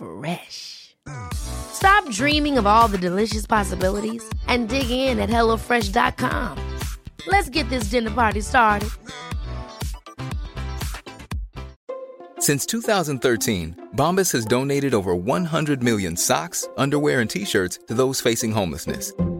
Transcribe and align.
Fresh. 0.00 0.96
Stop 1.34 2.08
dreaming 2.10 2.56
of 2.56 2.66
all 2.66 2.88
the 2.88 2.96
delicious 2.96 3.46
possibilities 3.46 4.22
and 4.46 4.68
dig 4.68 4.90
in 4.90 5.18
at 5.18 5.28
HelloFresh.com. 5.28 6.78
Let's 7.26 7.50
get 7.50 7.68
this 7.68 7.90
dinner 7.90 8.10
party 8.10 8.40
started. 8.40 8.88
Since 12.38 12.64
2013, 12.64 13.88
Bombas 13.96 14.32
has 14.32 14.46
donated 14.46 14.94
over 14.94 15.14
100 15.14 15.82
million 15.82 16.16
socks, 16.16 16.66
underwear, 16.78 17.20
and 17.20 17.28
t 17.28 17.44
shirts 17.44 17.80
to 17.88 17.92
those 17.92 18.22
facing 18.22 18.50
homelessness. 18.50 19.12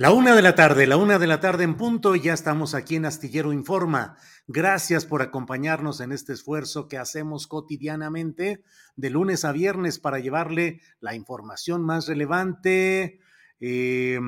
La 0.00 0.12
una 0.12 0.34
de 0.34 0.40
la 0.40 0.54
tarde, 0.54 0.86
la 0.86 0.96
una 0.96 1.18
de 1.18 1.26
la 1.26 1.40
tarde 1.40 1.62
en 1.64 1.76
punto, 1.76 2.16
ya 2.16 2.32
estamos 2.32 2.72
aquí 2.72 2.96
en 2.96 3.04
Astillero 3.04 3.52
Informa. 3.52 4.16
Gracias 4.46 5.04
por 5.04 5.20
acompañarnos 5.20 6.00
en 6.00 6.12
este 6.12 6.32
esfuerzo 6.32 6.88
que 6.88 6.96
hacemos 6.96 7.46
cotidianamente 7.46 8.64
de 8.96 9.10
lunes 9.10 9.44
a 9.44 9.52
viernes 9.52 9.98
para 9.98 10.18
llevarle 10.18 10.80
la 11.00 11.14
información 11.14 11.84
más 11.84 12.08
relevante, 12.08 13.20
eh, 13.60 14.18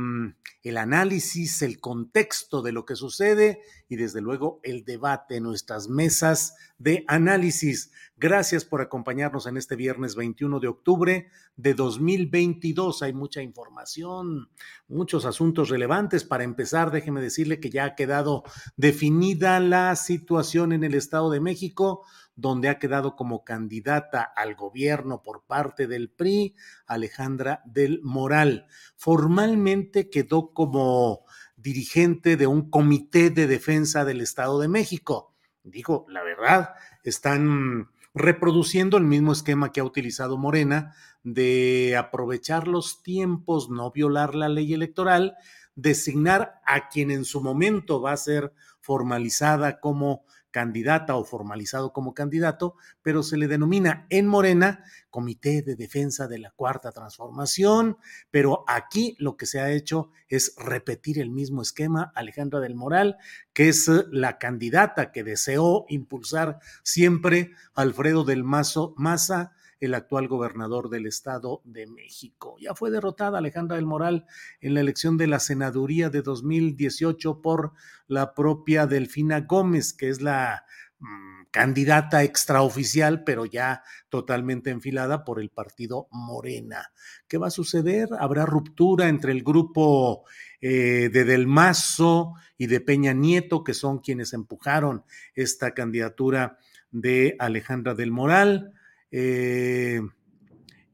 el 0.62 0.76
análisis, 0.76 1.62
el 1.62 1.80
contexto 1.80 2.62
de 2.62 2.72
lo 2.72 2.84
que 2.84 2.94
sucede 2.94 3.60
y 3.88 3.96
desde 3.96 4.20
luego 4.20 4.60
el 4.62 4.84
debate 4.84 5.36
en 5.36 5.42
nuestras 5.42 5.88
mesas 5.88 6.54
de 6.78 7.04
análisis. 7.08 7.90
Gracias 8.16 8.64
por 8.64 8.80
acompañarnos 8.80 9.46
en 9.46 9.56
este 9.56 9.74
viernes 9.74 10.14
21 10.14 10.60
de 10.60 10.68
octubre 10.68 11.28
de 11.56 11.74
2022. 11.74 13.02
Hay 13.02 13.12
mucha 13.12 13.42
información, 13.42 14.50
muchos 14.86 15.24
asuntos 15.24 15.68
relevantes. 15.68 16.22
Para 16.22 16.44
empezar, 16.44 16.92
déjeme 16.92 17.20
decirle 17.20 17.58
que 17.58 17.70
ya 17.70 17.84
ha 17.84 17.94
quedado 17.96 18.44
definida 18.76 19.58
la 19.58 19.96
situación 19.96 20.72
en 20.72 20.84
el 20.84 20.94
Estado 20.94 21.30
de 21.30 21.40
México 21.40 22.04
donde 22.34 22.68
ha 22.68 22.78
quedado 22.78 23.16
como 23.16 23.44
candidata 23.44 24.22
al 24.22 24.54
gobierno 24.54 25.22
por 25.22 25.44
parte 25.44 25.86
del 25.86 26.10
PRI, 26.10 26.54
Alejandra 26.86 27.62
del 27.64 28.00
Moral. 28.02 28.66
Formalmente 28.96 30.10
quedó 30.10 30.52
como 30.52 31.24
dirigente 31.56 32.36
de 32.36 32.46
un 32.46 32.70
comité 32.70 33.30
de 33.30 33.46
defensa 33.46 34.04
del 34.04 34.20
Estado 34.20 34.60
de 34.60 34.68
México. 34.68 35.34
Digo, 35.62 36.06
la 36.08 36.22
verdad, 36.22 36.70
están 37.04 37.90
reproduciendo 38.14 38.96
el 38.96 39.04
mismo 39.04 39.32
esquema 39.32 39.72
que 39.72 39.80
ha 39.80 39.84
utilizado 39.84 40.36
Morena 40.36 40.94
de 41.22 41.96
aprovechar 41.96 42.66
los 42.68 43.02
tiempos, 43.02 43.70
no 43.70 43.90
violar 43.90 44.34
la 44.34 44.48
ley 44.48 44.74
electoral, 44.74 45.36
designar 45.74 46.60
a 46.66 46.88
quien 46.88 47.10
en 47.10 47.24
su 47.24 47.40
momento 47.40 48.00
va 48.00 48.12
a 48.12 48.16
ser 48.16 48.52
formalizada 48.80 49.80
como 49.80 50.24
candidata 50.52 51.16
o 51.16 51.24
formalizado 51.24 51.92
como 51.92 52.14
candidato, 52.14 52.76
pero 53.02 53.24
se 53.24 53.36
le 53.36 53.48
denomina 53.48 54.06
en 54.10 54.28
Morena 54.28 54.84
Comité 55.10 55.62
de 55.62 55.74
Defensa 55.74 56.28
de 56.28 56.38
la 56.38 56.52
Cuarta 56.52 56.92
Transformación, 56.92 57.96
pero 58.30 58.64
aquí 58.68 59.16
lo 59.18 59.36
que 59.36 59.46
se 59.46 59.60
ha 59.60 59.72
hecho 59.72 60.10
es 60.28 60.54
repetir 60.56 61.18
el 61.18 61.30
mismo 61.30 61.62
esquema, 61.62 62.12
Alejandra 62.14 62.60
del 62.60 62.76
Moral, 62.76 63.16
que 63.52 63.68
es 63.68 63.90
la 64.10 64.38
candidata 64.38 65.10
que 65.10 65.24
deseó 65.24 65.86
impulsar 65.88 66.60
siempre 66.84 67.52
Alfredo 67.74 68.22
del 68.22 68.44
Mazo 68.44 68.94
Maza 68.96 69.52
el 69.82 69.94
actual 69.94 70.28
gobernador 70.28 70.90
del 70.90 71.06
Estado 71.06 71.60
de 71.64 71.88
México. 71.88 72.54
Ya 72.60 72.72
fue 72.72 72.92
derrotada 72.92 73.38
Alejandra 73.38 73.76
del 73.76 73.84
Moral 73.84 74.26
en 74.60 74.74
la 74.74 74.80
elección 74.80 75.16
de 75.16 75.26
la 75.26 75.40
senaduría 75.40 76.08
de 76.08 76.22
2018 76.22 77.42
por 77.42 77.72
la 78.06 78.32
propia 78.32 78.86
Delfina 78.86 79.40
Gómez, 79.40 79.92
que 79.92 80.08
es 80.08 80.22
la 80.22 80.66
mm, 81.00 81.46
candidata 81.50 82.22
extraoficial, 82.22 83.24
pero 83.24 83.44
ya 83.44 83.82
totalmente 84.08 84.70
enfilada 84.70 85.24
por 85.24 85.40
el 85.40 85.50
partido 85.50 86.06
Morena. 86.12 86.92
¿Qué 87.26 87.36
va 87.36 87.48
a 87.48 87.50
suceder? 87.50 88.08
¿Habrá 88.20 88.46
ruptura 88.46 89.08
entre 89.08 89.32
el 89.32 89.42
grupo 89.42 90.22
eh, 90.60 91.10
de 91.12 91.24
Del 91.24 91.48
Mazo 91.48 92.34
y 92.56 92.68
de 92.68 92.80
Peña 92.80 93.14
Nieto, 93.14 93.64
que 93.64 93.74
son 93.74 93.98
quienes 93.98 94.32
empujaron 94.32 95.02
esta 95.34 95.74
candidatura 95.74 96.56
de 96.92 97.34
Alejandra 97.40 97.94
del 97.94 98.12
Moral? 98.12 98.74
Eh, 99.12 100.00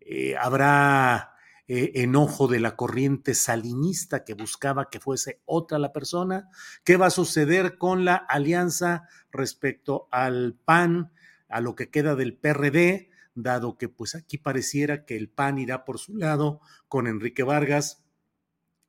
eh, 0.01 0.37
habrá 0.37 1.37
eh, 1.69 1.93
enojo 1.95 2.49
de 2.49 2.59
la 2.59 2.75
corriente 2.77 3.35
salinista 3.35 4.25
que 4.25 4.35
buscaba 4.35 4.91
que 4.91 5.01
fuese 5.01 5.41
otra 5.45 5.79
la 5.79 5.93
persona. 5.93 6.49
¿Qué 6.83 6.97
va 6.97 7.07
a 7.07 7.11
suceder 7.11 7.79
con 7.79 8.05
la 8.05 8.17
alianza 8.17 9.09
respecto 9.31 10.09
al 10.11 10.59
PAN, 10.65 11.13
a 11.49 11.61
lo 11.61 11.77
que 11.77 11.91
queda 11.91 12.17
del 12.17 12.37
PRD, 12.37 13.11
dado 13.35 13.79
que 13.79 13.89
pues 13.89 14.15
aquí 14.17 14.37
pareciera 14.37 15.05
que 15.05 15.17
el 15.17 15.29
PAN 15.29 15.59
irá 15.59 15.85
por 15.85 15.99
su 15.99 16.17
lado 16.17 16.61
con 16.89 17.07
Enrique 17.07 17.45
Vargas 17.45 18.03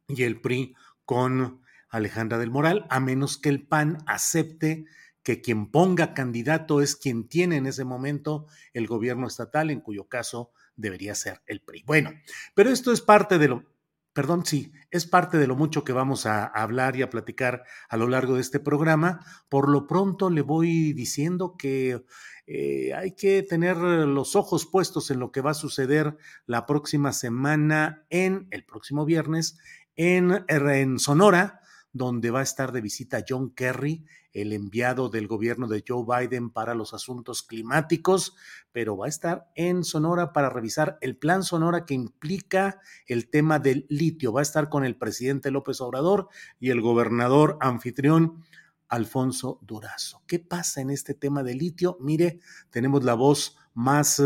y 0.08 0.24
el 0.24 0.42
PRI 0.42 0.74
con 1.06 1.62
Alejandra 1.90 2.38
del 2.40 2.50
Moral, 2.50 2.88
a 2.90 3.00
menos 3.00 3.38
que 3.38 3.50
el 3.50 3.68
PAN 3.68 4.00
acepte 4.08 4.86
que 5.24 5.42
quien 5.42 5.70
ponga 5.72 6.14
candidato 6.14 6.82
es 6.82 6.96
quien 6.96 7.28
tiene 7.28 7.58
en 7.58 7.66
ese 7.66 7.86
momento 7.86 8.48
el 8.74 8.88
gobierno 8.88 9.28
estatal, 9.28 9.70
en 9.70 9.82
cuyo 9.82 10.08
caso 10.08 10.52
debería 10.76 11.16
ser 11.16 11.42
el 11.46 11.62
PRI. 11.62 11.84
Bueno, 11.86 12.12
pero 12.56 12.70
esto 12.70 12.92
es 12.92 13.02
parte 13.02 13.38
de 13.38 13.50
lo, 13.50 13.66
perdón, 14.14 14.46
sí, 14.46 14.72
es 14.92 15.06
parte 15.06 15.38
de 15.38 15.48
lo 15.48 15.56
mucho 15.56 15.84
que 15.84 15.94
vamos 15.94 16.26
a, 16.26 16.46
hablar 16.46 16.96
y 16.96 17.02
a 17.02 17.10
platicar 17.10 17.64
a 17.90 17.98
lo 17.98 18.08
largo 18.08 18.36
de 18.36 18.42
este 18.42 18.60
programa. 18.60 19.20
Por 19.50 19.70
lo 19.70 19.88
pronto 19.88 20.30
le 20.30 20.42
voy 20.42 20.94
diciendo 20.94 21.56
que 21.58 22.04
eh, 22.48 22.94
hay 22.94 23.16
que 23.16 23.44
tener 23.44 23.78
los 23.78 24.36
ojos 24.36 24.66
puestos 24.66 25.12
en 25.12 25.20
lo 25.20 25.32
que 25.32 25.42
va 25.42 25.52
a 25.52 25.56
suceder 25.56 26.18
la 26.46 26.66
próxima 26.66 27.14
semana 27.14 28.06
en 28.10 28.48
el 28.52 28.66
próximo 28.66 29.06
viernes 29.06 29.60
en, 29.96 30.46
en 30.48 30.98
Sonora 30.98 31.60
donde 31.92 32.32
va 32.32 32.40
a 32.40 32.44
estar 32.44 32.72
de 32.72 32.82
visita 32.82 33.24
John 33.28 33.54
Kerry, 33.54 34.06
el 34.34 34.54
enviado 34.54 35.10
del 35.10 35.28
gobierno 35.28 35.68
de 35.68 35.84
Joe 35.88 36.06
Biden 36.06 36.50
para 36.50 36.76
los 36.76 36.94
asuntos 36.94 37.44
climáticos, 37.44 38.36
pero 38.72 38.98
va 38.98 39.08
a 39.08 39.10
estar 39.10 39.50
en 39.56 39.84
Sonora 39.84 40.34
para 40.34 40.50
revisar 40.50 40.98
el 41.02 41.18
plan 41.18 41.44
Sonora 41.44 41.86
que 41.86 41.94
implica 41.94 42.80
el 43.08 43.30
tema 43.30 43.60
del 43.60 43.86
litio. 43.90 44.32
Va 44.32 44.42
a 44.42 44.44
estar 44.44 44.70
con 44.70 44.86
el 44.86 44.96
presidente 44.96 45.52
López 45.52 45.82
Obrador 45.82 46.30
y 46.60 46.70
el 46.70 46.82
gobernador 46.82 47.58
anfitrión 47.62 48.44
Alfonso 48.88 49.60
Durazo. 49.62 50.24
¿Qué 50.26 50.40
pasa 50.40 50.82
en 50.82 50.90
este 50.90 51.14
tema 51.14 51.44
del 51.44 51.60
litio? 51.60 51.98
Mire, 52.00 52.40
tenemos 52.72 53.04
la 53.04 53.14
voz 53.14 53.58
más 53.74 54.20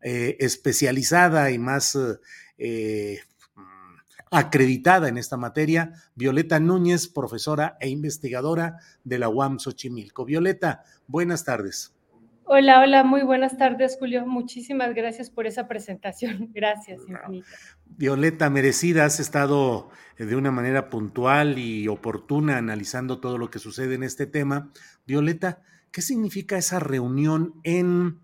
eh, 0.00 0.36
especializada 0.40 1.50
y 1.50 1.58
más 1.58 1.96
eh, 2.56 3.20
acreditada 4.30 5.08
en 5.08 5.18
esta 5.18 5.36
materia, 5.36 5.92
Violeta 6.14 6.60
Núñez, 6.60 7.08
profesora 7.08 7.76
e 7.80 7.88
investigadora 7.88 8.78
de 9.04 9.18
la 9.18 9.28
UAM 9.28 9.58
Xochimilco. 9.58 10.24
Violeta, 10.24 10.82
buenas 11.06 11.44
tardes. 11.44 11.94
Hola, 12.50 12.80
hola, 12.80 13.04
muy 13.04 13.20
buenas 13.24 13.58
tardes, 13.58 13.98
Julio. 13.98 14.24
Muchísimas 14.24 14.94
gracias 14.94 15.28
por 15.28 15.46
esa 15.46 15.68
presentación. 15.68 16.50
Gracias, 16.54 17.02
infinita. 17.06 17.46
Violeta, 17.84 18.48
merecida, 18.48 19.04
has 19.04 19.20
estado 19.20 19.90
eh, 20.16 20.24
de 20.24 20.34
una 20.34 20.50
manera 20.50 20.88
puntual 20.88 21.58
y 21.58 21.88
oportuna 21.88 22.56
analizando 22.56 23.20
todo 23.20 23.36
lo 23.36 23.50
que 23.50 23.58
sucede 23.58 23.96
en 23.96 24.02
este 24.02 24.24
tema. 24.24 24.70
Violeta, 25.06 25.60
¿qué 25.92 26.00
significa 26.00 26.56
esa 26.56 26.80
reunión 26.80 27.52
en, 27.64 28.20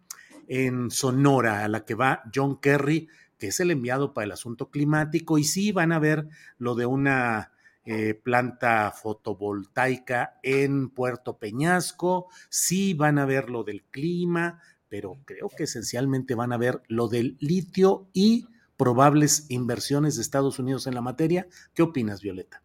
en 0.48 0.90
Sonora 0.90 1.62
a 1.62 1.68
la 1.68 1.84
que 1.84 1.94
va 1.94 2.22
John 2.34 2.58
Kerry, 2.58 3.08
es 3.48 3.60
el 3.60 3.70
enviado 3.70 4.14
para 4.14 4.26
el 4.26 4.32
asunto 4.32 4.70
climático? 4.70 5.38
Y 5.38 5.44
sí, 5.44 5.72
van 5.72 5.92
a 5.92 5.98
ver 5.98 6.28
lo 6.58 6.74
de 6.74 6.86
una 6.86 7.52
eh, 7.86 8.14
planta 8.14 8.90
fotovoltaica 8.92 10.38
en 10.42 10.88
Puerto 10.88 11.36
Peñasco, 11.36 12.28
sí 12.48 12.94
van 12.94 13.18
a 13.18 13.26
ver 13.26 13.50
lo 13.50 13.62
del 13.62 13.82
clima, 13.84 14.62
pero 14.88 15.18
creo 15.26 15.50
que 15.50 15.64
esencialmente 15.64 16.34
van 16.34 16.52
a 16.52 16.56
ver 16.56 16.80
lo 16.88 17.08
del 17.08 17.36
litio 17.40 18.08
y 18.14 18.46
probables 18.78 19.50
inversiones 19.50 20.16
de 20.16 20.22
Estados 20.22 20.58
Unidos 20.58 20.86
en 20.86 20.94
la 20.94 21.02
materia. 21.02 21.46
¿Qué 21.74 21.82
opinas, 21.82 22.22
Violeta? 22.22 22.62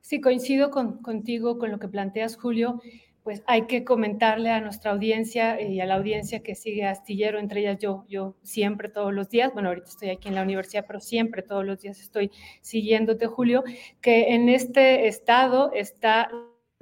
Sí, 0.00 0.20
coincido 0.20 0.70
con, 0.70 0.98
contigo 0.98 1.58
con 1.58 1.70
lo 1.70 1.78
que 1.78 1.86
planteas, 1.88 2.36
Julio 2.36 2.80
pues 3.24 3.42
hay 3.46 3.62
que 3.62 3.84
comentarle 3.84 4.50
a 4.50 4.60
nuestra 4.60 4.92
audiencia 4.92 5.58
y 5.60 5.80
a 5.80 5.86
la 5.86 5.94
audiencia 5.94 6.42
que 6.42 6.54
sigue 6.54 6.84
Astillero, 6.84 7.38
entre 7.38 7.60
ellas 7.60 7.78
yo, 7.80 8.04
yo 8.06 8.36
siempre 8.42 8.90
todos 8.90 9.14
los 9.14 9.30
días, 9.30 9.50
bueno, 9.54 9.70
ahorita 9.70 9.88
estoy 9.88 10.10
aquí 10.10 10.28
en 10.28 10.34
la 10.34 10.42
universidad, 10.42 10.84
pero 10.86 11.00
siempre 11.00 11.42
todos 11.42 11.64
los 11.64 11.80
días 11.80 11.98
estoy 12.00 12.30
siguiéndote, 12.60 13.26
Julio, 13.26 13.64
que 14.02 14.34
en 14.34 14.50
este 14.50 15.08
estado 15.08 15.72
está 15.72 16.30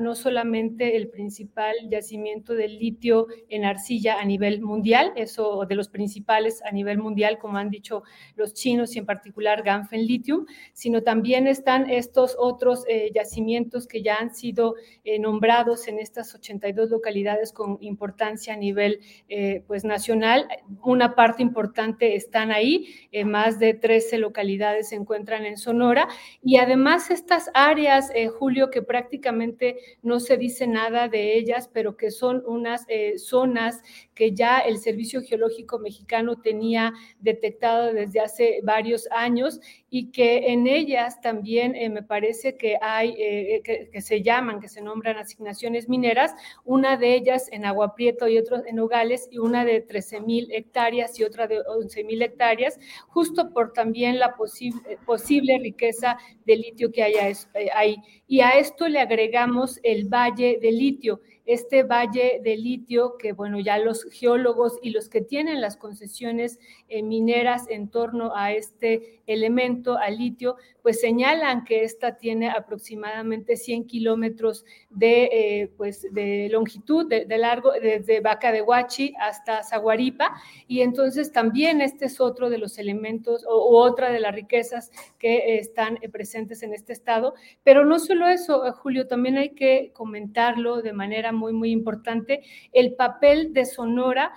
no 0.03 0.15
solamente 0.15 0.97
el 0.97 1.09
principal 1.09 1.75
yacimiento 1.89 2.55
de 2.55 2.69
litio 2.69 3.27
en 3.49 3.65
arcilla 3.65 4.21
a 4.21 4.25
nivel 4.25 4.61
mundial, 4.61 5.13
eso 5.17 5.65
de 5.67 5.75
los 5.75 5.89
principales 5.89 6.63
a 6.65 6.73
nivel 6.73 6.99
mundial, 6.99 7.39
como 7.39 7.59
han 7.59 7.71
dicho 7.71 8.03
los 8.35 8.55
chinos 8.55 8.95
y 8.97 8.99
en 8.99 9.07
particular 9.07 9.63
Ganfen 9.63 10.07
Lithium, 10.07 10.47
sino 10.73 11.03
también 11.03 11.47
están 11.47 11.89
estos 11.91 12.37
otros 12.39 12.85
eh, 12.89 13.11
yacimientos 13.15 13.87
que 13.87 14.03
ya 14.03 14.17
han 14.17 14.35
sido 14.35 14.75
eh, 15.05 15.19
nombrados 15.19 15.89
en 15.89 15.99
estas 15.99 16.35
82 16.35 16.91
localidades 16.91 17.53
con 17.53 17.79
importancia 17.81 18.55
a 18.55 18.57
nivel 18.57 19.01
eh, 19.29 19.63
pues 19.67 19.85
nacional. 19.85 20.49
Una 20.83 21.15
parte 21.15 21.43
importante 21.43 22.17
están 22.17 22.51
ahí, 22.51 22.87
más 23.25 23.59
de 23.59 23.75
13 23.75 24.19
localidades 24.19 24.89
se 24.89 24.97
encuentran 24.97 25.45
en 25.45 25.57
Sonora 25.57 26.09
y 26.43 26.57
además 26.57 27.11
estas 27.11 27.51
áreas, 27.55 28.11
Julio, 28.39 28.71
que 28.71 28.83
prácticamente 28.83 29.77
no 30.03 30.21
se 30.21 30.37
dice 30.37 30.67
nada 30.67 31.09
de 31.09 31.37
ellas, 31.37 31.69
pero 31.73 31.97
que 31.97 32.11
son 32.11 32.43
unas 32.47 32.85
eh, 32.89 33.19
zonas 33.19 33.83
que 34.15 34.33
ya 34.33 34.59
el 34.59 34.79
Servicio 34.79 35.23
Geológico 35.23 35.79
Mexicano 35.79 36.41
tenía 36.41 36.93
detectado 37.21 37.93
desde 37.93 38.21
hace 38.21 38.61
varios 38.63 39.09
años 39.11 39.61
y 39.95 40.11
que 40.11 40.51
en 40.53 40.67
ellas 40.67 41.21
también 41.21 41.77
eh, 41.77 41.91
me 41.91 42.03
parece 42.03 42.57
que 42.57 42.79
hay, 42.81 43.15
eh, 43.19 43.61
que, 43.63 44.01
se 44.01 44.23
llaman, 44.23 44.59
que 44.59 44.71
se 44.71 44.81
nombran 44.81 45.19
asignaciones 45.19 45.87
mineras, 45.87 46.35
una 46.65 46.97
de 46.97 47.15
ellas 47.15 47.51
en 47.53 47.67
Agua 47.67 47.95
Prieto 47.95 48.27
y 48.27 48.39
otra 48.39 48.63
en 48.67 48.77
Nogales 48.77 49.29
y 49.31 49.37
una 49.37 49.67
de 49.67 49.83
13 49.83 50.23
mil 50.23 50.51
hectáreas 50.51 51.21
y 51.21 51.25
otra 51.25 51.47
de 51.47 51.61
11 51.61 52.05
mil 52.05 52.23
hectáreas, 52.23 52.81
justo 53.09 53.51
por 53.53 53.75
también 53.75 54.19
la 54.19 54.35
posible, 54.35 54.97
posible 55.05 55.59
riqueza 55.59 56.17
de 56.47 56.57
litio 56.57 56.91
que 56.91 57.03
haya 57.03 57.31
ahí. 57.75 57.97
Y 58.27 58.41
a 58.41 58.53
esto 58.53 58.89
le 58.89 58.99
agregamos 58.99 59.79
el 59.83 60.09
valle 60.09 60.59
de 60.59 60.73
litio 60.73 61.21
este 61.45 61.83
valle 61.83 62.41
de 62.43 62.57
litio 62.57 63.17
que, 63.19 63.33
bueno, 63.33 63.59
ya 63.59 63.79
los 63.79 64.05
geólogos 64.05 64.79
y 64.83 64.91
los 64.91 65.09
que 65.09 65.21
tienen 65.21 65.61
las 65.61 65.77
concesiones 65.77 66.59
eh, 66.89 67.03
mineras 67.03 67.67
en 67.69 67.89
torno 67.89 68.35
a 68.37 68.53
este 68.53 69.23
elemento, 69.27 69.99
al 69.99 70.19
litio, 70.19 70.57
pues 70.83 71.01
señalan 71.01 71.65
que 71.65 71.85
esta 71.85 72.17
tiene 72.17 72.51
aproximadamente 72.51 73.57
100 73.57 73.87
kilómetros 73.87 74.65
de, 74.91 75.25
eh, 75.33 75.73
pues, 75.77 76.07
de 76.13 76.49
longitud, 76.51 77.09
de, 77.09 77.39
largo, 77.39 77.73
desde 77.73 78.21
Vaca 78.21 78.53
de 78.53 78.63
Huachi 78.63 79.15
hasta 79.19 79.63
Zaguaripa, 79.63 80.35
y 80.67 80.81
entonces 80.81 81.33
también 81.33 81.81
este 81.81 82.07
es 82.07 82.21
otro 82.21 82.51
de 82.51 82.59
los 82.59 82.79
elementos 82.79 83.45
o, 83.49 83.83
otra 83.83 84.11
de 84.13 84.21
las 84.21 84.35
riquezas 84.35 84.91
que 85.19 85.59
están 85.59 85.99
eh, 86.03 86.09
presentes 86.09 86.63
en 86.63 86.75
este 86.75 86.93
estado. 86.93 87.35
Pero 87.63 87.85
no 87.85 87.99
solo 87.99 88.29
eso, 88.29 88.73
Julio, 88.75 89.07
también 89.07 89.39
hay 89.39 89.51
que 89.51 89.93
comentarlo 89.93 90.83
de 90.83 90.93
manera 90.93 91.32
muy, 91.33 91.53
muy 91.53 91.71
importante, 91.71 92.43
el 92.73 92.95
papel 92.95 93.53
de 93.53 93.65
Sonora 93.65 94.33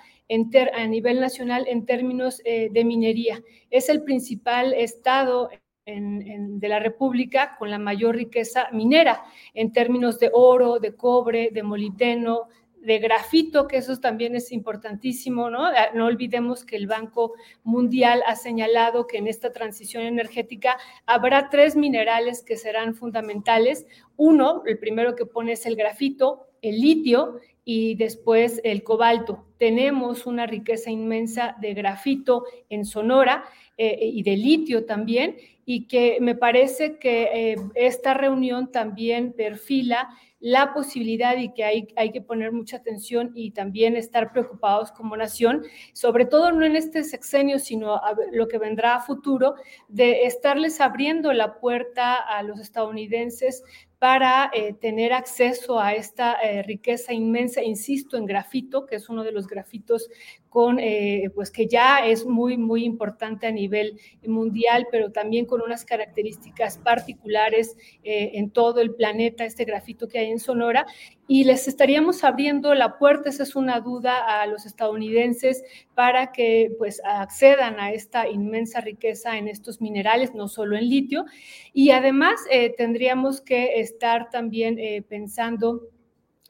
a 0.74 0.88
nivel 0.88 1.20
nacional 1.20 1.66
en 1.68 1.86
términos 1.86 2.42
eh, 2.46 2.70
de 2.72 2.84
minería. 2.84 3.44
Es 3.70 3.90
el 3.90 4.04
principal 4.04 4.74
estado 4.74 5.50
de 5.86 6.68
la 6.68 6.80
República 6.80 7.56
con 7.60 7.70
la 7.70 7.78
mayor 7.78 8.16
riqueza 8.16 8.70
minera 8.72 9.24
en 9.54 9.72
términos 9.72 10.18
de 10.18 10.32
oro, 10.34 10.80
de 10.80 10.96
cobre, 10.96 11.52
de 11.54 11.62
molibdeno, 11.62 12.48
de 12.86 13.00
grafito, 13.00 13.68
que 13.68 13.78
eso 13.78 13.98
también 13.98 14.36
es 14.36 14.52
importantísimo, 14.52 15.50
¿no? 15.50 15.66
Ah, 15.66 15.90
no 15.94 16.06
olvidemos 16.06 16.66
que 16.66 16.76
el 16.76 16.88
Banco 16.88 17.34
Mundial 17.64 18.24
ha 18.28 18.36
señalado 18.36 19.08
que 19.08 19.18
en 19.18 19.28
esta 19.28 19.52
transición 19.52 20.04
energética 20.04 20.78
habrá 21.06 21.50
tres 21.50 21.76
minerales 21.76 22.44
que 22.44 22.58
serán 22.58 22.96
fundamentales. 22.96 23.86
Uno, 24.18 24.64
el 24.66 24.78
primero 24.78 25.16
que 25.16 25.26
pone 25.26 25.54
es 25.54 25.66
el 25.66 25.76
grafito, 25.76 26.48
el 26.70 26.82
litio 26.82 27.40
y 27.64 27.96
después 27.96 28.62
el 28.64 28.84
cobalto. 28.84 29.46
Tenemos 29.58 30.26
una 30.26 30.46
riqueza 30.46 30.92
inmensa 30.92 31.56
de 31.60 31.74
grafito 31.74 32.46
en 32.70 32.86
Sonora 32.86 33.44
eh, 33.78 33.98
y 34.02 34.24
de 34.24 34.38
litio 34.38 34.86
también, 34.86 35.38
y 35.66 35.88
que 35.88 36.20
me 36.22 36.36
parece 36.36 36.98
que 37.00 37.24
eh, 37.34 37.56
esta 37.74 38.14
reunión 38.14 38.72
también 38.72 39.34
perfila 39.34 40.10
la 40.40 40.76
posibilidad 40.76 41.36
y 41.38 41.52
que 41.54 41.64
hay, 41.64 41.88
hay 41.96 42.12
que 42.12 42.22
poner 42.22 42.52
mucha 42.52 42.78
atención 42.78 43.32
y 43.34 43.50
también 43.50 43.96
estar 43.96 44.32
preocupados 44.32 44.92
como 44.92 45.18
nación, 45.18 45.64
sobre 45.92 46.26
todo 46.26 46.52
no 46.52 46.64
en 46.64 46.76
este 46.76 47.04
sexenio, 47.04 47.58
sino 47.58 48.00
lo 48.32 48.48
que 48.48 48.60
vendrá 48.60 48.94
a 48.94 49.02
futuro, 49.02 49.56
de 49.88 50.26
estarles 50.26 50.80
abriendo 50.82 51.34
la 51.34 51.60
puerta 51.60 52.18
a 52.18 52.44
los 52.44 52.60
estadounidenses 52.60 53.64
para 54.00 54.52
eh, 54.54 54.74
tener 54.74 55.14
acceso 55.14 55.80
a 55.80 55.94
esta 55.94 56.34
eh, 56.42 56.64
riqueza 56.64 57.14
inmensa, 57.14 57.64
insisto, 57.64 58.18
en 58.18 58.26
grafito, 58.26 58.86
que 58.86 58.96
es 58.96 59.10
uno 59.10 59.24
de 59.24 59.32
los 59.32 59.48
grafitos 59.48 60.10
con, 60.56 60.80
eh, 60.80 61.30
pues 61.36 61.52
que 61.52 61.68
ya 61.68 62.08
es 62.08 62.26
muy, 62.26 62.56
muy 62.56 62.86
importante 62.86 63.46
a 63.46 63.52
nivel 63.52 64.00
mundial, 64.26 64.88
pero 64.90 65.12
también 65.12 65.46
con 65.46 65.62
unas 65.62 65.84
características 65.84 66.78
particulares 66.78 67.76
en 68.04 68.50
todo 68.52 68.80
el 68.80 68.96
planeta, 68.96 69.44
este 69.44 69.66
grafito 69.66 70.08
que 70.08 70.20
hay 70.20 70.32
en 70.32 70.40
Sonora, 70.40 70.86
y 71.28 71.44
les 71.44 71.68
estaríamos 71.68 72.24
abriendo 72.24 72.74
la 72.74 72.98
puerta, 72.98 73.30
esa 73.30 73.44
es 73.44 73.58
una 73.58 73.82
duda 73.82 74.42
a 74.42 74.48
los 74.48 74.66
estadounidenses, 74.66 75.62
para 75.94 76.32
que 76.32 76.72
pues 76.78 77.02
accedan 77.04 77.78
a 77.82 77.92
esta 77.92 78.30
inmensa 78.30 78.80
riqueza 78.80 79.38
en 79.38 79.50
estos 79.50 79.82
minerales, 79.82 80.36
no 80.36 80.48
solo 80.48 80.78
en 80.78 80.88
litio, 80.88 81.26
y 81.74 81.90
además 81.90 82.40
tendríamos 82.78 83.42
que 83.42 83.82
estar 83.82 84.30
también 84.30 84.80
eh, 84.80 85.02
pensando 85.02 85.82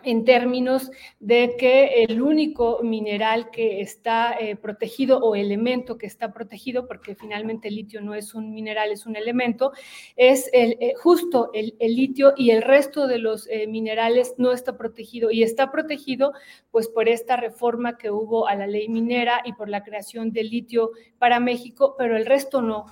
en 0.06 0.24
términos 0.24 0.92
de 1.20 1.56
que 1.58 2.04
el 2.04 2.22
único 2.22 2.80
mineral 2.84 3.50
que 3.52 3.82
está 3.82 4.36
eh, 4.40 4.56
protegido 4.56 5.18
o 5.20 5.36
elemento 5.36 5.98
que 5.98 6.06
está 6.06 6.32
protegido, 6.32 6.88
porque 6.88 7.16
finalmente 7.16 7.68
el 7.68 7.76
litio 7.76 8.02
no 8.02 8.14
es 8.14 8.36
un 8.36 8.54
mineral, 8.54 8.92
es 8.92 9.06
un 9.06 9.16
elemento, 9.16 9.72
es 10.16 10.50
el, 10.54 10.78
eh, 10.80 10.94
justo 10.96 11.50
el, 11.54 11.74
litio 11.80 12.34
y 12.38 12.52
el 12.52 12.62
resto 12.62 13.08
de 13.08 13.18
los 13.18 13.48
eh, 13.48 13.68
minerales 13.68 14.36
no 14.38 14.52
está 14.52 14.78
protegido 14.78 15.32
y 15.32 15.44
está 15.44 15.72
protegido 15.72 16.34
pues 16.72 16.88
por 16.88 17.10
esta 17.10 17.36
reforma 17.36 17.98
que 17.98 18.12
hubo 18.12 18.48
a 18.48 18.56
la 18.56 18.68
ley 18.68 18.88
minera 18.90 19.42
y 19.46 19.54
por 19.54 19.70
la 19.70 19.84
creación 19.84 20.32
del 20.32 20.50
litio 20.50 20.92
para 21.18 21.40
México, 21.40 21.96
pero 21.98 22.18
el 22.18 22.26
resto 22.26 22.62
no, 22.62 22.86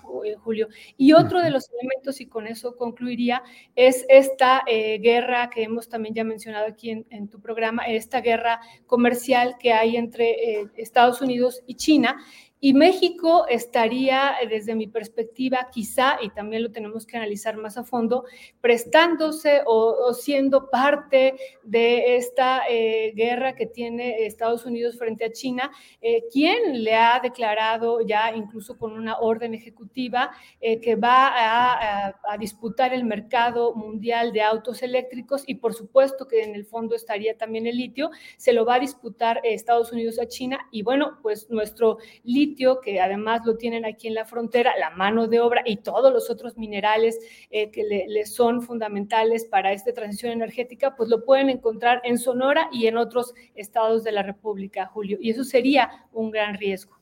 Julio. 0.44 0.70
Y 0.98 1.14
otro 1.14 1.42
de 1.42 1.50
los 1.52 1.70
elementos, 1.70 2.22
y 2.22 2.28
con 2.28 2.48
eso 2.48 2.76
concluiría, 2.76 3.44
es 3.76 4.06
esta 4.10 4.64
guerra 4.66 5.50
que 5.50 5.64
hemos 5.64 5.90
también 5.90 6.16
ya 6.16 6.24
mencionado 6.24 6.66
aquí 6.66 6.90
en 6.90 7.03
en, 7.10 7.28
tu 7.28 7.40
programa, 7.40 7.84
esta 7.84 8.22
guerra 8.22 8.60
comercial 8.86 9.56
que 9.60 9.74
hay 9.74 9.98
entre 9.98 10.62
eh, 10.62 10.68
Estados 10.78 11.22
Unidos 11.22 11.62
y 11.66 11.76
China 11.76 12.18
Y 12.66 12.74
México 12.74 13.46
estaría, 13.50 14.36
desde 14.50 14.74
mi 14.74 14.88
perspectiva, 14.88 15.68
quizá, 15.70 16.18
y 16.22 16.30
también 16.30 16.64
lo 16.64 16.72
tenemos 16.72 17.06
que 17.06 17.18
analizar 17.18 17.58
más 17.58 17.78
a 17.78 17.84
fondo, 17.84 18.24
prestándose 18.62 19.64
o, 19.66 20.14
siendo 20.14 20.70
parte 20.70 21.36
de 21.62 22.16
esta 22.16 22.62
eh, 22.70 23.12
guerra 23.18 23.54
que 23.54 23.66
tiene 23.66 24.26
Estados 24.26 24.66
Unidos 24.66 24.98
frente 24.98 25.26
a 25.26 25.34
China, 25.34 25.74
eh, 26.02 26.24
quien 26.32 26.86
le 26.86 26.96
ha 26.96 27.20
declarado 27.22 28.00
ya 28.00 28.34
incluso 28.34 28.78
con 28.78 28.94
una 28.94 29.18
orden 29.18 29.54
ejecutiva 29.54 30.32
eh, 30.62 30.80
que 30.80 30.96
va 30.96 31.34
a, 31.36 32.16
a 32.30 32.38
disputar 32.38 32.94
el 32.94 33.04
mercado 33.04 33.76
mundial 33.76 34.32
de 34.32 34.42
autos 34.42 34.84
eléctricos 34.84 35.44
y 35.48 35.56
por 35.56 35.74
supuesto 35.74 36.30
que 36.30 36.44
en 36.44 36.56
el 36.56 36.64
fondo 36.64 36.96
estaría 36.96 37.38
también 37.38 37.68
el 37.68 37.76
litio, 37.76 38.10
se 38.38 38.54
lo 38.54 38.64
va 38.64 38.76
a 38.76 38.80
disputar 38.80 39.42
Estados 39.44 39.92
Unidos 39.92 40.18
a 40.18 40.30
China. 40.30 40.66
Y 40.72 40.84
bueno, 40.84 41.20
pues 41.22 41.50
nuestro 41.50 41.98
litio, 42.24 42.53
que 42.56 43.02
además 43.02 43.42
lo 43.46 43.58
tienen 43.58 43.86
aquí 43.86 44.08
en 44.08 44.14
la 44.14 44.26
frontera, 44.26 44.72
la 44.80 44.90
mano 44.92 45.28
de 45.28 45.40
obra 45.40 45.62
y 45.66 45.78
todos 45.78 46.12
los 46.14 46.30
otros 46.30 46.58
minerales 46.58 47.20
eh, 47.50 47.72
que 47.72 47.84
le, 47.84 48.26
son 48.26 48.62
fundamentales 48.62 49.46
para 49.46 49.74
esta 49.74 49.94
transición 49.94 50.32
energética, 50.32 50.96
pues 50.96 51.10
lo 51.10 51.24
pueden 51.26 51.50
encontrar 51.50 52.02
en 52.04 52.18
Sonora 52.18 52.70
y 52.72 52.88
en 52.88 52.98
otros 52.98 53.34
estados 53.56 54.04
de 54.04 54.12
la 54.12 54.24
República, 54.24 54.86
Julio. 54.86 55.18
Y 55.20 55.32
eso 55.32 55.44
sería 55.44 55.90
un 56.12 56.32
gran 56.32 56.56
riesgo. 56.56 56.98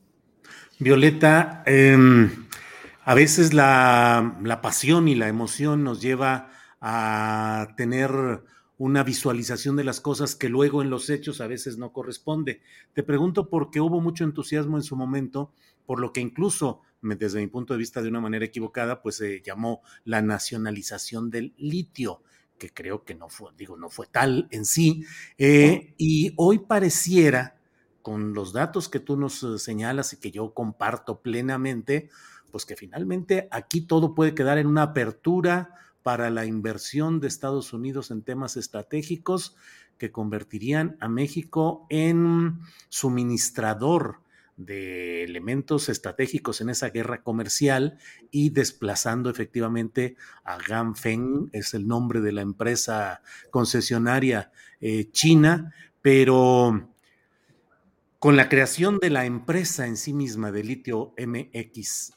Violeta, 0.79 1.63
em, 1.65 2.47
a 3.03 3.13
veces 3.13 3.53
la, 3.53 4.37
la 4.43 4.61
pasión 4.61 5.07
y 5.07 5.15
la 5.15 5.27
emoción 5.27 5.83
nos 5.83 6.01
lleva 6.01 6.49
a 6.81 7.67
tener 7.77 8.41
una 8.81 9.03
visualización 9.03 9.75
de 9.75 9.83
las 9.83 10.01
cosas 10.01 10.35
que 10.35 10.49
luego 10.49 10.81
en 10.81 10.89
los 10.89 11.11
hechos 11.11 11.39
a 11.39 11.45
veces 11.45 11.77
no 11.77 11.93
corresponde. 11.93 12.61
Te 12.93 13.03
pregunto 13.03 13.47
porque 13.47 13.79
hubo 13.79 14.01
mucho 14.01 14.23
entusiasmo 14.23 14.75
en 14.75 14.81
su 14.81 14.95
momento, 14.95 15.53
por 15.85 15.99
lo 15.99 16.11
que 16.11 16.19
incluso 16.19 16.81
desde 17.03 17.39
mi 17.41 17.45
punto 17.45 17.75
de 17.75 17.77
vista 17.77 18.01
de 18.01 18.09
una 18.09 18.21
manera 18.21 18.43
equivocada, 18.43 19.03
pues 19.03 19.17
se 19.17 19.43
llamó 19.43 19.83
la 20.03 20.23
nacionalización 20.23 21.29
del 21.29 21.53
litio 21.57 22.23
que 22.57 22.71
creo 22.71 23.03
que 23.03 23.13
no 23.13 23.29
fue, 23.29 23.51
digo, 23.55 23.77
no 23.77 23.87
fue 23.89 24.07
tal 24.07 24.47
en 24.49 24.65
sí. 24.65 25.05
Eh, 25.37 25.93
y 25.97 26.33
hoy 26.37 26.57
pareciera, 26.59 27.59
con 28.01 28.33
los 28.33 28.51
datos 28.51 28.89
que 28.89 28.99
tú 28.99 29.15
nos 29.15 29.43
eh, 29.43 29.59
señalas 29.59 30.13
y 30.13 30.17
que 30.17 30.31
yo 30.31 30.55
comparto 30.55 31.21
plenamente, 31.21 32.09
pues 32.51 32.65
que 32.65 32.75
finalmente 32.75 33.47
aquí 33.51 33.81
todo 33.81 34.15
puede 34.15 34.33
quedar 34.33 34.57
en 34.57 34.65
una 34.65 34.83
apertura 34.83 35.75
para 36.03 36.29
la 36.29 36.45
inversión 36.45 37.19
de 37.19 37.27
Estados 37.27 37.73
Unidos 37.73 38.11
en 38.11 38.23
temas 38.23 38.57
estratégicos 38.57 39.55
que 39.97 40.11
convertirían 40.11 40.97
a 40.99 41.07
México 41.07 41.85
en 41.89 42.59
suministrador 42.89 44.21
de 44.57 45.23
elementos 45.23 45.89
estratégicos 45.89 46.61
en 46.61 46.69
esa 46.69 46.89
guerra 46.89 47.23
comercial 47.23 47.97
y 48.29 48.49
desplazando 48.49 49.29
efectivamente 49.29 50.15
a 50.43 50.57
Ganfeng, 50.57 51.49
es 51.51 51.73
el 51.73 51.87
nombre 51.87 52.21
de 52.21 52.31
la 52.31 52.41
empresa 52.41 53.21
concesionaria 53.49 54.51
eh, 54.79 55.09
china, 55.11 55.73
pero 56.01 56.89
con 58.19 58.35
la 58.35 58.49
creación 58.49 58.99
de 58.99 59.09
la 59.09 59.25
empresa 59.25 59.87
en 59.87 59.97
sí 59.97 60.13
misma 60.13 60.51
de 60.51 60.63
litio 60.63 61.13
MX 61.17 62.13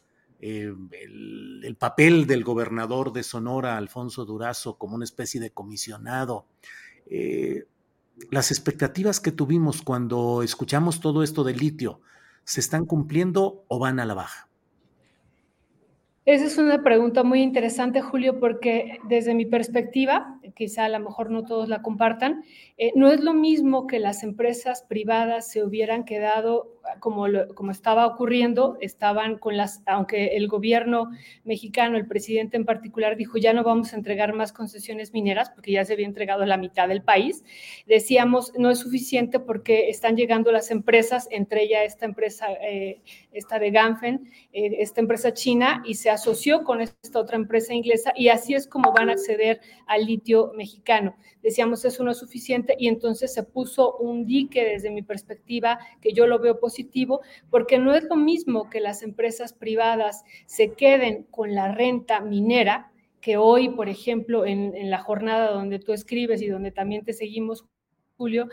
eh, 0.46 0.74
el, 1.00 1.74
papel 1.78 2.26
del 2.26 2.44
gobernador 2.44 3.14
de 3.14 3.22
Sonora, 3.22 3.78
Alfonso 3.78 4.26
Durazo, 4.26 4.76
como 4.76 4.94
una 4.94 5.06
especie 5.06 5.40
de 5.40 5.52
comisionado. 5.52 6.44
Eh, 7.06 7.64
las 8.30 8.50
expectativas 8.50 9.20
que 9.20 9.32
tuvimos 9.32 9.80
cuando 9.80 10.42
escuchamos 10.42 11.00
todo 11.00 11.22
esto 11.22 11.44
del 11.44 11.56
litio, 11.56 12.02
¿se 12.44 12.60
están 12.60 12.84
cumpliendo 12.84 13.64
o 13.68 13.78
van 13.78 13.98
a 14.00 14.04
la 14.04 14.12
baja? 14.12 14.50
Esa 16.26 16.44
es 16.44 16.58
una 16.58 16.82
pregunta 16.82 17.24
muy 17.24 17.40
interesante, 17.40 18.02
Julio, 18.02 18.38
porque 18.38 18.98
desde 19.08 19.34
mi 19.34 19.46
perspectiva, 19.46 20.38
quizá 20.54 20.84
a 20.84 20.88
lo 20.88 21.00
mejor 21.00 21.30
no 21.30 21.44
todos 21.44 21.68
la 21.68 21.82
compartan, 21.82 22.44
eh, 22.76 22.92
no 22.94 23.08
es 23.08 23.20
lo 23.20 23.34
mismo 23.34 23.86
que 23.86 23.98
las 23.98 24.22
empresas 24.22 24.82
privadas 24.82 25.50
se 25.50 25.64
hubieran 25.64 26.04
quedado 26.04 26.74
como, 27.00 27.26
como 27.54 27.70
estaba 27.70 28.06
ocurriendo, 28.06 28.76
estaban 28.80 29.38
con 29.38 29.56
las, 29.56 29.82
aunque 29.86 30.36
el 30.36 30.48
gobierno 30.48 31.10
mexicano, 31.44 31.96
el 31.96 32.06
presidente 32.06 32.56
en 32.56 32.64
particular, 32.64 33.16
dijo 33.16 33.38
ya 33.38 33.52
no 33.52 33.62
vamos 33.62 33.92
a 33.92 33.96
entregar 33.96 34.34
más 34.34 34.52
concesiones 34.52 35.12
mineras 35.12 35.50
porque 35.50 35.72
ya 35.72 35.84
se 35.84 35.94
había 35.94 36.06
entregado 36.06 36.44
la 36.44 36.56
mitad 36.56 36.88
del 36.88 37.02
país, 37.02 37.44
decíamos 37.86 38.52
no 38.58 38.70
es 38.70 38.80
suficiente 38.80 39.40
porque 39.40 39.88
están 39.88 40.16
llegando 40.16 40.52
las 40.52 40.70
empresas, 40.70 41.26
entre 41.30 41.62
ellas 41.62 41.82
esta 41.84 42.04
empresa, 42.04 42.46
eh, 42.60 43.00
esta 43.32 43.58
de 43.58 43.70
Ganfen, 43.70 44.30
eh, 44.52 44.76
esta 44.80 45.00
empresa 45.00 45.32
china, 45.32 45.82
y 45.86 45.94
se 45.94 46.10
asoció 46.10 46.64
con 46.64 46.80
esta 46.80 47.18
otra 47.18 47.36
empresa 47.36 47.74
inglesa 47.74 48.12
y 48.16 48.28
así 48.28 48.54
es 48.54 48.66
como 48.66 48.92
van 48.92 49.08
a 49.08 49.12
acceder 49.12 49.60
al 49.86 50.04
litio 50.04 50.33
mexicano. 50.54 51.16
Decíamos, 51.42 51.84
eso 51.84 52.04
no 52.04 52.10
es 52.10 52.18
suficiente 52.18 52.74
y 52.78 52.88
entonces 52.88 53.32
se 53.32 53.42
puso 53.42 53.96
un 53.96 54.26
dique 54.26 54.64
desde 54.64 54.90
mi 54.90 55.02
perspectiva, 55.02 55.78
que 56.00 56.12
yo 56.12 56.26
lo 56.26 56.38
veo 56.38 56.58
positivo, 56.58 57.20
porque 57.50 57.78
no 57.78 57.94
es 57.94 58.04
lo 58.04 58.16
mismo 58.16 58.70
que 58.70 58.80
las 58.80 59.02
empresas 59.02 59.52
privadas 59.52 60.24
se 60.46 60.72
queden 60.72 61.24
con 61.24 61.54
la 61.54 61.72
renta 61.72 62.20
minera, 62.20 62.92
que 63.20 63.36
hoy, 63.36 63.70
por 63.70 63.88
ejemplo, 63.88 64.44
en, 64.44 64.90
la 64.90 64.98
jornada 64.98 65.50
donde 65.50 65.78
tú 65.78 65.92
escribes 65.92 66.42
y 66.42 66.48
donde 66.48 66.70
también 66.70 67.04
te 67.04 67.12
seguimos, 67.14 67.64
Julio, 68.16 68.48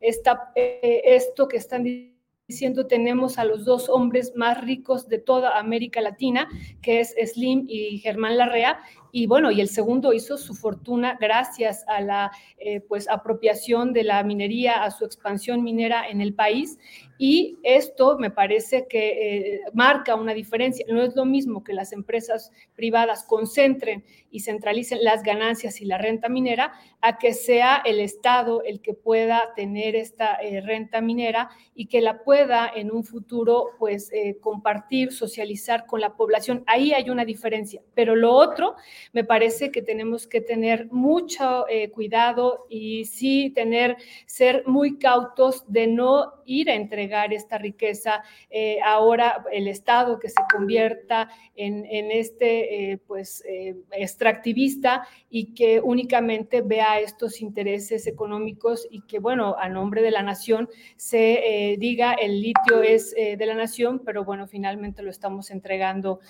está, 0.00 0.50
eh, 0.56 1.02
esto 1.04 1.46
que 1.46 1.56
están 1.56 1.84
diciendo 1.84 2.16
diciendo 2.46 2.86
tenemos 2.86 3.38
a 3.38 3.44
los 3.44 3.64
dos 3.64 3.88
hombres 3.88 4.34
más 4.36 4.62
ricos 4.64 5.08
de 5.08 5.18
toda 5.18 5.58
América 5.58 6.00
Latina, 6.00 6.48
que 6.80 7.00
es 7.00 7.14
Slim 7.32 7.64
y 7.68 7.98
Germán 7.98 8.36
Larrea, 8.36 8.78
y 9.12 9.26
bueno, 9.26 9.50
y 9.50 9.60
el 9.60 9.68
segundo 9.68 10.12
hizo 10.12 10.36
su 10.36 10.54
fortuna 10.54 11.16
gracias 11.20 11.84
a 11.88 12.00
la 12.00 12.30
eh, 12.58 12.80
pues 12.80 13.08
apropiación 13.08 13.92
de 13.92 14.04
la 14.04 14.22
minería, 14.22 14.82
a 14.82 14.90
su 14.90 15.04
expansión 15.04 15.62
minera 15.62 16.08
en 16.08 16.20
el 16.20 16.34
país, 16.34 16.78
y 17.18 17.56
esto 17.62 18.18
me 18.18 18.30
parece 18.30 18.86
que 18.88 19.54
eh, 19.54 19.60
marca 19.72 20.14
una 20.16 20.34
diferencia. 20.34 20.84
No 20.88 21.02
es 21.02 21.16
lo 21.16 21.24
mismo 21.24 21.64
que 21.64 21.72
las 21.72 21.92
empresas 21.92 22.52
privadas 22.74 23.24
concentren 23.24 24.04
y 24.30 24.40
centralicen 24.40 25.02
las 25.02 25.22
ganancias 25.22 25.80
y 25.80 25.86
la 25.86 25.96
renta 25.96 26.28
minera 26.28 26.72
a 27.00 27.16
que 27.16 27.32
sea 27.32 27.80
el 27.86 28.00
Estado 28.00 28.62
el 28.64 28.82
que 28.82 28.92
pueda 28.92 29.54
tener 29.56 29.96
esta 29.96 30.34
eh, 30.34 30.60
renta 30.60 31.00
minera 31.00 31.48
y 31.74 31.86
que 31.86 32.02
la 32.02 32.22
pueda 32.22 32.70
en 32.74 32.92
un 32.92 33.02
futuro 33.02 33.70
pues 33.78 34.10
compartir, 34.40 35.12
socializar 35.12 35.86
con 35.86 36.00
la 36.00 36.16
población. 36.16 36.64
Ahí 36.66 36.92
hay 36.92 37.08
una 37.08 37.24
diferencia. 37.24 37.80
Pero 37.94 38.14
lo 38.14 38.32
otro, 38.32 38.76
me 39.12 39.24
parece 39.24 39.70
que 39.70 39.82
tenemos 39.82 40.26
que 40.26 40.40
tener 40.40 40.88
mucho 40.90 41.64
cuidado 41.92 42.66
y 42.68 43.04
sí 43.04 43.50
tener, 43.54 43.96
ser 44.26 44.64
muy 44.66 44.98
cautos 44.98 45.64
de 45.68 45.86
no 45.86 46.36
ir 46.46 46.70
a 46.70 46.74
entregar 46.74 47.32
esta 47.32 47.58
riqueza, 47.58 48.22
eh, 48.50 48.78
ahora 48.84 49.44
el 49.52 49.68
Estado 49.68 50.18
que 50.18 50.28
se 50.28 50.42
convierta 50.50 51.28
en, 51.54 51.84
este 52.10 52.92
eh, 52.92 52.98
pues 52.98 53.42
eh, 53.48 53.76
extractivista 53.92 55.06
y 55.28 55.54
que 55.54 55.80
únicamente 55.80 56.62
vea 56.62 57.00
estos 57.00 57.40
intereses 57.40 58.06
económicos 58.06 58.86
y 58.90 59.02
que 59.02 59.18
bueno, 59.18 59.56
a 59.58 59.68
nombre 59.68 60.02
de 60.02 60.10
la 60.10 60.22
nación 60.22 60.68
se 60.96 61.76
diga 61.78 62.12
el 62.12 62.40
litio 62.40 62.82
es 62.82 63.12
de 63.14 63.46
la 63.46 63.54
nación, 63.54 64.02
pero 64.04 64.24
bueno, 64.24 64.46
finalmente 64.46 65.02
lo 65.02 65.10
estamos 65.10 65.50
entregando 65.50 66.20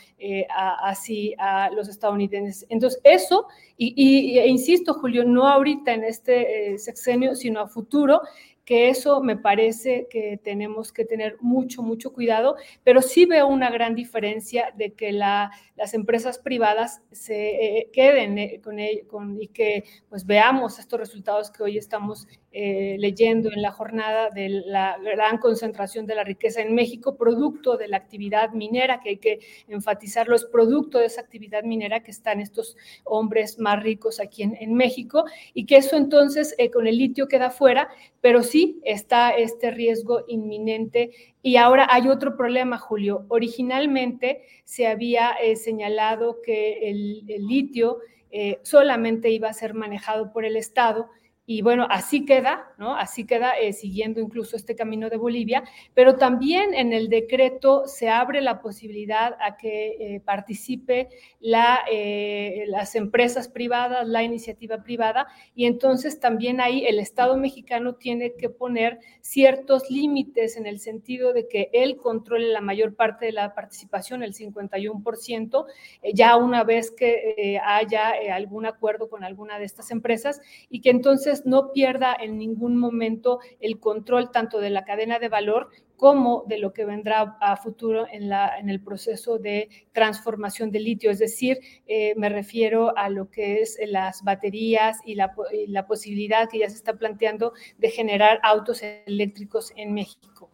así 0.49 1.35
a 1.38 1.71
los 1.71 1.88
estadounidenses. 1.88 2.55
Entonces, 2.68 3.00
eso, 3.04 3.46
y, 3.76 4.38
e 4.38 4.46
insisto, 4.48 4.94
Julio, 4.94 5.25
no 5.25 5.48
ahorita 5.48 5.92
en 5.92 6.04
este 6.04 6.78
sexenio, 6.78 7.34
sino 7.34 7.60
a 7.60 7.68
futuro, 7.68 8.22
que 8.66 8.88
eso 8.88 9.22
me 9.22 9.36
parece 9.36 10.08
que 10.10 10.40
tenemos 10.42 10.92
que 10.92 11.04
tener 11.04 11.36
mucho, 11.40 11.82
mucho 11.82 12.12
cuidado, 12.12 12.56
pero 12.82 13.00
sí 13.00 13.25
veo 13.25 13.46
una 13.46 13.70
gran 13.70 13.94
diferencia 13.94 14.72
de 14.76 14.92
que 14.92 15.12
la, 15.12 15.52
las 15.76 15.94
empresas 15.94 16.38
privadas 16.38 17.00
se 17.12 17.78
eh, 17.78 17.90
queden 17.92 18.38
eh, 18.38 18.60
con, 18.60 18.76
con, 19.06 19.40
y 19.40 19.48
que 19.48 19.84
pues 20.08 20.26
veamos 20.26 20.80
estos 20.80 20.98
resultados 20.98 21.52
que 21.52 21.62
hoy 21.62 21.78
estamos 21.78 22.26
eh, 22.58 22.96
leyendo 22.98 23.52
en 23.52 23.60
la 23.60 23.70
jornada 23.70 24.30
de 24.30 24.48
la 24.48 24.96
gran 24.98 25.36
concentración 25.36 26.06
de 26.06 26.14
la 26.14 26.25
riqueza 26.25 26.62
en 26.62 26.75
México, 26.75 27.14
producto 27.14 27.76
de 27.76 27.86
la 27.86 27.98
actividad 27.98 28.52
minera, 28.52 28.98
que 29.00 29.10
hay 29.10 29.16
que 29.18 29.40
enfatizarlo, 29.68 30.34
es 30.34 30.46
producto 30.46 30.98
de 30.98 31.04
esa 31.04 31.20
actividad 31.20 31.64
minera 31.64 32.02
que 32.02 32.10
están 32.10 32.40
estos 32.40 32.78
hombres 33.04 33.58
más 33.58 33.82
ricos 33.82 34.20
aquí 34.20 34.42
en, 34.42 34.56
en 34.58 34.72
México, 34.72 35.26
y 35.52 35.66
que 35.66 35.76
eso 35.76 35.98
entonces 35.98 36.54
eh, 36.56 36.70
con 36.70 36.86
el 36.86 36.96
litio 36.96 37.28
queda 37.28 37.50
fuera, 37.50 37.90
pero 38.22 38.42
sí 38.42 38.80
está 38.84 39.32
este 39.32 39.70
riesgo 39.70 40.25
inminente. 40.26 41.10
Y 41.42 41.56
ahora 41.56 41.86
hay 41.90 42.08
otro 42.08 42.38
problema, 42.38 42.78
Julio. 42.78 43.26
Originalmente 43.28 44.40
se 44.64 44.86
había 44.86 45.32
eh, 45.42 45.56
señalado 45.56 46.40
que 46.40 46.88
el, 46.88 47.22
el 47.28 47.46
litio 47.46 47.98
solamente 48.62 49.30
iba 49.30 49.48
a 49.48 49.54
ser 49.54 49.72
manejado 49.72 50.30
por 50.30 50.44
el 50.44 50.56
Estado 50.56 51.08
Y 51.49 51.62
bueno, 51.62 51.87
así 51.88 52.25
queda, 52.25 52.73
¿no? 52.76 52.97
Así 52.97 53.25
queda 53.25 53.53
eh, 53.53 53.73
siguiendo 53.73 54.21
incluso 54.21 54.57
este 54.57 54.75
camino 54.75 55.09
de 55.09 55.17
Bolivia, 55.17 55.62
pero 55.95 56.17
también 56.17 56.75
en 56.75 56.93
el 56.93 57.09
decreto 57.09 57.87
se 57.87 58.09
abre 58.09 58.41
la 58.41 58.61
posibilidad 58.61 59.37
a 59.41 59.57
que 59.57 59.97
eh, 60.00 60.21
participe 60.25 61.09
la, 61.38 61.85
eh, 61.88 62.65
las 62.67 62.97
empresas 62.97 63.47
privadas, 63.47 64.09
la 64.09 64.25
iniciativa 64.25 64.83
privada, 64.83 65.29
y 65.55 65.67
entonces 65.67 66.19
también 66.19 66.61
ahí 66.61 66.85
el 66.85 66.99
Estado 66.99 67.37
mexicano 67.37 67.95
tiene 67.95 68.35
que 68.35 68.50
poner 68.50 68.99
ciertos 69.21 69.88
límites 69.88 70.57
en 70.57 70.67
el 70.67 70.81
sentido 70.81 71.33
de 71.33 71.47
que 71.47 71.71
él 71.73 71.97
controle 71.97 72.49
la 72.49 72.61
mayor 72.61 72.97
parte 72.97 73.26
de 73.26 73.33
la 73.33 73.55
participación, 73.55 74.25
el 74.25 74.35
51%, 74.35 75.67
ya 76.12 76.37
una 76.37 76.65
vez 76.65 76.91
que 76.91 77.61
haya 77.65 78.15
algún 78.35 78.67
acuerdo 78.67 79.09
con 79.09 79.23
alguna 79.23 79.61
de 79.61 79.65
estas 79.65 79.93
empresas, 79.93 80.41
y 80.69 80.81
que 80.81 80.91
entonces 80.91 81.36
no 81.45 81.73
pierda 81.73 82.16
en 82.19 82.38
ningún 82.38 82.76
momento 82.76 83.40
el 83.61 83.78
control 83.81 84.31
tanto 84.31 84.61
de 84.61 84.71
la 84.71 84.85
cadena 84.85 85.19
de 85.19 85.28
valor 85.28 85.71
como 85.97 86.45
de 86.47 86.59
lo 86.59 86.73
que 86.73 86.85
vendrá 86.85 87.37
a 87.40 87.57
futuro 87.57 88.07
en, 88.11 88.28
la, 88.28 88.59
en 88.59 88.69
el 88.69 88.81
proceso 88.81 89.38
de 89.38 89.69
transformación 89.93 90.71
de 90.71 90.81
litio. 90.81 91.11
Es 91.11 91.19
decir, 91.19 91.59
eh, 91.87 92.14
me 92.16 92.28
refiero 92.28 92.97
a 92.97 93.09
lo 93.09 93.31
que 93.31 93.61
es 93.61 93.78
las 93.87 94.23
baterías 94.23 94.99
y 95.05 95.14
la 95.14 95.87
posibilidad 95.87 96.49
que 96.49 96.59
ya 96.59 96.71
se 96.71 96.76
está 96.76 96.95
planteando 96.95 97.52
de 97.78 97.90
generar 97.90 98.40
autos 98.43 98.83
eléctricos 98.83 99.73
en 99.76 99.95
México. 99.95 100.46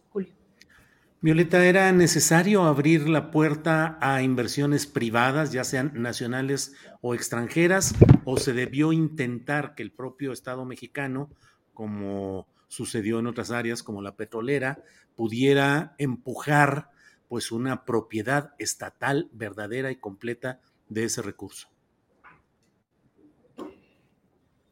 Violeta, 1.23 1.65
¿era 1.65 1.89
necesario 1.93 2.63
abrir 2.63 3.07
la 3.07 3.31
puerta 3.31 3.97
a 4.01 4.21
inversiones 4.21 4.85
privadas, 4.85 5.53
ya 5.53 5.63
sean 5.63 5.93
nacionales 5.95 6.73
o 6.99 7.15
extranjeras, 7.15 7.95
o 8.25 8.35
se 8.35 8.51
debió 8.51 8.91
intentar 8.91 9.73
que 9.73 9.83
el 9.83 9.93
propio 9.93 10.33
Estado 10.33 10.65
mexicano, 10.65 11.29
como 11.73 12.45
sucedió 12.67 13.19
en 13.19 13.27
otras 13.27 13.51
áreas 13.51 13.83
como 13.83 14.01
la 14.01 14.17
petrolera, 14.17 14.83
pudiera 15.15 15.95
empujar 15.97 16.89
pues 17.29 17.53
una 17.53 17.85
propiedad 17.85 18.53
estatal 18.59 19.29
verdadera 19.31 19.91
y 19.91 19.95
completa 19.95 20.59
de 20.89 21.05
ese 21.05 21.21
recurso? 21.21 21.72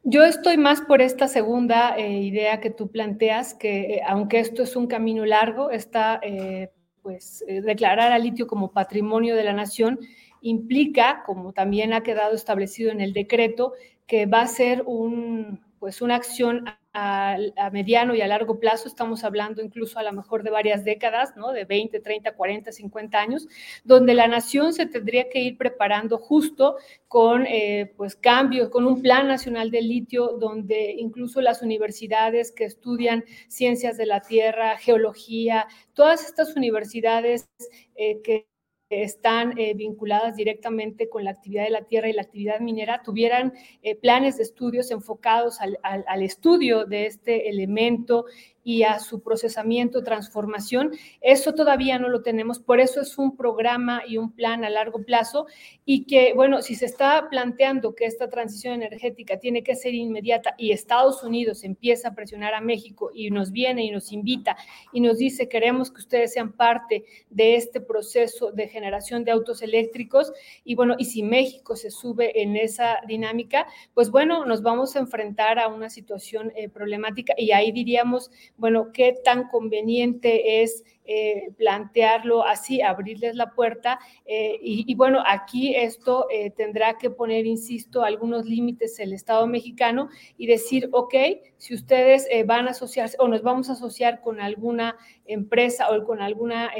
Yo 0.04 0.24
estoy 0.24 0.56
más 0.56 0.80
por 0.80 1.00
esta 1.00 1.28
segunda 1.28 1.96
eh, 1.96 2.22
idea 2.22 2.60
que 2.60 2.70
tú 2.70 2.90
planteas, 2.90 3.54
que 3.54 3.94
eh, 3.94 4.02
aunque 4.04 4.40
esto 4.40 4.64
es 4.64 4.74
un 4.74 4.88
camino 4.88 5.24
largo, 5.24 5.70
está, 5.70 6.18
eh, 6.22 6.70
pues, 7.02 7.44
declarar 7.46 8.10
al 8.12 8.22
litio 8.24 8.48
como 8.48 8.72
patrimonio 8.72 9.36
de 9.36 9.44
la 9.44 9.52
nación 9.52 10.00
implica, 10.40 11.22
como 11.24 11.52
también 11.52 11.92
ha 11.92 12.02
quedado 12.02 12.34
establecido 12.34 12.90
en 12.90 13.00
el 13.00 13.12
decreto, 13.12 13.74
que 14.08 14.26
va 14.26 14.40
a 14.42 14.48
ser 14.48 14.82
un, 14.86 15.60
pues, 15.78 16.02
una 16.02 16.16
acción 16.16 16.64
a, 16.92 17.36
mediano 17.72 18.14
y 18.14 18.20
a 18.20 18.26
largo 18.26 18.58
plazo, 18.58 18.88
estamos 18.88 19.24
hablando 19.24 19.62
incluso 19.62 19.98
a 19.98 20.02
lo 20.02 20.12
mejor 20.12 20.42
de 20.42 20.50
varias 20.50 20.84
décadas, 20.84 21.36
¿no? 21.36 21.52
De 21.52 21.64
20, 21.64 22.00
30, 22.00 22.34
40, 22.34 22.72
50 22.72 23.18
años, 23.18 23.48
donde 23.84 24.14
la 24.14 24.28
nación 24.28 24.72
se 24.72 24.86
tendría 24.86 25.28
que 25.28 25.40
ir 25.40 25.56
preparando 25.56 26.18
justo 26.18 26.76
con 27.08 27.46
eh, 27.46 27.92
pues 27.96 28.16
cambios, 28.16 28.68
con 28.68 28.86
un 28.86 29.00
plan 29.02 29.26
nacional 29.26 29.70
de 29.70 29.82
litio, 29.82 30.36
donde 30.38 30.94
incluso 30.98 31.40
las 31.40 31.62
universidades 31.62 32.52
que 32.52 32.64
estudian 32.64 33.24
ciencias 33.48 33.96
de 33.96 34.06
la 34.06 34.20
tierra, 34.20 34.76
geología, 34.78 35.66
todas 35.94 36.24
estas 36.24 36.56
universidades 36.56 37.48
eh, 37.96 38.20
que 38.22 38.51
están 38.92 39.58
eh, 39.58 39.72
vinculadas 39.72 40.36
directamente 40.36 41.08
con 41.08 41.24
la 41.24 41.30
actividad 41.30 41.64
de 41.64 41.70
la 41.70 41.84
tierra 41.84 42.10
y 42.10 42.12
la 42.12 42.22
actividad 42.22 42.60
minera 42.60 43.02
tuvieran 43.02 43.54
eh, 43.82 43.94
planes 43.94 44.36
de 44.36 44.42
estudios 44.42 44.90
enfocados 44.90 45.60
al, 45.60 45.78
al, 45.82 46.22
estudio 46.22 46.84
de 46.84 47.06
este 47.06 47.48
elemento 47.48 48.26
y 48.64 48.82
a 48.84 48.98
su 48.98 49.22
procesamiento, 49.22 50.02
transformación. 50.02 50.92
Eso 51.20 51.54
todavía 51.54 51.98
no 51.98 52.08
lo 52.08 52.22
tenemos, 52.22 52.58
por 52.58 52.80
eso 52.80 53.00
es 53.00 53.18
un 53.18 53.36
programa 53.36 54.02
y 54.06 54.18
un 54.18 54.32
plan 54.32 54.64
a 54.64 54.70
largo 54.70 55.02
plazo 55.04 55.46
y 55.84 56.04
que, 56.04 56.32
bueno, 56.34 56.62
si 56.62 56.74
se 56.74 56.86
está 56.86 57.28
planteando 57.28 57.94
que 57.94 58.06
esta 58.06 58.28
transición 58.28 58.74
energética 58.74 59.38
tiene 59.38 59.62
que 59.62 59.74
ser 59.74 59.94
inmediata 59.94 60.54
y 60.58 60.72
Estados 60.72 61.22
Unidos 61.22 61.64
empieza 61.64 62.08
a 62.08 62.14
presionar 62.14 62.54
a 62.54 62.60
México 62.60 63.10
y 63.14 63.30
nos 63.30 63.50
viene 63.52 63.84
y 63.84 63.90
nos 63.90 64.12
invita 64.12 64.56
y 64.92 65.00
nos 65.00 65.18
dice, 65.18 65.48
queremos 65.48 65.90
que 65.90 66.00
ustedes 66.00 66.32
sean 66.32 66.52
parte 66.52 67.04
de 67.30 67.56
este 67.56 67.80
proceso 67.80 68.52
de 68.52 68.68
generación 68.68 69.24
de 69.24 69.32
autos 69.32 69.62
eléctricos 69.62 70.32
y 70.64 70.74
bueno, 70.74 70.94
y 70.98 71.06
si 71.06 71.22
México 71.22 71.76
se 71.76 71.90
sube 71.90 72.42
en 72.42 72.56
esa 72.56 72.98
dinámica, 73.06 73.66
pues 73.94 74.10
bueno, 74.10 74.44
nos 74.46 74.62
vamos 74.62 74.96
a 74.96 75.00
enfrentar 75.00 75.58
a 75.58 75.68
una 75.68 75.90
situación 75.90 76.52
eh, 76.54 76.68
problemática 76.68 77.34
y 77.36 77.52
ahí 77.52 77.72
diríamos, 77.72 78.30
bueno, 78.56 78.92
qué 78.92 79.14
tan 79.24 79.48
conveniente 79.48 80.62
es 80.62 80.84
eh, 81.04 81.50
plantearlo 81.56 82.46
así, 82.46 82.80
abrirles 82.80 83.34
la 83.34 83.50
puerta. 83.50 83.98
Eh, 84.24 84.58
y, 84.62 84.94
bueno, 84.94 85.22
aquí 85.26 85.74
esto 85.74 86.26
eh, 86.30 86.50
tendrá 86.50 86.96
que 86.96 87.10
poner, 87.10 87.44
insisto, 87.44 88.04
algunos 88.04 88.46
límites 88.46 88.98
el 89.00 89.12
Estado 89.12 89.46
mexicano 89.46 90.08
y 90.38 90.46
decir, 90.46 90.88
ok, 90.92 91.14
si 91.56 91.74
ustedes 91.74 92.28
van 92.46 92.68
a 92.68 92.70
asociarse 92.70 93.16
o 93.18 93.26
nos 93.26 93.42
vamos 93.42 93.68
a 93.68 93.72
asociar 93.72 94.20
con 94.20 94.40
alguna 94.40 94.96
empresa 95.26 95.90
o 95.90 96.04
con 96.04 96.20
alguna 96.20 96.70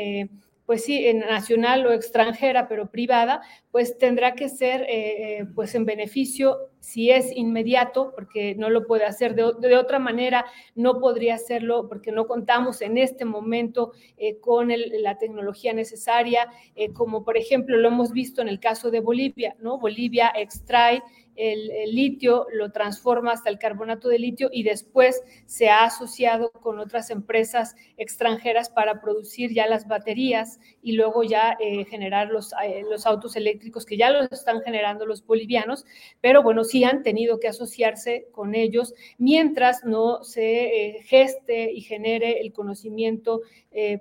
pues 0.73 0.87
sí, 0.87 1.13
nacional 1.13 1.85
o 1.85 1.93
extranjera, 1.93 2.67
pero 2.67 2.91
privada, 2.91 3.43
pues 3.71 3.99
tendrá 3.99 4.35
que 4.35 4.49
ser 4.49 4.81
eh, 4.85 5.41
eh, 5.41 5.45
pues 5.55 5.75
en 5.75 5.85
beneficio 5.85 6.71
si 6.81 7.11
es 7.11 7.31
inmediato, 7.37 8.13
porque 8.15 8.55
no 8.55 8.71
lo 8.71 8.87
puede 8.87 9.05
hacer 9.05 9.35
de, 9.35 9.77
otra 9.77 9.99
manera, 9.99 10.47
no 10.75 10.99
podría 10.99 11.35
hacerlo 11.35 11.89
porque 11.91 12.11
no 12.11 12.27
contamos 12.27 12.81
en 12.81 12.97
este 12.97 13.27
momento 13.27 13.93
eh, 14.17 14.39
con 14.41 14.71
la 14.71 15.19
tecnología 15.19 15.75
necesaria, 15.75 16.49
como 16.95 17.23
por 17.23 17.37
ejemplo 17.37 17.77
lo 17.77 17.89
hemos 17.89 18.13
visto 18.13 18.41
en 18.41 18.49
el 18.49 18.59
caso 18.59 18.91
de 18.91 19.01
Bolivia, 19.01 19.55
¿no? 19.61 19.79
Bolivia 19.79 20.33
extrae 20.35 21.03
el, 21.37 21.95
litio, 21.95 22.47
lo 22.53 22.73
transforma 22.73 23.33
hasta 23.33 23.51
el 23.51 23.59
carbonato 23.59 24.09
de 24.09 24.19
litio 24.19 24.49
y 24.53 24.63
después 24.63 25.23
se 25.47 25.69
ha 25.69 25.85
asociado 25.85 26.51
con 26.51 26.79
otras 26.79 27.11
empresas 27.11 27.75
extranjeras 27.97 28.69
para 28.69 29.01
producir 29.01 29.53
ya 29.53 29.67
las 29.67 29.89
baterías 29.89 30.61
y 30.83 30.93
luego 30.93 31.23
ya 31.23 31.57
eh, 31.61 31.85
generar 31.85 32.29
los, 32.29 32.53
eh, 32.65 32.83
los 32.89 33.07
autos 33.07 33.37
eléctricos 33.37 33.87
que 33.87 33.97
ya 33.97 34.11
los 34.11 34.31
están 34.31 34.61
generando 34.63 35.07
los 35.07 35.25
bolivianos, 35.25 35.85
pero 36.21 36.43
bueno, 36.43 36.65
sí 36.65 36.85
han 36.85 37.03
tenido 37.03 37.41
que 37.41 37.49
asociarse 37.49 38.29
con 38.33 38.55
ellos 38.55 38.95
mientras 39.19 39.85
no 39.85 40.25
se 40.25 40.97
eh, 40.97 41.03
geste 41.05 41.73
y 41.73 41.81
genere 41.81 42.41
el 42.41 42.53
conocimiento 42.53 43.43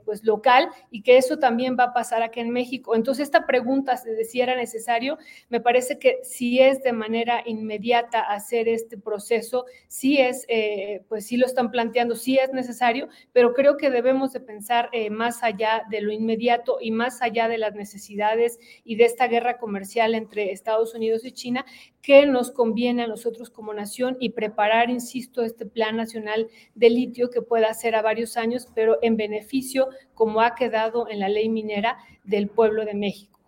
pues 0.03 0.25
local 0.25 0.67
y 0.89 1.01
que 1.01 1.15
eso 1.15 1.39
también 1.39 1.77
va 1.79 1.85
a 1.85 1.93
pasar 1.93 2.23
aquí 2.23 2.41
en 2.41 2.49
México. 2.49 2.93
Entonces, 2.93 3.23
esta 3.23 3.45
pregunta 3.45 3.97
de 4.03 4.25
si 4.25 4.41
era 4.41 4.53
necesario, 4.57 5.17
me 5.47 5.61
parece 5.61 5.97
que 5.97 6.19
si 6.23 6.59
es 6.59 6.83
de 6.83 6.91
manera 6.91 7.20
inmediata 7.45 8.21
hacer 8.21 8.67
este 8.67 8.97
proceso, 8.97 9.65
sí 9.87 10.17
es, 10.19 10.45
eh, 10.47 11.03
pues 11.09 11.25
sí 11.25 11.37
lo 11.37 11.45
están 11.45 11.71
planteando, 11.71 12.15
sí 12.15 12.37
es 12.37 12.51
necesario, 12.53 13.09
pero 13.33 13.53
creo 13.53 13.77
que 13.77 13.89
debemos 13.89 14.33
de 14.33 14.39
pensar 14.39 14.89
eh, 14.91 15.09
más 15.09 15.43
allá 15.43 15.83
de 15.89 16.01
lo 16.01 16.11
inmediato 16.11 16.77
y 16.81 16.91
más 16.91 17.21
allá 17.21 17.47
de 17.47 17.57
las 17.57 17.75
necesidades 17.75 18.59
y 18.83 18.95
de 18.95 19.05
esta 19.05 19.27
guerra 19.27 19.57
comercial 19.57 20.15
entre 20.15 20.51
Estados 20.51 20.93
Unidos 20.95 21.25
y 21.25 21.31
China, 21.31 21.65
que 22.01 22.25
nos 22.25 22.51
conviene 22.51 23.03
a 23.03 23.07
nosotros 23.07 23.49
como 23.49 23.73
nación 23.73 24.17
y 24.19 24.29
preparar, 24.29 24.89
insisto, 24.89 25.43
este 25.43 25.65
plan 25.65 25.97
nacional 25.97 26.47
de 26.75 26.89
litio 26.89 27.29
que 27.29 27.41
pueda 27.41 27.73
ser 27.73 27.95
a 27.95 28.01
varios 28.01 28.37
años, 28.37 28.67
pero 28.73 28.97
en 29.01 29.17
beneficio, 29.17 29.89
como 30.13 30.41
ha 30.41 30.55
quedado 30.55 31.09
en 31.09 31.19
la 31.19 31.29
ley 31.29 31.49
minera 31.49 31.97
del 32.23 32.47
pueblo 32.47 32.85
de 32.85 32.93
México. 32.93 33.40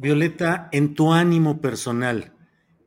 Violeta, 0.00 0.70
en 0.72 0.94
tu 0.94 1.12
ánimo 1.12 1.60
personal, 1.60 2.32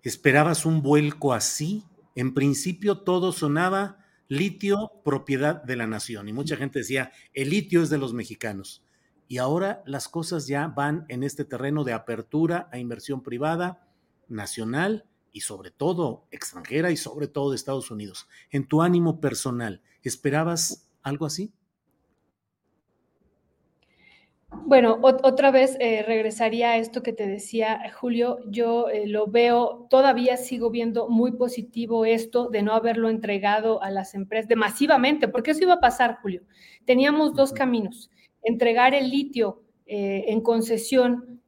¿esperabas 0.02 0.66
un 0.66 0.82
vuelco 0.82 1.34
así? 1.34 1.84
En 2.16 2.34
principio 2.34 3.02
todo 3.02 3.32
sonaba 3.32 4.00
litio, 4.28 4.94
propiedad 5.06 5.62
de 5.62 5.76
la 5.76 5.86
nación. 5.86 6.28
Y 6.28 6.34
mucha 6.34 6.56
gente 6.56 6.80
decía, 6.80 7.12
el 7.36 7.52
litio 7.52 7.84
es 7.84 7.92
de 7.92 8.00
los 8.00 8.16
mexicanos. 8.16 8.84
Y 9.28 9.38
ahora 9.38 9.84
las 9.86 10.08
cosas 10.08 10.48
ya 10.48 10.70
van 10.70 11.06
en 11.08 11.22
este 11.22 11.46
terreno 11.46 11.84
de 11.84 11.94
apertura 11.94 12.68
a 12.72 12.80
inversión 12.80 13.22
privada, 13.22 13.88
nacional 14.28 15.06
y 15.32 15.42
sobre 15.42 15.70
todo 15.70 16.26
extranjera 16.32 16.90
y 16.90 16.98
sobre 16.98 17.28
todo 17.28 17.52
de 17.52 17.58
Estados 17.58 17.92
Unidos. 17.92 18.28
En 18.50 18.68
tu 18.68 18.82
ánimo 18.82 19.22
personal, 19.22 19.84
¿esperabas 20.02 20.90
algo 21.04 21.28
así? 21.28 21.54
Bueno, 24.66 25.00
otra 25.02 25.52
vez 25.52 25.76
eh, 25.80 26.04
regresaría 26.04 26.72
a 26.72 26.78
esto 26.78 27.04
que 27.04 27.14
te 27.14 27.28
decía 27.28 27.80
Julio. 27.94 28.40
Yo 28.48 28.90
eh, 28.90 29.08
lo 29.08 29.28
veo, 29.28 29.88
todavía 29.90 30.38
sigo 30.38 30.70
viendo 30.70 31.10
muy 31.10 31.34
positivo 31.34 32.06
esto 32.06 32.50
de 32.50 32.62
no 32.62 32.74
haberlo 32.74 33.10
entregado 33.10 33.84
a 33.84 33.92
las 33.92 34.16
empresas 34.16 34.48
de 34.48 34.56
masivamente, 34.56 35.28
porque 35.28 35.52
eso 35.52 35.64
iba 35.64 35.74
a 35.74 35.80
pasar, 35.80 36.18
Julio. 36.22 36.44
Teníamos 36.86 37.34
dos 37.36 37.52
caminos, 37.52 38.10
entregar 38.42 38.94
el 38.94 39.10
litio 39.10 39.64
eh, 39.86 40.26
en 40.28 40.42
concesión 40.42 41.42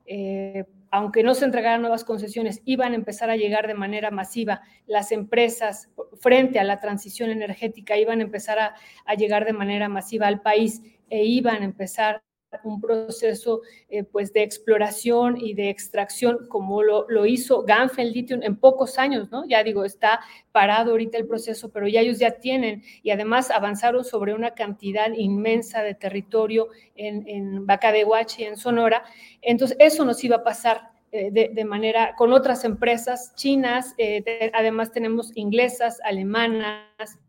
aunque 0.92 1.24
no 1.24 1.34
se 1.34 1.44
entregaran 1.44 1.82
nuevas 1.82 2.06
concesiones, 2.06 2.62
iban 2.64 2.94
a 2.94 2.96
empezar 2.96 3.30
a 3.30 3.36
llegar 3.36 3.68
de 3.68 3.74
manera 3.74 4.12
masiva 4.12 4.62
las 4.88 5.12
empresas 5.12 5.90
frente 6.22 6.58
a 6.58 6.64
la 6.64 6.80
transición 6.80 7.32
energética, 7.32 7.98
iban 7.98 8.22
a 8.22 8.24
empezar 8.24 8.60
a, 8.60 8.76
a 9.04 9.16
llegar 9.16 9.44
de 9.44 9.52
manera 9.52 9.90
masiva 9.90 10.28
al 10.28 10.42
país 10.42 10.82
e 11.10 11.26
iban 11.26 11.64
a 11.64 11.66
empezar 11.66 12.24
un 12.64 12.80
proceso 12.80 13.62
eh, 13.90 14.04
pues 14.04 14.34
de 14.34 14.44
exploración 14.44 15.38
y 15.40 15.54
de 15.54 15.70
extracción 15.70 16.48
como 16.48 16.84
lo, 16.84 17.06
lo 17.10 17.26
hizo 17.26 17.64
Ganfeng 17.64 18.12
Lithium 18.12 18.44
en 18.44 18.56
pocos 18.56 18.98
años, 18.98 19.32
¿no? 19.32 19.46
Ya 19.48 19.64
digo, 19.64 19.86
está 19.86 20.22
parado 20.52 20.92
ahorita 20.92 21.18
el 21.18 21.28
proceso, 21.28 21.70
pero 21.72 21.88
ya 21.88 22.02
ellos 22.02 22.20
ya 22.20 22.32
tienen 22.40 22.84
y 23.04 23.12
además 23.12 23.52
avanzaron 23.52 24.04
sobre 24.04 24.34
una 24.34 24.54
cantidad 24.54 25.12
inmensa 25.14 25.84
de 25.84 25.96
territorio 25.96 26.70
en, 26.96 27.28
en 27.28 27.66
Bacadehuachi, 27.66 28.44
en 28.44 28.58
Sonora. 28.58 29.04
Entonces, 29.42 29.78
eso 29.80 30.06
nos 30.06 30.24
iba 30.24 30.38
a 30.38 30.44
pasar 30.44 30.96
eh, 31.12 31.30
de, 31.32 31.50
de, 31.54 31.64
manera 31.64 32.14
con 32.18 32.34
otras 32.34 32.66
empresas 32.66 33.34
chinas, 33.36 33.94
eh, 33.98 34.52
además 34.54 34.92
tenemos 34.92 35.32
inglesas, 35.36 36.02
alemanas, 36.04 37.20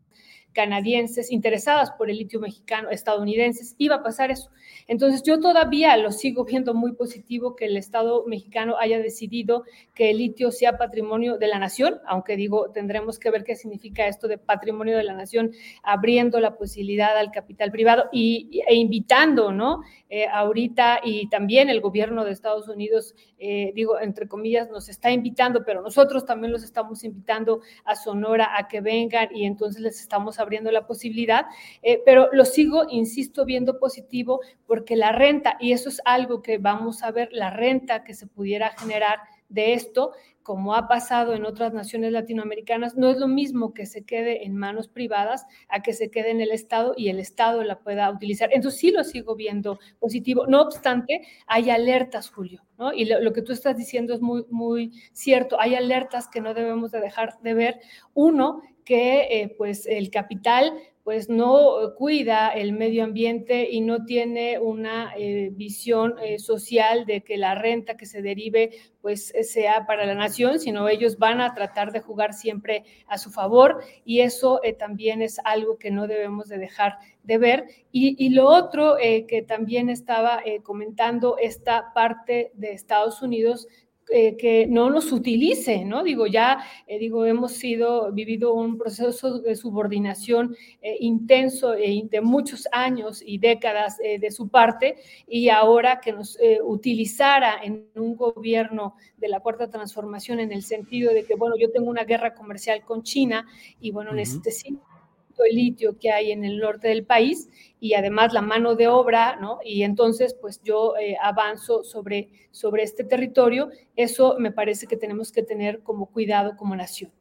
canadienses 0.57 1.31
interesadas 1.31 1.91
por 1.91 2.09
el 2.09 2.17
litio 2.17 2.39
mexicano, 2.39 2.89
estadounidenses, 2.89 3.75
iba 3.77 3.97
a 3.97 4.01
pasar 4.01 4.31
eso. 4.31 4.49
Entonces 4.87 5.21
yo 5.21 5.39
todavía 5.39 5.95
lo 5.97 6.11
sigo 6.11 6.45
viendo 6.45 6.73
muy 6.73 6.93
positivo 6.93 7.55
que 7.55 7.65
el 7.65 7.77
Estado 7.77 8.25
mexicano 8.25 8.75
haya 8.79 8.97
decidido 8.97 9.65
que 9.93 10.09
el 10.09 10.17
litio 10.17 10.51
sea 10.51 10.79
patrimonio 10.79 11.37
de 11.37 11.47
la 11.47 11.59
nación, 11.59 11.99
aunque 12.07 12.35
digo, 12.35 12.71
tendremos 12.71 13.19
que 13.19 13.29
ver 13.29 13.43
qué 13.43 13.55
significa 13.55 14.07
esto 14.07 14.27
de 14.27 14.39
patrimonio 14.39 14.97
de 14.97 15.03
la 15.03 15.13
nación, 15.13 15.51
abriendo 15.83 16.39
la 16.39 16.55
posibilidad 16.55 17.15
al 17.15 17.29
capital 17.29 17.71
privado 17.71 18.05
y, 18.11 18.63
e 18.67 18.73
invitando, 18.73 19.51
¿no? 19.51 19.83
Eh, 20.09 20.25
ahorita 20.25 21.01
y 21.03 21.29
también 21.29 21.69
el 21.69 21.81
gobierno 21.81 22.23
de 22.23 22.31
Estados 22.31 22.67
Unidos, 22.67 23.13
eh, 23.37 23.73
digo, 23.75 23.99
entre 23.99 24.27
comillas, 24.27 24.71
nos 24.71 24.89
está 24.89 25.11
invitando, 25.11 25.63
pero 25.63 25.83
nosotros 25.83 26.25
también 26.25 26.51
los 26.51 26.63
estamos 26.63 27.03
invitando 27.03 27.61
a 27.83 27.95
Sonora 27.95 28.57
a 28.57 28.67
que 28.67 28.81
vengan 28.81 29.27
y 29.35 29.45
entonces 29.45 29.81
les 29.81 29.99
estamos 29.99 30.39
abriendo 30.47 30.71
la 30.71 30.87
posibilidad, 30.87 31.45
eh, 31.83 32.01
pero 32.05 32.29
lo 32.31 32.45
sigo, 32.45 32.85
insisto, 32.89 33.45
viendo 33.45 33.79
positivo 33.79 34.39
porque 34.65 34.95
la 34.95 35.11
renta, 35.11 35.57
y 35.59 35.73
eso 35.73 35.89
es 35.89 36.01
algo 36.05 36.41
que 36.41 36.57
vamos 36.57 37.03
a 37.03 37.11
ver, 37.11 37.29
la 37.31 37.49
renta 37.49 38.03
que 38.03 38.13
se 38.13 38.27
pudiera 38.27 38.71
generar 38.77 39.19
de 39.49 39.73
esto, 39.73 40.13
como 40.47 40.75
ha 40.75 40.87
pasado 40.87 41.33
en 41.33 41.45
otras 41.45 41.73
naciones 41.73 42.13
latinoamericanas, 42.13 42.95
no 42.95 43.09
es 43.09 43.17
lo 43.17 43.27
mismo 43.27 43.73
que 43.73 43.85
se 43.85 44.05
quede 44.05 44.45
en 44.45 44.55
manos 44.55 44.87
privadas 44.87 45.45
a 45.67 45.81
que 45.81 45.91
se 45.91 46.09
quede 46.09 46.31
en 46.31 46.39
el 46.39 46.51
Estado 46.51 46.93
y 46.95 47.09
el 47.09 47.19
Estado 47.19 47.63
la 47.65 47.79
pueda 47.79 48.09
utilizar. 48.09 48.49
Entonces 48.53 48.79
sí 48.79 48.91
lo 48.91 49.03
sigo 49.03 49.35
viendo 49.35 49.77
positivo. 49.99 50.47
No 50.47 50.61
obstante, 50.61 51.27
hay 51.47 51.69
alertas, 51.69 52.29
Julio, 52.29 52.63
¿no? 52.77 52.93
Y 52.93 53.03
lo, 53.03 53.19
lo 53.19 53.33
que 53.33 53.41
tú 53.41 53.51
estás 53.51 53.75
diciendo 53.75 54.13
es 54.13 54.21
muy, 54.21 54.45
muy 54.49 54.93
cierto. 55.11 55.59
Hay 55.59 55.75
alertas 55.75 56.29
que 56.29 56.39
no 56.39 56.53
debemos 56.53 56.91
de 56.91 57.01
dejar 57.01 57.37
de 57.41 57.53
ver. 57.53 57.81
Uno, 58.13 58.61
que 58.87 59.41
eh, 59.41 59.53
pues 59.57 59.85
el 59.85 60.09
capital 60.09 60.71
pues 61.03 61.29
no 61.29 61.93
cuida 61.97 62.49
el 62.49 62.71
medio 62.71 63.03
ambiente 63.03 63.69
y 63.69 63.81
no 63.81 64.05
tiene 64.05 64.59
una 64.59 65.13
eh, 65.17 65.49
visión 65.53 66.15
eh, 66.21 66.39
social 66.39 67.05
de 67.05 67.21
que 67.21 67.37
la 67.37 67.55
renta 67.55 67.97
que 67.97 68.05
se 68.05 68.21
derive 68.21 68.71
pues 69.01 69.33
sea 69.41 69.85
para 69.85 70.05
la 70.05 70.15
nación, 70.15 70.59
sino 70.59 70.87
ellos 70.87 71.17
van 71.17 71.41
a 71.41 71.53
tratar 71.53 71.91
de 71.91 71.99
jugar 71.99 72.33
siempre 72.33 72.83
a 73.07 73.17
su 73.17 73.29
favor 73.29 73.83
y 74.05 74.21
eso 74.21 74.61
también 74.79 75.21
es 75.21 75.39
algo 75.43 75.77
que 75.77 75.91
no 75.91 76.07
debemos 76.07 76.47
de 76.47 76.57
dejar 76.57 76.97
de 77.23 77.37
ver. 77.37 77.65
Y, 77.91 78.15
y 78.25 78.29
lo 78.29 78.47
otro 78.47 78.97
que 78.99 79.45
también 79.47 79.89
estaba 79.89 80.43
comentando 80.63 81.37
esta 81.37 81.93
parte 81.93 82.51
de 82.53 82.73
Estados 82.73 83.21
Unidos 83.21 83.67
eh, 84.09 84.37
que 84.37 84.67
no 84.67 84.89
nos 84.89 85.11
utilice, 85.11 85.83
¿no? 85.83 86.01
Digo, 86.01 86.27
ya, 86.27 86.59
eh, 86.87 86.97
digo, 86.97 87.25
hemos 87.25 87.53
sido, 87.53 88.11
vivido 88.13 88.53
un 88.53 88.77
proceso 88.77 89.39
de 89.39 89.55
subordinación 89.55 90.55
eh, 90.81 90.95
intenso 91.01 91.71
de 91.71 92.21
muchos 92.21 92.67
años 92.71 93.21
y 93.25 93.37
décadas 93.37 93.97
de 93.97 94.31
su 94.31 94.47
parte, 94.47 94.95
y 95.27 95.49
ahora 95.49 95.99
que 95.99 96.13
nos 96.13 96.37
utilizara 96.63 97.59
en 97.63 97.87
un 97.95 98.15
gobierno 98.15 98.95
de 99.17 99.27
la 99.27 99.39
cuarta 99.39 99.69
transformación 99.69 100.39
en 100.39 100.51
el 100.51 100.63
sentido 100.63 101.13
de 101.13 101.23
que, 101.25 101.35
bueno, 101.35 101.55
yo 101.59 101.71
tengo 101.71 101.89
una 101.89 102.03
guerra 102.03 102.33
comercial 102.33 102.83
con 102.85 103.03
China 103.03 103.45
y, 103.81 103.91
bueno, 103.91 104.11
uh 104.11 104.13
-huh. 104.13 104.17
necesito 104.17 104.96
el 105.43 105.55
litio 105.55 105.97
que 105.99 106.11
hay 106.11 106.31
en 106.31 106.43
el 106.43 106.59
norte 106.59 106.87
del 106.87 107.05
país 107.05 107.49
y 107.79 107.93
además 107.93 108.33
la 108.33 108.41
mano 108.41 108.75
de 108.75 108.87
obra, 108.87 109.37
¿no? 109.37 109.59
Y 109.63 109.83
entonces, 109.83 110.35
pues 110.39 110.61
yo 110.63 110.95
eh, 110.97 111.15
avanzo 111.21 111.83
sobre, 111.83 112.29
sobre 112.51 112.83
este 112.83 113.03
territorio. 113.03 113.69
Eso 113.95 114.35
me 114.39 114.51
parece 114.51 114.87
que 114.87 114.97
tenemos 114.97 115.31
que 115.31 115.43
tener 115.43 115.81
como 115.83 116.07
cuidado 116.07 116.55
como 116.57 116.75
nación. 116.75 117.11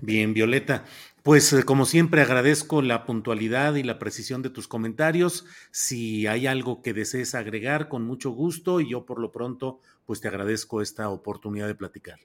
Bien, 0.00 0.34
Violeta. 0.34 0.84
Pues 1.22 1.52
eh, 1.52 1.64
como 1.64 1.86
siempre 1.86 2.20
agradezco 2.22 2.82
la 2.82 3.04
puntualidad 3.04 3.74
y 3.74 3.82
la 3.82 3.98
precisión 3.98 4.42
de 4.42 4.50
tus 4.50 4.68
comentarios. 4.68 5.44
Si 5.72 6.26
hay 6.26 6.46
algo 6.46 6.82
que 6.82 6.94
desees 6.94 7.34
agregar, 7.34 7.88
con 7.88 8.04
mucho 8.04 8.30
gusto 8.30 8.80
y 8.80 8.90
yo 8.90 9.04
por 9.04 9.18
lo 9.18 9.32
pronto, 9.32 9.80
pues 10.04 10.20
te 10.20 10.28
agradezco 10.28 10.80
esta 10.80 11.08
oportunidad 11.10 11.66
de 11.66 11.74
platicar. 11.74 12.20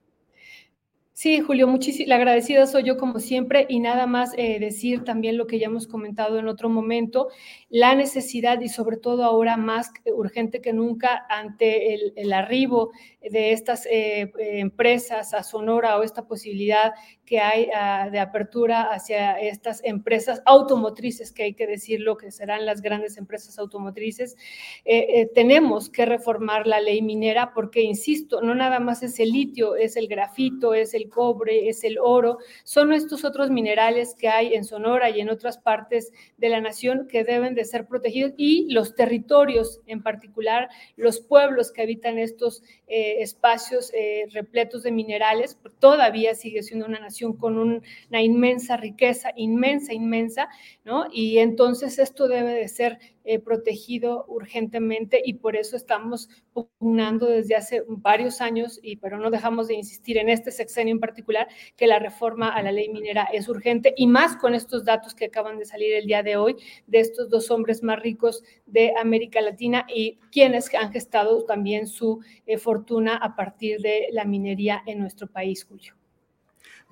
Sí, 1.13 1.41
Julio, 1.41 1.67
la 2.07 2.15
agradecida 2.15 2.65
soy 2.65 2.83
yo 2.83 2.97
como 2.97 3.19
siempre 3.19 3.65
y 3.69 3.79
nada 3.79 4.07
más 4.07 4.33
eh, 4.37 4.59
decir 4.59 5.03
también 5.03 5.37
lo 5.37 5.45
que 5.45 5.59
ya 5.59 5.67
hemos 5.67 5.85
comentado 5.85 6.39
en 6.39 6.47
otro 6.47 6.69
momento, 6.69 7.27
la 7.69 7.95
necesidad 7.95 8.61
y 8.61 8.69
sobre 8.69 8.95
todo 8.95 9.25
ahora 9.25 9.57
más 9.57 9.91
urgente 10.05 10.61
que 10.61 10.71
nunca 10.71 11.25
ante 11.29 11.93
el, 12.15 12.33
arribo 12.33 12.91
de 13.21 13.51
estas 13.51 13.85
eh, 13.87 14.31
empresas 14.39 15.33
a 15.33 15.43
Sonora 15.43 15.97
o 15.97 16.03
esta 16.03 16.25
posibilidad 16.27 16.93
que 17.31 17.39
hay 17.39 17.69
uh, 17.69 18.11
de 18.11 18.19
apertura 18.19 18.91
hacia 18.91 19.39
estas 19.39 19.81
empresas 19.85 20.41
automotrices, 20.45 21.31
que 21.31 21.43
hay 21.43 21.53
que 21.53 21.65
decirlo, 21.65 22.17
que 22.17 22.29
serán 22.29 22.65
las 22.65 22.81
grandes 22.81 23.15
empresas 23.15 23.57
automotrices, 23.57 24.35
eh, 24.83 25.05
eh, 25.07 25.31
tenemos 25.33 25.89
que 25.89 26.05
reformar 26.05 26.67
la 26.67 26.81
ley 26.81 27.01
minera 27.01 27.53
porque, 27.53 27.83
insisto, 27.83 28.41
no 28.41 28.53
nada 28.53 28.81
más 28.81 29.01
es 29.01 29.17
el 29.21 29.29
litio, 29.29 29.77
es 29.77 29.95
el 29.95 30.09
grafito, 30.09 30.73
es 30.73 30.93
el 30.93 31.07
cobre, 31.07 31.69
es 31.69 31.85
el 31.85 31.99
oro, 31.99 32.39
son 32.65 32.91
estos 32.91 33.23
otros 33.23 33.49
minerales 33.49 34.13
que 34.13 34.27
hay 34.27 34.53
en 34.53 34.65
Sonora 34.65 35.09
y 35.09 35.21
en 35.21 35.29
otras 35.29 35.57
partes 35.57 36.11
de 36.35 36.49
la 36.49 36.59
nación 36.59 37.07
que 37.07 37.23
deben 37.23 37.55
de 37.55 37.63
ser 37.63 37.87
protegidos 37.87 38.33
y 38.35 38.69
los 38.73 38.93
territorios, 38.93 39.79
en 39.85 40.03
particular 40.03 40.67
los 40.97 41.21
pueblos 41.21 41.71
que 41.71 41.83
habitan 41.83 42.17
estos 42.17 42.61
eh, 42.87 43.21
espacios 43.21 43.93
repletos 44.33 44.83
de 44.83 44.91
minerales, 44.91 45.57
todavía 45.79 46.35
sigue 46.35 46.61
siendo 46.61 46.85
una 46.85 46.99
nación 46.99 47.20
con 47.37 47.57
un, 47.57 47.81
una 48.09 48.21
inmensa 48.21 48.77
riqueza, 48.77 49.31
inmensa, 49.35 49.93
inmensa, 49.93 50.49
¿no? 50.83 51.05
Y 51.11 51.37
entonces 51.37 51.99
esto 51.99 52.27
debe 52.27 52.53
de 52.53 52.67
ser 52.67 52.99
eh, 53.23 53.37
protegido 53.37 54.25
urgentemente 54.27 55.21
y 55.23 55.35
por 55.35 55.55
eso 55.55 55.75
estamos 55.75 56.27
pugnando 56.53 57.27
desde 57.27 57.55
hace 57.55 57.83
varios 57.87 58.41
años, 58.41 58.79
y, 58.81 58.95
pero 58.95 59.19
no 59.19 59.29
dejamos 59.29 59.67
de 59.67 59.75
insistir 59.75 60.17
en 60.17 60.27
este 60.27 60.49
sexenio 60.51 60.91
en 60.91 60.99
particular, 60.99 61.47
que 61.77 61.85
la 61.85 61.99
reforma 61.99 62.49
a 62.49 62.63
la 62.63 62.71
ley 62.71 62.89
minera 62.89 63.27
es 63.31 63.47
urgente 63.47 63.93
y 63.95 64.07
más 64.07 64.35
con 64.37 64.55
estos 64.55 64.85
datos 64.85 65.13
que 65.13 65.25
acaban 65.25 65.59
de 65.59 65.65
salir 65.65 65.93
el 65.93 66.07
día 66.07 66.23
de 66.23 66.35
hoy 66.35 66.55
de 66.87 66.99
estos 66.99 67.29
dos 67.29 67.51
hombres 67.51 67.83
más 67.83 68.01
ricos 68.01 68.43
de 68.65 68.93
América 68.99 69.39
Latina 69.39 69.85
y 69.87 70.17
quienes 70.31 70.73
han 70.73 70.91
gestado 70.91 71.43
también 71.45 71.85
su 71.85 72.21
eh, 72.47 72.57
fortuna 72.57 73.17
a 73.17 73.35
partir 73.35 73.81
de 73.81 74.07
la 74.11 74.25
minería 74.25 74.81
en 74.87 74.97
nuestro 74.97 75.27
país, 75.27 75.63
Julio. 75.63 76.00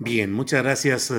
Bien, 0.02 0.32
muchas 0.32 0.62
gracias, 0.62 1.12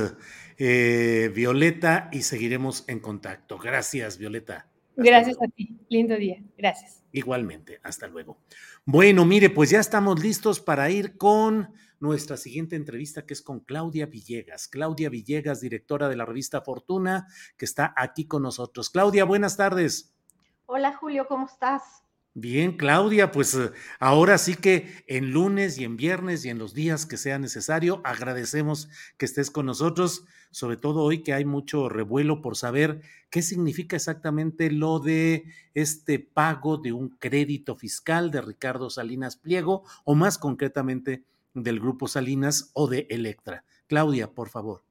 eh, 0.57 1.31
Violeta, 1.35 2.09
y 2.11 2.23
seguiremos 2.23 2.83
en 2.87 2.99
contacto. 2.99 3.59
Gracias, 3.59 4.17
Violeta. 4.17 4.65
Hasta 4.89 5.03
gracias 5.03 5.37
luego. 5.37 5.53
a 5.53 5.55
ti. 5.55 5.79
Lindo 5.87 6.15
día. 6.15 6.41
Gracias. 6.57 7.03
Igualmente. 7.11 7.79
Hasta 7.83 8.07
luego. 8.07 8.39
Bueno, 8.83 9.23
mire, 9.23 9.51
pues 9.51 9.69
ya 9.69 9.79
estamos 9.79 10.19
listos 10.19 10.59
para 10.59 10.89
ir 10.89 11.15
con 11.15 11.71
nuestra 11.99 12.37
siguiente 12.37 12.75
entrevista, 12.75 13.23
que 13.27 13.35
es 13.35 13.43
con 13.43 13.59
Claudia 13.59 14.07
Villegas. 14.07 14.67
Claudia 14.67 15.09
Villegas, 15.09 15.61
directora 15.61 16.09
de 16.09 16.15
la 16.15 16.25
revista 16.25 16.61
Fortuna, 16.61 17.27
que 17.57 17.65
está 17.65 17.93
aquí 17.95 18.25
con 18.25 18.41
nosotros. 18.41 18.89
Claudia, 18.89 19.25
buenas 19.25 19.57
tardes. 19.57 20.11
Hola, 20.65 20.97
Julio, 20.97 21.27
¿cómo 21.27 21.45
estás? 21.45 22.00
Bien, 22.33 22.77
Claudia, 22.77 23.33
pues 23.33 23.57
ahora 23.99 24.37
sí 24.37 24.55
que 24.55 25.03
en 25.07 25.31
lunes 25.31 25.77
y 25.77 25.83
en 25.83 25.97
viernes 25.97 26.45
y 26.45 26.49
en 26.49 26.59
los 26.59 26.73
días 26.73 27.05
que 27.05 27.17
sea 27.17 27.37
necesario, 27.39 27.99
agradecemos 28.05 28.87
que 29.17 29.25
estés 29.25 29.51
con 29.51 29.65
nosotros, 29.65 30.23
sobre 30.49 30.77
todo 30.77 31.03
hoy 31.03 31.23
que 31.23 31.33
hay 31.33 31.43
mucho 31.43 31.89
revuelo 31.89 32.41
por 32.41 32.55
saber 32.55 33.01
qué 33.29 33.41
significa 33.41 33.97
exactamente 33.97 34.71
lo 34.71 34.99
de 34.99 35.43
este 35.73 36.19
pago 36.19 36.77
de 36.77 36.93
un 36.93 37.09
crédito 37.09 37.75
fiscal 37.75 38.31
de 38.31 38.41
Ricardo 38.41 38.89
Salinas 38.89 39.35
Pliego 39.35 39.83
o 40.05 40.15
más 40.15 40.37
concretamente 40.37 41.25
del 41.53 41.81
Grupo 41.81 42.07
Salinas 42.07 42.71
o 42.73 42.87
de 42.87 43.07
Electra. 43.09 43.65
Claudia, 43.87 44.31
por 44.31 44.47
favor. 44.47 44.83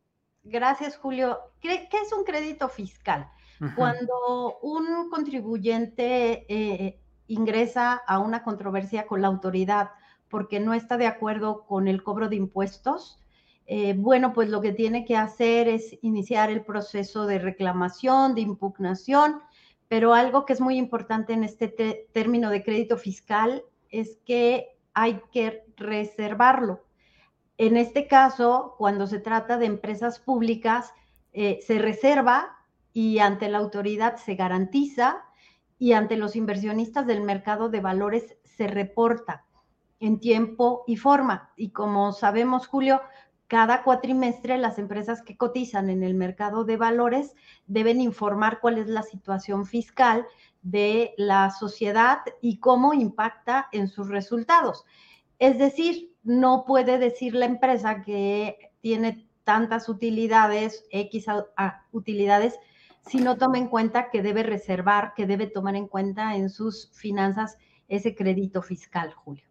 Gracias, 0.43 0.99
Julio. 0.99 1.39
¿Qué, 1.63 1.89
qué 1.91 2.03
es 2.03 2.13
un 2.13 2.25
crédito 2.25 2.69
fiscal? 2.69 3.31
Cuando 3.77 4.59
un 4.61 5.09
contribuyente... 5.09 6.45
Eh, 6.55 7.01
ingresa 7.31 7.95
a 8.07 8.19
una 8.19 8.43
controversia 8.43 9.07
con 9.07 9.23
la 9.23 9.29
autoridad 9.29 9.91
porque 10.29 10.61
no 10.61 10.75
está 10.75 10.97
de 10.97 11.07
acuerdo 11.07 11.65
con 11.67 11.89
el 11.89 12.03
cobro 12.03 12.29
de 12.29 12.37
impuestos, 12.37 13.19
eh, 13.67 13.95
bueno, 13.97 14.33
pues 14.33 14.49
lo 14.49 14.61
que 14.61 14.73
tiene 14.73 15.05
que 15.05 15.17
hacer 15.17 15.69
es 15.69 15.97
iniciar 16.03 16.51
el 16.51 16.63
proceso 16.63 17.27
de 17.27 17.39
reclamación, 17.39 18.35
de 18.35 18.41
impugnación, 18.41 19.43
pero 19.89 20.13
algo 20.13 20.45
que 20.45 20.53
es 20.53 20.61
muy 20.61 20.77
importante 20.77 21.33
en 21.33 21.45
este 21.45 21.69
término 22.13 22.51
de 22.51 22.65
crédito 22.65 22.97
fiscal 22.97 23.63
es 23.91 24.19
que 24.25 24.77
hay 24.93 25.21
que 25.33 25.65
reservarlo. 25.77 26.85
En 27.59 27.77
este 27.77 28.09
caso, 28.09 28.75
cuando 28.77 29.07
se 29.07 29.21
trata 29.21 29.57
de 29.57 29.67
empresas 29.67 30.19
públicas, 30.19 30.93
eh, 31.33 31.61
se 31.65 31.79
reserva 31.79 32.57
y 32.93 33.21
ante 33.21 33.49
la 33.49 33.59
autoridad 33.59 34.17
se 34.17 34.35
garantiza 34.35 35.25
y 35.81 35.95
ante 35.95 36.17
los 36.17 36.37
inversionistas 36.37 37.07
del 37.07 37.23
mercado 37.23 37.71
de 37.71 37.81
valores 37.81 38.37
se 38.45 38.69
reporta 38.69 39.47
en 39.99 40.21
tiempo 40.21 40.85
y 40.87 40.97
forma. 40.97 41.53
Y 41.57 41.71
como 41.71 42.13
sabemos, 42.13 42.67
Julio, 42.67 43.01
cada 43.49 43.83
cuatrimestre 43.83 44.59
las 44.59 44.79
empresas 44.79 45.23
que 45.23 45.39
cotizan 45.39 45.89
en 45.89 46.03
el 46.03 46.15
mercado 46.15 46.65
de 46.65 46.77
valores 46.77 47.35
deben 47.67 48.03
informar 48.03 48.61
cuál 48.61 48.77
es 48.77 48.89
la 48.89 49.03
situación 49.03 49.65
fiscal 49.65 50.27
de 50.61 51.15
la 51.17 51.51
sociedad 51.51 52.19
y 52.43 52.61
cómo 52.61 52.93
impacta 52.93 53.69
en 53.73 53.89
sus 53.89 54.09
resultados. 54.09 54.85
Es 55.39 55.59
decir, 55.59 56.15
no 56.23 56.67
puede 56.67 56.99
decir 56.99 57.35
la 57.35 57.47
empresa 57.47 58.03
que 58.03 58.71
tiene 58.83 59.27
tantas 59.45 59.89
utilidades, 59.89 60.85
X 60.91 61.25
utilidades, 61.91 62.59
si 63.07 63.19
no 63.19 63.37
toma 63.37 63.59
en 63.59 63.69
cuenta 63.69 64.11
que 64.11 64.23
debe 64.23 64.43
reservar, 64.43 65.15
que 65.15 65.27
debe 65.27 65.47
tomar 65.47 65.77
en 65.77 65.87
cuenta 65.87 66.37
en 66.37 66.51
sus 66.51 66.91
finanzas 66.93 67.57
ese 67.89 68.15
crédito 68.15 68.63
fiscal, 68.63 69.13
Julio. 69.13 69.45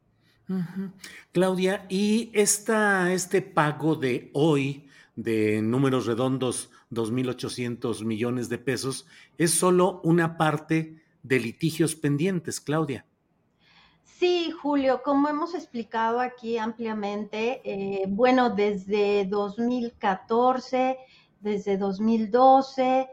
Claudia, 1.32 1.86
¿y 1.90 2.32
esta, 2.34 3.14
este 3.14 3.42
pago 3.42 3.96
de 3.96 4.32
hoy 4.34 4.88
de 5.16 5.62
números 5.62 6.08
redondos, 6.08 6.72
2.800 6.92 8.04
millones 8.04 8.50
de 8.50 8.58
pesos, 8.58 9.06
es 9.38 9.52
solo 9.54 10.02
una 10.04 10.38
parte 10.38 11.04
de 11.22 11.40
litigios 11.40 11.96
pendientes, 11.96 12.60
Claudia? 12.60 13.06
Sí, 14.04 14.52
Julio, 14.52 15.02
como 15.04 15.30
hemos 15.30 15.54
explicado 15.54 16.20
aquí 16.20 16.58
ampliamente, 16.58 17.62
eh, 17.64 18.06
bueno, 18.08 18.50
desde 18.50 19.26
2014, 19.26 20.98
desde 21.40 21.78
2012, 21.78 23.08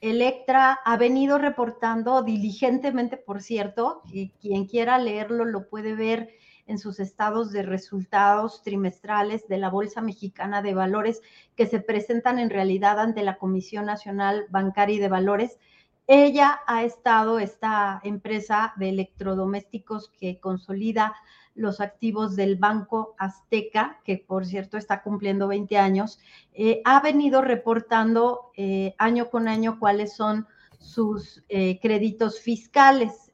Electra 0.00 0.80
ha 0.84 0.96
venido 0.96 1.36
reportando 1.36 2.22
diligentemente, 2.22 3.18
por 3.18 3.42
cierto, 3.42 4.02
y 4.10 4.30
quien 4.40 4.66
quiera 4.66 4.98
leerlo 4.98 5.44
lo 5.44 5.68
puede 5.68 5.94
ver 5.94 6.30
en 6.66 6.78
sus 6.78 7.00
estados 7.00 7.50
de 7.52 7.62
resultados 7.62 8.62
trimestrales 8.62 9.46
de 9.48 9.58
la 9.58 9.68
Bolsa 9.68 10.00
Mexicana 10.00 10.62
de 10.62 10.72
Valores 10.72 11.20
que 11.54 11.66
se 11.66 11.80
presentan 11.80 12.38
en 12.38 12.48
realidad 12.48 12.98
ante 12.98 13.22
la 13.22 13.36
Comisión 13.36 13.84
Nacional 13.86 14.46
Bancaria 14.50 14.96
y 14.96 15.00
de 15.00 15.08
Valores. 15.08 15.58
Ella 16.06 16.60
ha 16.66 16.82
estado, 16.84 17.38
esta 17.38 18.00
empresa 18.02 18.72
de 18.76 18.88
electrodomésticos 18.88 20.10
que 20.18 20.40
consolida 20.40 21.14
los 21.60 21.80
activos 21.80 22.36
del 22.36 22.56
Banco 22.56 23.14
Azteca, 23.18 24.00
que 24.04 24.16
por 24.16 24.46
cierto 24.46 24.76
está 24.76 25.02
cumpliendo 25.02 25.46
20 25.46 25.76
años, 25.78 26.18
eh, 26.54 26.80
ha 26.84 27.00
venido 27.00 27.42
reportando 27.42 28.50
eh, 28.56 28.94
año 28.98 29.30
con 29.30 29.46
año 29.46 29.78
cuáles 29.78 30.14
son 30.14 30.48
sus 30.78 31.44
eh, 31.48 31.78
créditos 31.80 32.40
fiscales. 32.40 33.30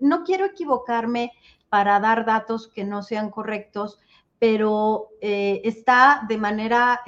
no 0.00 0.24
quiero 0.24 0.46
equivocarme 0.46 1.32
para 1.68 2.00
dar 2.00 2.24
datos 2.24 2.68
que 2.68 2.84
no 2.84 3.02
sean 3.02 3.30
correctos, 3.30 3.98
pero 4.38 5.08
está 5.20 6.24
de 6.28 6.36
manera, 6.36 7.00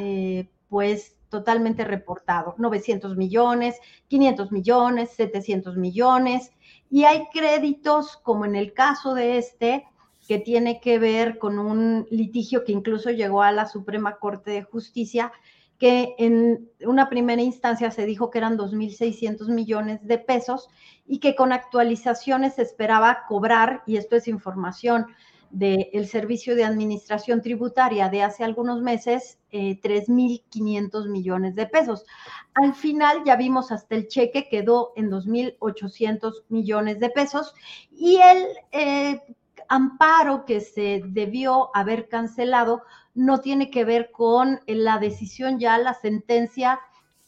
pues, 0.68 1.18
totalmente 1.28 1.84
reportado. 1.84 2.54
900 2.58 3.16
millones, 3.16 3.76
500 4.08 4.50
millones, 4.50 5.10
700 5.10 5.76
millones. 5.76 6.52
Y 6.90 7.04
hay 7.04 7.28
créditos, 7.32 8.16
como 8.16 8.46
en 8.46 8.56
el 8.56 8.72
caso 8.72 9.14
de 9.14 9.38
este, 9.38 9.86
que 10.28 10.38
tiene 10.38 10.78
que 10.80 10.98
ver 10.98 11.38
con 11.38 11.58
un 11.58 12.06
litigio 12.10 12.62
que 12.62 12.72
incluso 12.72 13.10
llegó 13.10 13.42
a 13.42 13.50
la 13.50 13.66
Suprema 13.66 14.18
Corte 14.18 14.50
de 14.50 14.62
Justicia, 14.62 15.32
que 15.78 16.14
en 16.18 16.68
una 16.84 17.08
primera 17.08 17.40
instancia 17.40 17.90
se 17.90 18.04
dijo 18.04 18.30
que 18.30 18.36
eran 18.36 18.58
2.600 18.58 19.48
millones 19.48 20.06
de 20.06 20.18
pesos 20.18 20.68
y 21.06 21.20
que 21.20 21.34
con 21.34 21.52
actualizaciones 21.52 22.56
se 22.56 22.62
esperaba 22.62 23.24
cobrar, 23.26 23.82
y 23.86 23.96
esto 23.96 24.16
es 24.16 24.28
información 24.28 25.06
del 25.50 26.06
Servicio 26.06 26.54
de 26.54 26.64
Administración 26.64 27.40
Tributaria 27.40 28.10
de 28.10 28.22
hace 28.22 28.44
algunos 28.44 28.82
meses, 28.82 29.38
eh, 29.50 29.80
3.500 29.80 31.08
millones 31.08 31.54
de 31.54 31.66
pesos. 31.66 32.04
Al 32.52 32.74
final 32.74 33.22
ya 33.24 33.36
vimos 33.36 33.72
hasta 33.72 33.94
el 33.94 34.08
cheque 34.08 34.48
quedó 34.50 34.92
en 34.94 35.10
2.800 35.10 36.44
millones 36.50 37.00
de 37.00 37.08
pesos 37.08 37.54
y 37.90 38.16
el 38.16 38.46
eh, 38.72 39.22
amparo 39.68 40.44
que 40.44 40.60
se 40.60 41.02
debió 41.06 41.70
haber 41.74 42.08
cancelado 42.08 42.82
no 43.14 43.40
tiene 43.40 43.70
que 43.70 43.84
ver 43.84 44.10
con 44.10 44.60
la 44.66 44.98
decisión 44.98 45.58
ya, 45.58 45.78
la 45.78 45.94
sentencia 45.94 46.80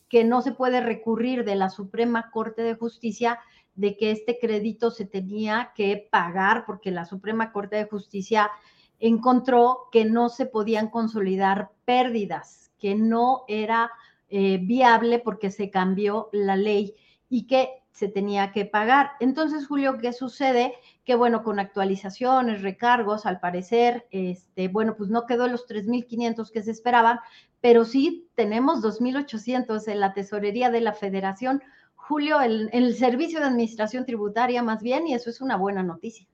que 0.09 0.25
no 0.25 0.43
se 0.43 0.53
puede 0.53 0.81
recurrir 0.81 1.45
de 1.45 1.55
la 1.55 1.71
Suprema 1.71 2.31
Corte 2.31 2.63
de 2.63 2.75
Justicia 2.75 3.39
de 3.75 3.97
que 3.97 4.11
este 4.11 4.39
crédito 4.39 4.91
se 4.91 5.07
tenía 5.07 5.73
que 5.75 6.09
pagar 6.11 6.65
porque 6.67 6.91
la 6.91 7.05
Suprema 7.05 7.53
Corte 7.53 7.77
de 7.77 7.85
Justicia 7.85 8.51
encontró 8.99 9.89
que 9.93 10.05
no 10.05 10.29
se 10.29 10.47
podían 10.47 10.89
consolidar 10.89 11.71
pérdidas, 11.85 12.73
que 12.79 12.95
no 12.95 13.45
era 13.49 13.91
eh, 14.29 14.59
viable 14.63 15.19
porque 15.19 15.51
se 15.51 15.71
cambió 15.71 16.29
la 16.33 16.57
ley 16.57 16.95
y 17.29 17.47
que 17.47 17.80
se 18.01 18.09
tenía 18.09 18.51
que 18.51 18.65
pagar. 18.65 19.11
Entonces, 19.21 19.67
Julio, 19.67 19.99
¿qué 20.01 20.15
sucede? 20.15 20.73
Que 21.05 21.15
bueno, 21.15 21.43
con 21.43 21.61
actualizaciones, 21.61 22.63
recargos, 22.63 23.27
al 23.27 23.41
parecer, 23.41 24.07
este, 24.11 24.69
bueno, 24.69 24.97
pues 24.97 25.11
no 25.11 25.27
quedó 25.27 25.47
los 25.49 25.69
3.500 25.69 26.51
que 26.51 26.63
se 26.63 26.71
esperaban, 26.71 27.21
pero 27.61 27.85
sí 27.85 28.31
tenemos 28.35 28.83
2.800 28.83 29.87
en 29.87 30.01
la 30.01 30.15
tesorería 30.15 30.71
de 30.71 30.81
la 30.81 30.95
federación. 30.95 31.63
Julio, 31.95 32.41
en 32.41 32.71
el, 32.73 32.97
servicio 32.97 33.39
de 33.39 33.47
administración 33.47 34.07
tributaria 34.07 34.63
más 34.63 34.83
bien, 34.83 35.07
y 35.07 35.13
eso 35.13 35.29
es 35.29 35.43
una 35.43 35.57
buena 35.57 35.83
noticia. 35.83 36.27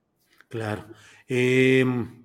Claro. 0.48 0.84
Em, 1.26 2.24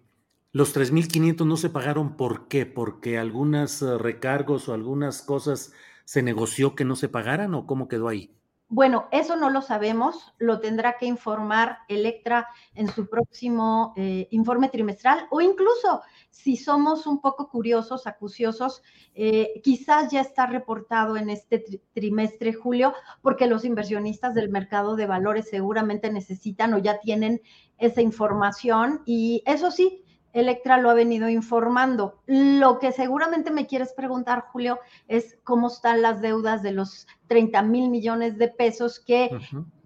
los 0.51 0.75
3.500 0.75 1.47
no 1.47 1.57
se 1.57 1.71
pagaron, 1.71 2.15
¿por 2.15 2.47
qué? 2.47 2.67
Porque 2.67 3.17
algunos 3.17 3.81
eh, 3.81 3.97
recargos 3.97 4.69
o 4.69 4.75
algunas 4.75 5.23
cosas 5.23 5.73
se 6.05 6.21
negoció 6.21 6.75
que 6.75 6.85
no 6.85 6.95
se 6.95 7.09
pagaran 7.09 7.55
o 7.55 7.65
cómo 7.65 7.87
quedó 7.87 8.07
ahí? 8.07 8.35
Bueno, 8.73 9.09
eso 9.11 9.35
no 9.35 9.49
lo 9.49 9.61
sabemos, 9.61 10.33
lo 10.37 10.61
tendrá 10.61 10.95
que 10.97 11.05
informar 11.05 11.79
Electra 11.89 12.47
en 12.73 12.87
su 12.87 13.09
próximo 13.09 13.93
eh, 13.97 14.29
informe 14.31 14.69
trimestral 14.69 15.27
o 15.29 15.41
incluso 15.41 16.01
si 16.29 16.55
somos 16.55 17.05
un 17.05 17.19
poco 17.19 17.49
curiosos, 17.49 18.07
acuciosos, 18.07 18.81
eh, 19.13 19.59
quizás 19.61 20.09
ya 20.09 20.21
está 20.21 20.45
reportado 20.45 21.17
en 21.17 21.29
este 21.29 21.81
trimestre, 21.91 22.53
Julio, 22.53 22.93
porque 23.21 23.45
los 23.45 23.65
inversionistas 23.65 24.33
del 24.33 24.47
mercado 24.47 24.95
de 24.95 25.05
valores 25.05 25.49
seguramente 25.49 26.09
necesitan 26.09 26.73
o 26.73 26.77
ya 26.77 27.01
tienen 27.01 27.41
esa 27.77 28.01
información 28.01 29.01
y 29.05 29.43
eso 29.45 29.69
sí, 29.69 30.00
Electra 30.33 30.77
lo 30.77 30.89
ha 30.89 30.93
venido 30.93 31.29
informando. 31.29 32.19
Lo 32.25 32.79
que 32.79 32.91
seguramente 32.91 33.51
me 33.51 33.67
quieres 33.67 33.93
preguntar, 33.93 34.45
Julio, 34.51 34.79
es 35.07 35.37
cómo 35.43 35.67
están 35.67 36.01
las 36.01 36.21
deudas 36.21 36.63
de 36.63 36.71
los 36.71 37.07
30 37.27 37.61
mil 37.63 37.89
millones 37.89 38.37
de 38.37 38.47
pesos 38.47 38.99
que 38.99 39.29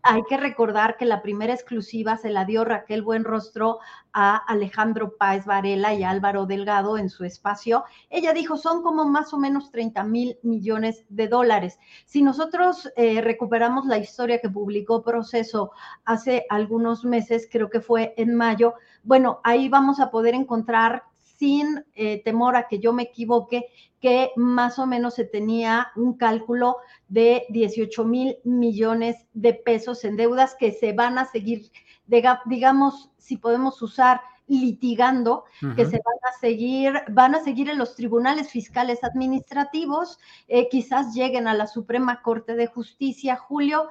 hay 0.05 0.23
que 0.23 0.37
recordar 0.37 0.97
que 0.97 1.05
la 1.05 1.23
primera 1.23 1.53
exclusiva 1.53 2.15
se 2.15 2.29
la 2.29 2.45
dio 2.45 2.63
Raquel 2.63 3.01
Buenrostro 3.01 3.79
a 4.13 4.37
Alejandro 4.37 5.17
Páez 5.17 5.45
Varela 5.45 5.95
y 5.95 6.03
Álvaro 6.03 6.45
Delgado 6.45 6.99
en 6.99 7.09
su 7.09 7.25
espacio. 7.25 7.85
Ella 8.11 8.31
dijo, 8.31 8.55
son 8.55 8.83
como 8.83 9.05
más 9.05 9.33
o 9.33 9.39
menos 9.39 9.71
30 9.71 10.03
mil 10.03 10.37
millones 10.43 11.05
de 11.09 11.27
dólares. 11.27 11.79
Si 12.05 12.21
nosotros 12.21 12.87
eh, 12.95 13.19
recuperamos 13.21 13.87
la 13.87 13.97
historia 13.97 14.39
que 14.39 14.49
publicó 14.49 15.01
Proceso 15.01 15.71
hace 16.05 16.45
algunos 16.49 17.03
meses, 17.03 17.49
creo 17.51 17.71
que 17.71 17.81
fue 17.81 18.13
en 18.15 18.35
mayo, 18.35 18.75
bueno, 19.03 19.39
ahí 19.43 19.69
vamos 19.69 19.99
a 19.99 20.11
poder 20.11 20.35
encontrar 20.35 21.03
sin 21.45 21.86
eh, 21.93 22.23
temor 22.23 22.55
a 22.55 22.67
que 22.67 22.79
yo 22.79 22.91
me 22.91 23.03
equivoque, 23.03 23.67
que 24.01 24.31
más 24.36 24.79
o 24.79 24.88
menos 24.88 25.13
se 25.13 25.25
tenía 25.25 25.91
un 25.95 26.17
cálculo 26.17 26.77
de 27.08 27.45
18 27.49 28.03
mil 28.03 28.38
millones 28.43 29.27
de 29.34 29.53
pesos 29.53 30.03
en 30.05 30.17
deudas 30.17 30.55
que 30.60 30.71
se 30.71 30.93
van 30.93 31.19
a 31.19 31.25
seguir, 31.25 31.71
digamos, 32.08 33.12
si 33.17 33.38
podemos 33.38 33.79
usar 33.84 34.21
litigando, 34.47 35.45
que 35.75 35.86
se 35.86 36.01
van 36.03 36.34
a 36.34 36.39
seguir, 36.39 36.93
van 37.12 37.36
a 37.36 37.43
seguir 37.43 37.69
en 37.69 37.77
los 37.77 37.95
tribunales 37.95 38.49
fiscales 38.49 39.03
administrativos, 39.03 40.19
eh, 40.47 40.67
quizás 40.69 41.13
lleguen 41.13 41.47
a 41.47 41.53
la 41.53 41.67
Suprema 41.67 42.23
Corte 42.23 42.55
de 42.55 42.65
Justicia, 42.65 43.36
Julio, 43.36 43.89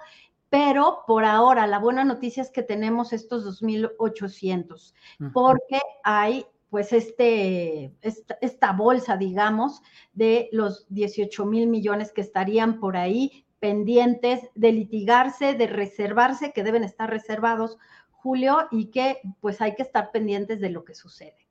pero 0.48 1.04
por 1.06 1.24
ahora 1.24 1.68
la 1.68 1.78
buena 1.78 2.04
noticia 2.04 2.42
es 2.42 2.50
que 2.50 2.62
tenemos 2.62 3.12
estos 3.12 3.44
2.800, 3.60 4.94
porque 5.32 5.80
hay 6.04 6.46
pues 6.74 6.92
este, 6.92 7.94
esta, 8.40 8.72
bolsa, 8.72 9.16
digamos, 9.16 9.80
de 10.12 10.48
los 10.50 10.86
18 10.88 11.46
mil 11.46 11.68
millones 11.68 12.10
que 12.10 12.20
estarían 12.20 12.80
por 12.80 12.96
ahí 12.96 13.46
pendientes 13.60 14.40
de 14.56 14.72
litigarse, 14.72 15.54
de 15.54 15.68
reservarse, 15.68 16.50
que 16.52 16.64
deben 16.64 16.82
estar 16.82 17.08
reservados, 17.08 17.78
Julio, 18.10 18.66
y 18.72 18.86
que 18.86 19.20
pues 19.40 19.60
hay 19.60 19.76
que 19.76 19.84
estar 19.84 20.10
pendientes 20.10 20.58
de 20.58 20.70
lo 20.70 20.84
que 20.84 20.96
sucede. 20.96 21.46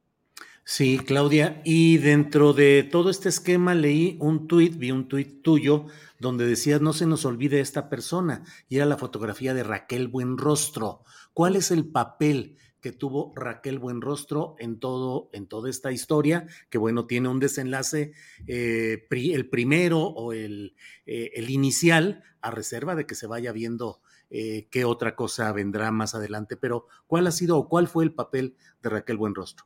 Sí, 0.66 1.00
Claudia, 1.00 1.62
y 1.64 2.00
dentro 2.00 2.52
de 2.52 2.84
todo 2.84 3.10
este 3.10 3.30
esquema 3.30 3.76
leí 3.76 4.18
un 4.20 4.50
tuit, 4.50 4.78
vi 4.78 4.92
un 4.92 5.08
tuit 5.08 5.42
tuyo 5.42 5.86
donde 6.20 6.46
decías 6.46 6.82
no 6.82 6.92
se 6.92 7.06
nos 7.06 7.24
olvide 7.24 7.62
esta 7.62 7.88
persona, 7.88 8.44
y 8.68 8.76
era 8.76 8.86
la 8.86 8.98
fotografía 8.98 9.54
de 9.54 9.64
Raquel 9.64 10.10
Buenrostro. 10.10 11.06
¿Cuál 11.34 11.56
es 11.56 11.72
el 11.72 11.86
papel 11.86 12.58
que 12.84 12.92
tuvo 12.92 13.32
Raquel 13.34 13.80
Buenrostro 13.80 14.56
en 14.60 14.80
todo, 14.80 15.30
en 15.32 15.48
toda 15.48 15.70
esta 15.70 15.92
historia? 15.92 16.46
Que 16.70 16.78
bueno, 16.78 17.08
tiene 17.08 17.30
un 17.30 17.40
desenlace, 17.40 18.12
eh, 18.46 19.08
el 19.10 19.50
primero 19.50 20.02
o 20.02 20.34
el, 20.34 20.76
eh, 21.06 21.32
el, 21.34 21.50
inicial, 21.50 22.22
a 22.42 22.52
reserva 22.52 22.94
de 22.94 23.08
que 23.08 23.16
se 23.16 23.26
vaya 23.26 23.54
viendo 23.54 24.02
eh, 24.30 24.68
qué 24.70 24.84
otra 24.84 25.16
cosa 25.16 25.52
vendrá 25.54 25.90
más 25.92 26.14
adelante. 26.14 26.58
Pero, 26.58 26.88
¿cuál 27.08 27.26
ha 27.26 27.32
sido 27.32 27.58
o 27.58 27.70
cuál 27.70 27.88
fue 27.88 28.04
el 28.04 28.14
papel 28.14 28.58
de 28.82 28.90
Raquel 28.90 29.18
Buenrostro? 29.18 29.66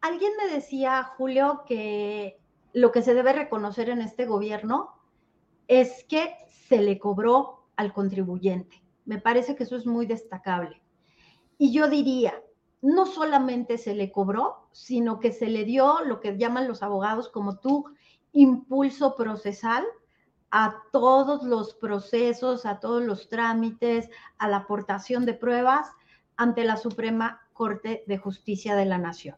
Alguien 0.00 0.32
me 0.36 0.52
decía, 0.52 1.04
Julio, 1.16 1.62
que 1.68 2.40
lo 2.72 2.90
que 2.90 3.02
se 3.02 3.14
debe 3.14 3.34
reconocer 3.34 3.90
en 3.90 4.00
este 4.00 4.24
gobierno 4.24 4.90
es 5.68 6.04
que 6.08 6.34
se 6.66 6.80
le 6.80 6.98
cobró 6.98 7.66
al 7.76 7.92
contribuyente. 7.92 8.82
Me 9.04 9.20
parece 9.20 9.54
que 9.54 9.64
eso 9.64 9.76
es 9.76 9.86
muy 9.86 10.06
destacable. 10.06 10.81
Y 11.62 11.70
yo 11.70 11.88
diría, 11.88 12.42
no 12.80 13.06
solamente 13.06 13.78
se 13.78 13.94
le 13.94 14.10
cobró, 14.10 14.66
sino 14.72 15.20
que 15.20 15.30
se 15.30 15.46
le 15.46 15.64
dio 15.64 16.00
lo 16.04 16.18
que 16.18 16.36
llaman 16.36 16.66
los 16.66 16.82
abogados 16.82 17.28
como 17.28 17.60
tú, 17.60 17.84
impulso 18.32 19.14
procesal 19.14 19.84
a 20.50 20.82
todos 20.90 21.44
los 21.44 21.74
procesos, 21.74 22.66
a 22.66 22.80
todos 22.80 23.04
los 23.04 23.28
trámites, 23.28 24.10
a 24.38 24.48
la 24.48 24.56
aportación 24.56 25.24
de 25.24 25.34
pruebas 25.34 25.86
ante 26.36 26.64
la 26.64 26.76
Suprema 26.76 27.42
Corte 27.52 28.02
de 28.08 28.18
Justicia 28.18 28.74
de 28.74 28.86
la 28.86 28.98
Nación. 28.98 29.36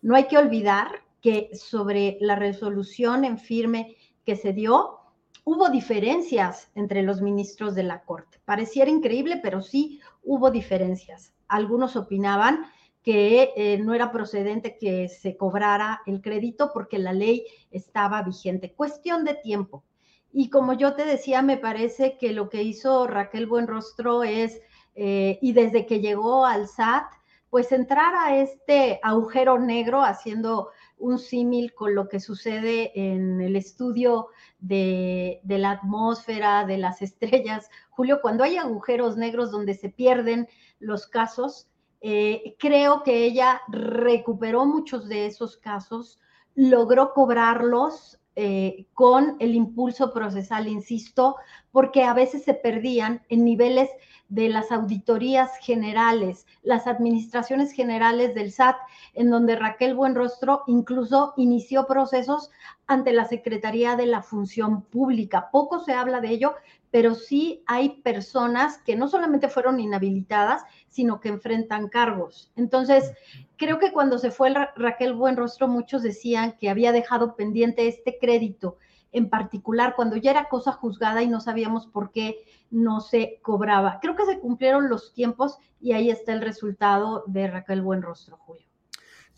No 0.00 0.16
hay 0.16 0.28
que 0.28 0.38
olvidar 0.38 1.02
que 1.20 1.50
sobre 1.52 2.16
la 2.22 2.36
resolución 2.36 3.26
en 3.26 3.38
firme 3.38 3.96
que 4.24 4.36
se 4.36 4.54
dio, 4.54 5.00
hubo 5.44 5.68
diferencias 5.68 6.70
entre 6.74 7.02
los 7.02 7.20
ministros 7.20 7.74
de 7.74 7.82
la 7.82 8.02
Corte. 8.02 8.40
Pareciera 8.46 8.90
increíble, 8.90 9.40
pero 9.42 9.60
sí 9.60 10.00
hubo 10.24 10.50
diferencias. 10.50 11.35
Algunos 11.48 11.96
opinaban 11.96 12.66
que 13.02 13.52
eh, 13.56 13.78
no 13.78 13.94
era 13.94 14.10
procedente 14.10 14.76
que 14.78 15.08
se 15.08 15.36
cobrara 15.36 16.02
el 16.06 16.20
crédito 16.20 16.72
porque 16.74 16.98
la 16.98 17.12
ley 17.12 17.44
estaba 17.70 18.22
vigente. 18.22 18.72
Cuestión 18.72 19.24
de 19.24 19.34
tiempo. 19.34 19.84
Y 20.32 20.50
como 20.50 20.72
yo 20.72 20.94
te 20.94 21.04
decía, 21.04 21.40
me 21.40 21.56
parece 21.56 22.18
que 22.18 22.32
lo 22.32 22.48
que 22.48 22.62
hizo 22.62 23.06
Raquel 23.06 23.46
Buenrostro 23.46 24.24
es, 24.24 24.60
eh, 24.96 25.38
y 25.40 25.52
desde 25.52 25.86
que 25.86 26.00
llegó 26.00 26.44
al 26.44 26.68
SAT, 26.68 27.06
pues 27.48 27.70
entrar 27.72 28.14
a 28.14 28.36
este 28.36 28.98
agujero 29.02 29.58
negro 29.58 30.02
haciendo 30.02 30.70
un 30.98 31.18
símil 31.18 31.74
con 31.74 31.94
lo 31.94 32.08
que 32.08 32.20
sucede 32.20 32.92
en 32.94 33.40
el 33.40 33.56
estudio 33.56 34.28
de, 34.58 35.40
la 35.44 35.72
atmósfera, 35.72 36.64
de 36.64 36.78
las 36.78 37.02
estrellas. 37.02 37.70
Julio, 37.90 38.20
cuando 38.22 38.44
hay 38.44 38.56
agujeros 38.56 39.16
negros 39.16 39.50
donde 39.50 39.74
se 39.74 39.88
pierden 39.88 40.48
los 40.78 41.06
casos, 41.06 41.68
eh, 42.00 42.56
creo 42.58 43.02
que 43.02 43.24
ella 43.24 43.60
recuperó 43.68 44.64
muchos 44.66 45.08
de 45.08 45.26
esos 45.26 45.56
casos, 45.56 46.20
logró 46.54 47.12
cobrarlos 47.12 48.18
eh, 48.36 48.86
con 48.92 49.36
el 49.40 49.54
impulso 49.54 50.12
procesal, 50.12 50.68
insisto, 50.68 51.36
porque 51.72 52.04
a 52.04 52.12
veces 52.12 52.44
se 52.44 52.52
perdían 52.52 53.22
en 53.30 53.44
niveles 53.44 53.88
de 54.28 54.48
las 54.48 54.72
auditorías 54.72 55.56
generales, 55.58 56.46
las 56.62 56.86
administraciones 56.86 57.72
generales 57.72 58.34
del 58.34 58.52
SAT, 58.52 58.76
en 59.14 59.30
donde 59.30 59.56
Raquel 59.56 59.94
Buenrostro 59.94 60.64
incluso 60.66 61.32
inició 61.36 61.86
procesos 61.86 62.50
ante 62.86 63.12
la 63.12 63.24
Secretaría 63.24 63.96
de 63.96 64.06
la 64.06 64.22
Función 64.22 64.82
Pública. 64.82 65.48
Poco 65.50 65.80
se 65.80 65.92
habla 65.92 66.20
de 66.20 66.28
ello, 66.28 66.54
pero 66.90 67.14
sí 67.14 67.62
hay 67.66 68.00
personas 68.02 68.78
que 68.78 68.96
no 68.96 69.08
solamente 69.08 69.48
fueron 69.48 69.80
inhabilitadas, 69.80 70.62
sino 70.88 71.20
que 71.20 71.28
enfrentan 71.28 71.88
cargos. 71.88 72.52
Entonces, 72.56 73.12
creo 73.56 73.78
que 73.78 73.92
cuando 73.92 74.18
se 74.18 74.30
fue 74.30 74.54
Raquel 74.76 75.14
Buenrostro, 75.14 75.68
muchos 75.68 76.02
decían 76.02 76.56
que 76.58 76.70
había 76.70 76.92
dejado 76.92 77.36
pendiente 77.36 77.88
este 77.88 78.18
crédito 78.18 78.78
en 79.12 79.30
particular 79.30 79.94
cuando 79.96 80.16
ya 80.16 80.30
era 80.30 80.48
cosa 80.48 80.72
juzgada 80.72 81.22
y 81.22 81.28
no 81.28 81.40
sabíamos 81.40 81.86
por 81.86 82.12
qué 82.12 82.44
no 82.70 83.00
se 83.00 83.38
cobraba. 83.42 83.98
Creo 84.02 84.14
que 84.16 84.26
se 84.26 84.40
cumplieron 84.40 84.88
los 84.88 85.14
tiempos 85.14 85.58
y 85.80 85.92
ahí 85.92 86.10
está 86.10 86.32
el 86.32 86.42
resultado 86.42 87.24
de 87.26 87.48
Raquel 87.48 87.82
Buenrostro, 87.82 88.36
Julio. 88.36 88.65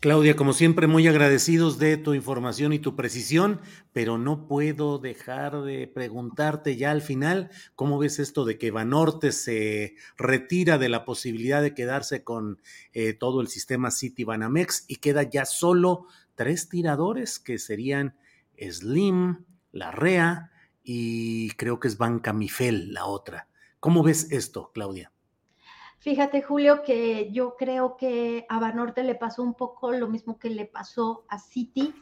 Claudia, 0.01 0.37
como 0.37 0.53
siempre, 0.53 0.87
muy 0.87 1.09
agradecidos 1.09 1.77
de 1.77 1.97
tu 1.97 2.13
información 2.13 2.71
y 2.71 2.79
tu 2.79 2.95
precisión, 2.95 3.59
pero 3.91 4.17
no 4.17 4.47
puedo 4.47 4.97
dejar 4.97 5.61
de 5.63 5.87
preguntarte 5.87 6.77
ya 6.77 6.91
al 6.91 7.01
final, 7.01 7.49
¿cómo 7.75 7.97
ves 7.97 8.17
esto 8.19 8.45
de 8.45 8.57
que 8.57 8.71
Banorte 8.71 9.33
se 9.33 9.95
retira 10.17 10.77
de 10.77 10.87
la 10.87 11.03
posibilidad 11.03 11.61
de 11.61 11.73
quedarse 11.73 12.23
con 12.23 12.61
eh, 12.93 13.11
todo 13.11 13.41
el 13.41 13.49
sistema 13.49 13.91
City 13.91 14.23
Banamex 14.23 14.85
y 14.87 14.97
queda 14.97 15.23
ya 15.23 15.43
solo 15.43 16.05
tres 16.35 16.69
tiradores 16.69 17.37
que 17.37 17.57
serían 17.57 18.15
Slim, 18.57 19.43
la 19.73 19.91
REA 19.91 20.49
y 20.81 21.49
creo 21.51 21.81
que 21.81 21.89
es 21.89 21.97
Banca 21.97 22.31
Mifel 22.31 22.93
la 22.93 23.05
otra. 23.05 23.49
¿Cómo 23.81 24.01
ves 24.01 24.31
esto, 24.31 24.71
Claudia? 24.73 25.11
Fíjate, 25.99 26.41
Julio, 26.41 26.81
que 26.83 27.29
yo 27.31 27.57
creo 27.57 27.97
que 27.97 28.45
a 28.47 28.57
Banorte 28.57 29.03
le 29.03 29.15
pasó 29.15 29.43
un 29.43 29.53
poco 29.53 29.91
lo 29.91 30.07
mismo 30.07 30.39
que 30.39 30.49
le 30.49 30.65
pasó 30.65 31.25
a 31.27 31.39
Citi, 31.39 31.93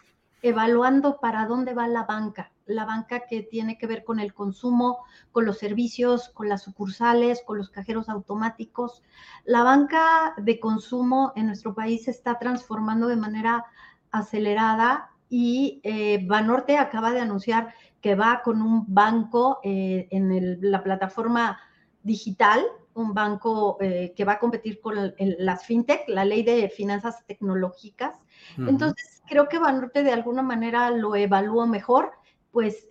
evaluando 0.44 1.20
para 1.20 1.48
dónde 1.48 1.74
va 1.74 1.88
la 1.88 2.04
banca, 2.04 2.52
la 2.68 2.86
banca 2.86 3.26
que 3.28 3.42
tiene 3.42 3.80
que 3.80 3.88
ver 3.88 4.04
con 4.04 4.20
el 4.20 4.36
consumo, 4.36 5.00
con 5.32 5.46
los 5.46 5.58
servicios, 5.58 6.30
con 6.30 6.48
las 6.48 6.62
sucursales, 6.62 7.42
con 7.44 7.58
los 7.58 7.72
cajeros 7.72 8.08
automáticos. 8.08 9.02
La 9.46 9.64
banca 9.64 10.36
de 10.38 10.60
consumo 10.60 11.34
en 11.36 11.48
nuestro 11.48 11.74
país 11.74 12.04
se 12.04 12.12
está 12.12 12.38
transformando 12.38 13.08
de 13.08 13.16
manera 13.16 13.66
acelerada 14.12 15.10
y 15.28 15.82
eh, 15.84 16.24
Banorte 16.28 16.78
acaba 16.78 17.14
de 17.14 17.22
anunciar 17.22 17.74
que 18.00 18.14
va 18.14 18.42
con 18.44 18.62
un 18.62 18.86
banco 18.88 19.60
eh, 19.64 20.08
en 20.12 20.60
la 20.62 20.84
plataforma 20.84 21.60
digital, 22.04 22.64
un 22.98 23.14
banco 23.14 23.78
eh, 23.80 24.14
que 24.16 24.26
va 24.26 24.34
a 24.34 24.40
competir 24.40 24.82
con 24.82 25.14
las 25.18 25.66
fintech, 25.66 26.08
la 26.10 26.26
ley 26.26 26.44
de 26.44 26.70
finanzas 26.70 27.26
tecnológicas. 27.26 28.16
Entonces, 28.58 29.22
creo 29.28 29.48
que 29.48 29.60
Banorte 29.60 30.04
de 30.04 30.12
alguna 30.12 30.42
manera 30.42 30.92
lo 30.92 31.16
evaluó 31.16 31.68
mejor, 31.68 32.12
pues 32.52 32.88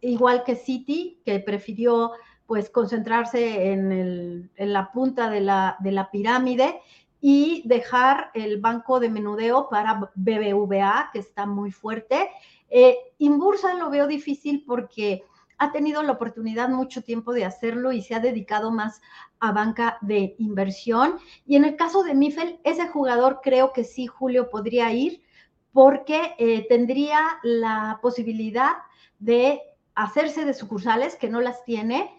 igual 0.00 0.44
que 0.44 0.56
Citi, 0.56 1.20
que 1.24 1.40
prefirió 1.40 2.12
pues 2.46 2.68
concentrarse 2.68 3.70
en, 3.70 4.50
la 4.56 4.90
punta 4.90 5.30
de 5.30 5.40
la, 5.40 5.76
de 5.78 5.92
la 5.92 6.10
pirámide 6.10 6.80
y 7.20 7.62
dejar 7.64 8.30
el 8.34 8.60
banco 8.60 8.98
de 8.98 9.10
menudeo 9.10 9.68
para 9.68 10.10
BBVA, 10.14 11.10
que 11.12 11.18
está 11.18 11.46
muy 11.46 11.70
fuerte. 11.70 12.28
Eh, 12.68 12.96
Inbursa 13.18 13.74
lo 13.74 13.90
veo 13.90 14.06
difícil 14.06 14.64
porque 14.66 15.24
ha 15.60 15.72
tenido 15.72 16.02
la 16.02 16.12
oportunidad 16.12 16.70
mucho 16.70 17.02
tiempo 17.02 17.32
de 17.32 17.44
hacerlo 17.44 17.92
y 17.92 18.00
se 18.00 18.14
ha 18.14 18.20
dedicado 18.20 18.70
más 18.70 19.02
a 19.38 19.52
banca 19.52 19.98
de 20.00 20.34
inversión. 20.38 21.18
Y 21.46 21.56
en 21.56 21.64
el 21.64 21.76
caso 21.76 22.02
de 22.02 22.14
Mifel, 22.14 22.58
ese 22.64 22.88
jugador 22.88 23.40
creo 23.42 23.72
que 23.74 23.84
sí, 23.84 24.06
Julio, 24.06 24.48
podría 24.48 24.92
ir 24.92 25.22
porque 25.72 26.34
eh, 26.38 26.66
tendría 26.66 27.20
la 27.42 28.00
posibilidad 28.00 28.72
de 29.18 29.60
hacerse 29.94 30.46
de 30.46 30.54
sucursales, 30.54 31.14
que 31.14 31.28
no 31.28 31.42
las 31.42 31.62
tiene, 31.64 32.10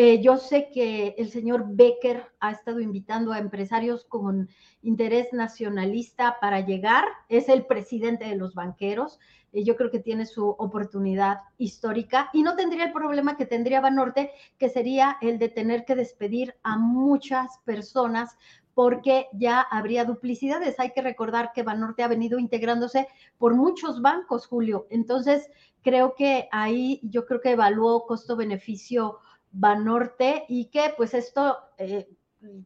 eh, 0.00 0.20
yo 0.22 0.36
sé 0.36 0.70
que 0.72 1.16
el 1.18 1.28
señor 1.28 1.64
Becker 1.70 2.24
ha 2.40 2.52
estado 2.52 2.80
invitando 2.80 3.32
a 3.32 3.38
empresarios 3.38 4.04
con 4.04 4.48
interés 4.82 5.32
nacionalista 5.32 6.38
para 6.40 6.60
llegar. 6.60 7.04
Es 7.28 7.48
el 7.48 7.66
presidente 7.66 8.26
de 8.26 8.36
los 8.36 8.54
banqueros. 8.54 9.18
Eh, 9.52 9.64
yo 9.64 9.76
creo 9.76 9.90
que 9.90 10.00
tiene 10.00 10.26
su 10.26 10.48
oportunidad 10.48 11.40
histórica 11.56 12.30
y 12.32 12.42
no 12.42 12.56
tendría 12.56 12.84
el 12.84 12.92
problema 12.92 13.36
que 13.36 13.46
tendría 13.46 13.80
Banorte, 13.80 14.32
que 14.58 14.68
sería 14.68 15.16
el 15.20 15.38
de 15.38 15.48
tener 15.48 15.84
que 15.84 15.94
despedir 15.94 16.54
a 16.62 16.76
muchas 16.76 17.58
personas 17.64 18.36
porque 18.74 19.26
ya 19.32 19.60
habría 19.60 20.04
duplicidades. 20.04 20.78
Hay 20.78 20.92
que 20.92 21.02
recordar 21.02 21.52
que 21.52 21.64
Banorte 21.64 22.04
ha 22.04 22.08
venido 22.08 22.38
integrándose 22.38 23.08
por 23.36 23.56
muchos 23.56 24.00
bancos, 24.00 24.46
Julio. 24.46 24.86
Entonces, 24.90 25.50
creo 25.82 26.14
que 26.14 26.48
ahí 26.52 27.00
yo 27.02 27.26
creo 27.26 27.40
que 27.40 27.52
evaluó 27.52 28.06
costo-beneficio 28.06 29.18
Banorte 29.50 30.44
y 30.48 30.66
que 30.66 30.92
pues 30.96 31.14
esto 31.14 31.56
eh, 31.78 32.08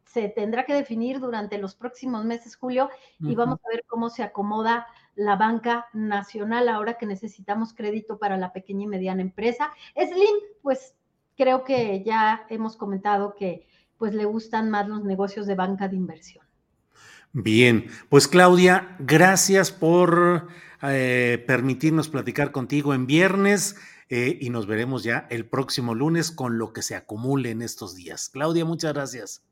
se 0.05 0.29
tendrá 0.29 0.65
que 0.65 0.73
definir 0.73 1.19
durante 1.19 1.57
los 1.57 1.75
próximos 1.75 2.25
meses, 2.25 2.55
Julio, 2.55 2.89
y 3.19 3.33
vamos 3.35 3.59
a 3.65 3.69
ver 3.69 3.83
cómo 3.87 4.09
se 4.09 4.21
acomoda 4.21 4.85
la 5.15 5.35
banca 5.35 5.87
nacional 5.93 6.69
ahora 6.69 6.97
que 6.97 7.05
necesitamos 7.05 7.73
crédito 7.73 8.17
para 8.17 8.37
la 8.37 8.53
pequeña 8.53 8.83
y 8.83 8.87
mediana 8.87 9.21
empresa. 9.21 9.71
Slim, 9.95 10.35
pues 10.61 10.95
creo 11.37 11.63
que 11.63 12.03
ya 12.03 12.45
hemos 12.49 12.77
comentado 12.77 13.35
que 13.35 13.67
pues 13.97 14.13
le 14.13 14.25
gustan 14.25 14.69
más 14.69 14.87
los 14.87 15.03
negocios 15.03 15.47
de 15.47 15.55
banca 15.55 15.87
de 15.87 15.95
inversión. 15.95 16.45
Bien, 17.31 17.87
pues 18.09 18.27
Claudia, 18.27 18.95
gracias 18.99 19.71
por 19.71 20.47
eh, 20.83 21.43
permitirnos 21.47 22.09
platicar 22.09 22.51
contigo 22.51 22.93
en 22.93 23.07
viernes 23.07 23.75
eh, 24.09 24.37
y 24.39 24.49
nos 24.51 24.67
veremos 24.67 25.03
ya 25.03 25.25
el 25.29 25.47
próximo 25.47 25.95
lunes 25.95 26.29
con 26.31 26.59
lo 26.59 26.73
que 26.73 26.83
se 26.83 26.95
acumule 26.95 27.49
en 27.49 27.63
estos 27.63 27.95
días. 27.95 28.29
Claudia, 28.29 28.65
muchas 28.65 28.93
gracias. 28.93 29.43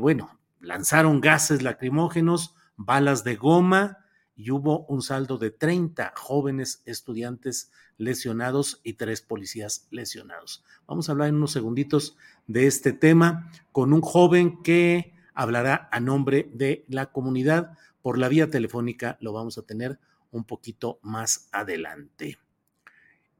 bueno, 0.00 0.40
lanzaron 0.66 1.20
gases 1.20 1.62
lacrimógenos, 1.62 2.54
balas 2.76 3.24
de 3.24 3.36
goma, 3.36 3.98
y 4.36 4.50
hubo 4.50 4.84
un 4.86 5.00
saldo 5.00 5.38
de 5.38 5.50
30 5.50 6.12
jóvenes 6.14 6.82
estudiantes 6.84 7.72
lesionados 7.96 8.80
y 8.84 8.92
tres 8.94 9.22
policías 9.22 9.88
lesionados. 9.90 10.62
Vamos 10.86 11.08
a 11.08 11.12
hablar 11.12 11.28
en 11.28 11.36
unos 11.36 11.52
segunditos 11.52 12.18
de 12.46 12.66
este 12.66 12.92
tema 12.92 13.50
con 13.72 13.94
un 13.94 14.02
joven 14.02 14.62
que 14.62 15.14
hablará 15.32 15.88
a 15.90 16.00
nombre 16.00 16.50
de 16.52 16.84
la 16.88 17.12
comunidad. 17.12 17.78
Por 18.02 18.18
la 18.18 18.28
vía 18.28 18.50
telefónica 18.50 19.16
lo 19.20 19.32
vamos 19.32 19.56
a 19.56 19.62
tener 19.62 19.98
un 20.30 20.44
poquito 20.44 20.98
más 21.02 21.48
adelante. 21.52 22.38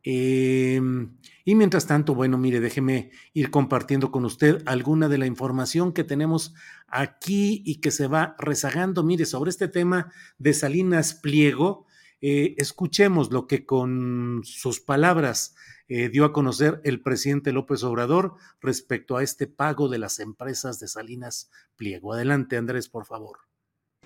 Em, 0.08 1.16
y 1.44 1.56
mientras 1.56 1.88
tanto, 1.88 2.14
bueno, 2.14 2.38
mire, 2.38 2.60
déjeme 2.60 3.10
ir 3.32 3.50
compartiendo 3.50 4.12
con 4.12 4.24
usted 4.24 4.62
alguna 4.64 5.08
de 5.08 5.18
la 5.18 5.26
información 5.26 5.92
que 5.92 6.04
tenemos 6.04 6.54
aquí 6.86 7.60
y 7.66 7.80
que 7.80 7.90
se 7.90 8.06
va 8.06 8.36
rezagando. 8.38 9.02
Mire, 9.02 9.26
sobre 9.26 9.50
este 9.50 9.66
tema 9.66 10.12
de 10.38 10.54
Salinas 10.54 11.14
Pliego, 11.14 11.86
eh, 12.20 12.54
escuchemos 12.56 13.32
lo 13.32 13.48
que 13.48 13.66
con 13.66 14.42
sus 14.44 14.78
palabras 14.78 15.56
eh, 15.88 16.08
dio 16.08 16.24
a 16.24 16.32
conocer 16.32 16.80
el 16.84 17.00
presidente 17.00 17.50
López 17.50 17.82
Obrador 17.82 18.36
respecto 18.60 19.16
a 19.16 19.24
este 19.24 19.48
pago 19.48 19.88
de 19.88 19.98
las 19.98 20.20
empresas 20.20 20.78
de 20.78 20.86
Salinas 20.86 21.50
Pliego. 21.74 22.12
Adelante, 22.12 22.56
Andrés, 22.56 22.88
por 22.88 23.06
favor. 23.06 23.38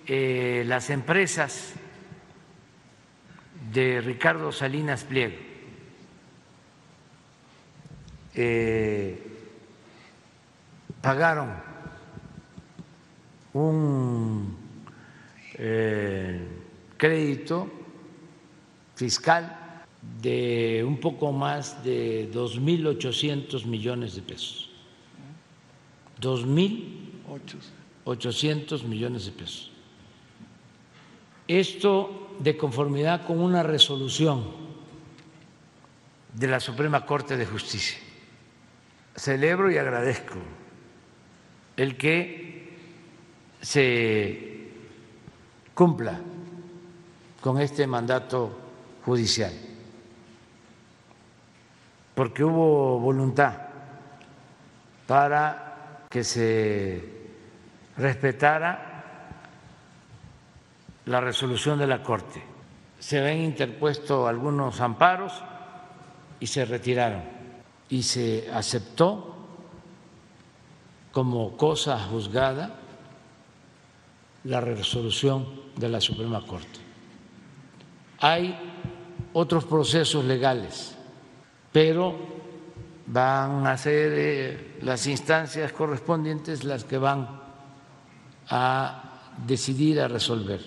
Eh, 0.07 0.63
las 0.65 0.89
empresas 0.89 1.73
de 3.71 4.01
Ricardo 4.01 4.51
Salinas 4.51 5.03
Pliego 5.03 5.50
eh, 8.35 9.23
pagaron 11.01 11.49
un 13.53 14.57
crédito 16.97 17.69
fiscal 18.95 19.61
de 20.21 20.83
un 20.85 20.99
poco 20.99 21.31
más 21.31 21.81
de 21.83 22.29
2.800 22.31 23.65
millones 23.65 24.13
de 24.15 24.21
pesos. 24.21 24.69
2.800 26.19 28.83
millones 28.83 29.25
de 29.25 29.31
pesos. 29.31 29.71
Esto 31.47 32.35
de 32.39 32.55
conformidad 32.57 33.25
con 33.25 33.39
una 33.39 33.63
resolución 33.63 34.43
de 36.33 36.47
la 36.47 36.59
Suprema 36.59 37.05
Corte 37.05 37.37
de 37.37 37.45
Justicia. 37.45 37.97
Celebro 39.15 39.71
y 39.71 39.77
agradezco 39.77 40.35
el 41.77 41.97
que 41.97 42.77
se 43.61 44.69
cumpla 45.73 46.19
con 47.41 47.59
este 47.59 47.87
mandato 47.87 48.57
judicial 49.05 49.51
porque 52.21 52.43
hubo 52.43 52.99
voluntad 52.99 53.53
para 55.07 56.05
que 56.09 56.23
se 56.23 57.03
respetara 57.97 58.87
la 61.05 61.19
resolución 61.19 61.79
de 61.79 61.87
la 61.87 62.03
Corte. 62.03 62.43
Se 62.99 63.19
habían 63.19 63.39
interpuesto 63.39 64.27
algunos 64.27 64.79
amparos 64.81 65.43
y 66.39 66.47
se 66.47 66.63
retiraron 66.65 67.40
y 67.91 68.01
se 68.01 68.49
aceptó 68.51 69.35
como 71.11 71.55
cosa 71.55 71.99
juzgada 71.99 72.79
la 74.45 74.61
resolución 74.61 75.45
de 75.75 75.89
la 75.89 76.01
Suprema 76.01 76.43
Corte. 76.47 76.79
Hay 78.19 78.57
otros 79.33 79.65
procesos 79.65 80.25
legales 80.25 80.97
pero 81.71 82.15
van 83.07 83.65
a 83.67 83.77
ser 83.77 84.13
eh, 84.15 84.77
las 84.81 85.07
instancias 85.07 85.71
correspondientes 85.71 86.63
las 86.63 86.83
que 86.83 86.97
van 86.97 87.41
a 88.49 89.33
decidir, 89.47 89.99
a 89.99 90.07
resolver. 90.07 90.61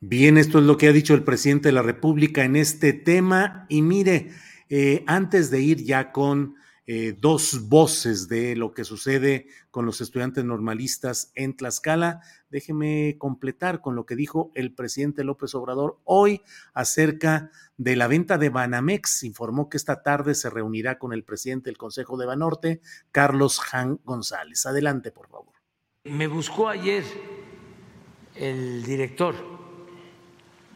Bien, 0.00 0.36
esto 0.36 0.58
es 0.58 0.64
lo 0.64 0.76
que 0.76 0.88
ha 0.88 0.92
dicho 0.92 1.14
el 1.14 1.22
presidente 1.22 1.68
de 1.68 1.72
la 1.72 1.82
República 1.82 2.44
en 2.44 2.56
este 2.56 2.92
tema. 2.92 3.66
Y 3.68 3.82
mire, 3.82 4.32
eh, 4.74 5.04
antes 5.06 5.50
de 5.50 5.60
ir 5.60 5.84
ya 5.84 6.12
con 6.12 6.54
eh, 6.86 7.14
dos 7.20 7.68
voces 7.68 8.26
de 8.28 8.56
lo 8.56 8.72
que 8.72 8.84
sucede 8.84 9.46
con 9.70 9.84
los 9.84 10.00
estudiantes 10.00 10.46
normalistas 10.46 11.30
en 11.34 11.54
Tlaxcala. 11.54 12.22
Déjeme 12.48 13.16
completar 13.18 13.82
con 13.82 13.96
lo 13.96 14.06
que 14.06 14.16
dijo 14.16 14.50
el 14.54 14.72
presidente 14.72 15.24
López 15.24 15.54
Obrador 15.54 16.00
hoy 16.04 16.40
acerca 16.72 17.50
de 17.76 17.96
la 17.96 18.06
venta 18.06 18.38
de 18.38 18.48
Banamex. 18.48 19.24
Informó 19.24 19.68
que 19.68 19.76
esta 19.76 20.02
tarde 20.02 20.34
se 20.34 20.48
reunirá 20.48 20.98
con 20.98 21.12
el 21.12 21.22
presidente 21.22 21.68
del 21.68 21.76
Consejo 21.76 22.16
de 22.16 22.24
Banorte, 22.24 22.80
Carlos 23.10 23.60
Jan 23.60 24.00
González. 24.04 24.64
Adelante, 24.64 25.10
por 25.10 25.28
favor. 25.28 25.52
Me 26.04 26.28
buscó 26.28 26.70
ayer 26.70 27.04
el 28.34 28.82
director, 28.84 29.34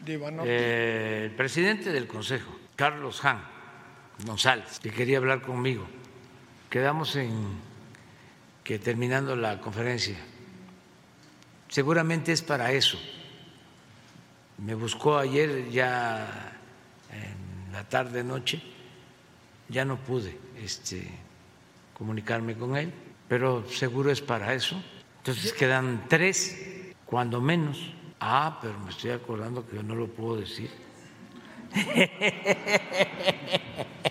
de 0.05 0.17
Banorte. 0.17 0.51
Eh, 0.51 1.25
el 1.25 1.35
presidente 1.35 1.91
del 1.91 2.05
Consejo, 2.05 2.55
Carlos 2.75 3.21
Jan 3.21 3.56
González, 4.25 4.79
que 4.79 4.91
quería 4.91 5.17
hablar 5.17 5.41
conmigo. 5.41 5.85
Quedamos 6.69 7.15
en 7.15 7.31
que 8.63 8.79
terminando 8.79 9.35
la 9.35 9.61
conferencia, 9.61 10.17
seguramente 11.69 12.31
es 12.31 12.41
para 12.41 12.71
eso. 12.71 12.97
Me 14.57 14.75
buscó 14.75 15.17
ayer 15.17 15.69
ya 15.69 16.57
en 17.11 17.71
la 17.71 17.83
tarde 17.83 18.23
noche, 18.23 18.61
ya 19.69 19.85
no 19.85 19.97
pude 19.97 20.37
este, 20.61 21.07
comunicarme 21.93 22.55
con 22.55 22.75
él, 22.75 22.91
pero 23.27 23.69
seguro 23.69 24.11
es 24.11 24.21
para 24.21 24.53
eso. 24.53 24.81
Entonces 25.19 25.53
quedan 25.53 26.05
tres, 26.07 26.93
cuando 27.05 27.41
menos. 27.41 27.93
Ah, 28.19 28.57
pero 28.61 28.79
me 28.79 28.89
estoy 28.89 29.11
acordando 29.11 29.67
que 29.67 29.75
yo 29.75 29.83
no 29.83 29.95
lo 29.95 30.07
puedo 30.07 30.37
decir. 30.37 30.71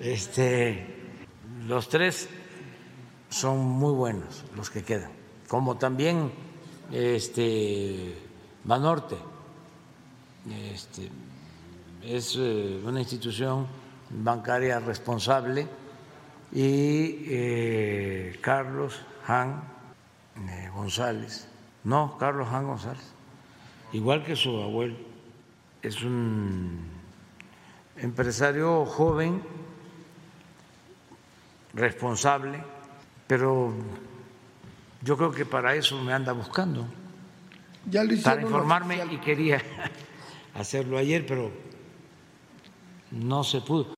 Este, 0.00 0.86
los 1.66 1.88
tres 1.88 2.28
son 3.28 3.58
muy 3.58 3.92
buenos 3.92 4.44
los 4.56 4.70
que 4.70 4.84
quedan, 4.84 5.10
como 5.48 5.76
también 5.76 6.30
este, 6.92 8.14
Banorte. 8.62 9.16
Este, 10.72 11.10
es 12.02 12.36
eh, 12.38 12.80
una 12.84 13.00
institución 13.00 13.66
bancaria 14.10 14.78
responsable 14.78 15.66
y 16.52 17.24
eh, 17.26 18.38
Carlos 18.40 19.02
Han 19.26 19.62
eh, 20.48 20.70
González, 20.74 21.48
no, 21.84 22.16
Carlos 22.18 22.48
Han 22.52 22.66
González, 22.68 23.12
igual 23.92 24.24
que 24.24 24.36
su 24.36 24.62
abuelo, 24.62 24.96
es 25.82 26.02
un 26.02 26.97
empresario 28.00 28.84
joven 28.86 29.42
responsable, 31.74 32.62
pero 33.26 33.72
yo 35.02 35.16
creo 35.16 35.32
que 35.32 35.44
para 35.44 35.74
eso 35.74 36.02
me 36.02 36.12
anda 36.12 36.32
buscando. 36.32 36.86
Ya 37.90 38.02
para 38.22 38.42
informarme 38.42 39.02
y 39.10 39.18
quería 39.18 39.62
hacerlo 40.54 40.98
ayer, 40.98 41.24
pero 41.26 41.50
no 43.10 43.44
se 43.44 43.60
pudo. 43.60 43.94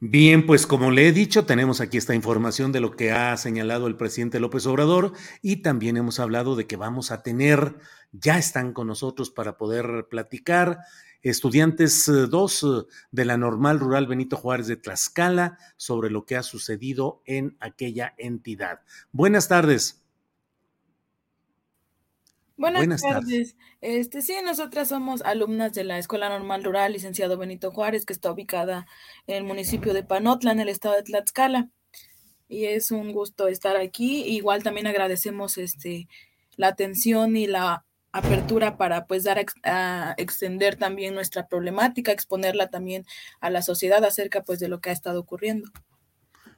Bien, 0.00 0.46
pues 0.46 0.68
como 0.68 0.92
le 0.92 1.08
he 1.08 1.12
dicho, 1.12 1.44
tenemos 1.44 1.80
aquí 1.80 1.96
esta 1.96 2.14
información 2.14 2.70
de 2.70 2.78
lo 2.78 2.92
que 2.92 3.10
ha 3.10 3.36
señalado 3.36 3.88
el 3.88 3.96
presidente 3.96 4.38
López 4.38 4.64
Obrador 4.66 5.12
y 5.42 5.56
también 5.56 5.96
hemos 5.96 6.20
hablado 6.20 6.54
de 6.54 6.68
que 6.68 6.76
vamos 6.76 7.10
a 7.10 7.24
tener, 7.24 7.74
ya 8.12 8.38
están 8.38 8.72
con 8.72 8.86
nosotros 8.86 9.30
para 9.30 9.58
poder 9.58 10.06
platicar 10.08 10.78
estudiantes 11.22 12.08
eh, 12.08 12.26
dos 12.28 12.62
eh, 12.62 12.86
de 13.10 13.24
la 13.24 13.36
normal 13.36 13.80
rural 13.80 14.06
Benito 14.06 14.36
Juárez 14.36 14.66
de 14.66 14.76
Tlaxcala 14.76 15.58
sobre 15.76 16.10
lo 16.10 16.24
que 16.24 16.36
ha 16.36 16.42
sucedido 16.42 17.22
en 17.26 17.56
aquella 17.60 18.14
entidad. 18.18 18.80
Buenas 19.12 19.48
tardes. 19.48 20.02
Buenas, 22.58 23.02
tardes. 23.02 23.56
Este, 23.80 24.20
sí, 24.20 24.34
nosotras 24.44 24.88
somos 24.88 25.22
alumnas 25.22 25.72
de 25.74 25.84
la 25.84 25.96
Escuela 25.96 26.28
Normal 26.28 26.64
Rural 26.64 26.92
Licenciado 26.92 27.38
Benito 27.38 27.70
Juárez, 27.70 28.04
que 28.04 28.12
está 28.12 28.32
ubicada 28.32 28.84
en 29.28 29.36
el 29.36 29.44
municipio 29.44 29.94
de 29.94 30.02
Panotla, 30.02 30.50
en 30.50 30.58
el 30.58 30.68
estado 30.68 30.96
de 30.96 31.04
Tlaxcala. 31.04 31.70
Y 32.48 32.64
es 32.64 32.90
un 32.90 33.12
gusto 33.12 33.46
estar 33.46 33.76
aquí. 33.76 34.24
Igual 34.24 34.64
también 34.64 34.88
agradecemos 34.88 35.56
este, 35.56 36.08
la 36.56 36.66
atención 36.66 37.36
y 37.36 37.46
la 37.46 37.84
apertura 38.12 38.76
para 38.76 39.06
pues 39.06 39.24
dar 39.24 39.44
a, 39.64 40.14
extender 40.16 40.76
también 40.76 41.14
nuestra 41.14 41.48
problemática, 41.48 42.12
exponerla 42.12 42.68
también 42.68 43.04
a 43.40 43.50
la 43.50 43.62
sociedad 43.62 44.04
acerca 44.04 44.42
pues 44.42 44.58
de 44.58 44.68
lo 44.68 44.80
que 44.80 44.90
ha 44.90 44.92
estado 44.92 45.20
ocurriendo. 45.20 45.70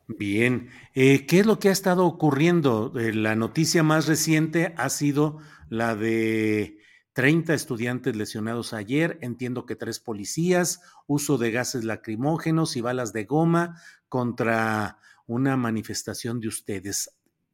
Bien, 0.09 0.71
eh, 0.95 1.27
¿qué 1.27 1.41
es 1.41 1.47
lo 1.47 1.59
que 1.59 1.69
ha 1.69 1.73
estado 1.73 2.05
ocurriendo? 2.05 2.93
Eh, 2.99 3.15
la 3.15 3.37
noticia 3.37 3.83
más 3.83 4.07
reciente 4.07 4.75
ha 4.77 4.89
sido 4.89 5.39
la 5.69 5.95
de 5.95 6.79
30 7.13 7.55
estudiantes 7.55 8.17
lesionados 8.17 8.73
ayer, 8.73 9.19
entiendo 9.21 9.67
que 9.67 9.77
tres 9.77 10.01
policías, 10.01 10.81
uso 11.07 11.39
de 11.39 11.53
gases 11.53 11.85
lacrimógenos 11.85 12.77
y 12.77 12.81
balas 12.81 13.13
de 13.13 13.25
goma 13.25 13.81
contra 14.09 14.99
una 15.27 15.57
manifestación 15.57 16.41
de 16.41 16.49
ustedes. 16.49 17.11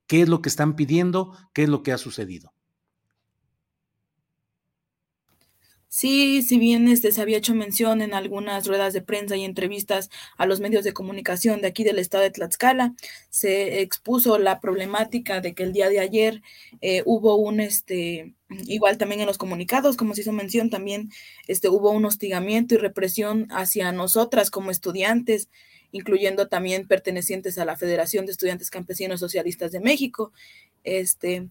¿Qué 0.07 0.23
es 0.23 0.29
lo 0.29 0.41
que 0.41 0.49
están 0.49 0.77
pidiendo? 0.77 1.37
¿Qué 1.53 1.65
es 1.65 1.69
lo 1.69 1.83
que 1.83 1.93
ha 1.93 1.99
sucedido? 1.99 2.56
Sí, 5.97 6.43
si 6.43 6.59
bien 6.59 6.89
este, 6.89 7.11
se 7.11 7.23
había 7.23 7.39
hecho 7.39 7.55
mención 7.55 8.03
en 8.03 8.13
algunas 8.13 8.67
ruedas 8.67 8.93
de 8.93 9.01
prensa 9.01 9.35
y 9.35 9.45
entrevistas 9.47 10.11
a 10.37 10.45
los 10.45 10.61
medios 10.61 10.85
de 10.85 10.93
comunicación 10.93 11.63
de 11.63 11.69
aquí 11.69 11.85
del 11.85 11.99
estado 11.99 12.23
de 12.23 12.31
Tlaxcala, 12.31 12.95
se 13.31 13.81
expuso 13.81 14.39
la 14.39 14.61
problemática 14.61 15.41
de 15.41 15.55
que 15.55 15.63
el 15.63 15.73
día 15.73 15.89
de 15.89 16.01
ayer 16.01 16.43
eh, 16.83 17.03
hubo 17.07 17.37
un, 17.37 17.61
este, 17.61 18.35
igual 18.67 18.99
también 18.99 19.23
en 19.23 19.27
los 19.27 19.39
comunicados, 19.39 19.97
como 19.97 20.15
se 20.15 20.21
hizo 20.21 20.33
mención, 20.33 20.69
también 20.69 21.09
este, 21.49 21.71
hubo 21.71 21.91
un 21.93 22.05
hostigamiento 22.05 22.75
y 22.75 22.79
represión 22.79 23.47
hacia 23.51 23.91
nosotras 23.91 24.51
como 24.51 24.71
estudiantes, 24.71 25.49
incluyendo 25.93 26.47
también 26.47 26.87
pertenecientes 26.87 27.57
a 27.57 27.65
la 27.65 27.79
Federación 27.79 28.27
de 28.27 28.33
Estudiantes 28.33 28.69
Campesinos 28.69 29.21
Socialistas 29.21 29.73
de 29.73 29.81
México. 29.81 30.35
Este, 30.85 31.49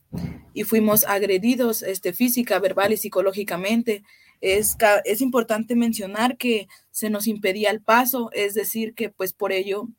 y 0.54 0.64
fuimos 0.66 1.04
agredidos 1.04 1.82
este, 1.82 2.14
física, 2.14 2.60
verbal 2.60 2.94
y 2.94 2.98
psicológicamente 2.98 4.04
es, 4.42 4.78
es 5.06 5.22
importante 5.22 5.76
mencionar 5.76 6.38
que 6.38 6.68
se 6.92 7.10
nos 7.10 7.28
impedía 7.28 7.72
el 7.72 7.82
paso, 7.82 8.30
es 8.34 8.54
decir, 8.54 8.94
que 8.94 9.10
pues 9.10 9.34
por 9.34 9.52
ello 9.52 9.90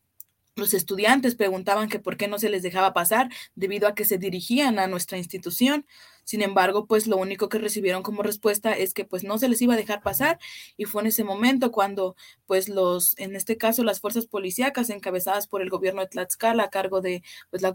los 0.57 0.73
estudiantes 0.73 1.35
preguntaban 1.35 1.89
que 1.91 1.99
por 1.99 2.17
qué 2.17 2.29
no 2.29 2.39
se 2.39 2.49
les 2.49 2.63
dejaba 2.63 2.95
pasar 2.95 3.29
debido 3.55 3.87
a 3.87 3.95
que 3.95 4.07
se 4.07 4.17
dirigían 4.17 4.79
a 4.79 4.87
nuestra 4.87 5.19
institución. 5.19 5.87
Sin 6.25 6.41
embargo, 6.43 6.87
pues 6.87 7.07
lo 7.07 7.19
único 7.19 7.49
que 7.51 7.59
recibieron 7.59 8.03
como 8.03 8.23
respuesta 8.23 8.73
es 8.73 8.95
que 8.95 9.05
pues 9.05 9.23
no 9.23 9.37
se 9.39 9.49
les 9.51 9.61
iba 9.61 9.75
a 9.75 9.77
dejar 9.77 10.03
pasar 10.03 10.39
y 10.79 10.87
fue 10.87 11.03
en 11.03 11.09
ese 11.09 11.25
momento 11.25 11.71
cuando 11.71 12.17
pues 12.47 12.71
los, 12.71 13.17
en 13.19 13.37
este 13.37 13.59
caso 13.59 13.85
las 13.85 14.01
fuerzas 14.01 14.27
policíacas 14.27 14.89
encabezadas 14.89 15.47
por 15.47 15.61
el 15.61 15.69
gobierno 15.69 16.01
de 16.01 16.09
Tlaxcala 16.09 16.65
a 16.65 16.71
cargo 16.71 17.03
de 17.03 17.23
pues 17.51 17.63
la, 17.63 17.75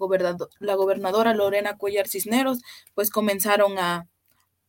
la 0.60 0.76
gobernadora 0.76 1.36
Lorena 1.36 1.78
Cuellar 1.78 2.08
Cisneros 2.08 2.62
pues 2.96 3.12
comenzaron 3.12 3.78
a, 3.78 4.08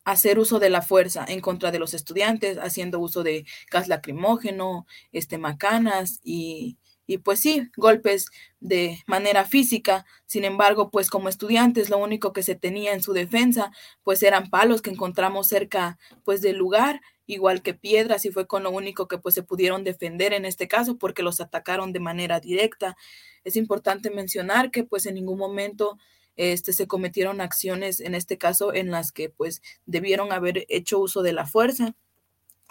hacer 0.04 0.38
uso 0.38 0.58
de 0.58 0.70
la 0.70 0.82
fuerza 0.82 1.24
en 1.28 1.40
contra 1.40 1.70
de 1.70 1.78
los 1.78 1.94
estudiantes, 1.94 2.58
haciendo 2.58 2.98
uso 2.98 3.22
de 3.22 3.44
gas 3.70 3.88
lacrimógeno, 3.88 4.86
este, 5.12 5.38
macanas 5.38 6.20
y, 6.24 6.78
y 7.06 7.18
pues 7.18 7.40
sí, 7.40 7.68
golpes 7.76 8.26
de 8.60 8.98
manera 9.06 9.44
física. 9.44 10.06
Sin 10.26 10.44
embargo, 10.44 10.90
pues 10.90 11.10
como 11.10 11.28
estudiantes 11.28 11.90
lo 11.90 11.98
único 11.98 12.32
que 12.32 12.42
se 12.42 12.54
tenía 12.54 12.92
en 12.92 13.02
su 13.02 13.12
defensa 13.12 13.72
pues 14.02 14.22
eran 14.22 14.50
palos 14.50 14.82
que 14.82 14.90
encontramos 14.90 15.48
cerca 15.48 15.98
pues 16.24 16.40
del 16.42 16.56
lugar, 16.56 17.00
igual 17.26 17.62
que 17.62 17.74
piedras 17.74 18.24
y 18.24 18.30
fue 18.30 18.46
con 18.46 18.62
lo 18.62 18.70
único 18.70 19.08
que 19.08 19.18
pues 19.18 19.34
se 19.34 19.42
pudieron 19.42 19.84
defender 19.84 20.32
en 20.32 20.44
este 20.44 20.68
caso 20.68 20.98
porque 20.98 21.22
los 21.22 21.40
atacaron 21.40 21.92
de 21.92 22.00
manera 22.00 22.40
directa. 22.40 22.96
Es 23.44 23.56
importante 23.56 24.10
mencionar 24.10 24.70
que 24.70 24.84
pues 24.84 25.06
en 25.06 25.14
ningún 25.14 25.38
momento 25.38 25.98
este, 26.36 26.72
se 26.72 26.86
cometieron 26.86 27.40
acciones, 27.40 28.00
en 28.00 28.14
este 28.14 28.38
caso, 28.38 28.74
en 28.74 28.90
las 28.90 29.12
que 29.12 29.28
pues 29.28 29.62
debieron 29.86 30.32
haber 30.32 30.64
hecho 30.68 30.98
uso 30.98 31.22
de 31.22 31.32
la 31.32 31.46
fuerza. 31.46 31.94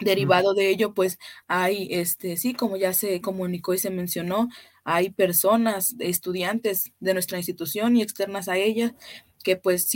Derivado 0.00 0.54
de 0.54 0.68
ello, 0.68 0.94
pues 0.94 1.18
hay, 1.46 1.86
este, 1.90 2.36
sí, 2.36 2.54
como 2.54 2.76
ya 2.76 2.92
se 2.92 3.20
comunicó 3.20 3.72
y 3.72 3.78
se 3.78 3.90
mencionó, 3.90 4.48
hay 4.84 5.10
personas, 5.10 5.94
estudiantes 6.00 6.92
de 6.98 7.14
nuestra 7.14 7.38
institución 7.38 7.96
y 7.96 8.02
externas 8.02 8.48
a 8.48 8.56
ella 8.56 8.94
que 9.42 9.56
pues 9.56 9.90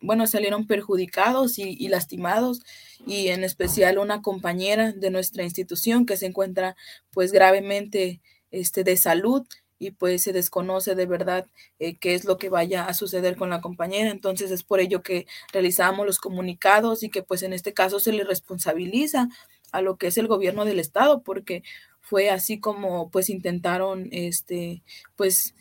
bueno, 0.00 0.26
salieron 0.26 0.66
perjudicados 0.66 1.58
y, 1.58 1.76
y, 1.78 1.88
lastimados 1.88 2.60
y 3.06 3.28
en 3.28 3.44
especial 3.44 3.98
una 3.98 4.22
compañera 4.22 4.92
de 4.92 5.10
nuestra 5.10 5.42
institución 5.42 6.06
que 6.06 6.16
se 6.16 6.26
encuentra 6.26 6.76
pues 7.10 7.32
gravemente 7.32 8.20
este, 8.50 8.84
de 8.84 8.96
salud 8.96 9.46
y 9.84 9.90
pues 9.90 10.22
se 10.22 10.32
desconoce 10.32 10.94
de 10.94 11.06
verdad 11.06 11.46
eh, 11.78 11.96
qué 11.96 12.14
es 12.14 12.24
lo 12.24 12.38
que 12.38 12.48
vaya 12.48 12.86
a 12.86 12.94
suceder 12.94 13.36
con 13.36 13.50
la 13.50 13.60
compañera. 13.60 14.10
Entonces 14.10 14.50
es 14.50 14.62
por 14.62 14.80
ello 14.80 15.02
que 15.02 15.26
realizamos 15.52 16.06
los 16.06 16.18
comunicados 16.18 17.02
y 17.02 17.10
que 17.10 17.22
pues 17.22 17.42
en 17.42 17.52
este 17.52 17.72
caso 17.72 18.00
se 18.00 18.12
le 18.12 18.24
responsabiliza 18.24 19.28
a 19.72 19.82
lo 19.82 19.96
que 19.96 20.06
es 20.06 20.18
el 20.18 20.26
gobierno 20.26 20.64
del 20.64 20.80
estado 20.80 21.22
porque 21.22 21.62
fue 22.00 22.30
así 22.30 22.60
como 22.60 23.10
pues 23.10 23.28
intentaron 23.28 24.08
este 24.12 24.82
pues 25.16 25.54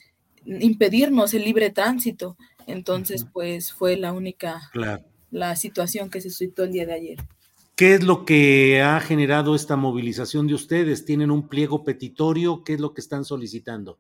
impedirnos 0.46 1.34
el 1.34 1.44
libre 1.44 1.70
tránsito. 1.70 2.38
Entonces 2.66 3.26
pues 3.32 3.74
fue 3.74 3.98
la 3.98 4.14
única 4.14 4.72
la 5.32 5.56
situación 5.56 6.10
que 6.10 6.22
se 6.22 6.30
suscitó 6.30 6.64
el 6.64 6.72
día 6.72 6.86
de 6.86 6.94
ayer. 6.94 7.18
¿Qué 7.76 7.96
es 7.96 8.04
lo 8.04 8.24
que 8.24 8.84
ha 8.84 9.00
generado 9.00 9.56
esta 9.56 9.76
movilización 9.76 10.46
de 10.46 10.54
ustedes? 10.54 11.06
¿Tienen 11.06 11.32
un 11.32 11.48
pliego 11.48 11.84
petitorio? 11.84 12.64
¿Qué 12.64 12.74
es 12.74 12.80
lo 12.80 12.94
que 12.94 13.02
están 13.02 13.26
solicitando? 13.26 13.98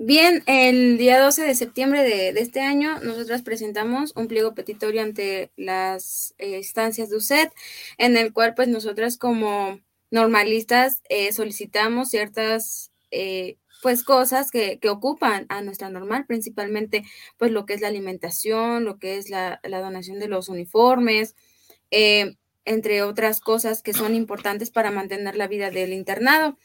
Bien, 0.00 0.44
el 0.46 0.96
día 0.96 1.20
12 1.20 1.42
de 1.42 1.56
septiembre 1.56 2.04
de, 2.04 2.28
este 2.40 2.60
año, 2.60 3.00
nosotras 3.00 3.42
presentamos 3.42 4.12
un 4.14 4.28
pliego 4.28 4.54
petitorio 4.54 5.02
ante 5.02 5.50
las 5.56 6.36
eh, 6.38 6.58
instancias 6.58 7.10
de 7.10 7.16
UCED, 7.16 7.48
en 7.98 8.16
el 8.16 8.32
cual 8.32 8.54
pues 8.54 8.68
nosotras 8.68 9.18
como 9.18 9.80
normalistas 10.12 11.02
eh, 11.08 11.32
solicitamos 11.32 12.10
ciertas 12.10 12.92
eh, 13.10 13.56
pues 13.82 14.04
cosas 14.04 14.52
que, 14.52 14.78
ocupan 14.88 15.46
a 15.48 15.62
nuestra 15.62 15.90
normal, 15.90 16.26
principalmente 16.26 17.02
pues 17.36 17.50
lo 17.50 17.66
que 17.66 17.74
es 17.74 17.80
la 17.80 17.88
alimentación, 17.88 18.84
lo 18.84 19.00
que 19.00 19.18
es 19.18 19.30
la, 19.30 19.58
donación 19.64 20.20
de 20.20 20.28
los 20.28 20.48
uniformes, 20.48 21.34
entre 21.90 23.02
otras 23.02 23.40
cosas 23.40 23.82
que 23.82 23.94
son 23.94 24.14
importantes 24.14 24.70
para 24.70 24.90
mantener 24.90 25.36
la 25.36 25.48
vida 25.48 25.70
del 25.70 25.92
internado. 25.92 26.56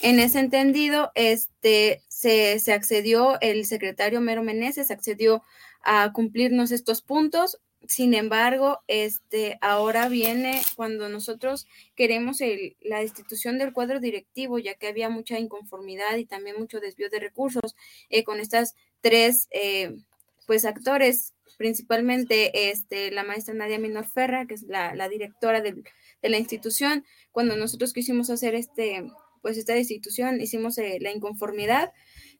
En 0.00 0.18
ese 0.18 0.40
entendido, 0.40 1.12
este, 1.14 2.02
se, 2.22 2.72
accedió, 2.72 3.40
el 3.40 3.66
secretario 3.66 4.20
Mero 4.20 4.42
Meneses 4.42 4.90
accedió 4.90 5.42
a 5.82 6.12
cumplirnos 6.12 6.70
estos 6.70 7.02
puntos. 7.02 7.58
Sin 7.88 8.14
embargo, 8.14 8.80
este, 8.86 9.58
ahora 9.60 10.08
viene 10.08 10.62
cuando 10.76 11.08
nosotros 11.08 11.66
queremos 11.96 12.38
la 12.80 13.02
institución 13.02 13.58
del 13.58 13.72
cuadro 13.72 13.98
directivo, 13.98 14.60
ya 14.60 14.74
que 14.74 14.86
había 14.86 15.08
mucha 15.08 15.38
inconformidad 15.38 16.16
y 16.16 16.24
también 16.24 16.56
mucho 16.58 16.78
desvío 16.78 17.10
de 17.10 17.18
recursos 17.18 17.74
eh, 18.08 18.22
con 18.22 18.38
estas 18.38 18.76
tres 19.00 19.48
eh, 19.50 19.96
pues 20.46 20.64
actores 20.64 21.34
principalmente 21.56 22.70
este, 22.70 23.10
la 23.10 23.24
maestra 23.24 23.54
Nadia 23.54 23.78
Minor 23.78 24.06
Ferra, 24.06 24.46
que 24.46 24.54
es 24.54 24.62
la, 24.62 25.08
directora 25.08 25.60
de, 25.60 25.82
la 26.22 26.38
institución. 26.38 27.04
Cuando 27.30 27.56
nosotros 27.56 27.92
quisimos 27.92 28.30
hacer 28.30 28.54
este, 28.54 29.04
pues 29.42 29.58
esta 29.58 29.76
institución, 29.76 30.40
hicimos 30.40 30.78
eh, 30.78 30.98
la 31.00 31.10
inconformidad. 31.12 31.92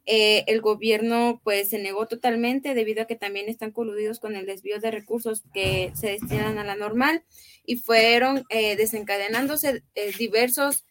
Eh, 0.06 0.44
el 0.48 0.60
gobierno 0.60 1.40
pues 1.44 1.70
se 1.70 1.78
negó 1.78 2.06
totalmente 2.06 2.74
debido 2.74 3.02
a 3.02 3.06
que 3.06 3.16
también 3.16 3.48
están 3.48 3.70
coludidos 3.70 4.18
con 4.18 4.34
el 4.34 4.46
desvío 4.46 4.80
de 4.80 4.90
recursos 4.90 5.42
que 5.54 5.92
se 5.94 6.08
destinan 6.08 6.58
a 6.58 6.64
la 6.64 6.74
normal 6.74 7.24
y 7.64 7.76
fueron 7.76 8.44
eh, 8.48 8.76
desencadenándose 8.76 9.84
diversos 10.18 10.84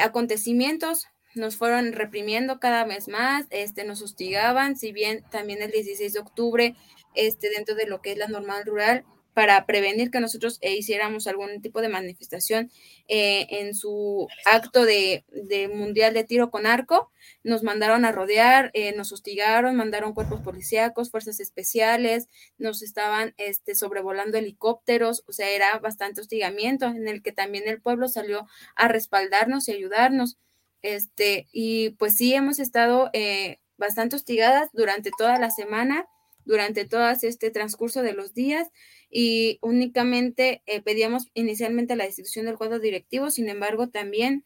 acontecimientos. 0.00 1.06
Nos 1.34 1.56
fueron 1.56 1.92
reprimiendo 1.92 2.60
cada 2.60 2.84
vez 2.84 3.08
más, 3.08 3.46
este, 3.50 3.84
nos 3.84 4.00
hostigaban, 4.02 4.76
si 4.76 4.92
bien 4.92 5.24
también 5.30 5.60
el 5.60 5.72
16 5.72 6.12
de 6.12 6.20
octubre 6.20 6.76
este, 7.14 7.50
dentro 7.50 7.74
de 7.74 7.86
lo 7.86 8.00
que 8.00 8.12
es 8.12 8.18
la 8.18 8.28
normal 8.28 8.64
rural 8.64 9.04
para 9.34 9.66
prevenir 9.66 10.12
que 10.12 10.20
nosotros 10.20 10.58
eh, 10.60 10.76
hiciéramos 10.76 11.26
algún 11.26 11.60
tipo 11.60 11.82
de 11.82 11.88
manifestación 11.88 12.70
eh, 13.08 13.46
en 13.50 13.74
su 13.74 14.28
acto 14.46 14.84
de, 14.84 15.24
mundial 15.74 16.14
de 16.14 16.24
tiro 16.24 16.50
con 16.50 16.66
arco. 16.66 17.10
Nos 17.42 17.64
mandaron 17.64 18.04
a 18.04 18.12
rodear, 18.12 18.70
eh, 18.74 18.94
nos 18.96 19.12
hostigaron, 19.12 19.74
mandaron 19.74 20.14
cuerpos 20.14 20.40
policíacos, 20.40 21.10
fuerzas 21.10 21.40
especiales, 21.40 22.28
nos 22.58 22.82
estaban 22.82 23.34
este, 23.36 23.74
sobrevolando 23.74 24.38
helicópteros, 24.38 25.24
o 25.26 25.32
sea, 25.32 25.50
era 25.50 25.78
bastante 25.80 26.20
hostigamiento 26.20 26.86
en 26.86 27.08
el 27.08 27.22
que 27.22 27.32
también 27.32 27.64
el 27.66 27.82
pueblo 27.82 28.08
salió 28.08 28.46
a 28.76 28.86
respaldarnos 28.86 29.68
y 29.68 29.72
ayudarnos. 29.72 30.38
Este, 30.82 31.48
y 31.50 31.90
pues 31.90 32.14
sí, 32.16 32.34
hemos 32.34 32.60
estado 32.60 33.10
bastante 33.78 34.16
hostigadas 34.16 34.70
durante 34.72 35.10
toda 35.18 35.38
la 35.38 35.50
semana 35.50 36.06
durante 36.44 36.84
todo 36.84 37.08
este 37.10 37.50
transcurso 37.50 38.02
de 38.02 38.12
los 38.12 38.34
días 38.34 38.68
y 39.10 39.58
únicamente 39.62 40.62
eh, 40.66 40.82
pedíamos 40.82 41.28
inicialmente 41.34 41.96
la 41.96 42.04
destitución 42.04 42.46
del 42.46 42.56
cuadro 42.56 42.78
directivo, 42.78 43.30
sin 43.30 43.48
embargo 43.48 43.88
también 43.88 44.44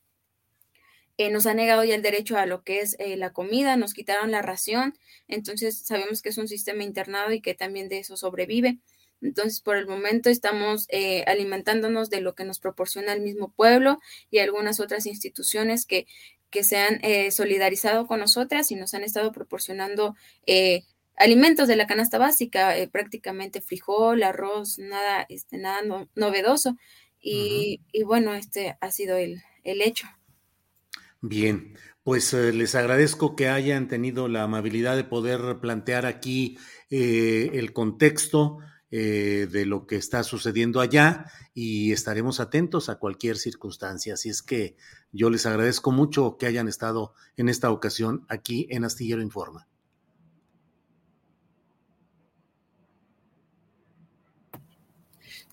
eh, 1.17 1.31
nos 1.31 1.47
ha 1.47 1.55
negado 1.55 1.83
ya 1.85 1.95
el 1.95 2.03
derecho 2.03 2.37
a 2.37 2.47
lo 2.47 2.63
que 2.63 2.81
es 2.81 2.95
eh, 2.99 3.17
la 3.17 3.33
comida, 3.33 3.77
nos 3.77 3.95
quitaron 3.95 4.31
la 4.31 4.43
ración, 4.43 4.95
entonces 5.27 5.79
sabemos 5.79 6.23
que 6.23 6.29
es 6.29 6.39
un 6.39 6.49
sistema 6.49 6.85
internado 6.85 7.33
y 7.33 7.41
que 7.41 7.55
también 7.55 7.89
de 7.89 7.99
eso 7.99 8.17
sobrevive. 8.17 8.79
Entonces, 9.21 9.61
por 9.61 9.77
el 9.77 9.89
momento 9.89 10.31
estamos 10.31 10.87
alimentándonos 11.27 12.09
de 12.09 12.21
lo 12.21 12.37
que 12.37 12.45
nos 12.45 12.61
proporciona 12.61 13.13
el 13.13 13.21
mismo 13.21 13.51
pueblo 13.51 13.99
y 14.31 14.39
algunas 14.39 14.79
otras 14.79 15.07
instituciones 15.07 15.87
que, 15.87 16.07
que 16.51 16.63
se 16.63 16.77
han 16.77 17.01
solidarizado 17.33 18.07
con 18.07 18.21
nosotras 18.21 18.71
y 18.71 18.77
nos 18.77 18.95
han 18.95 19.03
estado 19.03 19.33
proporcionando 19.33 20.15
alimentos 21.19 21.69
de 21.69 21.77
la 21.77 21.87
canasta 21.87 22.19
básica, 22.19 22.77
eh, 22.77 22.89
prácticamente 22.89 23.61
frijol, 23.61 24.23
arroz, 24.23 24.79
nada, 24.79 25.27
este, 25.29 25.59
nada 25.59 25.81
novedoso. 26.15 26.77
Y, 27.21 27.81
bueno, 28.05 28.35
este 28.35 28.79
ha 28.81 28.91
sido 28.91 29.17
el, 29.17 29.43
hecho. 29.65 30.07
Bien, 31.21 31.77
pues 32.05 32.33
eh, 32.33 32.53
les 32.53 32.75
agradezco 32.75 33.37
que 33.37 33.49
hayan 33.49 33.89
tenido 33.89 34.29
la 34.29 34.45
amabilidad 34.45 34.97
de 34.97 35.05
poder 35.05 35.59
plantear 35.61 36.07
aquí 36.07 36.57
eh, 36.91 37.51
el 37.55 37.73
contexto 37.73 38.59
de 38.91 39.67
lo 39.67 39.87
que 39.87 39.97
está 39.97 40.23
sucediendo 40.23 40.81
allá 40.81 41.27
y 41.53 41.93
estaremos 41.93 42.41
atentos 42.41 42.89
a 42.89 42.99
cualquier 42.99 43.37
circunstancia. 43.37 44.15
Así 44.15 44.31
es 44.31 44.43
que 44.43 44.77
yo 45.13 45.29
les 45.29 45.45
agradezco 45.45 45.93
mucho 45.93 46.39
que 46.39 46.47
hayan 46.47 46.69
estado 46.69 47.13
en 47.37 47.51
esta 47.51 47.71
ocasión 47.71 48.25
aquí 48.31 48.67
en 48.71 48.85
Astillero 48.87 49.21
Informa. 49.21 49.68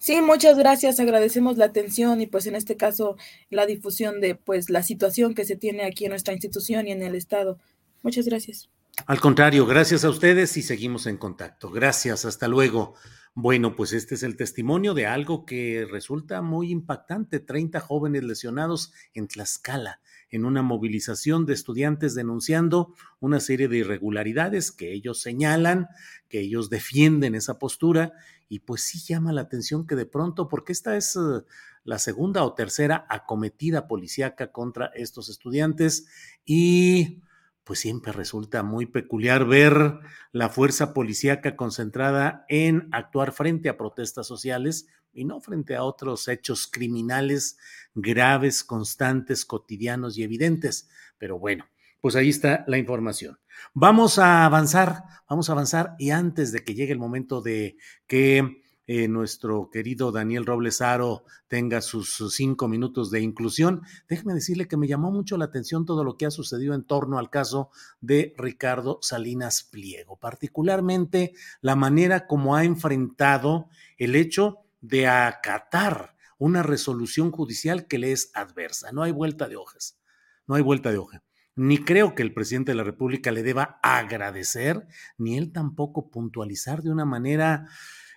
Sí, 0.05 0.21
muchas 0.21 0.55
gracias. 0.55 0.99
Agradecemos 0.99 1.57
la 1.57 1.65
atención 1.65 2.21
y 2.21 2.27
pues 2.27 2.45
en 2.45 2.55
este 2.55 2.77
caso 2.77 3.17
la 3.49 3.65
difusión 3.65 4.21
de 4.21 4.35
pues 4.35 4.69
la 4.69 4.83
situación 4.83 5.33
que 5.33 5.45
se 5.45 5.55
tiene 5.55 5.83
aquí 5.83 6.05
en 6.05 6.11
nuestra 6.11 6.31
institución 6.31 6.87
y 6.87 6.91
en 6.91 7.01
el 7.01 7.15
estado. 7.15 7.57
Muchas 8.03 8.27
gracias. 8.27 8.69
Al 9.07 9.19
contrario, 9.19 9.65
gracias 9.65 10.05
a 10.05 10.11
ustedes 10.11 10.57
y 10.57 10.61
seguimos 10.61 11.07
en 11.07 11.17
contacto. 11.17 11.71
Gracias, 11.71 12.23
hasta 12.23 12.47
luego. 12.47 12.93
Bueno, 13.33 13.75
pues 13.75 13.93
este 13.93 14.13
es 14.13 14.21
el 14.21 14.37
testimonio 14.37 14.93
de 14.93 15.07
algo 15.07 15.43
que 15.43 15.87
resulta 15.89 16.43
muy 16.43 16.69
impactante. 16.69 17.39
30 17.39 17.79
jóvenes 17.79 18.23
lesionados 18.25 18.93
en 19.15 19.27
Tlaxcala 19.27 20.01
en 20.35 20.45
una 20.45 20.61
movilización 20.61 21.45
de 21.45 21.53
estudiantes 21.53 22.13
denunciando 22.13 22.93
una 23.19 23.39
serie 23.39 23.67
de 23.67 23.77
irregularidades 23.77 24.71
que 24.71 24.93
ellos 24.93 25.21
señalan, 25.21 25.87
que 26.29 26.41
ellos 26.41 26.69
defienden 26.69 27.35
esa 27.35 27.57
postura 27.57 28.13
y 28.49 28.59
pues 28.59 28.81
sí 28.81 28.99
llama 28.99 29.33
la 29.33 29.41
atención 29.41 29.87
que 29.87 29.95
de 29.95 30.05
pronto, 30.05 30.47
porque 30.47 30.73
esta 30.73 30.97
es 30.97 31.15
eh, 31.15 31.43
la 31.83 31.99
segunda 31.99 32.43
o 32.43 32.53
tercera 32.53 33.05
acometida 33.09 33.87
policíaca 33.87 34.51
contra 34.51 34.87
estos 34.95 35.29
estudiantes 35.29 36.07
y 36.45 37.21
pues 37.65 37.79
siempre 37.79 38.11
resulta 38.11 38.63
muy 38.63 38.85
peculiar 38.85 39.45
ver 39.45 39.99
la 40.31 40.49
fuerza 40.49 40.93
policíaca 40.93 41.55
concentrada 41.55 42.45
en 42.47 42.87
actuar 42.91 43.31
frente 43.31 43.69
a 43.69 43.75
protestas 43.75 44.27
sociales 44.27 44.87
y 45.11 45.25
no 45.25 45.41
frente 45.41 45.75
a 45.75 45.83
otros 45.83 46.27
hechos 46.27 46.67
criminales 46.67 47.57
graves, 47.95 48.63
constantes, 48.63 49.45
cotidianos 49.45 50.17
y 50.17 50.23
evidentes. 50.23 50.89
Pero 51.17 51.39
bueno, 51.39 51.65
pues 52.01 52.15
ahí 52.15 52.29
está 52.29 52.63
la 52.67 52.77
información. 52.77 53.39
Vamos 53.73 54.19
a 54.19 54.45
avanzar, 54.45 55.03
vamos 55.27 55.49
a 55.49 55.53
avanzar 55.53 55.95
y 55.97 56.11
antes 56.11 56.51
de 56.51 56.63
que 56.63 56.75
llegue 56.75 56.93
el 56.93 56.99
momento 56.99 57.41
de 57.41 57.77
que 58.05 58.63
eh, 58.87 59.07
nuestro 59.07 59.69
querido 59.71 60.11
Daniel 60.11 60.45
Robles 60.45 60.81
Aro 60.81 61.23
tenga 61.47 61.81
sus, 61.81 62.23
cinco 62.31 62.67
minutos 62.67 63.09
de 63.09 63.21
inclusión, 63.21 63.81
déjeme 64.07 64.33
decirle 64.33 64.67
que 64.67 64.77
me 64.77 64.87
llamó 64.87 65.11
mucho 65.11 65.37
la 65.37 65.45
atención 65.45 65.85
todo 65.85 66.03
lo 66.03 66.17
que 66.17 66.25
ha 66.25 66.31
sucedido 66.31 66.75
en 66.75 66.83
torno 66.83 67.17
al 67.17 67.29
caso 67.29 67.71
de 68.01 68.35
Ricardo 68.37 68.99
Salinas 69.01 69.63
Pliego, 69.63 70.17
particularmente 70.17 71.33
la 71.61 71.75
manera 71.75 72.27
como 72.27 72.55
ha 72.55 72.63
enfrentado 72.63 73.69
el 73.97 74.15
hecho 74.15 74.59
de 74.81 75.07
acatar 75.07 76.15
una 76.37 76.61
resolución 76.61 77.31
judicial 77.31 77.87
que 77.87 77.97
le 77.97 78.11
es 78.11 78.29
adversa. 78.35 78.91
No 78.91 79.03
hay 79.03 79.11
vuelta 79.11 79.47
de 79.47 79.55
hojas, 79.55 79.97
no 80.45 80.55
hay 80.55 80.61
vuelta 80.61 80.91
de 80.91 80.97
hoja 80.97 81.23
ni 81.55 81.77
creo 81.77 82.15
que 82.15 82.21
el 82.21 82.33
presidente 82.33 82.71
de 82.71 82.75
la 82.75 82.83
República 82.83 83.31
le 83.31 83.41
deba 83.41 83.79
agradecer, 83.81 84.87
ni 85.17 85.37
él 85.37 85.53
tampoco 85.53 86.11
puntualizar 86.11 86.81
de 86.81 86.91
una 86.91 87.05
manera 87.05 87.67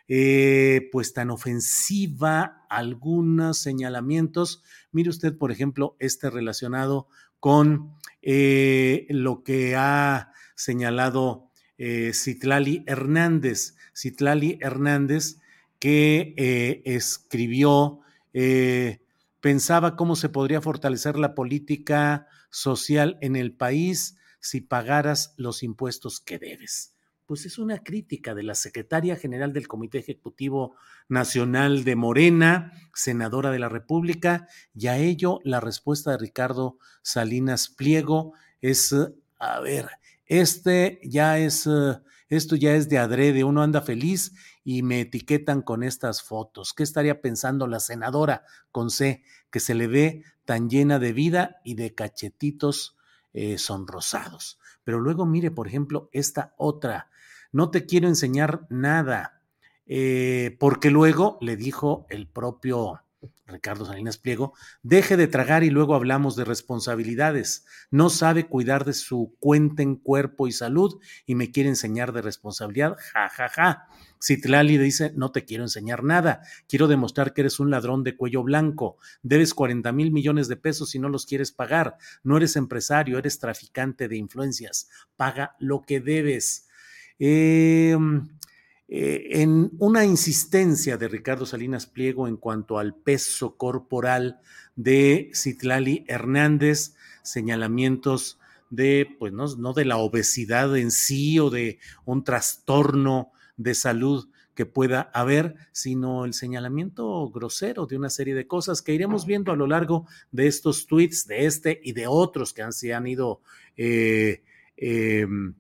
eh, 0.09 0.89
pues 0.91 1.13
tan 1.13 1.31
ofensiva 1.31 2.67
algunos 2.71 3.59
señalamientos. 3.59 4.63
Mire 4.91 5.11
usted, 5.11 5.37
por 5.37 5.53
ejemplo, 5.53 5.97
este 5.99 6.31
relacionado 6.31 7.09
con 7.41 7.95
eh, 8.23 9.07
lo 9.11 9.43
que 9.43 9.77
ha 9.77 10.33
señalado 10.55 11.51
eh, 11.77 12.13
Citlali 12.15 12.85
Hernández. 12.87 13.77
Citlali 13.95 14.59
Hernández 14.61 15.39
que 15.79 16.35
eh, 16.37 16.83
escribió, 16.85 18.01
pensaba 19.41 19.97
cómo 19.97 20.15
se 20.15 20.29
podría 20.29 20.61
fortalecer 20.61 21.19
la 21.19 21.35
política 21.35 22.29
social 22.51 23.19
en 23.21 23.37
el 23.37 23.53
país 23.53 24.17
si 24.41 24.61
pagaras 24.61 25.35
los 25.37 25.63
impuestos 25.63 26.21
que 26.21 26.39
debes. 26.39 26.95
Pues 27.29 27.45
es 27.45 27.59
una 27.59 27.85
crítica 27.85 28.35
de 28.35 28.43
la 28.43 28.55
secretaria 28.55 29.15
general 29.15 29.53
del 29.53 29.69
Comité 29.69 29.99
Ejecutivo 29.99 30.77
Nacional 31.11 31.85
de 31.85 31.95
Morena, 31.95 32.73
senadora 32.95 33.51
de 33.51 33.59
la 33.59 33.69
República, 33.69 34.49
y 34.75 34.87
a 34.87 34.97
ello 34.97 35.39
la 35.45 35.61
respuesta 35.61 36.13
de 36.13 36.17
Ricardo 36.17 36.79
Salinas 37.03 37.69
Pliego 37.69 38.33
es, 38.63 38.97
a 39.39 39.61
ver, 39.61 39.91
este 40.25 41.01
ya 41.05 41.39
es, 41.39 41.67
eh, 41.67 42.01
esto 42.31 42.57
ya 42.57 42.75
es 42.75 42.89
de 42.89 42.97
adrede, 42.97 43.45
uno 43.45 43.63
anda 43.63 43.83
feliz 43.83 44.33
y 44.65 44.83
me 44.83 45.03
etiquetan 45.03 45.61
con 45.61 45.83
estas 45.83 46.23
fotos. 46.23 46.73
¿Qué 46.73 46.83
estaría 46.83 47.21
pensando 47.21 47.67
la 47.67 47.81
senadora 47.81 48.47
con 48.73 48.89
C, 48.89 49.23
que 49.51 49.61
se 49.61 49.75
le 49.75 49.87
ve 49.87 50.25
tan 50.47 50.71
llena 50.71 50.99
de 50.99 51.13
vida 51.13 51.61
y 51.63 51.75
de 51.75 51.95
cachetitos 51.95 52.97
eh, 53.35 53.59
sonrosados? 53.59 54.59
Pero 54.83 55.01
luego 55.01 55.27
mire, 55.27 55.51
por 55.51 55.69
ejemplo, 55.69 56.09
esta 56.15 56.55
otra, 56.57 57.11
no 57.53 57.71
te 57.71 57.87
quiero 57.87 58.09
enseñar 58.09 58.67
nada, 58.71 59.43
eh, 59.87 60.57
porque 60.61 60.91
luego 60.91 61.39
le 61.41 61.57
dijo 61.57 62.07
el 62.11 62.27
propio 62.29 63.01
Ricardo 63.47 63.85
Salinas 63.85 64.19
Pliego, 64.19 64.55
deje 64.83 65.17
de 65.17 65.27
tragar 65.27 65.65
y 65.65 65.71
luego 65.71 65.95
hablamos 65.95 66.37
de 66.37 66.45
responsabilidades. 66.45 67.65
No 67.91 68.11
sabe 68.11 68.47
cuidar 68.47 68.85
de 68.85 68.93
su 68.93 69.35
cuenta 69.41 69.83
en 69.83 69.97
cuerpo 69.97 70.47
y 70.47 70.53
salud 70.53 71.01
y 71.27 71.35
me 71.35 71.51
quiere 71.51 71.71
enseñar 71.71 72.13
de 72.13 72.23
responsabilidad. 72.23 72.97
Ja, 73.13 73.29
ja, 73.29 73.49
ja. 73.49 73.89
Citlali 74.21 74.79
dice, 74.79 75.13
no 75.15 75.31
te 75.31 75.45
quiero 75.45 75.63
enseñar 75.65 76.05
nada. 76.05 76.43
Quiero 76.69 76.89
demostrar 76.89 77.33
que 77.33 77.43
eres 77.43 77.61
un 77.61 77.71
ladrón 77.71 78.05
de 78.05 78.17
cuello 78.17 78.43
blanco. 78.43 78.99
Debes 79.23 79.55
40 79.55 79.91
mil 79.93 80.13
millones 80.13 80.49
de 80.49 80.57
pesos 80.57 80.95
y 80.95 80.99
no 80.99 81.09
los 81.09 81.25
quieres 81.25 81.53
pagar. 81.53 81.97
No 82.23 82.37
eres 82.37 82.57
empresario, 82.57 83.19
eres 83.19 83.39
traficante 83.39 84.09
de 84.09 84.17
influencias. 84.17 84.89
Paga 85.17 85.57
lo 85.59 85.83
que 85.83 86.01
debes. 86.01 86.68
Eh, 87.19 87.97
eh, 88.91 89.43
en 89.43 89.71
una 89.79 90.07
insistencia 90.07 90.97
de 90.97 91.09
Ricardo 91.09 91.45
Salinas 91.45 91.87
Pliego 91.87 92.27
en 92.27 92.39
cuanto 92.39 92.79
al 92.79 92.95
peso 92.95 93.57
corporal 93.57 94.41
de 94.77 95.31
Citlali 95.35 96.05
Hernández, 96.09 96.95
señalamientos 97.23 98.39
de, 98.71 99.15
pues 99.19 99.33
no, 99.33 99.47
no 99.57 99.75
de 99.75 99.85
la 99.85 99.99
obesidad 99.99 100.77
en 100.77 100.91
sí 100.91 101.39
o 101.39 101.51
de 101.51 101.79
un 102.07 102.25
trastorno 102.25 103.33
de 103.59 103.75
salud 103.75 104.29
que 104.55 104.67
pueda 104.67 105.03
haber, 105.15 105.55
sino 105.71 106.25
el 106.25 106.35
señalamiento 106.35 107.29
grosero 107.31 107.87
de 107.87 107.97
una 107.97 108.11
serie 108.11 108.35
de 108.35 108.47
cosas 108.47 108.83
que 108.83 108.95
iremos 108.95 109.25
viendo 109.27 109.53
a 109.53 109.57
lo 109.57 109.67
largo 109.67 110.07
de 110.33 110.47
estos 110.47 110.87
tweets, 110.87 111.27
de 111.27 111.47
este 111.47 111.81
y 111.85 111.93
de 111.93 112.07
otros 112.07 112.53
que 112.53 112.63
han, 112.63 112.73
se 112.73 112.93
han 112.93 113.07
ido 113.07 113.41
eh, 113.77 114.43
em, 114.77 115.55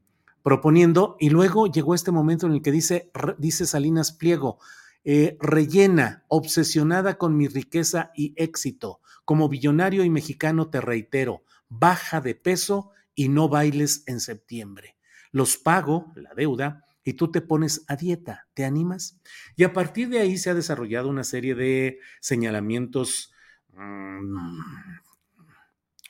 proponiendo, 0.48 1.18
y 1.20 1.28
luego 1.28 1.66
llegó 1.66 1.94
este 1.94 2.10
momento 2.10 2.46
en 2.46 2.54
el 2.54 2.62
que 2.62 2.72
dice, 2.72 3.12
dice 3.36 3.66
Salinas 3.66 4.12
Pliego, 4.12 4.58
eh, 5.04 5.36
rellena, 5.40 6.24
obsesionada 6.26 7.18
con 7.18 7.36
mi 7.36 7.48
riqueza 7.48 8.12
y 8.14 8.32
éxito. 8.34 9.02
Como 9.26 9.50
billonario 9.50 10.04
y 10.04 10.08
mexicano 10.08 10.70
te 10.70 10.80
reitero, 10.80 11.42
baja 11.68 12.22
de 12.22 12.34
peso 12.34 12.92
y 13.14 13.28
no 13.28 13.50
bailes 13.50 14.04
en 14.06 14.20
septiembre. 14.20 14.96
Los 15.32 15.58
pago, 15.58 16.14
la 16.16 16.32
deuda, 16.34 16.82
y 17.04 17.12
tú 17.12 17.30
te 17.30 17.42
pones 17.42 17.84
a 17.86 17.96
dieta, 17.96 18.48
¿te 18.54 18.64
animas? 18.64 19.20
Y 19.54 19.64
a 19.64 19.74
partir 19.74 20.08
de 20.08 20.20
ahí 20.20 20.38
se 20.38 20.48
ha 20.48 20.54
desarrollado 20.54 21.10
una 21.10 21.24
serie 21.24 21.56
de 21.56 21.98
señalamientos 22.22 23.34
mmm, 23.74 24.60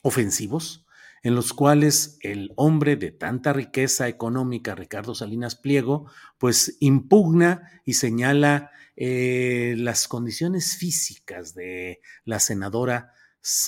ofensivos, 0.01 0.85
en 1.23 1.35
los 1.35 1.53
cuales 1.53 2.17
el 2.21 2.51
hombre 2.55 2.95
de 2.95 3.11
tanta 3.11 3.53
riqueza 3.53 4.07
económica, 4.07 4.75
Ricardo 4.75 5.15
Salinas 5.15 5.55
Pliego, 5.55 6.09
pues 6.37 6.77
impugna 6.79 7.81
y 7.85 7.93
señala 7.93 8.71
eh, 8.95 9.75
las 9.77 10.07
condiciones 10.07 10.77
físicas 10.77 11.53
de 11.53 12.01
la 12.25 12.39
senadora 12.39 13.13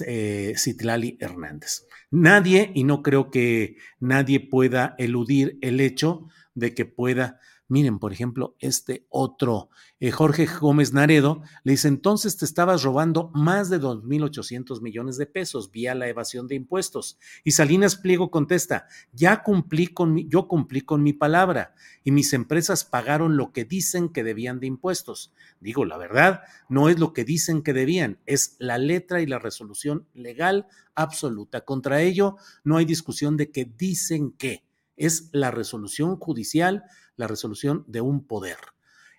eh, 0.06 0.54
Citlali 0.58 1.18
Hernández. 1.22 1.88
Nadie, 2.10 2.72
y 2.76 2.84
no 2.84 3.02
creo 3.02 3.32
que 3.32 3.78
nadie 4.00 4.42
pueda 4.42 4.96
eludir 4.98 5.58
el 5.62 5.80
hecho 5.80 6.28
de 6.54 6.74
que 6.74 6.86
pueda 6.86 7.40
Miren, 7.72 8.00
por 8.00 8.12
ejemplo, 8.12 8.58
este 8.60 9.06
otro, 9.08 9.70
eh, 10.02 10.12
Jorge 10.12 10.46
Gómez 10.46 10.92
Naredo, 10.92 11.42
le 11.64 11.72
dice, 11.72 11.88
entonces 11.88 12.36
te 12.36 12.44
estabas 12.44 12.84
robando 12.84 13.32
más 13.34 13.70
de 13.70 13.80
2.800 13.80 14.82
millones 14.82 15.16
de 15.16 15.26
pesos 15.26 15.72
vía 15.72 15.96
la 15.96 16.10
evasión 16.10 16.50
de 16.50 16.56
impuestos. 16.56 17.18
Y 17.46 17.52
Salinas 17.52 17.96
Pliego 17.96 18.30
contesta, 18.30 18.88
ya 19.14 19.42
cumplí 19.42 19.88
con 19.88 20.14
mi, 20.14 20.28
yo 20.28 20.50
cumplí 20.50 20.82
con 20.82 21.02
mi 21.02 21.14
palabra 21.14 21.74
y 22.04 22.12
mis 22.12 22.34
empresas 22.34 22.84
pagaron 22.84 23.38
lo 23.38 23.54
que 23.54 23.64
dicen 23.64 24.10
que 24.10 24.26
debían 24.26 24.60
de 24.60 24.68
impuestos. 24.68 25.32
Digo, 25.62 25.86
la 25.86 25.96
verdad, 25.96 26.42
no 26.68 26.90
es 26.90 27.00
lo 27.00 27.14
que 27.14 27.24
dicen 27.24 27.62
que 27.62 27.72
debían, 27.72 28.20
es 28.26 28.58
la 28.60 28.78
letra 28.80 29.22
y 29.22 29.28
la 29.28 29.40
resolución 29.40 30.06
legal 30.14 30.68
absoluta. 30.94 31.62
Contra 31.62 32.02
ello, 32.02 32.36
no 32.66 32.76
hay 32.76 32.84
discusión 32.84 33.38
de 33.38 33.50
que 33.50 33.64
dicen 33.64 34.34
que 34.34 34.66
es 34.98 35.30
la 35.32 35.52
resolución 35.52 36.18
judicial 36.18 36.84
la 37.16 37.28
resolución 37.28 37.84
de 37.88 38.02
un 38.02 38.26
poder. 38.26 38.58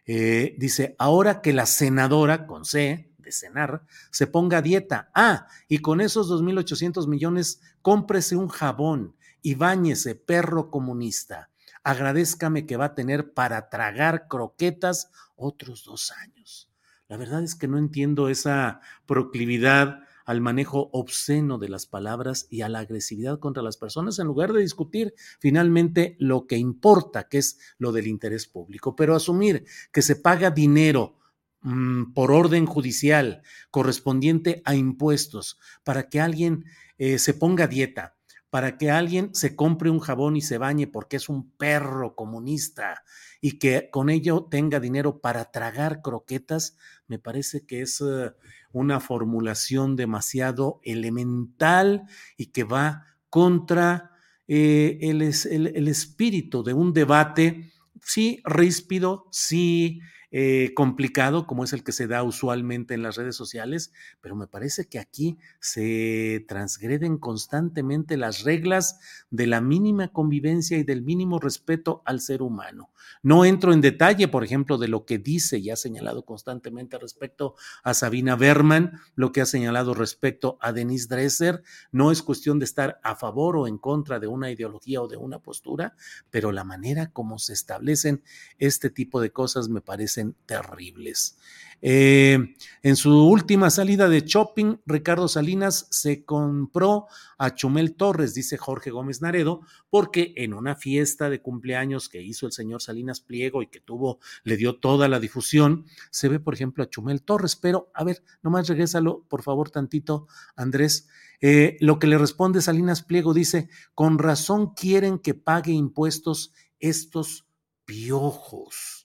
Eh, 0.05 0.57
dice, 0.59 0.97
ahora 0.99 1.41
que 1.41 1.53
la 1.53 1.67
senadora, 1.67 2.47
con 2.47 2.65
C, 2.65 3.13
de 3.19 3.33
cenar, 3.33 3.85
se 4.11 4.27
ponga 4.27 4.59
a 4.59 4.63
dieta. 4.63 5.11
Ah, 5.15 5.47
y 5.69 5.79
con 5.79 6.01
esos 6.01 6.29
2.800 6.29 7.07
millones, 7.09 7.61
cómprese 7.81 8.37
un 8.37 8.49
jabón 8.49 9.17
y 9.43 9.55
báñese, 9.55 10.15
perro 10.15 10.71
comunista. 10.71 11.51
Agradezcame 11.85 12.67
que 12.67 12.77
va 12.77 12.87
a 12.87 12.95
tener 12.95 13.33
para 13.33 13.69
tragar 13.69 14.29
croquetas 14.29 15.11
otros 15.37 15.85
dos 15.85 16.13
años. 16.13 16.71
La 17.09 17.17
verdad 17.17 17.43
es 17.43 17.55
que 17.55 17.69
no 17.69 17.79
entiendo 17.79 18.29
esa 18.29 18.81
proclividad 19.07 20.01
al 20.25 20.41
manejo 20.41 20.91
obsceno 20.93 21.59
de 21.59 21.69
las 21.69 21.87
palabras 21.87 22.47
y 22.51 22.63
a 22.63 22.69
la 22.69 22.81
agresividad 22.81 23.39
contra 23.39 23.63
las 23.63 23.77
personas 23.77 24.19
en 24.19 24.27
lugar 24.27 24.53
de 24.53 24.61
discutir 24.61 25.15
finalmente 25.39 26.17
lo 26.19 26.47
que 26.47 26.57
importa, 26.57 27.29
que 27.29 27.39
es 27.39 27.59
lo 27.79 27.93
del 27.93 28.07
interés 28.07 28.47
público. 28.47 28.97
Pero 28.97 29.15
asumir 29.15 29.65
que 29.93 30.03
se 30.03 30.17
paga 30.17 30.51
dinero 30.51 31.19
mm, 31.63 32.13
por 32.13 32.31
orden 32.31 32.67
judicial 32.67 33.43
correspondiente 33.71 34.63
a 34.65 34.75
impuestos 34.75 35.59
para 35.85 36.09
que 36.09 36.21
alguien 36.21 36.65
eh, 36.99 37.19
se 37.19 37.35
ponga 37.35 37.67
dieta, 37.67 38.17
para 38.53 38.77
que 38.77 38.91
alguien 38.91 39.35
se 39.35 39.57
compre 39.57 39.89
un 39.89 39.99
jabón 39.99 40.37
y 40.37 40.43
se 40.43 40.59
bañe 40.59 40.87
porque 40.87 41.17
es 41.17 41.31
un 41.31 41.51
perro 41.53 42.15
comunista 42.15 43.03
y 43.41 43.59
que 43.59 43.89
con 43.91 44.11
ello 44.11 44.47
tenga 44.51 44.79
dinero 44.79 45.21
para 45.21 45.51
tragar 45.51 46.03
croquetas, 46.03 46.77
me 47.07 47.19
parece 47.19 47.65
que 47.65 47.81
es 47.81 48.01
eh, 48.03 48.31
una 48.73 49.01
formulación 49.01 49.97
demasiado 49.97 50.81
elemental 50.83 52.05
y 52.37 52.47
que 52.47 52.65
va 52.65 53.07
contra 53.29 54.11
eh, 54.49 54.99
el, 55.03 55.23
el, 55.23 55.89
espíritu 55.89 56.63
de 56.63 56.75
un 56.75 56.93
debate, 56.93 57.73
sí, 58.03 58.41
ríspido, 58.45 59.27
sí, 59.31 60.01
eh, 60.33 60.73
complicado 60.75 61.47
como 61.47 61.63
es 61.63 61.75
el 61.75 61.85
que 61.85 61.93
se 61.93 62.07
da 62.07 62.23
usualmente 62.23 62.95
en 62.95 63.03
las 63.03 63.17
redes 63.17 63.37
sociales, 63.37 63.93
pero 64.23 64.35
me 64.35 64.47
parece 64.47 64.87
que 64.87 64.99
aquí 64.99 65.39
se 65.61 66.45
transgreden 66.49 67.19
constantemente 67.19 68.17
las 68.17 68.43
reglas 68.43 68.99
de 69.31 69.47
la 69.47 69.61
mínima 69.61 70.09
convivencia 70.09 70.79
y 70.79 70.85
del 70.85 71.03
mínimo 71.03 71.39
respeto 71.39 72.03
al 72.07 72.21
ser 72.21 72.41
humano. 72.41 72.91
No 73.23 73.45
entro 73.45 73.73
en 73.73 73.83
detalle, 73.83 74.27
por 74.29 74.43
ejemplo, 74.43 74.79
de 74.79 74.89
lo 74.89 75.05
que 75.05 75.19
dice 75.19 75.59
y 75.59 75.71
ha 75.71 75.77
señalado 75.77 76.25
constantemente 76.25 76.99
respecto 76.99 77.55
a 77.83 77.93
Sabina 77.93 78.35
Berman, 78.35 79.01
lo 79.15 79.33
que 79.33 79.43
ha 79.43 79.47
señalado 79.47 79.93
respecto 79.93 80.57
a 80.61 80.73
Denise 80.73 81.09
Dresser. 81.09 81.63
No 81.91 82.11
es 82.11 82.23
cuestión 82.23 82.59
de 82.59 82.65
estar 82.65 83.01
a 83.03 83.17
favor 83.17 83.57
o 83.57 83.67
en 83.67 83.77
contra 83.77 84.19
de 84.19 84.29
una 84.29 84.51
ideología 84.51 85.03
o 85.03 85.09
de 85.09 85.19
una 85.19 85.41
postura, 85.41 85.95
pero 86.31 86.53
la 86.53 86.65
manera 86.65 87.11
como 87.11 87.39
se 87.39 87.53
establecen 87.53 88.23
este 88.59 88.89
tipo 88.89 89.21
de 89.21 89.31
cosas 89.31 89.69
me 89.69 89.83
parece 89.83 90.22
terribles. 90.47 91.37
Eh, 91.85 92.55
en 92.85 92.95
su 92.95 93.27
última 93.27 93.69
salida 93.69 94.09
de 94.09 94.21
shopping, 94.21 94.77
Ricardo 94.87 95.27
Salinas 95.27 95.89
se 95.91 96.25
compró 96.25 97.07
a 97.39 97.57
Chumel 97.57 97.97
Torres, 97.97 98.35
dice 98.35 98.57
Jorge 98.57 98.93
Gómez 98.93 99.21
Naredo, 99.21 99.63
porque 99.91 100.33
en 100.37 100.55
una 100.55 100.77
fiesta 100.77 101.29
de 101.29 101.43
cumpleaños 101.43 102.09
que 102.09 102.23
hizo 102.23 102.47
el 102.47 102.53
señor 102.53 102.83
Salinas 102.83 103.21
Pliego 103.21 103.63
y 103.63 103.67
que 103.67 103.81
tuvo, 103.81 104.21
le 104.45 104.57
dio 104.57 104.79
toda 104.79 105.09
la 105.09 105.19
difusión, 105.19 105.85
se 106.13 106.29
ve, 106.29 106.39
por 106.39 106.55
ejemplo, 106.55 106.85
a 106.85 106.89
Chumel 106.89 107.23
Torres. 107.23 107.57
Pero, 107.57 107.91
a 107.95 108.05
ver, 108.05 108.23
nomás 108.45 108.69
regrésalo, 108.69 109.27
por 109.29 109.43
favor, 109.43 109.71
tantito, 109.71 110.29
Andrés. 110.55 111.09
Eh, 111.41 111.77
lo 111.81 111.99
que 111.99 112.07
le 112.07 112.17
responde 112.17 112.63
Salinas 112.63 113.03
Pliego 113.03 113.35
dice: 113.35 113.69
con 113.97 114.21
razón 114.21 114.75
quieren 114.75 115.19
que 115.19 115.35
pague 115.35 115.73
impuestos 115.73 116.53
estos 116.79 117.45
piojos 117.85 119.02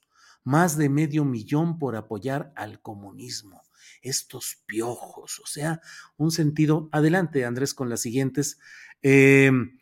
más 0.47 0.77
de 0.77 0.87
medio 0.87 1.25
millón 1.25 1.77
por 1.77 1.97
apoyar 1.97 2.53
al 2.55 2.81
comunismo. 2.81 3.63
Estos 4.01 4.63
piojos, 4.65 5.41
o 5.41 5.45
sea, 5.45 5.81
un 6.15 6.31
sentido. 6.31 6.87
Adelante, 6.93 7.43
Andrés, 7.43 7.73
con 7.73 7.89
las 7.89 7.99
siguientes. 7.99 8.57
Em, 9.01 9.77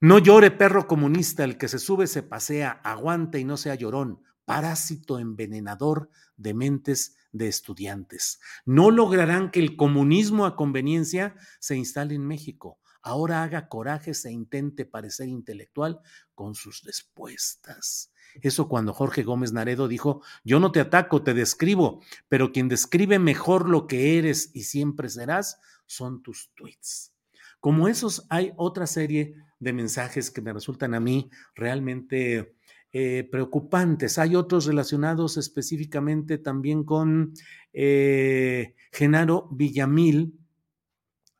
no 0.00 0.18
llore, 0.20 0.52
perro 0.52 0.86
comunista, 0.86 1.42
el 1.42 1.58
que 1.58 1.66
se 1.66 1.80
sube 1.80 2.06
se 2.06 2.22
pasea, 2.22 2.80
aguanta 2.84 3.40
y 3.40 3.44
no 3.44 3.56
sea 3.56 3.74
llorón, 3.74 4.22
parásito 4.44 5.18
envenenador 5.18 6.10
de 6.36 6.54
mentes 6.54 7.16
de 7.32 7.48
estudiantes. 7.48 8.38
No 8.64 8.92
lograrán 8.92 9.50
que 9.50 9.58
el 9.58 9.74
comunismo 9.74 10.46
a 10.46 10.54
conveniencia 10.54 11.34
se 11.58 11.74
instale 11.76 12.14
en 12.14 12.24
México. 12.24 12.78
ahora 13.02 13.42
haga 13.42 13.68
corajes 13.68 14.24
e 14.26 14.30
intente 14.30 14.84
parecer 14.84 15.28
intelectual 15.28 16.00
con 16.34 16.54
sus 16.54 16.82
respuestas. 16.82 18.12
Eso 18.40 18.68
cuando 18.68 18.92
Jorge 18.92 19.22
Gómez 19.22 19.52
Naredo 19.52 19.88
dijo, 19.88 20.22
yo 20.44 20.60
no 20.60 20.72
te 20.72 20.80
ataco, 20.80 21.22
te 21.22 21.34
describo, 21.34 22.02
pero 22.28 22.52
quien 22.52 22.68
describe 22.68 23.18
mejor 23.18 23.68
lo 23.68 23.86
que 23.86 24.18
eres 24.18 24.50
y 24.54 24.64
siempre 24.64 25.08
serás 25.08 25.60
son 25.86 26.22
tus 26.22 26.50
tweets. 26.54 27.12
Como 27.60 27.88
esos 27.88 28.26
hay 28.30 28.52
otra 28.56 28.86
serie 28.86 29.34
de 29.58 29.72
mensajes 29.72 30.30
que 30.30 30.40
me 30.40 30.52
resultan 30.52 30.94
a 30.94 31.00
mí 31.00 31.30
realmente 31.54 32.54
eh, 32.92 33.28
preocupantes. 33.30 34.18
Hay 34.18 34.36
otros 34.36 34.66
relacionados 34.66 35.36
específicamente 35.36 36.38
también 36.38 36.84
con 36.84 37.34
eh, 37.72 38.74
Genaro 38.92 39.48
Villamil, 39.50 40.38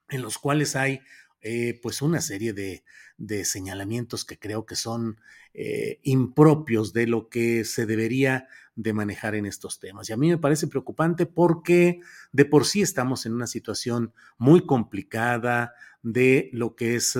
en 0.08 0.22
los 0.22 0.38
cuales 0.38 0.76
hay 0.76 1.00
eh, 1.40 1.78
pues 1.82 2.02
una 2.02 2.20
serie 2.20 2.52
de, 2.52 2.84
de, 3.16 3.44
señalamientos 3.44 4.24
que 4.24 4.38
creo 4.38 4.66
que 4.66 4.74
son 4.74 5.20
impropios 6.02 6.92
de 6.92 7.06
lo 7.06 7.28
que 7.28 7.64
se 7.64 7.84
debería 7.84 8.46
de 8.76 8.92
manejar 8.92 9.34
en 9.34 9.44
estos 9.44 9.80
temas. 9.80 10.08
Y 10.08 10.12
a 10.12 10.16
mí 10.16 10.28
me 10.28 10.38
parece 10.38 10.68
preocupante 10.68 11.26
porque 11.26 12.00
de 12.30 12.44
por 12.44 12.64
sí 12.64 12.80
estamos 12.80 13.26
en 13.26 13.34
una 13.34 13.48
situación 13.48 14.12
muy 14.38 14.64
complicada 14.66 15.74
de 16.02 16.48
lo 16.52 16.76
que 16.76 16.94
es 16.94 17.16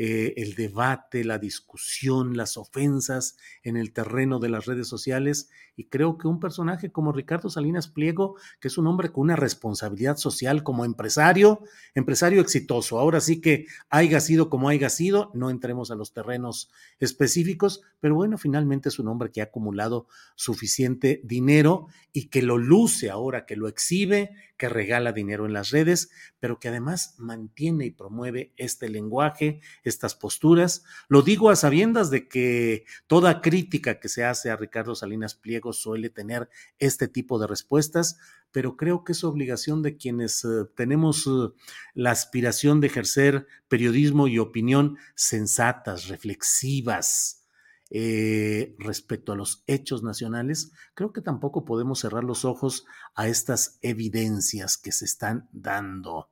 eh, 0.00 0.34
el 0.36 0.54
debate, 0.54 1.24
la 1.24 1.38
discusión, 1.38 2.36
las 2.36 2.56
ofensas 2.56 3.36
en 3.62 3.76
el 3.76 3.92
terreno 3.92 4.38
de 4.38 4.48
las 4.48 4.66
redes 4.66 4.86
sociales. 4.86 5.50
Y 5.76 5.88
creo 5.88 6.18
que 6.18 6.28
un 6.28 6.38
personaje 6.38 6.92
como 6.92 7.12
Ricardo 7.12 7.50
Salinas 7.50 7.88
Pliego, 7.88 8.36
que 8.60 8.68
es 8.68 8.78
un 8.78 8.86
hombre 8.86 9.10
con 9.10 9.22
una 9.22 9.34
responsabilidad 9.34 10.16
social 10.16 10.62
como 10.62 10.84
empresario, 10.84 11.62
empresario 11.94 12.40
exitoso, 12.40 12.98
ahora 12.98 13.20
sí 13.20 13.40
que 13.40 13.66
haya 13.88 14.20
sido 14.20 14.50
como 14.50 14.68
haya 14.68 14.88
sido, 14.88 15.32
no 15.34 15.50
entremos 15.50 15.90
a 15.90 15.96
los 15.96 16.12
terrenos 16.12 16.70
específicos, 17.00 17.57
pero 18.00 18.14
bueno, 18.14 18.38
finalmente 18.38 18.88
es 18.88 18.98
un 18.98 19.08
hombre 19.08 19.30
que 19.30 19.40
ha 19.40 19.44
acumulado 19.44 20.06
suficiente 20.36 21.20
dinero 21.24 21.88
y 22.12 22.28
que 22.28 22.42
lo 22.42 22.56
luce 22.58 23.10
ahora, 23.10 23.44
que 23.44 23.56
lo 23.56 23.68
exhibe, 23.68 24.30
que 24.56 24.68
regala 24.68 25.12
dinero 25.12 25.46
en 25.46 25.52
las 25.52 25.70
redes, 25.70 26.10
pero 26.40 26.58
que 26.58 26.68
además 26.68 27.14
mantiene 27.18 27.86
y 27.86 27.90
promueve 27.90 28.52
este 28.56 28.88
lenguaje, 28.88 29.60
estas 29.84 30.14
posturas. 30.14 30.84
Lo 31.08 31.22
digo 31.22 31.50
a 31.50 31.56
sabiendas 31.56 32.10
de 32.10 32.28
que 32.28 32.84
toda 33.06 33.40
crítica 33.40 34.00
que 34.00 34.08
se 34.08 34.24
hace 34.24 34.50
a 34.50 34.56
Ricardo 34.56 34.94
Salinas 34.94 35.34
Pliego 35.34 35.72
suele 35.72 36.10
tener 36.10 36.48
este 36.78 37.08
tipo 37.08 37.38
de 37.38 37.46
respuestas, 37.46 38.18
pero 38.52 38.76
creo 38.76 39.04
que 39.04 39.12
es 39.12 39.24
obligación 39.24 39.82
de 39.82 39.96
quienes 39.96 40.44
eh, 40.44 40.64
tenemos 40.74 41.26
eh, 41.26 41.52
la 41.94 42.10
aspiración 42.10 42.80
de 42.80 42.86
ejercer 42.88 43.46
periodismo 43.68 44.26
y 44.26 44.38
opinión 44.38 44.98
sensatas, 45.14 46.08
reflexivas, 46.08 47.44
eh, 47.90 48.74
respecto 48.78 49.32
a 49.32 49.36
los 49.36 49.64
hechos 49.66 50.02
nacionales, 50.02 50.72
creo 50.94 51.12
que 51.12 51.22
tampoco 51.22 51.64
podemos 51.64 52.00
cerrar 52.00 52.24
los 52.24 52.44
ojos 52.44 52.84
a 53.14 53.28
estas 53.28 53.78
evidencias 53.82 54.76
que 54.76 54.92
se 54.92 55.04
están 55.04 55.48
dando. 55.52 56.28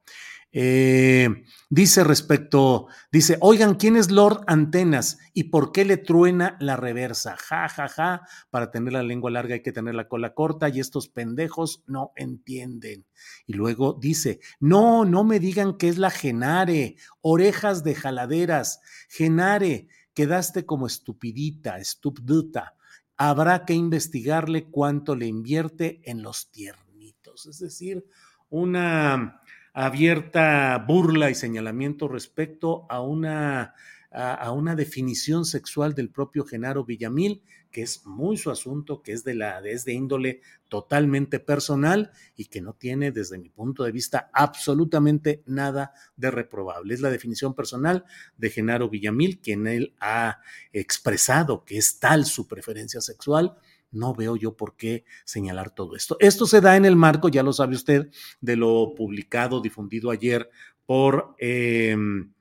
Eh, 0.58 1.44
dice 1.68 2.02
respecto, 2.02 2.86
dice, 3.12 3.36
oigan, 3.40 3.74
¿quién 3.74 3.94
es 3.94 4.10
Lord 4.10 4.42
Antenas 4.46 5.18
y 5.34 5.44
por 5.44 5.70
qué 5.70 5.84
le 5.84 5.98
truena 5.98 6.56
la 6.60 6.76
reversa? 6.76 7.36
Ja, 7.36 7.68
ja, 7.68 7.88
ja, 7.88 8.22
para 8.48 8.70
tener 8.70 8.94
la 8.94 9.02
lengua 9.02 9.30
larga 9.30 9.54
hay 9.54 9.62
que 9.62 9.72
tener 9.72 9.94
la 9.94 10.08
cola 10.08 10.32
corta 10.32 10.70
y 10.70 10.80
estos 10.80 11.08
pendejos 11.08 11.82
no 11.86 12.12
entienden. 12.16 13.04
Y 13.46 13.52
luego 13.52 13.98
dice, 14.00 14.40
no, 14.58 15.04
no 15.04 15.24
me 15.24 15.40
digan 15.40 15.76
que 15.76 15.88
es 15.88 15.98
la 15.98 16.10
Genare, 16.10 16.96
orejas 17.20 17.84
de 17.84 17.94
jaladeras, 17.94 18.80
Genare, 19.10 19.88
quedaste 20.16 20.64
como 20.64 20.86
estupidita, 20.86 21.78
estupduta. 21.78 22.74
Habrá 23.18 23.66
que 23.66 23.74
investigarle 23.74 24.64
cuánto 24.64 25.14
le 25.14 25.26
invierte 25.26 26.00
en 26.04 26.22
los 26.22 26.50
tiernitos. 26.50 27.44
Es 27.44 27.58
decir, 27.58 28.06
una 28.48 29.42
abierta 29.74 30.82
burla 30.88 31.28
y 31.28 31.34
señalamiento 31.34 32.08
respecto 32.08 32.86
a 32.88 33.02
una, 33.02 33.74
a, 34.16 34.50
una 34.50 34.74
definición 34.74 35.44
sexual 35.44 35.94
del 35.94 36.08
propio 36.08 36.44
Genaro 36.46 36.84
Villamil, 36.84 37.42
que 37.70 37.82
es 37.82 38.06
muy 38.06 38.38
su 38.38 38.50
asunto, 38.50 39.02
que 39.02 39.12
es 39.12 39.24
de, 39.24 39.34
la, 39.34 39.60
es 39.60 39.84
de 39.84 39.92
índole 39.92 40.40
totalmente 40.68 41.38
personal 41.38 42.10
y 42.34 42.46
que 42.46 42.62
no 42.62 42.72
tiene, 42.72 43.12
desde 43.12 43.36
mi 43.36 43.50
punto 43.50 43.84
de 43.84 43.92
vista, 43.92 44.30
absolutamente 44.32 45.42
nada 45.44 45.92
de 46.16 46.30
reprobable. 46.30 46.94
Es 46.94 47.02
la 47.02 47.10
definición 47.10 47.52
personal 47.54 48.06
de 48.38 48.48
Genaro 48.48 48.88
Villamil, 48.88 49.38
quien 49.38 49.66
él 49.66 49.94
ha 50.00 50.40
expresado 50.72 51.66
que 51.66 51.76
es 51.76 51.98
tal 51.98 52.24
su 52.24 52.48
preferencia 52.48 53.02
sexual 53.02 53.56
no 53.92 54.14
veo 54.14 54.36
yo 54.36 54.56
por 54.56 54.76
qué 54.76 55.04
señalar 55.24 55.70
todo 55.70 55.94
esto. 55.94 56.16
Esto 56.20 56.46
se 56.46 56.60
da 56.60 56.76
en 56.76 56.84
el 56.84 56.96
marco, 56.96 57.28
ya 57.28 57.42
lo 57.42 57.52
sabe 57.52 57.76
usted, 57.76 58.10
de 58.40 58.56
lo 58.56 58.94
publicado, 58.94 59.60
difundido 59.60 60.10
ayer 60.10 60.50
por 60.86 61.34
em, 61.38 62.32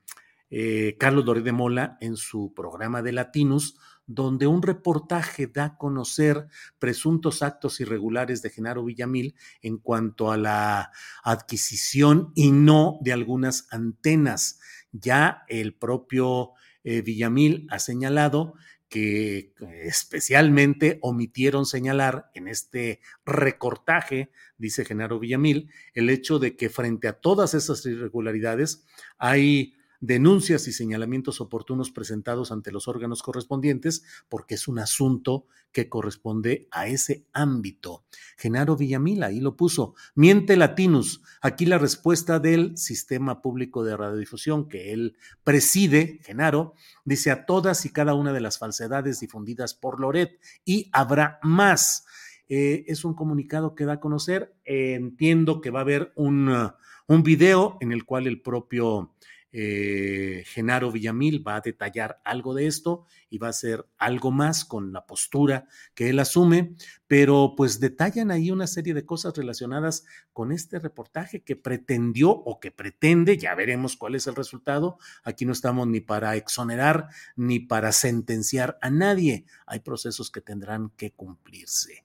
eh, 0.50 0.96
Carlos 0.98 1.24
Doré 1.24 1.42
de 1.42 1.52
Mola 1.52 1.98
en 2.00 2.16
su 2.16 2.52
programa 2.54 3.02
de 3.02 3.12
Latinos, 3.12 3.76
donde 4.06 4.46
un 4.46 4.62
reportaje 4.62 5.48
da 5.48 5.64
a 5.64 5.76
conocer 5.76 6.46
presuntos 6.78 7.42
actos 7.42 7.80
irregulares 7.80 8.40
de 8.42 8.50
Genaro 8.50 8.84
Villamil 8.84 9.34
en 9.62 9.78
cuanto 9.78 10.30
a 10.30 10.36
la 10.36 10.92
adquisición 11.24 12.32
y 12.36 12.52
no 12.52 12.98
de 13.00 13.12
algunas 13.12 13.66
antenas. 13.72 14.60
Ya 14.92 15.42
el 15.48 15.74
propio 15.74 16.52
eh, 16.84 17.02
Villamil 17.02 17.66
ha 17.70 17.80
señalado 17.80 18.54
que 18.88 19.52
especialmente 19.82 21.00
omitieron 21.02 21.66
señalar 21.66 22.30
en 22.34 22.46
este 22.46 23.00
recortaje, 23.24 24.30
dice 24.58 24.84
Genaro 24.84 25.18
Villamil, 25.18 25.70
el 25.92 26.08
hecho 26.08 26.38
de 26.38 26.56
que 26.56 26.70
frente 26.70 27.08
a 27.08 27.14
todas 27.14 27.54
esas 27.54 27.84
irregularidades 27.84 28.84
hay 29.18 29.75
denuncias 30.00 30.68
y 30.68 30.72
señalamientos 30.72 31.40
oportunos 31.40 31.90
presentados 31.90 32.52
ante 32.52 32.72
los 32.72 32.88
órganos 32.88 33.22
correspondientes, 33.22 34.04
porque 34.28 34.54
es 34.54 34.68
un 34.68 34.78
asunto 34.78 35.46
que 35.72 35.88
corresponde 35.88 36.68
a 36.70 36.86
ese 36.86 37.26
ámbito. 37.32 38.04
Genaro 38.38 38.76
Villamil 38.76 39.22
ahí 39.22 39.40
lo 39.40 39.56
puso. 39.56 39.94
Miente 40.14 40.56
Latinus. 40.56 41.22
Aquí 41.42 41.66
la 41.66 41.76
respuesta 41.76 42.38
del 42.38 42.78
sistema 42.78 43.42
público 43.42 43.84
de 43.84 43.96
radiodifusión 43.96 44.68
que 44.68 44.94
él 44.94 45.16
preside, 45.44 46.20
Genaro, 46.22 46.74
dice 47.04 47.30
a 47.30 47.44
todas 47.44 47.84
y 47.84 47.90
cada 47.90 48.14
una 48.14 48.32
de 48.32 48.40
las 48.40 48.58
falsedades 48.58 49.20
difundidas 49.20 49.74
por 49.74 50.00
Loret 50.00 50.40
y 50.64 50.88
habrá 50.92 51.38
más. 51.42 52.06
Eh, 52.48 52.84
es 52.86 53.04
un 53.04 53.14
comunicado 53.14 53.74
que 53.74 53.84
da 53.84 53.94
a 53.94 54.00
conocer. 54.00 54.54
entiendo 54.64 55.60
que 55.60 55.70
va 55.70 55.80
a 55.80 55.82
haber 55.82 56.12
un, 56.16 56.72
un 57.06 57.22
video 57.22 57.76
en 57.80 57.92
el 57.92 58.04
cual 58.04 58.26
el 58.26 58.40
propio 58.40 59.12
eh, 59.58 60.44
Genaro 60.48 60.92
Villamil 60.92 61.42
va 61.46 61.56
a 61.56 61.60
detallar 61.62 62.20
algo 62.24 62.52
de 62.52 62.66
esto 62.66 63.06
y 63.30 63.38
va 63.38 63.46
a 63.46 63.50
hacer 63.50 63.86
algo 63.96 64.30
más 64.30 64.66
con 64.66 64.92
la 64.92 65.06
postura 65.06 65.66
que 65.94 66.10
él 66.10 66.18
asume, 66.18 66.74
pero 67.06 67.54
pues 67.56 67.80
detallan 67.80 68.30
ahí 68.30 68.50
una 68.50 68.66
serie 68.66 68.92
de 68.92 69.06
cosas 69.06 69.34
relacionadas 69.34 70.04
con 70.34 70.52
este 70.52 70.78
reportaje 70.78 71.40
que 71.40 71.56
pretendió 71.56 72.32
o 72.32 72.60
que 72.60 72.70
pretende, 72.70 73.38
ya 73.38 73.54
veremos 73.54 73.96
cuál 73.96 74.14
es 74.14 74.26
el 74.26 74.34
resultado, 74.34 74.98
aquí 75.24 75.46
no 75.46 75.52
estamos 75.52 75.88
ni 75.88 76.00
para 76.00 76.36
exonerar 76.36 77.08
ni 77.34 77.58
para 77.58 77.92
sentenciar 77.92 78.76
a 78.82 78.90
nadie, 78.90 79.46
hay 79.64 79.80
procesos 79.80 80.30
que 80.30 80.42
tendrán 80.42 80.90
que 80.98 81.12
cumplirse. 81.12 82.04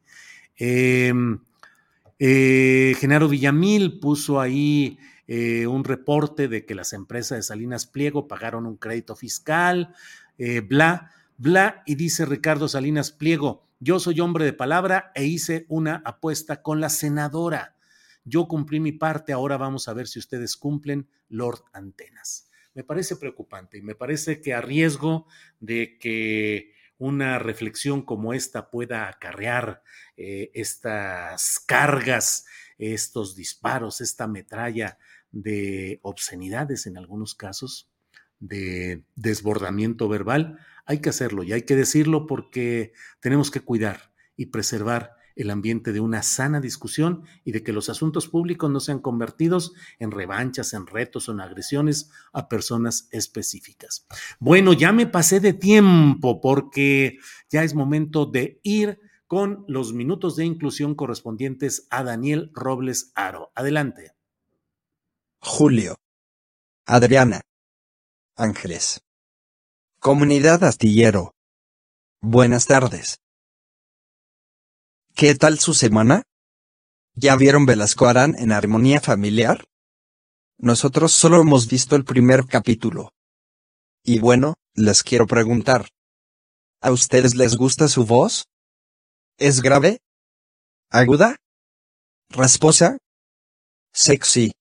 Em, 0.56 1.38
eh, 2.18 2.95
Genaro 2.97 3.28
Villamil 3.28 3.99
puso 3.99 4.39
ahí 4.39 4.97
eh, 5.34 5.65
un 5.65 5.86
reporte 5.86 6.49
de 6.49 6.65
que 6.65 6.75
las 6.75 6.91
empresas 6.91 7.38
de 7.38 7.43
Salinas 7.43 7.86
Pliego 7.86 8.27
pagaron 8.27 8.65
un 8.65 8.75
crédito 8.75 9.15
fiscal, 9.15 9.95
eh, 10.38 10.59
bla, 10.59 11.13
bla, 11.38 11.84
y 11.86 11.95
dice 11.95 12.25
Ricardo 12.25 12.67
Salinas 12.67 13.13
Pliego, 13.13 13.65
yo 13.79 14.01
soy 14.01 14.19
hombre 14.19 14.43
de 14.43 14.51
palabra 14.51 15.13
e 15.15 15.23
hice 15.23 15.65
una 15.69 16.01
apuesta 16.03 16.61
con 16.61 16.82
la 16.82 16.89
senadora. 16.89 17.77
Yo 18.25 18.49
cumplí 18.49 18.82
mi 18.82 18.91
parte, 18.91 19.32
ahora 19.32 19.55
vamos 19.55 19.88
a 19.88 19.93
ver 19.93 20.09
si 20.09 20.19
ustedes 20.19 20.57
cumplen, 20.57 21.07
Lord 21.29 21.63
Antenas. 21.71 22.49
Me 22.73 22.84
parece 22.84 23.15
preocupante 23.15 23.77
y 23.77 23.82
me 23.82 23.95
parece 23.95 24.41
que 24.41 24.53
a 24.53 24.59
riesgo 24.59 25.27
de 25.61 25.97
que 25.97 26.73
una 26.97 27.39
reflexión 27.39 28.01
como 28.01 28.34
esta 28.34 28.69
pueda 28.69 29.07
acarrear 29.07 29.82
eh, 30.17 30.51
estas 30.53 31.57
cargas, 31.59 32.45
estos 32.77 33.34
disparos, 33.34 34.01
esta 34.01 34.27
metralla 34.27 34.97
de 35.32 35.99
obscenidades 36.03 36.88
en 36.88 36.97
algunos 36.97 37.36
casos, 37.36 37.89
de 38.39 39.03
desbordamiento 39.15 40.09
verbal, 40.09 40.57
hay 40.86 40.99
que 40.99 41.09
hacerlo 41.09 41.43
y 41.43 41.53
hay 41.53 41.61
que 41.61 41.75
decirlo 41.75 42.25
porque 42.25 42.93
tenemos 43.19 43.51
que 43.51 43.61
cuidar 43.61 44.11
y 44.36 44.47
preservar 44.47 45.15
el 45.36 45.49
ambiente 45.49 45.93
de 45.93 45.99
una 45.99 46.23
sana 46.23 46.59
discusión 46.59 47.23
y 47.43 47.51
de 47.51 47.63
que 47.63 47.73
los 47.73 47.89
asuntos 47.89 48.27
públicos 48.27 48.69
no 48.69 48.79
sean 48.79 48.99
convertidos 48.99 49.73
en 49.99 50.11
revanchas, 50.11 50.73
en 50.73 50.88
retos 50.88 51.29
o 51.29 51.32
en 51.32 51.41
agresiones 51.41 52.09
a 52.34 52.49
personas 52.49 53.07
específicas. 53.11 54.05
Bueno, 54.39 54.73
ya 54.73 54.91
me 54.91 55.07
pasé 55.07 55.39
de 55.39 55.53
tiempo 55.53 56.41
porque 56.41 57.17
ya 57.49 57.63
es 57.63 57.73
momento 57.75 58.25
de 58.25 58.59
ir 58.63 58.99
con 59.27 59.63
los 59.67 59.93
minutos 59.93 60.36
de 60.36 60.45
inclusión 60.45 60.95
correspondientes 60.95 61.88
a 61.89 62.03
Daniel 62.03 62.51
Robles 62.53 63.13
Aro. 63.15 63.51
Adelante. 63.55 64.11
Julio. 65.43 65.97
Adriana. 66.85 67.41
Ángeles. 68.37 69.01
Comunidad 69.99 70.63
Astillero. 70.63 71.33
Buenas 72.21 72.67
tardes. 72.67 73.17
¿Qué 75.15 75.33
tal 75.33 75.57
su 75.57 75.73
semana? 75.73 76.21
¿Ya 77.15 77.35
vieron 77.37 77.65
Velasco 77.65 78.05
Arán 78.05 78.35
en 78.37 78.51
Armonía 78.51 79.01
Familiar? 79.01 79.65
Nosotros 80.59 81.11
solo 81.11 81.41
hemos 81.41 81.67
visto 81.67 81.95
el 81.95 82.05
primer 82.05 82.45
capítulo. 82.45 83.11
Y 84.03 84.19
bueno, 84.19 84.53
les 84.75 85.01
quiero 85.01 85.25
preguntar. 85.25 85.87
¿A 86.81 86.91
ustedes 86.91 87.33
les 87.33 87.55
gusta 87.55 87.87
su 87.87 88.05
voz? 88.05 88.45
¿Es 89.39 89.63
grave? 89.63 90.01
¿Aguda? 90.91 91.37
¿Rasposa? 92.29 92.99
¿Sexy? 93.91 94.51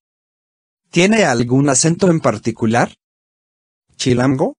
¿Tiene 0.90 1.22
algún 1.22 1.68
acento 1.68 2.10
en 2.10 2.18
particular? 2.18 2.96
¿Chilango? 3.94 4.56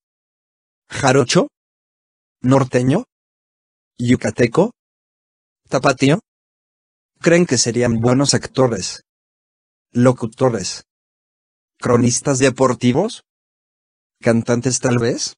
¿Jarocho? 0.90 1.50
¿Norteño? 2.42 3.04
¿Yucateco? 3.98 4.72
¿Tapatío? 5.68 6.22
¿Creen 7.20 7.46
que 7.46 7.58
serían 7.58 8.00
buenos 8.00 8.34
actores? 8.34 9.02
¿Locutores? 9.92 10.84
¿Cronistas 11.80 12.40
deportivos? 12.40 13.24
¿Cantantes 14.22 14.80
tal 14.80 15.00
vez? 15.00 15.34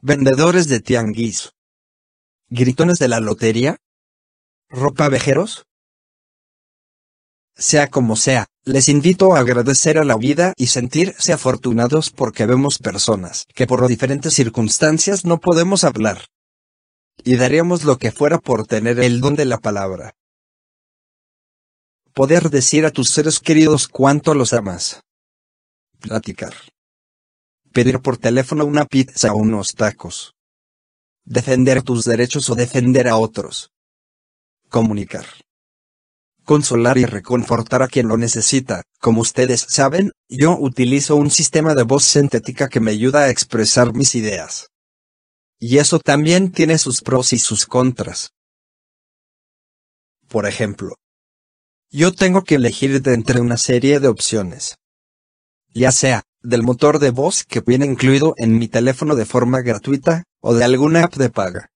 ¿Vendedores 0.00 0.66
de 0.68 0.80
tianguis? 0.80 1.50
¿Gritones 2.48 2.98
de 2.98 3.08
la 3.08 3.20
lotería? 3.20 3.76
¿Ropa 4.70 5.10
vejeros? 5.10 5.66
Sea 7.60 7.88
como 7.88 8.16
sea, 8.16 8.46
les 8.64 8.88
invito 8.88 9.34
a 9.34 9.40
agradecer 9.40 9.98
a 9.98 10.04
la 10.04 10.16
vida 10.16 10.54
y 10.56 10.68
sentirse 10.68 11.34
afortunados 11.34 12.08
porque 12.08 12.46
vemos 12.46 12.78
personas 12.78 13.44
que 13.54 13.66
por 13.66 13.86
diferentes 13.86 14.32
circunstancias 14.32 15.26
no 15.26 15.40
podemos 15.40 15.84
hablar. 15.84 16.24
Y 17.22 17.36
daríamos 17.36 17.84
lo 17.84 17.98
que 17.98 18.12
fuera 18.12 18.38
por 18.38 18.66
tener 18.66 18.98
el 18.98 19.20
don 19.20 19.36
de 19.36 19.44
la 19.44 19.58
palabra. 19.58 20.14
Poder 22.14 22.48
decir 22.48 22.86
a 22.86 22.92
tus 22.92 23.10
seres 23.10 23.40
queridos 23.40 23.88
cuánto 23.88 24.32
los 24.32 24.54
amas. 24.54 25.02
Platicar. 26.00 26.54
Pedir 27.74 28.00
por 28.00 28.16
teléfono 28.16 28.64
una 28.64 28.86
pizza 28.86 29.34
o 29.34 29.36
unos 29.36 29.74
tacos. 29.74 30.34
Defender 31.26 31.82
tus 31.82 32.06
derechos 32.06 32.48
o 32.48 32.54
defender 32.54 33.06
a 33.06 33.18
otros. 33.18 33.70
Comunicar 34.70 35.26
consolar 36.50 36.98
y 36.98 37.04
reconfortar 37.04 37.80
a 37.80 37.86
quien 37.86 38.08
lo 38.08 38.16
necesita. 38.16 38.82
Como 38.98 39.20
ustedes 39.20 39.64
saben, 39.68 40.10
yo 40.28 40.58
utilizo 40.58 41.14
un 41.14 41.30
sistema 41.30 41.76
de 41.76 41.84
voz 41.84 42.02
sintética 42.02 42.68
que 42.68 42.80
me 42.80 42.90
ayuda 42.90 43.20
a 43.20 43.30
expresar 43.30 43.94
mis 43.94 44.16
ideas. 44.16 44.66
Y 45.60 45.78
eso 45.78 46.00
también 46.00 46.50
tiene 46.50 46.78
sus 46.78 47.02
pros 47.02 47.32
y 47.32 47.38
sus 47.38 47.66
contras. 47.66 48.30
Por 50.26 50.44
ejemplo, 50.44 50.96
yo 51.88 52.12
tengo 52.12 52.42
que 52.42 52.56
elegir 52.56 53.00
de 53.00 53.14
entre 53.14 53.40
una 53.40 53.56
serie 53.56 54.00
de 54.00 54.08
opciones. 54.08 54.74
Ya 55.72 55.92
sea, 55.92 56.24
del 56.42 56.64
motor 56.64 56.98
de 56.98 57.10
voz 57.10 57.44
que 57.44 57.60
viene 57.60 57.86
incluido 57.86 58.34
en 58.38 58.58
mi 58.58 58.66
teléfono 58.66 59.14
de 59.14 59.24
forma 59.24 59.60
gratuita, 59.60 60.24
o 60.40 60.52
de 60.52 60.64
alguna 60.64 61.04
app 61.04 61.14
de 61.14 61.30
paga. 61.30 61.70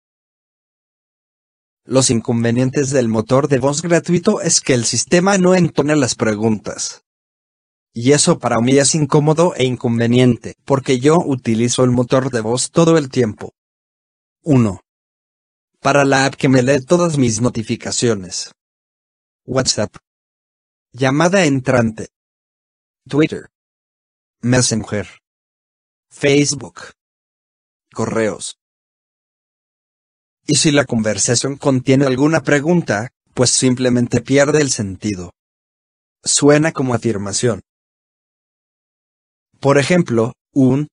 Los 1.86 2.08
inconvenientes 2.08 2.90
del 2.90 3.08
motor 3.08 3.46
de 3.48 3.58
voz 3.58 3.82
gratuito 3.82 4.40
es 4.40 4.62
que 4.62 4.72
el 4.72 4.86
sistema 4.86 5.36
no 5.36 5.54
entona 5.54 5.94
las 5.96 6.14
preguntas. 6.14 7.04
Y 7.92 8.12
eso 8.12 8.38
para 8.38 8.58
mí 8.62 8.78
es 8.78 8.94
incómodo 8.94 9.54
e 9.54 9.64
inconveniente, 9.64 10.54
porque 10.64 10.98
yo 10.98 11.18
utilizo 11.18 11.84
el 11.84 11.90
motor 11.90 12.30
de 12.30 12.40
voz 12.40 12.70
todo 12.70 12.96
el 12.96 13.10
tiempo. 13.10 13.52
1. 14.42 14.80
Para 15.80 16.06
la 16.06 16.24
app 16.24 16.36
que 16.36 16.48
me 16.48 16.62
lee 16.62 16.82
todas 16.82 17.18
mis 17.18 17.42
notificaciones. 17.42 18.50
WhatsApp. 19.44 19.94
Llamada 20.92 21.44
entrante. 21.44 22.08
Twitter. 23.06 23.50
Messenger. 24.40 25.06
Facebook. 26.08 26.80
Correos. 27.92 28.56
Y 30.46 30.56
si 30.56 30.70
la 30.70 30.84
conversación 30.84 31.56
contiene 31.56 32.04
alguna 32.06 32.42
pregunta, 32.42 33.10
pues 33.32 33.50
simplemente 33.50 34.20
pierde 34.20 34.60
el 34.60 34.70
sentido. 34.70 35.32
Suena 36.22 36.72
como 36.72 36.94
afirmación. 36.94 37.62
Por 39.60 39.78
ejemplo, 39.78 40.34
un 40.52 40.88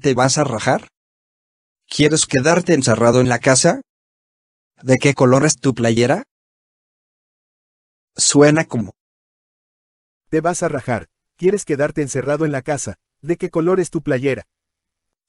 ¿Te 0.00 0.14
vas 0.14 0.38
a 0.38 0.44
rajar? 0.44 0.88
¿Quieres 1.88 2.26
quedarte 2.26 2.74
encerrado 2.74 3.20
en 3.20 3.28
la 3.28 3.38
casa? 3.38 3.80
¿De 4.82 4.98
qué 4.98 5.14
color 5.14 5.44
es 5.44 5.56
tu 5.56 5.74
playera? 5.74 6.24
Suena 8.16 8.64
como 8.64 8.92
Te 10.28 10.40
vas 10.40 10.62
a 10.62 10.68
rajar. 10.68 11.08
¿Quieres 11.36 11.64
quedarte 11.64 12.02
encerrado 12.02 12.44
en 12.44 12.52
la 12.52 12.62
casa? 12.62 12.96
¿De 13.20 13.36
qué 13.36 13.50
color 13.50 13.80
es 13.80 13.90
tu 13.90 14.02
playera? 14.02 14.44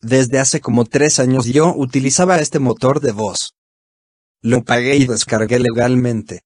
Desde 0.05 0.37
hace 0.37 0.61
como 0.61 0.85
tres 0.85 1.17
años 1.17 1.47
yo 1.47 1.73
utilizaba 1.75 2.37
este 2.37 2.59
motor 2.59 2.99
de 2.99 3.11
voz. 3.11 3.55
Lo 4.43 4.63
pagué 4.63 4.97
y 4.97 5.07
descargué 5.07 5.57
legalmente. 5.57 6.43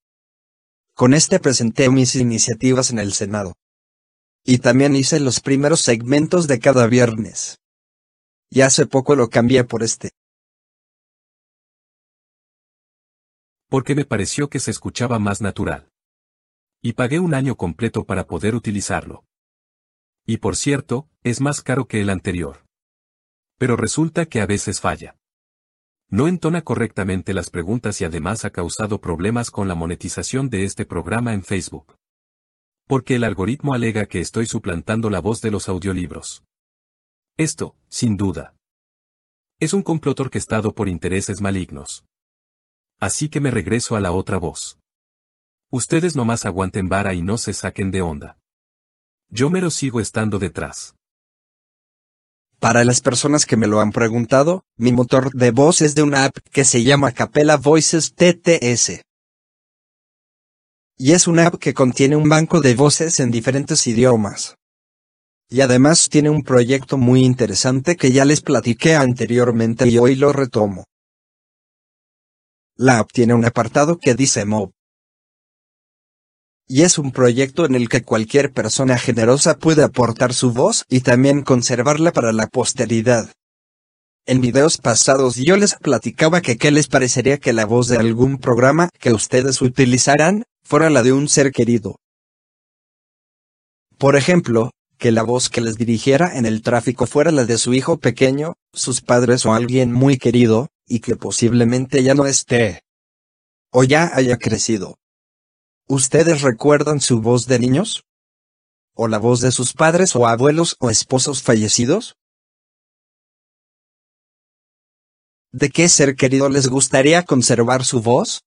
Con 0.94 1.14
este 1.14 1.42
presenté 1.42 1.90
mis 1.90 2.16
iniciativas 2.16 2.90
en 2.90 3.00
el 3.00 3.12
Senado. 3.12 3.56
Y 4.46 4.60
también 4.60 4.96
hice 4.96 5.20
los 5.20 5.42
primeros 5.42 5.82
segmentos 5.82 6.48
de 6.48 6.60
cada 6.60 6.88
viernes. 6.88 7.60
Y 8.50 8.62
hace 8.62 8.86
poco 8.86 9.18
lo 9.18 9.28
cambié 9.30 9.66
por 9.66 9.84
este. 9.84 10.12
Porque 13.68 13.94
me 13.94 14.06
pareció 14.06 14.50
que 14.50 14.62
se 14.62 14.72
escuchaba 14.72 15.20
más 15.20 15.42
natural. 15.42 15.92
Y 16.82 16.94
pagué 16.94 17.20
un 17.20 17.34
año 17.34 17.58
completo 17.58 18.06
para 18.06 18.26
poder 18.26 18.56
utilizarlo. 18.56 19.26
Y 20.26 20.38
por 20.38 20.56
cierto, 20.56 21.10
es 21.24 21.42
más 21.42 21.62
caro 21.62 21.90
que 21.90 22.00
el 22.00 22.10
anterior 22.10 22.69
pero 23.60 23.76
resulta 23.76 24.26
que 24.26 24.42
a 24.42 24.48
veces 24.48 24.80
falla. 24.80 25.18
No 26.10 26.28
entona 26.28 26.64
correctamente 26.64 27.36
las 27.36 27.52
preguntas 27.52 28.02
y 28.02 28.06
además 28.06 28.46
ha 28.46 28.50
causado 28.50 29.00
problemas 29.00 29.52
con 29.52 29.68
la 29.68 29.76
monetización 29.76 30.50
de 30.50 30.64
este 30.64 30.86
programa 30.86 31.34
en 31.34 31.44
Facebook. 31.44 31.96
Porque 32.88 33.16
el 33.16 33.24
algoritmo 33.24 33.76
alega 33.76 34.08
que 34.08 34.22
estoy 34.22 34.48
suplantando 34.48 35.12
la 35.12 35.20
voz 35.20 35.42
de 35.42 35.52
los 35.52 35.70
audiolibros. 35.70 36.44
Esto, 37.38 37.76
sin 37.90 38.18
duda. 38.18 38.56
Es 39.60 39.74
un 39.74 39.84
complot 39.84 40.20
orquestado 40.22 40.74
por 40.74 40.88
intereses 40.88 41.42
malignos. 41.42 42.06
Así 43.00 43.30
que 43.30 43.42
me 43.42 43.52
regreso 43.52 43.96
a 43.96 44.00
la 44.00 44.12
otra 44.12 44.38
voz. 44.38 44.80
Ustedes 45.70 46.16
nomás 46.16 46.46
aguanten 46.46 46.90
vara 46.90 47.14
y 47.14 47.22
no 47.22 47.38
se 47.38 47.54
saquen 47.54 47.92
de 47.92 48.02
onda. 48.02 48.40
Yo 49.30 49.50
mero 49.50 49.70
sigo 49.70 50.00
estando 50.00 50.40
detrás. 50.40 50.96
Para 52.60 52.84
las 52.84 53.00
personas 53.00 53.46
que 53.46 53.56
me 53.56 53.68
lo 53.68 53.80
han 53.80 53.94
preguntado, 53.94 54.66
mi 54.76 54.92
motor 54.92 55.32
de 55.32 55.52
voz 55.52 55.82
es 55.82 55.96
de 55.96 56.04
una 56.04 56.26
app 56.26 56.38
que 56.52 56.66
se 56.66 56.84
llama 56.84 57.14
Capella 57.14 57.56
Voices 57.56 58.14
TTS. 58.14 59.02
Y 60.98 61.14
es 61.14 61.28
una 61.28 61.48
app 61.48 61.56
que 61.56 61.74
contiene 61.74 62.18
un 62.18 62.28
banco 62.28 62.60
de 62.60 62.76
voces 62.76 63.22
en 63.22 63.32
diferentes 63.32 63.88
idiomas. 63.88 64.58
Y 65.48 65.62
además 65.62 66.10
tiene 66.10 66.30
un 66.30 66.44
proyecto 66.44 66.98
muy 66.98 67.24
interesante 67.24 67.96
que 67.96 68.12
ya 68.12 68.26
les 68.26 68.42
platiqué 68.42 68.96
anteriormente 68.96 69.88
y 69.88 69.98
hoy 69.98 70.16
lo 70.16 70.34
retomo. 70.34 70.84
La 72.76 73.00
app 73.00 73.10
tiene 73.14 73.34
un 73.34 73.46
apartado 73.46 73.98
que 73.98 74.16
dice 74.16 74.44
Mob 74.44 74.72
y 76.72 76.84
es 76.84 77.00
un 77.00 77.12
proyecto 77.12 77.66
en 77.66 77.74
el 77.74 77.90
que 77.90 78.04
cualquier 78.04 78.54
persona 78.54 79.00
generosa 79.00 79.58
puede 79.58 79.84
aportar 79.84 80.36
su 80.36 80.54
voz 80.54 80.86
y 80.88 81.02
también 81.02 81.42
conservarla 81.42 82.14
para 82.14 82.32
la 82.32 82.46
posteridad. 82.46 83.32
En 84.28 84.40
videos 84.40 84.78
pasados 84.78 85.36
yo 85.36 85.58
les 85.58 85.74
platicaba 85.74 86.42
que 86.42 86.58
qué 86.58 86.70
les 86.70 86.88
parecería 86.88 87.40
que 87.40 87.54
la 87.54 87.66
voz 87.66 87.88
de 87.88 87.98
algún 87.98 88.38
programa 88.38 88.90
que 89.00 89.12
ustedes 89.12 89.64
utilizaran 89.64 90.44
fuera 90.64 90.92
la 90.92 91.02
de 91.02 91.12
un 91.12 91.28
ser 91.28 91.52
querido. 91.52 91.96
Por 93.98 94.16
ejemplo, 94.16 94.70
que 95.00 95.12
la 95.12 95.24
voz 95.24 95.50
que 95.50 95.62
les 95.62 95.76
dirigiera 95.76 96.38
en 96.38 96.46
el 96.46 96.62
tráfico 96.62 97.08
fuera 97.08 97.32
la 97.32 97.46
de 97.46 97.58
su 97.58 97.74
hijo 97.74 97.98
pequeño, 97.98 98.54
sus 98.74 99.02
padres 99.02 99.44
o 99.48 99.54
alguien 99.54 99.92
muy 99.92 100.18
querido, 100.18 100.68
y 100.88 101.00
que 101.00 101.16
posiblemente 101.16 102.04
ya 102.04 102.14
no 102.14 102.28
esté. 102.28 102.84
o 103.72 103.84
ya 103.84 104.12
haya 104.14 104.38
crecido. 104.38 104.98
¿Ustedes 105.92 106.44
recuerdan 106.44 107.02
su 107.02 107.20
voz 107.20 107.48
de 107.48 107.58
niños? 107.58 108.04
¿O 108.94 109.08
la 109.08 109.18
voz 109.18 109.42
de 109.42 109.52
sus 109.52 109.74
padres 109.74 110.16
o 110.16 110.28
abuelos 110.28 110.76
o 110.80 110.92
esposos 110.92 111.42
fallecidos? 111.42 112.16
¿De 115.52 115.72
qué 115.72 115.90
ser 115.90 116.16
querido 116.16 116.48
les 116.48 116.68
gustaría 116.68 117.26
conservar 117.26 117.84
su 117.86 118.04
voz? 118.04 118.42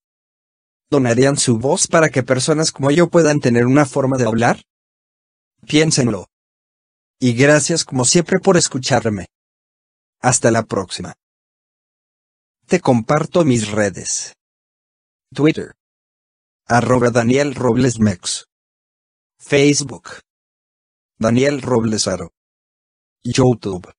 ¿Donarían 0.89 1.35
su 1.35 1.57
voz 1.57 1.87
para 1.87 2.07
que 2.09 2.23
personas 2.23 2.71
como 2.71 2.91
yo 2.91 3.09
puedan 3.09 3.41
tener 3.41 3.65
una 3.65 3.85
forma 3.85 4.17
de 4.17 4.25
hablar? 4.25 4.61
Piénsenlo. 5.67 6.27
Y 7.19 7.33
gracias 7.33 7.83
como 7.83 8.05
siempre 8.05 8.39
por 8.39 8.55
escucharme. 8.55 9.25
Hasta 10.21 10.49
la 10.49 10.63
próxima. 10.63 11.13
Te 12.67 12.79
comparto 12.79 13.43
mis 13.43 13.69
redes. 13.69 14.31
Twitter. 15.33 15.73
Arroba 16.65 17.09
Daniel 17.09 17.55
Robles 17.55 17.99
Mex. 17.99 18.45
Facebook. 19.37 20.21
Daniel 21.19 21.61
Roblesaro. 21.61 22.31
YouTube. 23.21 23.91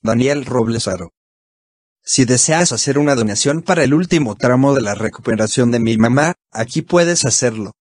Daniel 0.00 0.46
Roblesaro. 0.46 1.10
Si 2.02 2.24
deseas 2.24 2.72
hacer 2.72 2.96
una 2.98 3.14
donación 3.14 3.60
para 3.60 3.84
el 3.84 3.92
último 3.92 4.36
tramo 4.36 4.74
de 4.74 4.80
la 4.80 4.94
recuperación 4.94 5.70
de 5.70 5.80
mi 5.80 5.98
mamá, 5.98 6.36
aquí 6.50 6.80
puedes 6.80 7.26
hacerlo. 7.26 7.72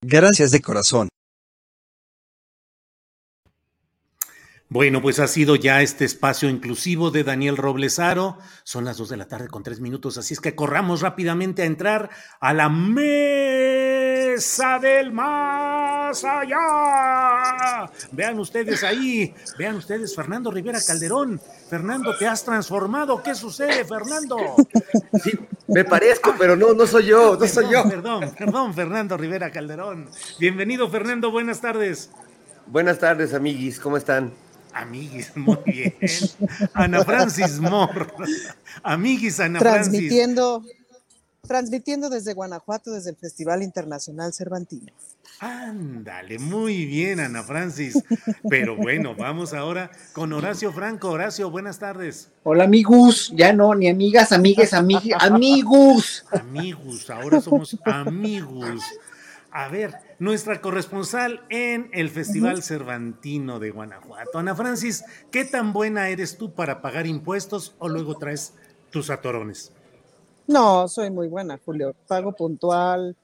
Gracias 0.00 0.50
de 0.50 0.62
corazón. 0.62 1.10
Bueno, 4.72 5.02
pues 5.02 5.18
ha 5.18 5.26
sido 5.26 5.54
ya 5.54 5.82
este 5.82 6.06
espacio 6.06 6.48
inclusivo 6.48 7.10
de 7.10 7.24
Daniel 7.24 7.58
Roblesaro. 7.58 8.38
Son 8.64 8.86
las 8.86 8.96
dos 8.96 9.10
de 9.10 9.18
la 9.18 9.28
tarde 9.28 9.48
con 9.48 9.62
tres 9.62 9.80
minutos, 9.80 10.16
así 10.16 10.32
es 10.32 10.40
que 10.40 10.54
corramos 10.54 11.02
rápidamente 11.02 11.60
a 11.60 11.66
entrar 11.66 12.08
a 12.40 12.54
la 12.54 12.70
mesa 12.70 13.98
del 14.78 15.12
más 15.12 16.24
allá. 16.24 17.90
Vean 18.12 18.38
ustedes 18.38 18.82
ahí, 18.82 19.34
vean 19.58 19.76
ustedes, 19.76 20.16
Fernando 20.16 20.50
Rivera 20.50 20.80
Calderón. 20.80 21.38
Fernando, 21.68 22.16
te 22.16 22.26
has 22.26 22.42
transformado. 22.42 23.22
¿Qué 23.22 23.34
sucede, 23.34 23.84
Fernando? 23.84 24.38
Sí, 25.22 25.32
me 25.68 25.84
parezco, 25.84 26.34
pero 26.38 26.56
no, 26.56 26.72
no 26.72 26.86
soy 26.86 27.08
yo, 27.08 27.32
no 27.34 27.40
perdón, 27.40 27.48
soy 27.50 27.70
yo. 27.70 27.86
Perdón, 27.86 28.34
perdón, 28.38 28.72
Fernando 28.72 29.18
Rivera 29.18 29.50
Calderón. 29.50 30.08
Bienvenido, 30.38 30.88
Fernando, 30.88 31.30
buenas 31.30 31.60
tardes. 31.60 32.08
Buenas 32.66 32.98
tardes, 32.98 33.34
amiguis, 33.34 33.78
¿cómo 33.78 33.98
están? 33.98 34.32
Amiguis, 34.74 35.36
muy 35.36 35.58
bien. 35.66 35.94
Ana 36.74 37.04
Francis 37.04 37.58
Moore. 37.60 38.06
Amiguis, 38.82 39.38
Ana 39.40 39.58
Francis. 39.58 39.90
Transmitiendo, 39.90 40.64
transmitiendo 41.46 42.10
desde 42.10 42.34
Guanajuato, 42.34 42.92
desde 42.92 43.10
el 43.10 43.16
Festival 43.16 43.62
Internacional 43.62 44.32
Cervantino. 44.32 44.92
Ándale, 45.40 46.38
muy 46.38 46.86
bien, 46.86 47.18
Ana 47.18 47.42
Francis. 47.42 48.00
Pero 48.48 48.76
bueno, 48.76 49.16
vamos 49.16 49.52
ahora 49.52 49.90
con 50.12 50.32
Horacio 50.32 50.72
Franco. 50.72 51.10
Horacio, 51.10 51.50
buenas 51.50 51.80
tardes. 51.80 52.30
Hola, 52.44 52.62
amigos. 52.62 53.32
Ya 53.34 53.52
no, 53.52 53.74
ni 53.74 53.88
amigas, 53.88 54.30
amigues, 54.30 54.72
amig 54.72 55.12
amigos. 55.18 56.24
Amigos, 56.30 57.10
ahora 57.10 57.40
somos 57.40 57.76
amigos. 57.84 58.82
A 59.54 59.68
ver, 59.68 59.94
nuestra 60.18 60.62
corresponsal 60.62 61.44
en 61.50 61.90
el 61.92 62.08
Festival 62.08 62.62
Cervantino 62.62 63.60
de 63.60 63.70
Guanajuato. 63.70 64.38
Ana 64.38 64.54
Francis, 64.54 65.04
¿qué 65.30 65.44
tan 65.44 65.74
buena 65.74 66.08
eres 66.08 66.38
tú 66.38 66.54
para 66.54 66.80
pagar 66.80 67.06
impuestos 67.06 67.74
o 67.78 67.90
luego 67.90 68.16
traes 68.16 68.54
tus 68.90 69.10
atorones? 69.10 69.70
No, 70.46 70.88
soy 70.88 71.10
muy 71.10 71.28
buena, 71.28 71.60
Julio. 71.62 71.94
Pago 72.08 72.32
puntual. 72.32 73.14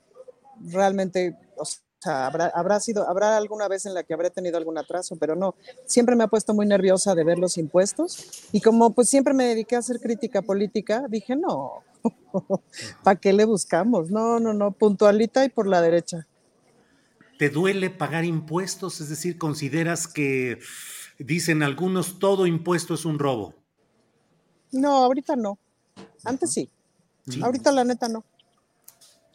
Realmente, 0.61 1.35
o 1.57 1.65
sea, 1.65 2.27
habrá, 2.27 2.53
habrá 2.55 2.79
sido, 2.79 3.09
habrá 3.09 3.39
alguna 3.39 3.67
vez 3.67 3.87
en 3.87 3.95
la 3.95 4.03
que 4.03 4.13
habré 4.13 4.29
tenido 4.29 4.59
algún 4.59 4.77
atraso, 4.77 5.17
pero 5.17 5.35
no. 5.35 5.55
Siempre 5.87 6.15
me 6.15 6.25
ha 6.25 6.29
puesto 6.29 6.53
muy 6.53 6.67
nerviosa 6.67 7.15
de 7.15 7.25
ver 7.25 7.39
los 7.39 7.57
impuestos. 7.57 8.47
Y 8.53 8.61
como 8.61 8.91
pues 8.91 9.09
siempre 9.09 9.33
me 9.33 9.45
dediqué 9.45 9.77
a 9.77 9.79
hacer 9.79 9.99
crítica 9.99 10.43
política, 10.43 11.07
dije, 11.09 11.35
no, 11.37 11.85
¿para 13.03 13.19
qué 13.21 13.33
le 13.33 13.45
buscamos? 13.45 14.11
No, 14.11 14.39
no, 14.41 14.53
no, 14.53 14.73
puntualita 14.73 15.45
y 15.45 15.49
por 15.49 15.67
la 15.67 15.81
derecha. 15.81 16.27
¿Te 17.39 17.51
duele 17.51 17.91
pagar 17.91 18.25
impuestos? 18.25 19.01
Es 19.01 19.09
decir, 19.09 19.39
¿consideras 19.39 20.09
que, 20.09 20.59
dicen 21.19 21.63
algunos, 21.63 22.19
todo 22.19 22.47
impuesto 22.47 22.95
es 22.95 23.05
un 23.05 23.19
robo? 23.19 23.55
No, 24.73 25.05
ahorita 25.05 25.37
no. 25.37 25.59
Antes 26.25 26.53
sí. 26.53 26.69
Sí. 27.29 27.41
Ahorita 27.43 27.71
la 27.73 27.85
neta 27.85 28.09
no. 28.09 28.25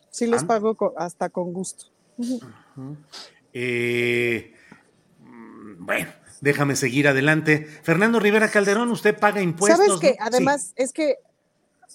Sí 0.10 0.28
los 0.28 0.44
Ah. 0.44 0.48
pago 0.48 0.94
hasta 0.98 1.30
con 1.30 1.54
gusto. 1.54 1.86
Eh, 3.54 4.54
bueno, 5.80 6.12
déjame 6.42 6.76
seguir 6.76 7.08
adelante. 7.08 7.66
Fernando 7.84 8.20
Rivera 8.20 8.50
Calderón, 8.50 8.92
usted 8.92 9.18
paga 9.18 9.42
impuestos. 9.42 9.86
Sabes 9.86 10.00
que 10.00 10.18
¿no? 10.20 10.26
además 10.26 10.74
es 10.76 10.92
que 10.94 11.18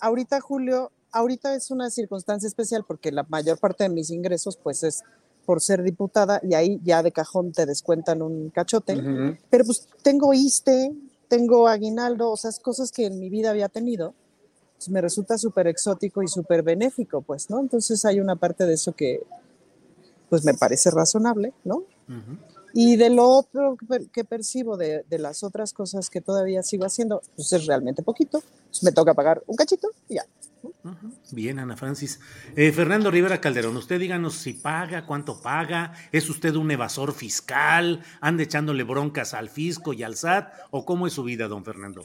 ahorita, 0.00 0.40
Julio, 0.40 0.90
ahorita 1.12 1.54
es 1.54 1.70
una 1.70 1.90
circunstancia 1.90 2.46
especial 2.46 2.84
porque 2.86 3.12
la 3.12 3.24
mayor 3.24 3.58
parte 3.58 3.84
de 3.84 3.90
mis 3.90 4.10
ingresos 4.10 4.56
pues 4.56 4.82
es 4.82 5.02
por 5.46 5.60
ser 5.62 5.82
diputada 5.82 6.40
y 6.42 6.54
ahí 6.54 6.80
ya 6.84 7.02
de 7.02 7.10
cajón 7.10 7.52
te 7.52 7.64
descuentan 7.64 8.20
un 8.20 8.50
cachote, 8.50 9.02
pero 9.48 9.64
pues 9.64 9.88
tengo 10.02 10.34
ISTE, 10.34 10.92
tengo 11.28 11.68
aguinaldo, 11.68 12.30
o 12.30 12.36
sea, 12.36 12.50
es 12.50 12.60
cosas 12.60 12.92
que 12.92 13.06
en 13.06 13.18
mi 13.18 13.30
vida 13.30 13.50
había 13.50 13.68
tenido, 13.70 14.14
pues 14.76 14.90
me 14.90 15.00
resulta 15.00 15.38
súper 15.38 15.66
exótico 15.66 16.22
y 16.22 16.28
súper 16.28 16.62
benéfico, 16.62 17.22
pues, 17.22 17.48
¿no? 17.48 17.60
Entonces 17.60 18.04
hay 18.04 18.20
una 18.20 18.36
parte 18.36 18.66
de 18.66 18.74
eso 18.74 18.92
que 18.92 19.22
pues 20.28 20.44
me 20.44 20.52
parece 20.52 20.90
razonable, 20.90 21.54
¿no? 21.64 21.76
Ujú. 21.76 22.38
Y 22.74 22.96
de 22.96 23.10
lo 23.10 23.28
otro 23.28 23.76
que, 23.76 23.86
per- 23.86 24.08
que 24.10 24.24
percibo 24.24 24.76
de, 24.76 25.04
de 25.08 25.18
las 25.18 25.42
otras 25.42 25.72
cosas 25.72 26.10
que 26.10 26.20
todavía 26.20 26.62
sigo 26.62 26.84
haciendo, 26.84 27.22
pues 27.34 27.52
es 27.52 27.66
realmente 27.66 28.02
poquito. 28.02 28.42
Me 28.82 28.92
toca 28.92 29.14
pagar 29.14 29.42
un 29.46 29.56
cachito 29.56 29.88
y 30.08 30.16
ya. 30.16 30.26
Bien, 31.32 31.58
Ana 31.58 31.76
Francis. 31.76 32.20
Eh, 32.56 32.72
Fernando 32.72 33.10
Rivera 33.10 33.40
Calderón, 33.40 33.76
usted 33.76 33.98
díganos 33.98 34.34
si 34.34 34.54
paga, 34.54 35.06
cuánto 35.06 35.40
paga, 35.40 35.92
es 36.12 36.28
usted 36.28 36.54
un 36.56 36.70
evasor 36.70 37.12
fiscal, 37.14 38.02
anda 38.20 38.42
echándole 38.42 38.82
broncas 38.82 39.34
al 39.34 39.48
fisco 39.48 39.92
y 39.92 40.02
al 40.02 40.16
SAT, 40.16 40.52
o 40.70 40.84
cómo 40.84 41.06
es 41.06 41.12
su 41.12 41.22
vida, 41.22 41.48
don 41.48 41.64
Fernando. 41.64 42.04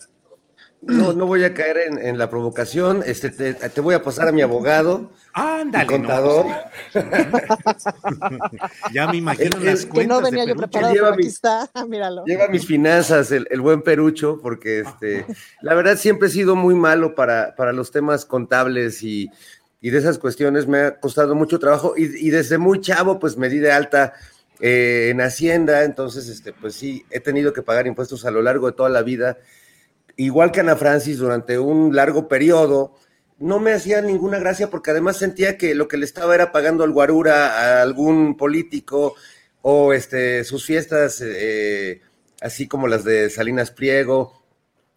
No, 0.86 1.13
no 1.13 1.25
voy 1.25 1.43
a 1.45 1.53
caer 1.53 1.77
en, 1.77 1.97
en 1.97 2.17
la 2.17 2.29
provocación. 2.29 3.03
Este, 3.05 3.29
te, 3.29 3.53
te 3.53 3.81
voy 3.81 3.95
a 3.95 4.03
pasar 4.03 4.27
a 4.27 4.31
mi 4.31 4.41
abogado, 4.41 5.11
Ándale, 5.34 5.86
mi 5.86 5.89
contador. 5.89 6.45
Ya 8.93 9.07
me 9.07 9.17
imagino 9.17 9.57
El- 9.57 9.65
las 9.65 9.79
el- 9.81 9.86
Que 9.86 9.89
cuentas 9.93 10.17
no 10.19 10.23
venía 10.23 10.43
de 10.43 10.49
yo 10.49 10.55
preparado, 10.55 10.93
lleva 10.93 11.07
pero 11.11 11.15
aquí 11.19 11.27
está. 11.27 11.69
Míralo. 11.88 12.23
Lleva 12.25 12.47
mis 12.47 12.65
finanzas, 12.65 13.31
el, 13.31 13.47
el 13.49 13.61
buen 13.61 13.81
Perucho, 13.81 14.39
porque 14.41 14.79
este, 14.81 15.25
la 15.61 15.73
verdad 15.73 15.97
siempre 15.97 16.27
he 16.27 16.31
sido 16.31 16.55
muy 16.55 16.75
malo 16.75 17.15
para, 17.15 17.55
para 17.55 17.71
los 17.73 17.91
temas 17.91 18.25
contables 18.25 19.03
y, 19.03 19.29
y 19.81 19.89
de 19.89 19.97
esas 19.99 20.17
cuestiones. 20.19 20.67
Me 20.67 20.79
ha 20.79 20.99
costado 20.99 21.36
mucho 21.36 21.59
trabajo 21.59 21.93
y, 21.97 22.27
y 22.27 22.29
desde 22.29 22.57
muy 22.57 22.81
chavo, 22.81 23.19
pues 23.19 23.38
me 23.38 23.49
di 23.49 23.59
de 23.59 23.71
alta 23.71 24.13
eh, 24.59 25.09
en 25.11 25.21
Hacienda. 25.21 25.84
Entonces, 25.84 26.27
este, 26.27 26.53
pues 26.53 26.75
sí, 26.75 27.05
he 27.09 27.19
tenido 27.19 27.53
que 27.53 27.61
pagar 27.61 27.88
impuestos 27.88 28.25
a 28.25 28.31
lo 28.31 28.41
largo 28.41 28.67
de 28.67 28.73
toda 28.73 28.89
la 28.89 29.01
vida. 29.01 29.38
Igual 30.16 30.51
que 30.51 30.59
Ana 30.59 30.76
Francis, 30.76 31.18
durante 31.18 31.57
un 31.57 31.95
largo 31.95 32.28
periodo, 32.28 32.95
no 33.39 33.59
me 33.59 33.74
hacía 33.74 34.01
ninguna 34.01 34.39
gracia 34.39 34.70
porque 34.70 34.91
además 34.91 35.18
sentía 35.18 35.57
que 35.57 35.76
lo 35.76 35.88
que 35.88 35.97
le 35.97 36.05
estaba 36.05 36.36
era 36.36 36.51
pagando 36.51 36.84
al 36.84 36.91
guarura 36.91 37.80
a 37.80 37.82
algún 37.82 38.38
político 38.38 39.16
o 39.61 39.93
este, 39.93 40.43
sus 40.43 40.66
fiestas, 40.66 41.22
eh, 41.26 42.01
así 42.41 42.68
como 42.68 42.88
las 42.88 43.03
de 43.03 43.30
Salinas 43.30 43.72
Pliego, 43.72 44.43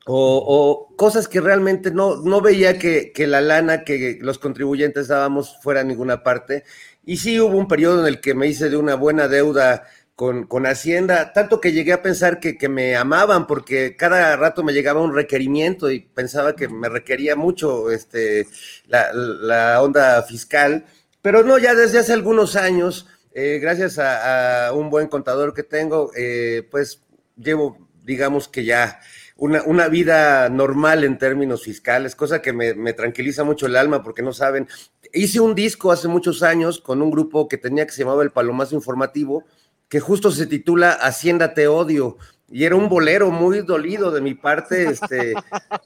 o, 0.07 0.87
o 0.91 0.97
cosas 0.97 1.29
que 1.29 1.41
realmente 1.41 1.91
no, 1.91 2.17
no 2.23 2.41
veía 2.41 2.79
que, 2.79 3.13
que 3.13 3.27
la 3.27 3.41
lana 3.41 3.85
que 3.85 4.19
los 4.21 4.39
contribuyentes 4.39 5.09
dábamos 5.09 5.59
fuera 5.63 5.81
a 5.81 5.85
ninguna 5.85 6.23
parte. 6.23 6.65
Y 7.05 7.17
sí 7.19 7.41
hubo 7.41 7.57
un 7.57 7.69
periodo 7.69 8.01
en 8.01 8.07
el 8.07 8.21
que 8.21 8.35
me 8.35 8.47
hice 8.49 8.71
de 8.71 8.77
una 8.77 8.95
buena 8.97 9.29
deuda 9.29 9.85
con, 10.17 10.47
con 10.47 10.67
Hacienda, 10.67 11.35
tanto 11.35 11.61
que 11.61 11.73
llegué 11.73 11.93
a 11.93 12.03
pensar 12.03 12.41
que, 12.41 12.57
que 12.57 12.71
me 12.71 12.97
amaban 12.97 13.47
porque 13.47 13.97
cada 13.97 14.35
rato 14.37 14.65
me 14.65 14.73
llegaba 14.73 15.03
un 15.03 15.15
requerimiento 15.15 15.91
y 15.91 16.01
pensaba 16.01 16.57
que 16.57 16.69
me 16.69 16.89
requería 16.89 17.37
mucho 17.37 17.91
este, 17.91 18.49
la, 18.89 19.13
la 19.13 19.83
onda 19.83 20.23
fiscal. 20.23 20.87
Pero 21.21 21.43
no, 21.43 21.59
ya 21.59 21.75
desde 21.75 21.99
hace 21.99 22.15
algunos 22.15 22.57
años, 22.57 23.07
eh, 23.35 23.59
gracias 23.61 23.99
a, 23.99 24.69
a, 24.69 24.73
un 24.73 24.89
buen 24.89 25.09
contador 25.09 25.53
que 25.53 25.63
tengo, 25.63 26.11
eh, 26.17 26.67
pues 26.71 27.03
llevo, 27.37 27.87
digamos 28.03 28.49
que 28.49 28.65
ya 28.65 29.01
una, 29.37 29.65
una, 29.65 29.89
vida 29.89 30.49
normal 30.49 31.05
en 31.05 31.19
términos 31.19 31.63
fiscales, 31.63 32.17
cosa 32.17 32.41
que 32.41 32.55
me, 32.55 32.73
me, 32.73 32.95
tranquiliza 32.95 33.45
mucho 33.45 33.67
el 33.67 33.77
alma 33.77 34.03
porque 34.03 34.23
no 34.23 34.33
saben. 34.33 34.67
Hice 35.13 35.41
un 35.41 35.55
disco 35.55 35.93
hace 35.93 36.09
muchos 36.09 36.43
años 36.43 36.81
con 36.81 37.03
un 37.03 37.11
grupo 37.11 37.49
que 37.49 37.59
tenía 37.59 37.87
que 37.87 37.93
se 37.93 38.03
llamaba 38.03 38.23
El 38.23 38.33
Palomazo 38.33 38.75
Informativo, 38.75 39.45
que 39.89 40.01
justo 40.01 40.31
se 40.31 40.47
titula 40.47 40.93
Hacienda 40.93 41.55
Te 41.55 41.69
Odio. 41.69 42.19
y 42.49 42.65
era 42.65 42.77
un 42.77 42.89
bolero 42.89 43.31
muy 43.31 43.63
dolido 43.63 44.11
de 44.11 44.21
mi 44.21 44.35
parte, 44.35 44.85
este, 44.91 45.35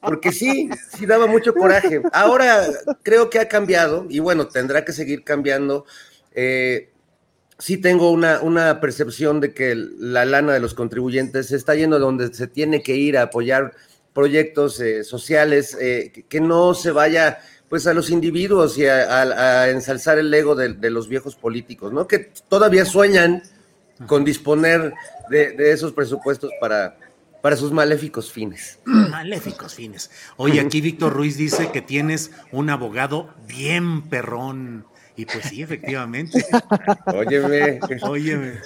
porque 0.03 0.33
sí, 0.33 0.69
sí 0.97 1.07
daba 1.07 1.27
mucho 1.27 1.55
coraje. 1.55 2.03
Ahora 2.13 2.67
creo 3.03 3.31
que 3.31 3.39
ha 3.39 3.49
cambiado 3.49 4.07
y 4.09 4.19
bueno, 4.19 4.47
tendrá 4.49 4.85
que 4.85 4.93
seguir 4.93 5.25
cambiando. 5.25 5.87
Eh, 6.33 6.93
sí 7.59 7.77
tengo 7.79 8.11
una, 8.11 8.41
una 8.41 8.81
percepción 8.81 9.41
de 9.41 9.55
que 9.55 9.75
la 9.75 10.25
lana 10.25 10.53
de 10.53 10.61
los 10.61 10.75
contribuyentes 10.75 11.49
se 11.49 11.57
está 11.57 11.75
yendo 11.75 11.99
donde 11.99 12.33
se 12.35 12.47
tiene 12.47 12.83
que 12.83 12.97
ir 12.97 13.17
a 13.17 13.23
apoyar 13.23 13.75
proyectos 14.13 14.81
eh, 14.81 15.05
sociales, 15.05 15.77
eh, 15.81 16.25
que, 16.29 16.41
no 16.41 16.75
se 16.75 16.91
vaya 16.91 17.39
pues 17.69 17.87
a 17.87 17.95
los 17.95 18.11
individuos 18.11 18.77
y 18.77 18.87
a, 18.87 19.71
ensalzar 19.71 20.19
el 20.19 20.35
ego 20.35 20.57
de, 20.57 20.75
de, 20.75 20.91
los 20.91 21.09
viejos 21.09 21.37
políticos, 21.37 21.93
¿no? 21.93 22.09
Que 22.09 22.33
todavía 22.49 22.85
sueñan 22.85 23.43
con 24.07 24.25
disponer 24.25 24.93
de, 25.29 25.55
esos 25.73 25.93
presupuestos 25.93 26.51
para, 26.61 26.97
para 27.43 27.57
sus 27.57 27.73
maléficos 27.73 28.33
fines. 28.33 28.79
Maléficos 28.85 29.75
fines. 29.75 30.11
Oye, 30.37 30.61
aquí 30.61 30.81
Víctor 30.81 31.13
Ruiz 31.13 31.37
dice 31.37 31.71
que 31.71 31.83
tienes 31.83 32.31
un 32.53 32.71
abogado 32.71 33.35
bien 33.47 34.03
perrón. 34.09 34.87
Y 35.17 35.27
pues 35.27 35.47
sí, 35.47 35.63
efectivamente. 35.63 36.47
Óyeme. 37.07 37.81
Óyeme. 38.03 38.61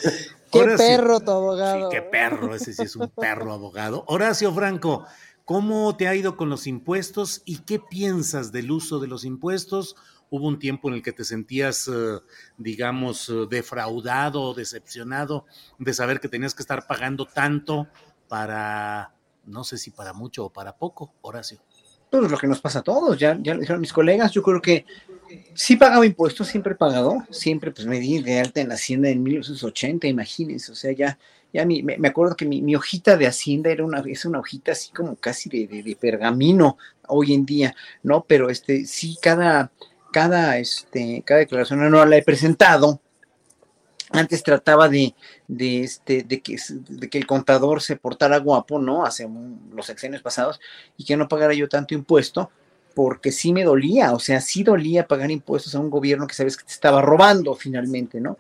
Qué 0.52 0.76
perro 0.76 1.20
tu 1.20 1.30
abogado. 1.32 1.90
Sí, 1.90 1.96
qué 1.96 2.02
perro, 2.02 2.54
ese 2.54 2.72
sí 2.72 2.82
es 2.82 2.94
un 2.94 3.08
perro 3.08 3.52
abogado. 3.52 4.04
Horacio 4.06 4.54
Franco, 4.54 5.04
¿cómo 5.44 5.96
te 5.96 6.06
ha 6.06 6.14
ido 6.14 6.36
con 6.36 6.48
los 6.48 6.68
impuestos 6.68 7.42
y 7.44 7.58
qué 7.58 7.80
piensas 7.80 8.52
del 8.52 8.70
uso 8.70 9.00
de 9.00 9.08
los 9.08 9.24
impuestos? 9.24 9.96
Hubo 10.30 10.48
un 10.48 10.58
tiempo 10.58 10.88
en 10.88 10.94
el 10.94 11.02
que 11.02 11.12
te 11.12 11.24
sentías, 11.24 11.88
eh, 11.88 12.18
digamos, 12.56 13.28
eh, 13.28 13.46
defraudado, 13.48 14.54
decepcionado 14.54 15.46
de 15.78 15.94
saber 15.94 16.20
que 16.20 16.28
tenías 16.28 16.54
que 16.54 16.62
estar 16.62 16.86
pagando 16.86 17.26
tanto 17.26 17.88
para, 18.28 19.14
no 19.46 19.64
sé 19.64 19.78
si 19.78 19.90
para 19.90 20.12
mucho 20.12 20.46
o 20.46 20.50
para 20.50 20.76
poco, 20.76 21.14
Horacio. 21.22 21.60
Pues 22.10 22.30
lo 22.30 22.38
que 22.38 22.46
nos 22.46 22.60
pasa 22.60 22.78
a 22.78 22.82
todos, 22.82 23.18
ya, 23.18 23.36
ya 23.40 23.54
lo 23.54 23.60
dijeron 23.60 23.80
mis 23.80 23.92
colegas, 23.92 24.30
yo 24.32 24.42
creo 24.42 24.60
que 24.62 24.84
sí 25.54 25.76
pagaba 25.76 26.06
impuestos, 26.06 26.46
siempre 26.46 26.74
he 26.74 26.76
pagado, 26.76 27.24
siempre 27.30 27.72
pues 27.72 27.86
me 27.86 27.98
di 27.98 28.22
de 28.22 28.40
alta 28.40 28.60
en 28.60 28.68
la 28.68 28.74
Hacienda 28.74 29.08
en 29.08 29.22
1980, 29.22 30.06
imagínense, 30.06 30.70
o 30.70 30.74
sea, 30.76 30.92
ya, 30.92 31.18
ya 31.52 31.66
me, 31.66 31.82
me, 31.82 32.08
acuerdo 32.08 32.36
que 32.36 32.46
mi, 32.46 32.62
mi, 32.62 32.76
hojita 32.76 33.16
de 33.16 33.26
Hacienda 33.26 33.70
era 33.70 33.84
una, 33.84 34.00
es 34.06 34.24
una 34.24 34.38
hojita 34.38 34.72
así 34.72 34.92
como 34.92 35.16
casi 35.16 35.48
de, 35.48 35.66
de, 35.66 35.82
de 35.82 35.96
pergamino 35.96 36.78
hoy 37.08 37.34
en 37.34 37.44
día, 37.44 37.74
¿no? 38.02 38.24
Pero 38.24 38.50
este, 38.50 38.86
sí, 38.86 39.16
cada, 39.20 39.72
cada, 40.14 40.58
este, 40.58 41.24
cada 41.26 41.40
declaración 41.40 41.82
anual 41.82 42.08
la 42.08 42.16
he 42.16 42.22
presentado. 42.22 43.00
Antes 44.12 44.44
trataba 44.44 44.88
de, 44.88 45.12
de, 45.48 45.82
este, 45.82 46.22
de, 46.22 46.40
que, 46.40 46.56
de 46.70 47.10
que 47.10 47.18
el 47.18 47.26
contador 47.26 47.82
se 47.82 47.96
portara 47.96 48.38
guapo, 48.38 48.78
¿no? 48.78 49.04
Hace 49.04 49.28
los 49.74 49.86
sexenios 49.86 50.22
pasados 50.22 50.60
y 50.96 51.04
que 51.04 51.16
no 51.16 51.26
pagara 51.26 51.52
yo 51.52 51.68
tanto 51.68 51.94
impuesto, 51.94 52.48
porque 52.94 53.32
sí 53.32 53.52
me 53.52 53.64
dolía, 53.64 54.12
o 54.12 54.20
sea, 54.20 54.40
sí 54.40 54.62
dolía 54.62 55.08
pagar 55.08 55.32
impuestos 55.32 55.74
a 55.74 55.80
un 55.80 55.90
gobierno 55.90 56.28
que 56.28 56.34
sabes 56.34 56.56
que 56.56 56.62
te 56.62 56.72
estaba 56.72 57.02
robando 57.02 57.56
finalmente, 57.56 58.20
¿no? 58.20 58.38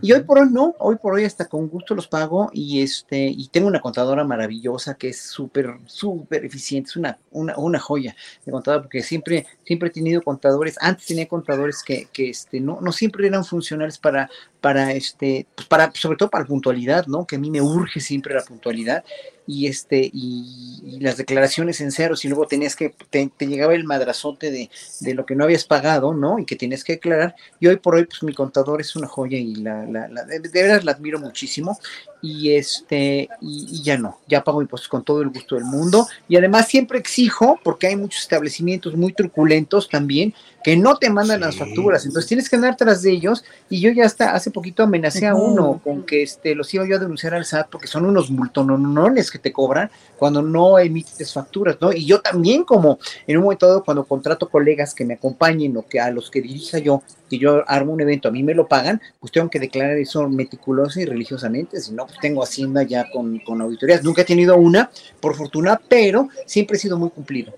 Y 0.00 0.12
hoy 0.12 0.22
por 0.22 0.38
hoy 0.38 0.48
no, 0.50 0.74
hoy 0.78 0.96
por 0.96 1.14
hoy 1.14 1.24
hasta 1.24 1.46
con 1.46 1.68
gusto 1.68 1.94
los 1.94 2.08
pago 2.08 2.50
y 2.52 2.82
este 2.82 3.26
y 3.26 3.48
tengo 3.48 3.68
una 3.68 3.80
contadora 3.80 4.24
maravillosa 4.24 4.94
que 4.94 5.10
es 5.10 5.20
súper 5.20 5.78
súper 5.86 6.44
eficiente, 6.44 6.88
es 6.90 6.96
una, 6.96 7.18
una, 7.30 7.56
una, 7.56 7.78
joya 7.78 8.16
de 8.44 8.52
contadora 8.52 8.82
porque 8.82 9.02
siempre 9.02 9.46
siempre 9.64 9.88
he 9.88 9.92
tenido 9.92 10.22
contadores, 10.22 10.76
antes 10.80 11.06
tenía 11.06 11.28
contadores 11.28 11.82
que, 11.82 12.08
que 12.12 12.30
este 12.30 12.60
no, 12.60 12.80
no 12.80 12.92
siempre 12.92 13.26
eran 13.26 13.44
funcionales 13.44 13.98
para 13.98 14.30
para 14.64 14.92
este 14.92 15.46
pues 15.54 15.68
para 15.68 15.92
sobre 15.92 16.16
todo 16.16 16.30
para 16.30 16.46
puntualidad, 16.46 17.06
¿no? 17.06 17.26
Que 17.26 17.36
a 17.36 17.38
mí 17.38 17.50
me 17.50 17.60
urge 17.60 18.00
siempre 18.00 18.34
la 18.34 18.42
puntualidad 18.42 19.04
y 19.46 19.66
este 19.66 20.08
y, 20.10 21.00
las 21.00 21.18
declaraciones 21.18 21.82
en 21.82 21.92
ceros 21.92 22.24
y 22.24 22.28
luego 22.28 22.46
tenías 22.46 22.74
que 22.74 22.94
te, 23.10 23.30
llegaba 23.40 23.74
el 23.74 23.84
madrazote 23.84 24.50
de, 24.50 24.70
de, 25.00 25.12
lo 25.12 25.26
que 25.26 25.36
no 25.36 25.44
habías 25.44 25.64
pagado 25.64 26.14
no 26.14 26.38
y 26.38 26.46
que 26.46 26.56
tienes 26.56 26.82
que 26.82 26.94
declarar. 26.94 27.34
Y 27.60 27.66
hoy 27.66 27.76
por 27.76 27.96
hoy 27.96 28.06
pues 28.06 28.22
mi 28.22 28.32
contador 28.32 28.80
es 28.80 28.96
una 28.96 29.06
joya 29.06 29.36
y 29.36 29.54
la, 29.56 29.84
la, 29.84 30.08
la 30.08 30.24
de, 30.24 30.38
verdad 30.38 30.80
la 30.80 30.92
admiro 30.92 31.18
muchísimo 31.18 31.78
y 32.24 32.54
este 32.54 33.28
y, 33.42 33.82
ya 33.82 33.98
no 33.98 34.18
ya 34.26 34.42
pago 34.42 34.62
impuestos 34.62 34.88
con 34.88 35.04
todo 35.04 35.20
el 35.20 35.28
gusto 35.28 35.56
del 35.56 35.64
mundo. 35.64 36.06
Y 36.26 36.36
además 36.36 36.68
siempre 36.68 36.98
exijo 36.98 37.60
porque 37.62 37.88
hay 37.88 37.96
muchos 37.96 38.22
establecimientos 38.22 38.96
muy 38.96 39.12
truculentos 39.12 39.90
también 39.90 40.32
que 40.64 40.78
no 40.78 40.96
te 40.96 41.10
mandan 41.10 41.40
las 41.40 41.56
facturas, 41.56 42.06
entonces 42.06 42.26
tienes 42.26 42.48
que 42.48 42.56
andar 42.56 42.74
tras 42.74 43.02
de 43.02 43.10
ellos. 43.10 43.44
Y 43.68 43.80
yo 43.80 43.90
ya 43.90 44.06
hasta 44.06 44.34
hace 44.34 44.50
poquito 44.50 44.82
amenacé 44.82 45.26
a 45.26 45.34
uno 45.34 45.82
con 45.84 46.04
que 46.04 46.22
este 46.22 46.54
los 46.54 46.72
iba 46.72 46.86
yo 46.86 46.96
a 46.96 46.98
denunciar 46.98 47.34
al 47.34 47.44
SAT 47.44 47.68
porque 47.68 47.86
son 47.86 48.06
unos 48.06 48.30
multononones 48.30 49.30
que 49.30 49.38
te 49.38 49.52
cobran 49.52 49.90
cuando 50.16 50.40
no 50.40 50.78
emites 50.78 51.34
facturas, 51.34 51.76
¿no? 51.82 51.92
Y 51.92 52.06
yo 52.06 52.22
también 52.22 52.64
como 52.64 52.98
en 53.26 53.36
un 53.36 53.42
momento 53.42 53.66
dado 53.66 53.84
cuando 53.84 54.04
contrato 54.04 54.48
colegas 54.48 54.94
que 54.94 55.04
me 55.04 55.14
acompañen 55.14 55.76
o 55.76 55.86
que 55.86 56.00
a 56.00 56.10
los 56.10 56.30
que 56.30 56.40
dirija 56.40 56.78
yo, 56.78 57.02
que 57.34 57.42
yo 57.42 57.64
armo 57.68 57.92
un 57.92 58.00
evento, 58.00 58.28
a 58.28 58.30
mí 58.30 58.42
me 58.42 58.54
lo 58.54 58.66
pagan, 58.66 59.00
pues 59.20 59.32
tengo 59.32 59.50
que 59.50 59.58
declarar 59.58 59.96
eso 59.98 60.28
meticulosa 60.28 61.00
y 61.00 61.04
religiosamente, 61.04 61.80
si 61.80 61.92
no, 61.92 62.06
pues 62.06 62.18
tengo 62.20 62.42
hacienda 62.42 62.82
ya 62.82 63.10
con, 63.10 63.38
con 63.40 63.60
auditorías. 63.60 64.02
Nunca 64.02 64.22
he 64.22 64.24
tenido 64.24 64.56
una, 64.56 64.90
por 65.20 65.34
fortuna, 65.34 65.80
pero 65.88 66.28
siempre 66.46 66.76
he 66.76 66.80
sido 66.80 66.98
muy 66.98 67.10
cumplido. 67.10 67.52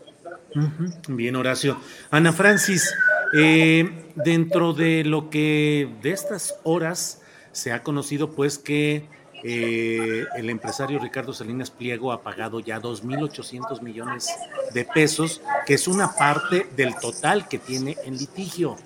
Bien, 1.09 1.37
Horacio. 1.37 1.79
Ana 2.11 2.33
Francis, 2.33 2.91
eh, 3.37 3.91
dentro 4.15 4.73
de 4.73 5.05
lo 5.05 5.29
que 5.29 5.89
de 6.03 6.11
estas 6.11 6.55
horas 6.63 7.21
se 7.53 7.73
ha 7.73 7.83
conocido, 7.83 8.31
pues 8.31 8.59
que 8.59 9.05
eh, 9.45 10.25
el 10.37 10.51
empresario 10.51 10.99
Ricardo 10.99 11.33
Salinas 11.33 11.71
Pliego 11.71 12.11
ha 12.11 12.23
pagado 12.23 12.61
ya 12.61 12.81
2.800 12.81 13.83
millones 13.83 14.29
de 14.73 14.85
pesos, 14.85 15.43
que 15.67 15.75
es 15.75 15.87
una 15.87 16.13
parte 16.13 16.67
del 16.75 16.97
total 16.97 17.47
que 17.49 17.59
tiene 17.59 17.97
en 18.05 18.17
litigio. 18.17 18.77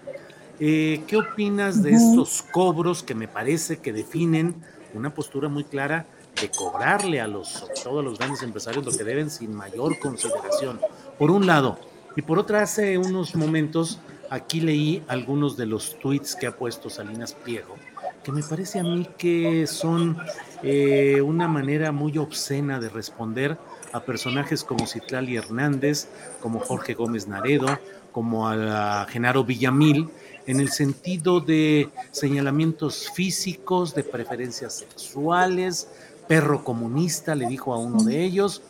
Eh, 0.62 1.04
¿Qué 1.06 1.16
opinas 1.16 1.82
de 1.82 1.92
estos 1.92 2.42
cobros 2.42 3.02
que 3.02 3.14
me 3.14 3.26
parece 3.26 3.78
que 3.78 3.94
definen 3.94 4.54
una 4.92 5.14
postura 5.14 5.48
muy 5.48 5.64
clara 5.64 6.04
de 6.38 6.50
cobrarle 6.50 7.18
a 7.18 7.26
los, 7.26 7.66
todos 7.82 8.04
los 8.04 8.18
grandes 8.18 8.42
empresarios 8.42 8.84
lo 8.84 8.92
que 8.92 9.02
deben 9.02 9.30
sin 9.30 9.54
mayor 9.54 9.98
consideración? 9.98 10.78
Por 11.18 11.30
un 11.30 11.46
lado. 11.46 11.78
Y 12.14 12.20
por 12.20 12.38
otra, 12.38 12.60
hace 12.60 12.98
unos 12.98 13.34
momentos 13.34 14.00
aquí 14.28 14.60
leí 14.60 15.02
algunos 15.08 15.56
de 15.56 15.64
los 15.64 15.98
tweets 15.98 16.36
que 16.36 16.46
ha 16.46 16.54
puesto 16.54 16.90
Salinas 16.90 17.32
Pliego, 17.32 17.76
que 18.22 18.30
me 18.30 18.42
parece 18.42 18.80
a 18.80 18.82
mí 18.82 19.08
que 19.16 19.66
son 19.66 20.18
eh, 20.62 21.22
una 21.22 21.48
manera 21.48 21.90
muy 21.90 22.18
obscena 22.18 22.78
de 22.80 22.90
responder 22.90 23.56
a 23.92 24.00
personajes 24.00 24.62
como 24.62 24.86
Citlali 24.86 25.36
Hernández, 25.36 26.08
como 26.40 26.60
Jorge 26.60 26.92
Gómez 26.92 27.28
Naredo, 27.28 27.78
como 28.12 28.48
a 28.48 29.06
Genaro 29.08 29.44
Villamil, 29.44 30.10
en 30.46 30.60
el 30.60 30.70
sentido 30.70 31.40
de 31.40 31.90
señalamientos 32.10 33.10
físicos, 33.14 33.94
de 33.94 34.04
preferencias 34.04 34.78
sexuales, 34.78 35.88
perro 36.26 36.64
comunista, 36.64 37.34
le 37.34 37.46
dijo 37.46 37.72
a 37.74 37.78
uno 37.78 38.02
de 38.02 38.24
ellos. 38.24 38.62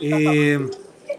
Eh, 0.00 0.58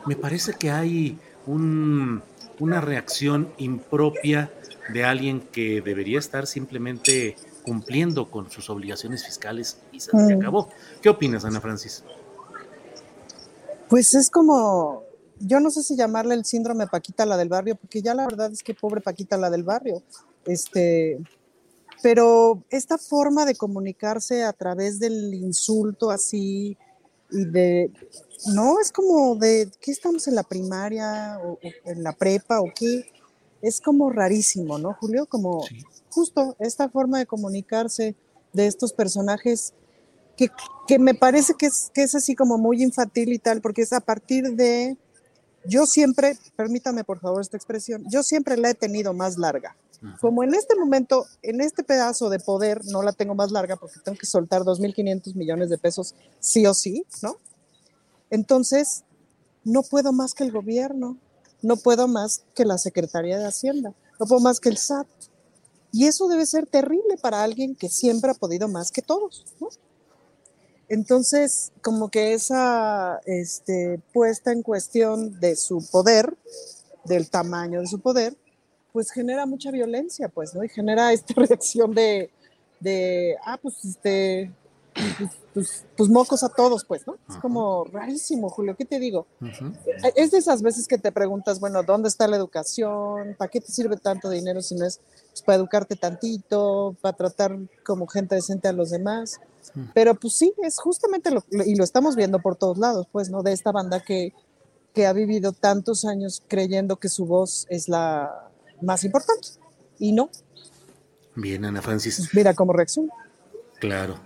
me 0.05 0.15
parece 0.15 0.53
que 0.53 0.71
hay 0.71 1.17
una 1.45 2.81
reacción 2.81 3.49
impropia 3.57 4.51
de 4.93 5.05
alguien 5.05 5.41
que 5.51 5.81
debería 5.81 6.19
estar 6.19 6.47
simplemente 6.47 7.35
cumpliendo 7.63 8.31
con 8.31 8.49
sus 8.49 8.69
obligaciones 8.69 9.25
fiscales 9.25 9.79
y 9.91 9.99
se 9.99 10.15
mm. 10.15 10.39
acabó. 10.39 10.69
¿Qué 11.01 11.09
opinas, 11.09 11.45
Ana 11.45 11.61
Francis? 11.61 12.03
Pues 13.89 14.13
es 14.13 14.29
como, 14.29 15.03
yo 15.39 15.59
no 15.59 15.71
sé 15.71 15.83
si 15.83 15.95
llamarle 15.95 16.35
el 16.35 16.45
síndrome 16.45 16.87
Paquita 16.87 17.25
la 17.25 17.37
del 17.37 17.49
barrio, 17.49 17.75
porque 17.75 18.01
ya 18.01 18.13
la 18.13 18.25
verdad 18.25 18.51
es 18.51 18.63
que 18.63 18.73
pobre 18.73 19.01
Paquita 19.01 19.37
la 19.37 19.49
del 19.49 19.63
barrio. 19.63 20.03
Este, 20.45 21.19
pero 22.01 22.63
esta 22.69 22.97
forma 22.97 23.45
de 23.45 23.55
comunicarse 23.55 24.43
a 24.43 24.53
través 24.53 24.99
del 24.99 25.33
insulto 25.33 26.11
así 26.11 26.77
y 27.31 27.45
de 27.45 27.91
no, 28.47 28.79
es 28.79 28.91
como 28.91 29.35
de, 29.35 29.69
¿qué 29.81 29.91
estamos 29.91 30.27
en 30.27 30.35
la 30.35 30.43
primaria 30.43 31.39
o, 31.43 31.59
en 31.61 32.03
la 32.03 32.13
prepa 32.13 32.61
o 32.61 32.65
qué? 32.73 33.05
Es 33.61 33.81
como 33.81 34.09
rarísimo, 34.09 34.77
¿no, 34.77 34.93
Julio? 34.93 35.25
Como 35.25 35.65
justo 36.09 36.55
esta 36.59 36.89
forma 36.89 37.19
de 37.19 37.25
comunicarse 37.25 38.15
de 38.53 38.67
estos 38.67 38.93
personajes 38.93 39.73
que, 40.37 40.49
que 40.87 40.97
me 40.97 41.13
parece 41.13 41.53
que 41.55 41.65
es, 41.65 41.91
que 41.93 42.03
es 42.03 42.15
así 42.15 42.33
como 42.33 42.57
muy 42.57 42.81
infantil 42.81 43.33
y 43.33 43.39
tal, 43.39 43.59
porque 43.59 43.81
es 43.81 43.91
a 43.91 43.99
partir 43.99 44.55
de, 44.55 44.97
yo 45.65 45.85
siempre, 45.85 46.37
permítame 46.55 47.03
por 47.03 47.19
favor 47.19 47.41
esta 47.41 47.57
expresión, 47.57 48.03
yo 48.09 48.23
siempre 48.23 48.57
la 48.57 48.69
he 48.71 48.73
tenido 48.73 49.13
más 49.13 49.37
larga. 49.37 49.75
Como 50.21 50.43
en 50.45 50.53
este 50.53 50.75
momento, 50.75 51.25
en 51.41 51.59
este 51.59 51.83
pedazo 51.83 52.29
de 52.29 52.39
poder, 52.39 52.85
no 52.85 53.01
la 53.03 53.11
tengo 53.11 53.35
más 53.35 53.51
larga 53.51 53.75
porque 53.75 53.99
tengo 53.99 54.17
que 54.17 54.25
soltar 54.25 54.61
2.500 54.61 55.35
millones 55.35 55.69
de 55.69 55.77
pesos 55.77 56.15
sí 56.39 56.65
o 56.65 56.73
sí, 56.73 57.05
¿no? 57.21 57.35
Entonces, 58.29 59.03
no 59.65 59.83
puedo 59.83 60.13
más 60.13 60.33
que 60.33 60.45
el 60.45 60.53
gobierno, 60.53 61.17
no 61.61 61.75
puedo 61.75 62.07
más 62.07 62.43
que 62.55 62.63
la 62.63 62.77
Secretaría 62.77 63.37
de 63.37 63.45
Hacienda, 63.45 63.93
no 64.19 64.25
puedo 64.25 64.39
más 64.39 64.61
que 64.61 64.69
el 64.69 64.77
SAT. 64.77 65.07
Y 65.91 66.05
eso 66.05 66.27
debe 66.27 66.45
ser 66.45 66.67
terrible 66.67 67.17
para 67.21 67.43
alguien 67.43 67.75
que 67.75 67.89
siempre 67.89 68.31
ha 68.31 68.35
podido 68.35 68.67
más 68.67 68.91
que 68.91 69.01
todos. 69.01 69.45
Entonces, 70.89 71.71
como 71.81 72.09
que 72.09 72.33
esa 72.33 73.21
este, 73.25 74.01
puesta 74.11 74.51
en 74.51 74.63
cuestión 74.63 75.39
de 75.39 75.55
su 75.55 75.87
poder, 75.91 76.35
del 77.05 77.29
tamaño 77.29 77.81
de 77.81 77.87
su 77.87 77.99
poder, 77.99 78.35
pues 78.91 79.11
genera 79.11 79.45
mucha 79.45 79.71
violencia, 79.71 80.29
pues, 80.29 80.53
¿no? 80.55 80.63
Y 80.63 80.69
genera 80.69 81.13
esta 81.13 81.33
reacción 81.37 81.93
de, 81.93 82.31
de 82.79 83.37
ah, 83.45 83.59
pues, 83.61 83.85
este, 83.85 84.51
pues, 84.93 85.31
pues, 85.53 85.85
pues, 85.95 86.09
mocos 86.09 86.43
a 86.43 86.49
todos, 86.49 86.83
pues, 86.85 87.05
¿no? 87.05 87.17
Es 87.29 87.35
como 87.37 87.83
rarísimo, 87.85 88.49
Julio, 88.49 88.75
¿qué 88.75 88.85
te 88.85 88.99
digo? 88.99 89.27
Es 90.15 90.31
de 90.31 90.39
esas 90.39 90.61
veces 90.61 90.87
que 90.87 90.97
te 90.97 91.11
preguntas, 91.11 91.59
bueno, 91.59 91.83
¿dónde 91.83 92.09
está 92.09 92.27
la 92.27 92.35
educación? 92.35 93.35
¿Para 93.37 93.49
qué 93.49 93.61
te 93.61 93.71
sirve 93.71 93.97
tanto 93.97 94.29
dinero 94.29 94.61
si 94.61 94.75
no 94.75 94.85
es 94.85 94.99
pues, 95.29 95.43
para 95.43 95.57
educarte 95.57 95.95
tantito, 95.95 96.95
para 97.01 97.15
tratar 97.15 97.57
como 97.85 98.07
gente 98.07 98.35
decente 98.35 98.67
a 98.67 98.73
los 98.73 98.89
demás? 98.89 99.39
Pero 99.93 100.15
pues 100.15 100.33
sí, 100.33 100.53
es 100.63 100.77
justamente 100.77 101.31
lo, 101.31 101.43
y 101.65 101.75
lo 101.75 101.83
estamos 101.83 102.15
viendo 102.15 102.39
por 102.39 102.55
todos 102.55 102.77
lados, 102.77 103.07
pues, 103.11 103.29
¿no? 103.29 103.43
De 103.43 103.53
esta 103.53 103.71
banda 103.71 104.01
que, 104.01 104.33
que 104.93 105.05
ha 105.05 105.13
vivido 105.13 105.51
tantos 105.51 106.05
años 106.05 106.43
creyendo 106.47 106.97
que 106.97 107.09
su 107.09 107.25
voz 107.25 107.65
es 107.69 107.87
la 107.89 108.49
más 108.81 109.03
importante. 109.03 109.49
Y 109.97 110.11
no. 110.13 110.29
Bien, 111.35 111.65
Ana 111.65 111.81
Francis. 111.81 112.29
Mira 112.33 112.53
cómo 112.53 112.73
reacciona. 112.73 113.13
Claro. 113.79 114.19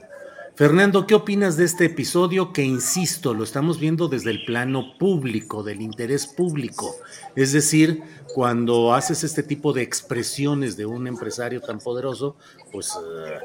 Fernando, 0.55 1.07
¿qué 1.07 1.15
opinas 1.15 1.57
de 1.57 1.63
este 1.63 1.85
episodio 1.85 2.53
que, 2.53 2.61
insisto, 2.61 3.33
lo 3.33 3.43
estamos 3.43 3.79
viendo 3.79 4.07
desde 4.07 4.29
el 4.29 4.45
plano 4.45 4.95
público, 4.99 5.63
del 5.63 5.81
interés 5.81 6.27
público? 6.27 6.95
Es 7.35 7.53
decir, 7.53 8.03
cuando 8.35 8.93
haces 8.93 9.23
este 9.23 9.41
tipo 9.41 9.73
de 9.73 9.81
expresiones 9.81 10.77
de 10.77 10.85
un 10.85 11.07
empresario 11.07 11.59
tan 11.59 11.79
poderoso, 11.79 12.35
pues 12.71 12.91
eh, 12.95 13.39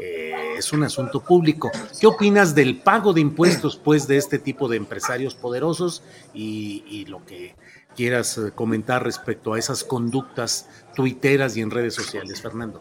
eh, 0.00 0.54
es 0.56 0.72
un 0.72 0.84
asunto 0.84 1.20
público. 1.20 1.70
¿Qué 2.00 2.06
opinas 2.06 2.54
del 2.54 2.80
pago 2.80 3.12
de 3.12 3.20
impuestos, 3.20 3.76
pues, 3.76 4.08
de 4.08 4.16
este 4.16 4.38
tipo 4.38 4.66
de 4.66 4.78
empresarios 4.78 5.34
poderosos 5.34 6.02
y, 6.32 6.82
y 6.88 7.04
lo 7.04 7.26
que 7.26 7.54
quieras 7.94 8.38
eh, 8.38 8.52
comentar 8.54 9.04
respecto 9.04 9.52
a 9.52 9.58
esas 9.58 9.84
conductas 9.84 10.66
tuiteras 10.96 11.58
y 11.58 11.60
en 11.60 11.70
redes 11.70 11.92
sociales, 11.92 12.40
Fernando? 12.40 12.80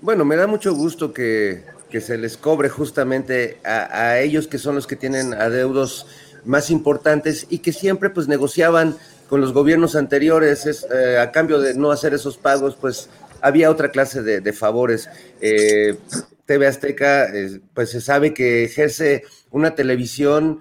Bueno, 0.00 0.24
me 0.24 0.36
da 0.36 0.46
mucho 0.46 0.72
gusto 0.72 1.12
que 1.12 1.64
que 1.92 2.00
se 2.00 2.16
les 2.16 2.38
cobre 2.38 2.70
justamente 2.70 3.58
a, 3.64 4.18
ellos 4.18 4.48
que 4.48 4.56
son 4.56 4.74
los 4.74 4.86
que 4.86 4.96
tienen 4.96 5.34
adeudos 5.34 6.06
más 6.46 6.70
importantes 6.70 7.46
y 7.50 7.58
que 7.58 7.74
siempre 7.74 8.08
pues 8.08 8.28
negociaban 8.28 8.96
con 9.28 9.42
los 9.42 9.52
gobiernos 9.52 9.94
anteriores 9.94 10.66
eh, 10.66 11.18
a 11.18 11.30
cambio 11.30 11.60
de 11.60 11.74
no 11.74 11.90
hacer 11.90 12.14
esos 12.14 12.38
pagos, 12.38 12.78
pues 12.80 13.10
había 13.42 13.70
otra 13.70 13.90
clase 13.90 14.22
de, 14.22 14.52
favores. 14.54 15.10
Eh, 15.42 15.98
TV 16.46 16.66
Azteca, 16.66 17.26
eh, 17.26 17.60
pues 17.74 17.90
se 17.90 18.00
sabe 18.00 18.32
que 18.32 18.64
ejerce 18.64 19.24
una 19.50 19.74
televisión 19.74 20.60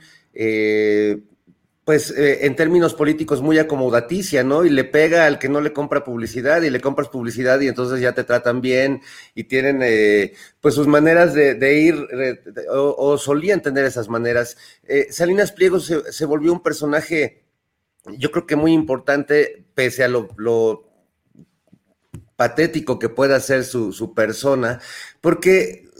pues 1.91 2.09
eh, 2.11 2.45
en 2.45 2.55
términos 2.55 2.93
políticos 2.93 3.41
muy 3.41 3.59
acomodaticia, 3.59 4.45
¿no? 4.45 4.63
Y 4.63 4.69
le 4.69 4.85
pega 4.85 5.25
al 5.25 5.37
que 5.37 5.49
no 5.49 5.59
le 5.59 5.73
compra 5.73 6.05
publicidad 6.05 6.61
y 6.61 6.69
le 6.69 6.79
compras 6.79 7.09
publicidad 7.09 7.59
y 7.59 7.67
entonces 7.67 7.99
ya 7.99 8.13
te 8.13 8.23
tratan 8.23 8.61
bien 8.61 9.01
y 9.35 9.43
tienen 9.43 9.81
eh, 9.83 10.31
pues 10.61 10.73
sus 10.73 10.87
maneras 10.87 11.33
de, 11.33 11.73
ir 11.77 12.07
o, 12.69 13.17
solían 13.17 13.61
tener 13.61 13.83
esas 13.83 14.07
maneras. 14.07 14.55
Eh, 14.87 15.07
Salinas 15.11 15.51
Pliego 15.51 15.81
se, 15.81 16.25
volvió 16.25 16.53
un 16.53 16.63
personaje 16.63 17.43
yo 18.17 18.31
creo 18.31 18.47
que 18.47 18.55
muy 18.55 18.71
importante 18.71 19.65
pese 19.75 20.05
a 20.05 20.07
lo, 20.07 20.29
patético 22.37 22.99
que 22.99 23.09
pueda 23.09 23.37
ser 23.41 23.65
su, 23.65 23.91
su 23.91 24.13
persona, 24.13 24.79
porque 25.19 25.90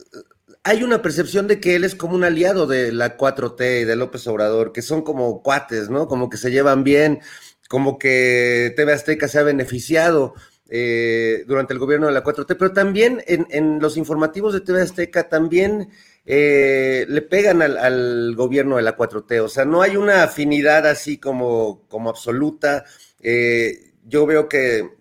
hay 0.63 0.83
una 0.83 1.01
percepción 1.01 1.47
de 1.47 1.59
que 1.59 1.75
él 1.75 1.83
es 1.83 1.95
como 1.95 2.15
un 2.15 2.23
aliado 2.23 2.67
de 2.67 2.91
la 2.91 3.17
4T 3.17 3.81
y 3.81 3.85
de 3.85 3.95
López 3.95 4.27
Obrador, 4.27 4.71
que 4.71 4.81
son 4.81 5.01
como 5.01 5.41
cuates, 5.41 5.89
¿no? 5.89 6.07
Como 6.07 6.29
que 6.29 6.38
se 6.38 6.51
llevan 6.51 6.83
bien, 6.83 7.19
como 7.67 7.97
que 7.97 8.73
TV 8.75 8.93
Azteca 8.93 9.27
se 9.27 9.39
ha 9.39 9.43
beneficiado 9.43 10.35
eh, 10.69 11.43
durante 11.47 11.73
el 11.73 11.79
gobierno 11.79 12.07
de 12.07 12.13
la 12.13 12.23
4T, 12.23 12.55
pero 12.57 12.73
también 12.73 13.23
en, 13.27 13.79
los 13.79 13.97
informativos 13.97 14.53
de 14.53 14.61
TV 14.61 14.81
Azteca 14.81 15.27
también 15.29 15.89
eh, 16.25 17.05
le 17.09 17.21
pegan 17.23 17.61
al, 17.61 18.35
gobierno 18.35 18.77
de 18.77 18.83
la 18.83 18.95
4T, 18.95 19.41
o 19.41 19.49
sea, 19.49 19.65
no 19.65 19.81
hay 19.81 19.97
una 19.97 20.23
afinidad 20.23 20.85
así 20.85 21.17
como, 21.17 21.88
como 21.89 22.09
absoluta. 22.09 22.85
Eh, 23.19 23.93
yo 24.05 24.25
veo 24.25 24.47
que 24.47 25.01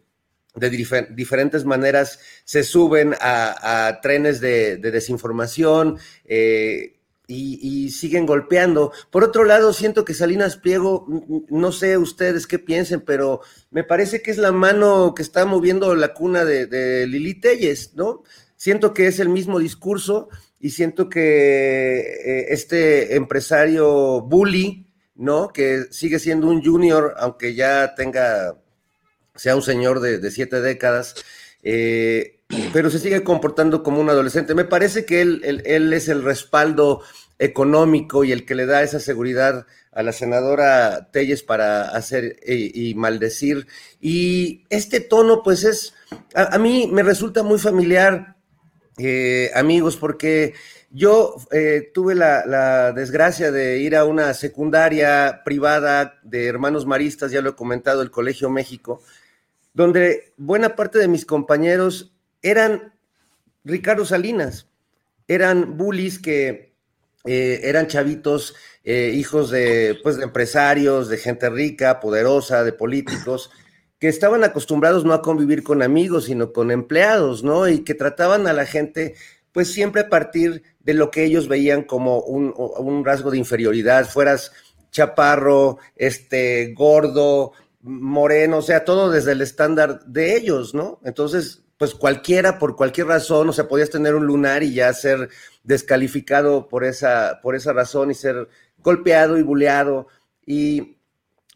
de 0.60 0.70
diferentes 0.70 1.64
maneras 1.64 2.20
se 2.44 2.62
suben 2.62 3.14
a, 3.20 3.98
trenes 4.02 4.40
de, 4.40 4.76
desinformación 4.76 5.98
eh, 6.26 7.00
y, 7.26 7.90
siguen 7.90 8.26
golpeando. 8.26 8.92
Por 9.10 9.24
otro 9.24 9.44
lado, 9.44 9.72
siento 9.72 10.04
que 10.04 10.14
Salinas 10.14 10.56
Pliego, 10.56 11.06
no 11.48 11.72
sé 11.72 11.96
ustedes 11.96 12.46
qué 12.46 12.58
piensen, 12.58 13.00
pero 13.00 13.40
me 13.70 13.84
parece 13.84 14.20
que 14.20 14.30
es 14.30 14.38
la 14.38 14.52
mano 14.52 15.14
que 15.14 15.22
está 15.22 15.44
moviendo 15.46 15.94
la 15.94 16.12
cuna 16.12 16.44
de, 16.44 17.06
Lili 17.06 17.40
Telles, 17.40 17.94
¿no? 17.94 18.22
Siento 18.56 18.92
que 18.92 19.06
es 19.06 19.20
el 19.20 19.30
mismo 19.30 19.58
discurso 19.58 20.28
y 20.58 20.70
siento 20.70 21.08
que 21.08 22.00
eh, 22.00 22.46
este 22.50 23.16
empresario 23.16 24.20
bully, 24.20 24.86
¿no? 25.14 25.48
Que 25.48 25.84
sigue 25.90 26.18
siendo 26.18 26.48
un 26.48 26.62
junior, 26.62 27.14
aunque 27.16 27.54
ya 27.54 27.94
tenga 27.94 28.59
sea 29.40 29.56
un 29.56 29.62
señor 29.62 30.00
de, 30.00 30.30
siete 30.30 30.60
décadas, 30.60 31.14
eh, 31.62 32.40
pero 32.74 32.90
se 32.90 32.98
sigue 32.98 33.24
comportando 33.24 33.82
como 33.82 33.98
un 33.98 34.10
adolescente. 34.10 34.54
Me 34.54 34.66
parece 34.66 35.06
que 35.06 35.22
él, 35.22 35.62
él, 35.64 35.90
es 35.94 36.10
el 36.10 36.22
respaldo 36.22 37.00
económico 37.38 38.22
y 38.22 38.32
el 38.32 38.44
que 38.44 38.54
le 38.54 38.66
da 38.66 38.82
esa 38.82 39.00
seguridad 39.00 39.66
a 39.92 40.02
la 40.02 40.12
senadora 40.12 41.08
Telles 41.10 41.42
para 41.42 41.88
hacer 41.88 42.36
y, 42.46 42.94
maldecir. 42.96 43.66
Y 43.98 44.66
este 44.68 45.00
tono, 45.00 45.42
pues 45.42 45.64
es, 45.64 45.94
a, 46.34 46.58
mí 46.58 46.90
me 46.92 47.02
resulta 47.02 47.42
muy 47.42 47.58
familiar, 47.58 48.36
eh, 48.98 49.50
amigos, 49.54 49.96
porque 49.96 50.52
yo 50.90 51.36
eh, 51.50 51.90
tuve 51.94 52.14
la, 52.14 52.44
la, 52.44 52.92
desgracia 52.92 53.50
de 53.50 53.78
ir 53.78 53.96
a 53.96 54.04
una 54.04 54.34
secundaria 54.34 55.40
privada 55.46 56.20
de 56.24 56.46
hermanos 56.46 56.84
maristas, 56.84 57.32
ya 57.32 57.40
lo 57.40 57.50
he 57.50 57.54
comentado, 57.56 58.02
el 58.02 58.10
Colegio 58.10 58.50
México, 58.50 59.02
donde 59.81 60.35
buena 60.36 60.77
parte 60.77 60.98
de 60.98 61.09
mis 61.09 61.24
compañeros 61.24 62.12
eran 62.43 62.93
Ricardo 63.65 64.05
Salinas, 64.05 64.69
eran 65.27 65.78
bullies 65.78 66.19
que 66.19 66.74
eh, 67.24 67.61
eran 67.65 67.86
chavitos, 67.86 68.55
eh, 68.85 69.12
hijos 69.15 69.51
de, 69.51 69.98
pues, 70.02 70.19
de 70.19 70.24
empresarios, 70.24 71.09
de 71.09 71.16
gente 71.16 71.48
rica, 71.48 71.98
poderosa, 71.98 72.62
de 72.62 72.74
políticos, 72.74 73.51
que 73.98 74.09
estaban 74.09 74.44
acostumbrados 74.44 75.07
no 75.07 75.15
a 75.15 75.23
convivir 75.23 75.62
con 75.62 75.81
amigos, 75.81 76.27
sino 76.27 76.52
con 76.52 76.70
empleados, 76.70 77.43
¿no? 77.43 77.66
Y 77.66 77.82
que 77.82 77.94
trataban 77.94 78.47
a 78.48 78.52
la 78.52 78.66
gente, 78.66 79.15
pues 79.51 79.73
siempre 79.73 80.02
a 80.02 80.09
partir 80.11 80.62
de 80.81 80.93
lo 80.93 81.11
que 81.11 81.24
ellos 81.24 81.48
veían 81.48 81.85
como 81.85 82.20
un, 82.20 82.52
un 82.55 83.02
rasgo 83.02 83.31
de 83.31 83.39
inferioridad, 83.39 84.07
fueras 84.07 84.52
chaparro, 84.90 85.78
este, 85.97 86.74
gordo, 86.74 87.52
moreno, 87.82 88.59
o 88.59 88.62
sea, 88.62 88.85
todo 88.85 89.11
desde 89.11 89.32
el 89.32 89.43
estándar 89.43 90.05
de 90.05 90.36
ellos, 90.36 90.74
¿no? 90.74 91.01
Entonces, 91.05 91.62
pues 91.78 91.94
cualquiera, 91.94 92.59
por 92.59 92.77
cualquier 92.77 93.07
razón, 93.07 93.48
o 93.48 93.52
sea, 93.52 93.69
podías 93.69 93.90
tener 93.90 94.15
un 94.15 94.27
lunar 94.27 94.62
y 94.62 94.74
ya 94.74 94.93
ser 94.93 95.31
descalificado 95.65 96.69
por 96.69 96.85
esa, 96.85 97.40
por 97.43 97.55
esa 97.55 97.73
razón 97.73 98.11
y 98.11 98.15
ser 98.15 98.48
golpeado 98.78 99.39
y 99.39 99.43
buleado. 99.43 100.09
Y 100.44 100.98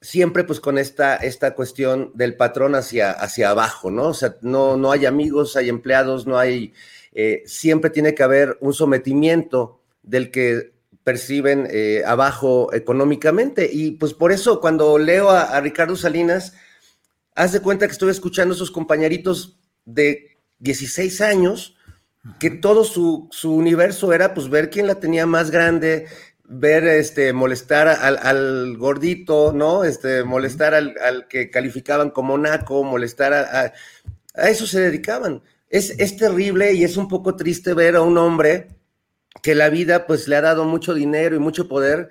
siempre 0.04 0.44
pues 0.44 0.60
con 0.60 0.76
esta, 0.76 1.16
esta 1.16 1.54
cuestión 1.54 2.12
del 2.14 2.36
patrón 2.36 2.74
hacia, 2.74 3.10
hacia 3.10 3.50
abajo, 3.50 3.90
¿no? 3.90 4.08
O 4.08 4.14
sea, 4.14 4.36
no, 4.42 4.76
no 4.76 4.92
hay 4.92 5.06
amigos, 5.06 5.56
hay 5.56 5.70
empleados, 5.70 6.26
no 6.26 6.38
hay, 6.38 6.74
eh, 7.12 7.42
siempre 7.46 7.90
tiene 7.90 8.14
que 8.14 8.22
haber 8.22 8.58
un 8.60 8.74
sometimiento 8.74 9.80
del 10.02 10.30
que 10.30 10.73
perciben 11.04 11.68
eh, 11.70 12.02
abajo 12.04 12.72
económicamente. 12.72 13.68
Y 13.70 13.92
pues 13.92 14.14
por 14.14 14.32
eso 14.32 14.60
cuando 14.60 14.98
leo 14.98 15.30
a, 15.30 15.60
Ricardo 15.60 15.96
Salinas, 15.96 16.54
haz 17.34 17.52
de 17.52 17.60
cuenta 17.60 17.86
que 17.86 17.92
estoy 17.92 18.10
escuchando 18.10 18.54
a 18.54 18.56
esos 18.56 18.70
compañeritos 18.70 19.58
de 19.84 20.38
16 20.58 21.20
años, 21.20 21.76
que 22.40 22.50
todo 22.50 22.84
su, 22.84 23.28
universo 23.44 24.14
era 24.14 24.32
pues 24.32 24.48
ver 24.48 24.70
quién 24.70 24.86
la 24.86 24.94
tenía 24.94 25.26
más 25.26 25.50
grande, 25.50 26.06
ver, 26.44 26.84
este, 26.84 27.34
molestar 27.34 27.86
al, 27.86 28.76
gordito, 28.78 29.52
¿no? 29.52 29.84
Este, 29.84 30.24
molestar 30.24 30.74
al, 30.74 31.28
que 31.28 31.50
calificaban 31.50 32.10
como 32.10 32.38
naco, 32.38 32.82
molestar 32.82 33.34
a, 33.34 33.72
a, 34.34 34.48
eso 34.48 34.66
se 34.66 34.80
dedicaban. 34.80 35.42
Es, 35.68 35.90
es 35.98 36.16
terrible 36.16 36.72
y 36.72 36.84
es 36.84 36.96
un 36.96 37.08
poco 37.08 37.36
triste 37.36 37.74
ver 37.74 37.96
a 37.96 38.00
un 38.00 38.16
hombre 38.16 38.68
que 39.44 39.54
la 39.54 39.68
vida 39.68 40.06
pues 40.06 40.26
le 40.26 40.36
ha 40.36 40.40
dado 40.40 40.64
mucho 40.64 40.94
dinero 40.94 41.36
y 41.36 41.38
mucho 41.38 41.68
poder, 41.68 42.08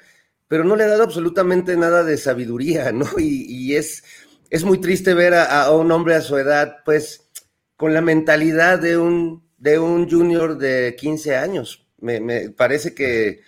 pero 0.48 0.64
no 0.64 0.76
le 0.76 0.84
ha 0.84 0.88
dado 0.88 1.02
absolutamente 1.02 1.76
nada 1.76 2.04
de 2.04 2.16
sabiduría, 2.18 2.92
¿no? 2.94 3.08
Y, 3.18 3.76
es, 3.76 4.04
es 4.52 4.64
muy 4.64 4.80
triste 4.80 5.16
ver 5.16 5.34
a, 5.34 5.72
un 5.72 5.92
hombre 5.92 6.14
a 6.14 6.22
su 6.22 6.38
edad 6.38 6.78
pues 6.86 7.28
con 7.76 7.92
la 7.92 8.02
mentalidad 8.02 8.78
de 8.78 8.98
un, 8.98 9.44
de 9.58 9.80
un 9.80 10.08
junior 10.08 10.60
de 10.60 10.96
15 10.96 11.36
años. 11.36 11.88
Me, 12.00 12.52
parece 12.52 12.94
que 12.94 13.42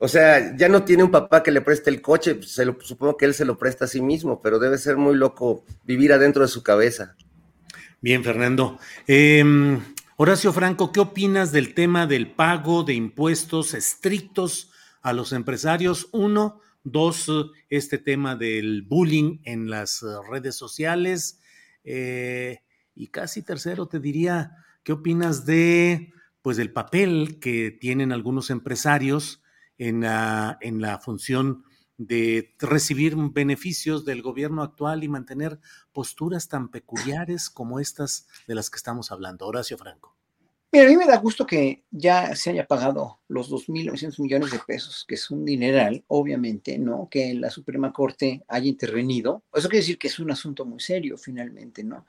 O 0.00 0.08
sea, 0.08 0.56
ya 0.56 0.68
no 0.68 0.82
tiene 0.82 1.04
un 1.04 1.12
papá 1.12 1.44
que 1.44 1.52
le 1.52 1.60
preste 1.60 1.88
el 1.90 2.02
coche, 2.02 2.34
pues, 2.34 2.50
se 2.50 2.64
lo, 2.64 2.78
supongo 2.80 3.16
que 3.16 3.26
él 3.26 3.34
se 3.34 3.44
lo 3.44 3.58
presta 3.58 3.84
a 3.84 3.88
sí 3.88 4.00
mismo, 4.00 4.42
pero 4.42 4.58
debe 4.58 4.76
ser 4.76 4.96
muy 4.96 5.14
loco 5.14 5.64
vivir 5.84 6.12
adentro 6.12 6.42
de 6.42 6.48
su 6.48 6.64
cabeza. 6.64 7.14
Bien, 8.00 8.24
Fernando. 8.24 8.78
Em, 9.06 9.80
Horacio 10.22 10.52
Franco, 10.52 10.92
¿qué 10.92 11.00
opinas 11.00 11.50
del 11.50 11.72
tema 11.72 12.06
del 12.06 12.30
pago 12.30 12.82
de 12.82 12.92
impuestos 12.92 13.72
estrictos 13.72 14.70
a 15.00 15.14
los 15.14 15.32
empresarios? 15.32 16.10
Uno, 16.12 16.60
dos, 16.84 17.32
este 17.70 17.96
tema 17.96 18.36
del 18.36 18.82
bullying 18.82 19.38
en 19.44 19.70
las 19.70 20.04
redes 20.30 20.56
sociales. 20.56 21.40
Eh, 21.84 22.58
y 22.94 23.08
casi 23.08 23.42
tercero, 23.42 23.88
te 23.88 23.98
diría, 23.98 24.56
¿qué 24.82 24.92
opinas 24.92 25.46
de 25.46 26.12
pues 26.42 26.58
del 26.58 26.70
papel 26.70 27.38
que 27.40 27.70
tienen 27.70 28.12
algunos 28.12 28.50
empresarios 28.50 29.42
en 29.78 30.02
la, 30.02 30.58
en 30.60 30.82
la 30.82 30.98
función 30.98 31.64
de 32.00 32.54
recibir 32.58 33.14
beneficios 33.14 34.06
del 34.06 34.22
gobierno 34.22 34.62
actual 34.62 35.04
y 35.04 35.08
mantener 35.08 35.60
posturas 35.92 36.48
tan 36.48 36.70
peculiares 36.70 37.50
como 37.50 37.78
estas 37.78 38.26
de 38.48 38.54
las 38.54 38.70
que 38.70 38.78
estamos 38.78 39.12
hablando. 39.12 39.46
Horacio 39.46 39.76
Franco. 39.76 40.16
Mira, 40.72 40.86
a 40.86 40.88
mí 40.88 40.96
me 40.96 41.04
da 41.04 41.18
gusto 41.18 41.46
que 41.46 41.84
ya 41.90 42.34
se 42.34 42.50
haya 42.50 42.66
pagado 42.66 43.20
los 43.28 43.50
2.900 43.50 44.18
millones 44.22 44.50
de 44.50 44.60
pesos, 44.60 45.04
que 45.06 45.16
es 45.16 45.30
un 45.30 45.44
dineral, 45.44 46.02
obviamente, 46.06 46.78
¿no? 46.78 47.06
Que 47.10 47.34
la 47.34 47.50
Suprema 47.50 47.92
Corte 47.92 48.44
haya 48.48 48.68
intervenido. 48.68 49.42
Eso 49.52 49.68
quiere 49.68 49.82
decir 49.82 49.98
que 49.98 50.08
es 50.08 50.18
un 50.18 50.30
asunto 50.30 50.64
muy 50.64 50.80
serio, 50.80 51.18
finalmente, 51.18 51.84
¿no? 51.84 52.06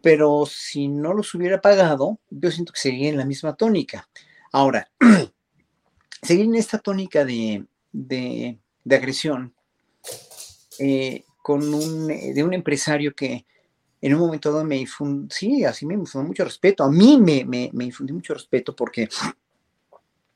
Pero 0.00 0.46
si 0.46 0.86
no 0.86 1.14
los 1.14 1.34
hubiera 1.34 1.60
pagado, 1.60 2.20
yo 2.30 2.50
siento 2.52 2.72
que 2.72 2.80
seguiría 2.80 3.08
en 3.08 3.16
la 3.16 3.24
misma 3.24 3.56
tónica. 3.56 4.08
Ahora, 4.52 4.88
seguir 6.22 6.44
en 6.44 6.54
esta 6.54 6.78
tónica 6.78 7.24
de, 7.24 7.66
de, 7.90 8.60
agresión 8.88 9.54
eh, 10.78 11.24
con 11.42 11.62
un, 11.72 12.10
eh, 12.10 12.32
de 12.32 12.44
un 12.44 12.54
empresario 12.54 13.14
que 13.14 13.44
en 14.00 14.14
un 14.14 14.20
momento 14.20 14.50
dado 14.50 14.64
me 14.64 14.76
infundió, 14.76 15.28
sí, 15.30 15.64
así 15.64 15.84
me 15.84 15.96
mucho 15.96 16.44
respeto, 16.44 16.84
a 16.84 16.90
mí 16.90 17.18
me, 17.20 17.44
me, 17.44 17.70
me 17.72 17.84
infundió 17.84 18.14
mucho 18.14 18.32
respeto 18.32 18.74
porque 18.74 19.08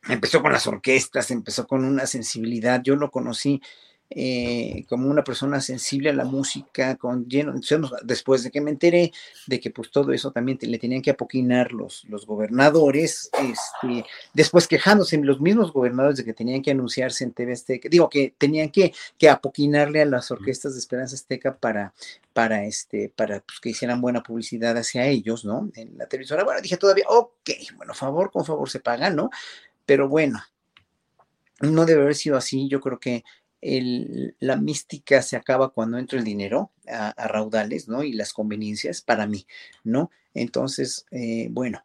empezó 0.08 0.42
con 0.42 0.52
las 0.52 0.66
orquestas, 0.66 1.30
empezó 1.30 1.66
con 1.66 1.84
una 1.84 2.06
sensibilidad, 2.06 2.82
yo 2.82 2.94
lo 2.96 3.10
conocí 3.10 3.62
eh, 4.16 4.84
como 4.88 5.10
una 5.10 5.24
persona 5.24 5.60
sensible 5.60 6.10
a 6.10 6.12
la 6.12 6.24
música, 6.24 6.94
con 6.94 7.26
lleno, 7.26 7.54
después 8.04 8.44
de 8.44 8.52
que 8.52 8.60
me 8.60 8.70
enteré 8.70 9.10
de 9.48 9.58
que 9.58 9.70
pues 9.70 9.90
todo 9.90 10.12
eso 10.12 10.30
también 10.30 10.56
le 10.60 10.78
tenían 10.78 11.02
que 11.02 11.10
apoquinar 11.10 11.72
los, 11.72 12.04
los 12.04 12.24
gobernadores, 12.24 13.28
este, 13.32 14.08
después 14.32 14.68
quejándose 14.68 15.18
los 15.18 15.40
mismos 15.40 15.72
gobernadores 15.72 16.18
de 16.18 16.24
que 16.24 16.32
tenían 16.32 16.62
que 16.62 16.70
anunciarse 16.70 17.24
en 17.24 17.32
TV 17.32 17.54
Azteca, 17.54 17.88
digo 17.88 18.08
que 18.08 18.32
tenían 18.38 18.70
que, 18.70 18.94
que 19.18 19.28
apoquinarle 19.28 20.02
a 20.02 20.06
las 20.06 20.30
orquestas 20.30 20.74
de 20.74 20.78
Esperanza 20.78 21.16
Azteca 21.16 21.56
para, 21.56 21.92
para, 22.32 22.64
este, 22.64 23.08
para 23.08 23.40
pues, 23.40 23.58
que 23.58 23.70
hicieran 23.70 24.00
buena 24.00 24.22
publicidad 24.22 24.76
hacia 24.76 25.06
ellos, 25.06 25.44
¿no? 25.44 25.70
En 25.74 25.98
la 25.98 26.06
televisora, 26.06 26.44
bueno, 26.44 26.60
dije 26.60 26.76
todavía, 26.76 27.06
ok, 27.08 27.50
bueno, 27.76 27.94
favor 27.94 28.30
con 28.30 28.44
favor 28.44 28.70
se 28.70 28.78
paga, 28.78 29.10
¿no? 29.10 29.30
Pero 29.84 30.08
bueno, 30.08 30.40
no 31.60 31.84
debe 31.84 32.02
haber 32.02 32.14
sido 32.14 32.36
así, 32.36 32.68
yo 32.68 32.80
creo 32.80 33.00
que 33.00 33.24
la 34.40 34.56
mística 34.56 35.22
se 35.22 35.36
acaba 35.36 35.70
cuando 35.70 35.98
entra 35.98 36.18
el 36.18 36.24
dinero 36.24 36.70
a, 36.86 37.14
raudales, 37.28 37.88
¿no? 37.88 38.04
Y 38.04 38.12
las 38.12 38.32
conveniencias 38.32 39.00
para 39.00 39.26
mí, 39.26 39.46
¿no? 39.84 40.10
Entonces, 40.34 41.06
eh, 41.10 41.48
bueno, 41.50 41.82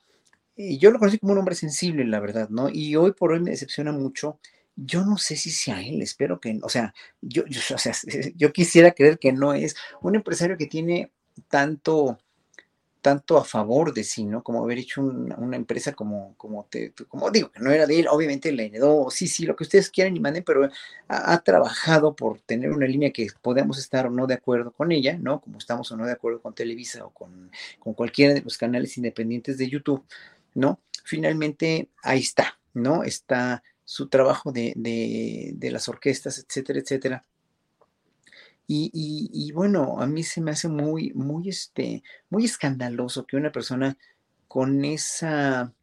eh, 0.57 0.77
yo 0.77 0.91
lo 0.91 0.99
conocí 0.99 1.19
como 1.19 1.31
un 1.33 1.39
hombre 1.39 1.55
sensible, 1.55 2.03
la 2.05 2.19
verdad, 2.19 2.49
¿no? 2.49 2.69
Y 2.69 2.95
hoy 2.97 3.13
por 3.13 3.31
hoy 3.31 3.39
me 3.39 3.51
decepciona 3.51 3.93
mucho. 3.93 4.39
Yo 4.75 5.05
no 5.05 5.17
sé 5.17 5.37
si 5.37 5.51
sea 5.51 5.81
él, 5.81 6.01
espero 6.01 6.39
que, 6.39 6.59
o 6.61 6.69
sea, 6.69 6.93
yo, 7.21 7.43
o 7.43 7.77
sea, 7.77 7.93
yo 8.35 8.51
quisiera 8.51 8.91
creer 8.91 9.19
que 9.19 9.31
no 9.31 9.53
es 9.53 9.75
un 10.01 10.15
empresario 10.15 10.57
que 10.57 10.67
tiene 10.67 11.11
tanto, 11.47 12.19
tanto 13.01 13.37
a 13.37 13.45
favor 13.45 13.93
de 13.93 14.03
sí, 14.03 14.25
¿no? 14.25 14.43
Como 14.43 14.63
haber 14.63 14.77
hecho 14.77 15.01
una 15.01 15.55
empresa 15.55 15.93
como, 15.93 16.35
como, 16.37 16.65
te, 16.65 16.93
como 17.07 17.31
digo, 17.31 17.51
que 17.51 17.59
no 17.59 17.71
era 17.71 17.85
de 17.85 17.99
él, 17.99 18.07
obviamente 18.09 18.51
la 18.51 18.63
heredó, 18.63 19.09
sí, 19.09 19.27
sí, 19.27 19.45
lo 19.45 19.55
que 19.55 19.63
ustedes 19.63 19.89
quieran 19.89 20.15
y 20.15 20.19
manden, 20.19 20.43
pero 20.43 20.69
ha, 21.07 21.39
trabajado 21.41 22.15
por 22.15 22.41
tener 22.41 22.71
una 22.71 22.85
línea 22.85 23.11
que 23.11 23.27
podemos 23.41 23.77
estar 23.79 24.07
o 24.07 24.09
no 24.09 24.27
de 24.27 24.35
acuerdo 24.35 24.71
con 24.71 24.91
ella, 24.91 25.17
¿no? 25.17 25.39
Como 25.41 25.57
estamos 25.57 25.91
o 25.91 25.97
no 25.97 26.05
de 26.05 26.11
acuerdo 26.13 26.41
con 26.41 26.53
Televisa 26.53 27.05
o 27.05 27.11
con, 27.11 27.51
con 27.79 27.93
cualquiera 27.93 28.33
de 28.33 28.41
los 28.41 28.57
canales 28.57 28.97
independientes 28.97 29.57
de 29.57 29.69
YouTube, 29.69 30.03
¿no? 30.53 30.79
Finalmente, 31.05 31.89
ahí 32.03 32.19
está, 32.19 32.59
¿no? 32.73 33.03
Está 33.03 33.63
su 33.85 34.09
trabajo 34.09 34.51
de, 34.51 34.73
de, 34.75 35.53
de 35.55 35.71
las 35.71 35.87
orquestas, 35.89 36.37
etcétera, 36.37 36.79
etcétera 36.79 37.25
y, 38.71 39.51
bueno, 39.53 39.99
a 39.99 40.05
mí 40.05 40.21
se 40.21 40.41
me 40.41 40.51
hace 40.51 40.67
muy, 40.69 41.11
muy, 41.13 41.49
este, 41.49 42.03
muy 42.29 42.45
escandaloso 42.45 43.25
que 43.25 43.35
una 43.35 43.51
persona 43.51 43.97
con 44.47 44.85
esa, 44.85 45.73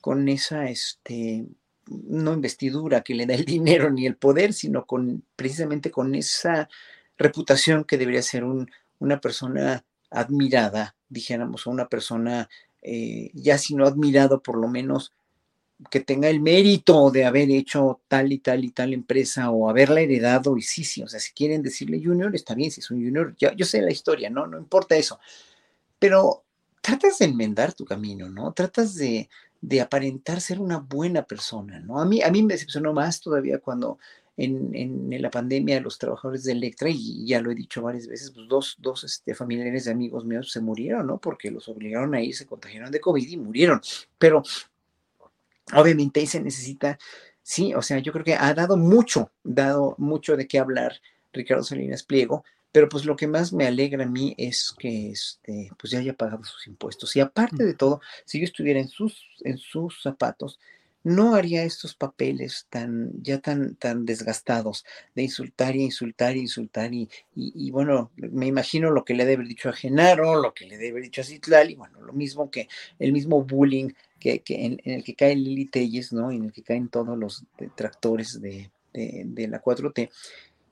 con 0.00 0.30
esa, 0.30 0.70
este, 0.70 1.44
no 1.86 2.32
investidura 2.32 3.02
que 3.02 3.14
le 3.14 3.26
da 3.26 3.34
el 3.34 3.44
dinero 3.44 3.90
ni 3.90 4.06
el 4.06 4.16
poder, 4.16 4.54
sino 4.54 4.86
con 4.86 5.24
precisamente 5.36 5.90
con 5.90 6.14
esa 6.14 6.70
reputación 7.18 7.84
que 7.84 7.98
debería 7.98 8.22
ser 8.22 8.44
un, 8.44 8.70
una 8.98 9.20
persona 9.20 9.84
admirada, 10.10 10.96
dijéramos, 11.10 11.66
o 11.66 11.70
una 11.70 11.88
persona 11.88 12.48
eh, 12.80 13.30
ya 13.34 13.58
si 13.58 13.74
no 13.74 13.86
admirado, 13.86 14.42
por 14.42 14.56
lo 14.56 14.68
menos 14.68 15.12
que 15.90 16.00
tenga 16.00 16.28
el 16.28 16.40
mérito 16.40 17.10
de 17.10 17.24
haber 17.24 17.50
hecho 17.50 18.00
tal 18.08 18.32
y 18.32 18.38
tal 18.38 18.64
y 18.64 18.70
tal 18.70 18.92
empresa 18.92 19.50
o 19.50 19.68
haberla 19.68 20.00
heredado, 20.00 20.56
y 20.56 20.62
sí, 20.62 20.84
sí, 20.84 21.02
o 21.02 21.08
sea, 21.08 21.20
si 21.20 21.32
quieren 21.32 21.62
decirle 21.62 22.02
junior, 22.02 22.34
está 22.34 22.54
bien, 22.54 22.70
si 22.70 22.80
es 22.80 22.90
un 22.90 23.02
junior, 23.02 23.34
yo, 23.38 23.66
sé 23.66 23.82
la 23.82 23.90
historia, 23.90 24.30
¿no? 24.30 24.46
No 24.46 24.58
importa 24.58 24.96
eso, 24.96 25.18
pero 25.98 26.44
tratas 26.80 27.18
de 27.18 27.26
enmendar 27.26 27.72
tu 27.72 27.84
camino, 27.84 28.28
¿no? 28.28 28.52
Tratas 28.52 28.94
de, 28.96 29.28
de 29.60 29.80
aparentar 29.80 30.40
ser 30.40 30.60
una 30.60 30.78
buena 30.78 31.22
persona, 31.24 31.80
¿no? 31.80 32.00
A 32.00 32.04
mí, 32.04 32.22
a 32.22 32.30
mí 32.30 32.42
me 32.42 32.54
decepcionó 32.54 32.92
más 32.92 33.20
todavía 33.20 33.58
cuando 33.58 33.98
en, 34.36 34.74
en, 34.74 35.22
la 35.22 35.30
pandemia 35.30 35.80
los 35.80 35.98
trabajadores 35.98 36.44
de 36.44 36.52
Electra, 36.52 36.88
y 36.88 37.26
ya 37.26 37.40
lo 37.40 37.50
he 37.50 37.54
dicho 37.54 37.82
varias 37.82 38.06
veces, 38.06 38.30
pues 38.30 38.48
dos, 38.48 38.76
dos 38.78 39.04
este, 39.04 39.34
familiares 39.34 39.84
de 39.84 39.92
amigos 39.92 40.24
míos 40.24 40.50
se 40.50 40.60
murieron, 40.60 41.06
¿no? 41.06 41.18
Porque 41.18 41.50
los 41.50 41.68
obligaron 41.68 42.14
a 42.14 42.22
ir, 42.22 42.34
se 42.34 42.46
contagiaron 42.46 42.90
de 42.90 43.00
COVID 43.00 43.28
y 43.28 43.36
murieron. 43.36 43.80
Pero 44.18 44.42
Obviamente 45.72 46.20
ahí 46.20 46.26
se 46.26 46.40
necesita, 46.40 46.98
sí, 47.42 47.74
o 47.74 47.82
sea, 47.82 47.98
yo 47.98 48.12
creo 48.12 48.24
que 48.24 48.34
ha 48.34 48.54
dado 48.54 48.76
mucho, 48.76 49.30
dado 49.42 49.94
mucho 49.98 50.36
de 50.36 50.46
qué 50.46 50.58
hablar 50.58 51.00
Ricardo 51.32 51.64
Salinas 51.64 52.02
Pliego, 52.02 52.44
pero 52.72 52.88
pues 52.88 53.04
lo 53.04 53.16
que 53.16 53.26
más 53.26 53.52
me 53.52 53.66
alegra 53.66 54.04
a 54.04 54.08
mí 54.08 54.34
es 54.38 54.74
que 54.78 55.10
este, 55.10 55.70
pues 55.78 55.92
ya 55.92 55.98
haya 55.98 56.14
pagado 56.14 56.42
sus 56.42 56.66
impuestos. 56.66 57.14
Y 57.16 57.20
aparte 57.20 57.64
de 57.64 57.74
todo, 57.74 58.00
si 58.24 58.38
yo 58.38 58.44
estuviera 58.44 58.80
en 58.80 58.88
sus, 58.88 59.28
en 59.44 59.58
sus 59.58 60.02
zapatos, 60.02 60.58
no 61.04 61.34
haría 61.34 61.64
estos 61.64 61.94
papeles 61.94 62.66
tan, 62.70 63.10
ya 63.22 63.38
tan, 63.40 63.74
tan 63.74 64.06
desgastados 64.06 64.84
de 65.14 65.22
insultar 65.22 65.76
y 65.76 65.82
insultar 65.82 66.36
y 66.36 66.40
insultar. 66.40 66.94
Y, 66.94 67.08
y, 67.34 67.70
bueno, 67.70 68.10
me 68.16 68.46
imagino 68.46 68.90
lo 68.90 69.04
que 69.04 69.14
le 69.14 69.24
debe 69.24 69.34
haber 69.34 69.48
dicho 69.48 69.68
a 69.68 69.72
Genaro, 69.72 70.40
lo 70.40 70.54
que 70.54 70.66
le 70.66 70.76
debe 70.76 70.90
haber 70.90 71.02
dicho 71.02 71.20
a 71.20 71.24
Citlali, 71.24 71.74
bueno, 71.74 72.00
lo 72.00 72.12
mismo 72.12 72.50
que 72.50 72.68
el 72.98 73.12
mismo 73.12 73.42
bullying 73.42 73.90
que, 74.22 74.42
en, 74.48 74.80
el 74.84 75.04
que 75.04 75.14
cae 75.14 75.34
Lili 75.34 75.66
Telles, 75.66 76.12
¿no? 76.12 76.30
En 76.30 76.44
el 76.44 76.52
que 76.52 76.62
caen 76.62 76.88
todos 76.88 77.18
los 77.18 77.44
detractores 77.58 78.40
de, 78.40 78.70
de, 78.92 79.48
la 79.48 79.62
4T. 79.62 80.10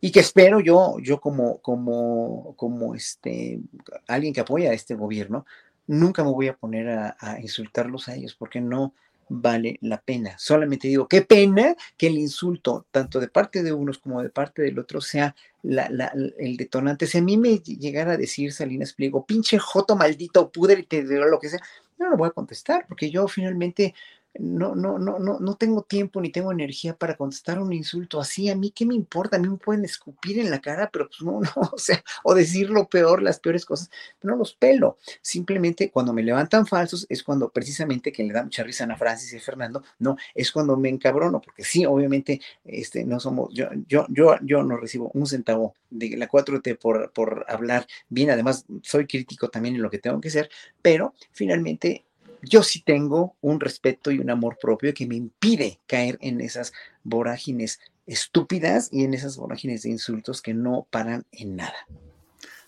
Y 0.00 0.12
que 0.12 0.20
espero 0.20 0.60
yo, 0.60 0.96
yo 1.00 1.20
como, 1.20 1.58
como, 1.58 2.54
como 2.56 2.94
este, 2.94 3.60
alguien 4.06 4.32
que 4.32 4.40
apoya 4.40 4.70
a 4.70 4.74
este 4.74 4.94
gobierno, 4.94 5.44
nunca 5.86 6.24
me 6.24 6.30
voy 6.30 6.48
a 6.48 6.56
poner 6.56 6.88
a, 6.88 7.16
a 7.18 7.40
insultarlos 7.40 8.08
a 8.08 8.14
ellos, 8.14 8.34
porque 8.34 8.60
no, 8.60 8.94
vale 9.30 9.78
la 9.80 10.00
pena. 10.00 10.36
Solamente 10.38 10.88
digo, 10.88 11.08
qué 11.08 11.22
pena 11.22 11.74
que 11.96 12.08
el 12.08 12.18
insulto, 12.18 12.84
tanto 12.90 13.20
de 13.20 13.28
parte 13.28 13.62
de 13.62 13.72
unos 13.72 13.98
como 13.98 14.22
de 14.22 14.28
parte 14.28 14.60
del 14.60 14.78
otro, 14.78 15.00
sea 15.00 15.34
el 15.62 16.56
detonante. 16.56 17.06
Si 17.06 17.18
a 17.18 17.22
mí 17.22 17.36
me 17.36 17.58
llegara 17.58 18.12
a 18.12 18.16
decir 18.16 18.52
Salinas 18.52 18.92
Pliego, 18.92 19.24
pinche 19.24 19.58
joto 19.58 19.96
maldito, 19.96 20.50
púdrete, 20.50 21.02
lo 21.04 21.38
que 21.38 21.48
sea, 21.48 21.60
no 22.00 22.10
lo 22.10 22.16
voy 22.16 22.28
a 22.28 22.32
contestar, 22.32 22.86
porque 22.88 23.10
yo 23.10 23.28
finalmente 23.28 23.94
no, 24.38 24.74
no, 24.76 24.98
no, 24.98 25.18
no, 25.18 25.40
no 25.40 25.54
tengo 25.56 25.82
tiempo 25.82 26.20
ni 26.20 26.30
tengo 26.30 26.52
energía 26.52 26.96
para 26.96 27.16
contestar 27.16 27.58
un 27.58 27.72
insulto 27.72 28.20
así. 28.20 28.48
A 28.48 28.54
mí, 28.54 28.70
¿qué 28.70 28.86
me 28.86 28.94
importa? 28.94 29.36
A 29.36 29.40
mí 29.40 29.48
me 29.48 29.56
pueden 29.56 29.84
escupir 29.84 30.38
en 30.38 30.50
la 30.50 30.60
cara, 30.60 30.88
pero 30.92 31.08
pues 31.08 31.22
no, 31.22 31.40
no, 31.56 31.70
o 31.72 31.78
sea, 31.78 32.02
o 32.22 32.34
decir 32.34 32.70
lo 32.70 32.88
peor, 32.88 33.22
las 33.22 33.40
peores 33.40 33.64
cosas, 33.64 33.90
no 34.22 34.36
los 34.36 34.54
pelo. 34.54 34.98
Simplemente 35.20 35.90
cuando 35.90 36.12
me 36.12 36.22
levantan 36.22 36.66
falsos 36.66 37.06
es 37.08 37.22
cuando 37.22 37.50
precisamente 37.50 38.12
que 38.12 38.22
le 38.22 38.32
da 38.32 38.44
mucha 38.44 38.62
risa 38.62 38.84
a 38.84 38.86
Ana 38.86 38.96
Francis 38.96 39.32
y 39.32 39.36
a 39.36 39.40
Fernando, 39.40 39.82
no, 39.98 40.16
es 40.34 40.52
cuando 40.52 40.76
me 40.76 40.88
encabrono, 40.88 41.40
porque 41.40 41.64
sí, 41.64 41.84
obviamente, 41.84 42.40
este, 42.64 43.04
no 43.04 43.18
somos, 43.20 43.52
yo, 43.52 43.68
yo, 43.88 44.06
yo, 44.10 44.36
yo 44.42 44.62
no 44.62 44.76
recibo 44.76 45.10
un 45.14 45.26
centavo 45.26 45.74
de 45.90 46.16
la 46.16 46.28
4T 46.28 46.78
por, 46.78 47.12
por 47.12 47.44
hablar 47.48 47.86
bien, 48.08 48.30
además 48.30 48.64
soy 48.82 49.06
crítico 49.06 49.48
también 49.48 49.74
en 49.74 49.82
lo 49.82 49.90
que 49.90 49.98
tengo 49.98 50.20
que 50.20 50.30
ser, 50.30 50.50
pero 50.82 51.14
finalmente 51.32 52.04
yo 52.42 52.62
sí 52.62 52.82
tengo 52.82 53.36
un 53.40 53.60
respeto 53.60 54.10
y 54.10 54.18
un 54.18 54.30
amor 54.30 54.58
propio 54.60 54.94
que 54.94 55.06
me 55.06 55.16
impide 55.16 55.80
caer 55.86 56.18
en 56.20 56.40
esas 56.40 56.72
vorágines 57.02 57.80
estúpidas 58.06 58.88
y 58.92 59.04
en 59.04 59.14
esas 59.14 59.36
vorágines 59.36 59.82
de 59.82 59.90
insultos 59.90 60.42
que 60.42 60.54
no 60.54 60.86
paran 60.90 61.24
en 61.32 61.56
nada. 61.56 61.86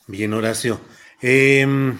Bien, 0.07 0.33
Horacio. 0.33 0.81
Em, 1.21 1.97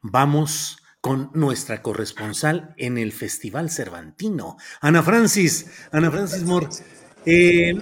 vamos 0.00 0.78
con 1.00 1.30
nuestra 1.34 1.82
corresponsal 1.82 2.74
en 2.76 2.98
el 2.98 3.12
Festival 3.12 3.70
Cervantino, 3.70 4.56
Ana 4.80 5.02
Francis. 5.02 5.66
Ana 5.92 6.10
Francis 6.10 6.42
Moore. 6.42 6.68
Eh, 7.24 7.74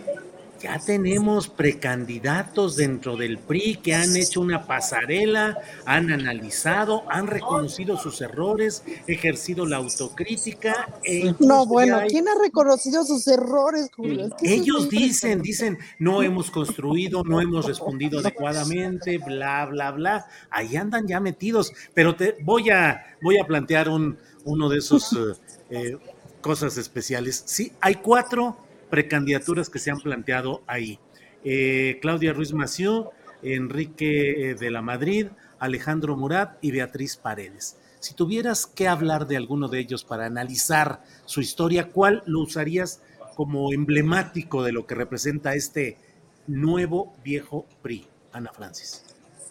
ya 0.60 0.78
tenemos 0.78 1.48
precandidatos 1.48 2.76
dentro 2.76 3.16
del 3.16 3.38
PRI 3.38 3.76
que 3.76 3.94
han 3.94 4.16
hecho 4.16 4.40
una 4.40 4.66
pasarela, 4.66 5.58
han 5.84 6.10
analizado, 6.10 7.04
han 7.08 7.26
reconocido 7.26 7.96
sus 7.96 8.20
errores, 8.20 8.82
ejercido 9.06 9.66
la 9.66 9.76
autocrítica. 9.76 10.88
E 11.04 11.34
no, 11.40 11.66
bueno, 11.66 12.00
¿quién 12.08 12.28
ha 12.28 12.34
reconocido 12.40 13.04
sus 13.04 13.26
errores, 13.28 13.90
Julio? 13.94 14.28
Ellos 14.42 14.88
dicen, 14.88 15.42
dicen, 15.42 15.78
no 15.98 16.22
hemos 16.22 16.50
construido, 16.50 17.22
no 17.24 17.40
hemos 17.40 17.66
respondido 17.66 18.20
adecuadamente, 18.20 19.18
bla, 19.18 19.66
bla, 19.66 19.90
bla. 19.92 20.26
Ahí 20.50 20.76
andan 20.76 21.06
ya 21.06 21.20
metidos, 21.20 21.72
pero 21.94 22.16
te 22.16 22.36
voy 22.42 22.70
a, 22.70 23.16
voy 23.22 23.38
a 23.38 23.46
plantear 23.46 23.88
un, 23.88 24.18
uno 24.44 24.68
de 24.68 24.78
esos 24.78 25.12
eh, 25.12 25.34
eh, 25.70 25.98
cosas 26.40 26.76
especiales. 26.76 27.42
Sí, 27.46 27.72
hay 27.80 27.96
cuatro 27.96 28.65
precandidaturas 28.90 29.68
que 29.68 29.78
se 29.78 29.90
han 29.90 30.00
planteado 30.00 30.62
ahí. 30.66 30.98
Eh, 31.44 31.98
Claudia 32.02 32.32
Ruiz 32.32 32.52
Mació, 32.52 33.10
Enrique 33.42 34.50
eh, 34.50 34.54
de 34.54 34.70
la 34.70 34.82
Madrid, 34.82 35.28
Alejandro 35.58 36.16
Murat 36.16 36.58
y 36.60 36.70
Beatriz 36.70 37.16
Paredes. 37.16 37.76
Si 38.00 38.14
tuvieras 38.14 38.66
que 38.66 38.88
hablar 38.88 39.26
de 39.26 39.36
alguno 39.36 39.68
de 39.68 39.80
ellos 39.80 40.04
para 40.04 40.26
analizar 40.26 41.02
su 41.24 41.40
historia, 41.40 41.90
¿cuál 41.90 42.22
lo 42.26 42.40
usarías 42.40 43.00
como 43.34 43.72
emblemático 43.72 44.62
de 44.62 44.72
lo 44.72 44.86
que 44.86 44.94
representa 44.94 45.54
este 45.54 45.98
nuevo 46.46 47.14
viejo 47.24 47.66
PRI? 47.82 48.06
Ana 48.32 48.52
Francis. 48.52 49.02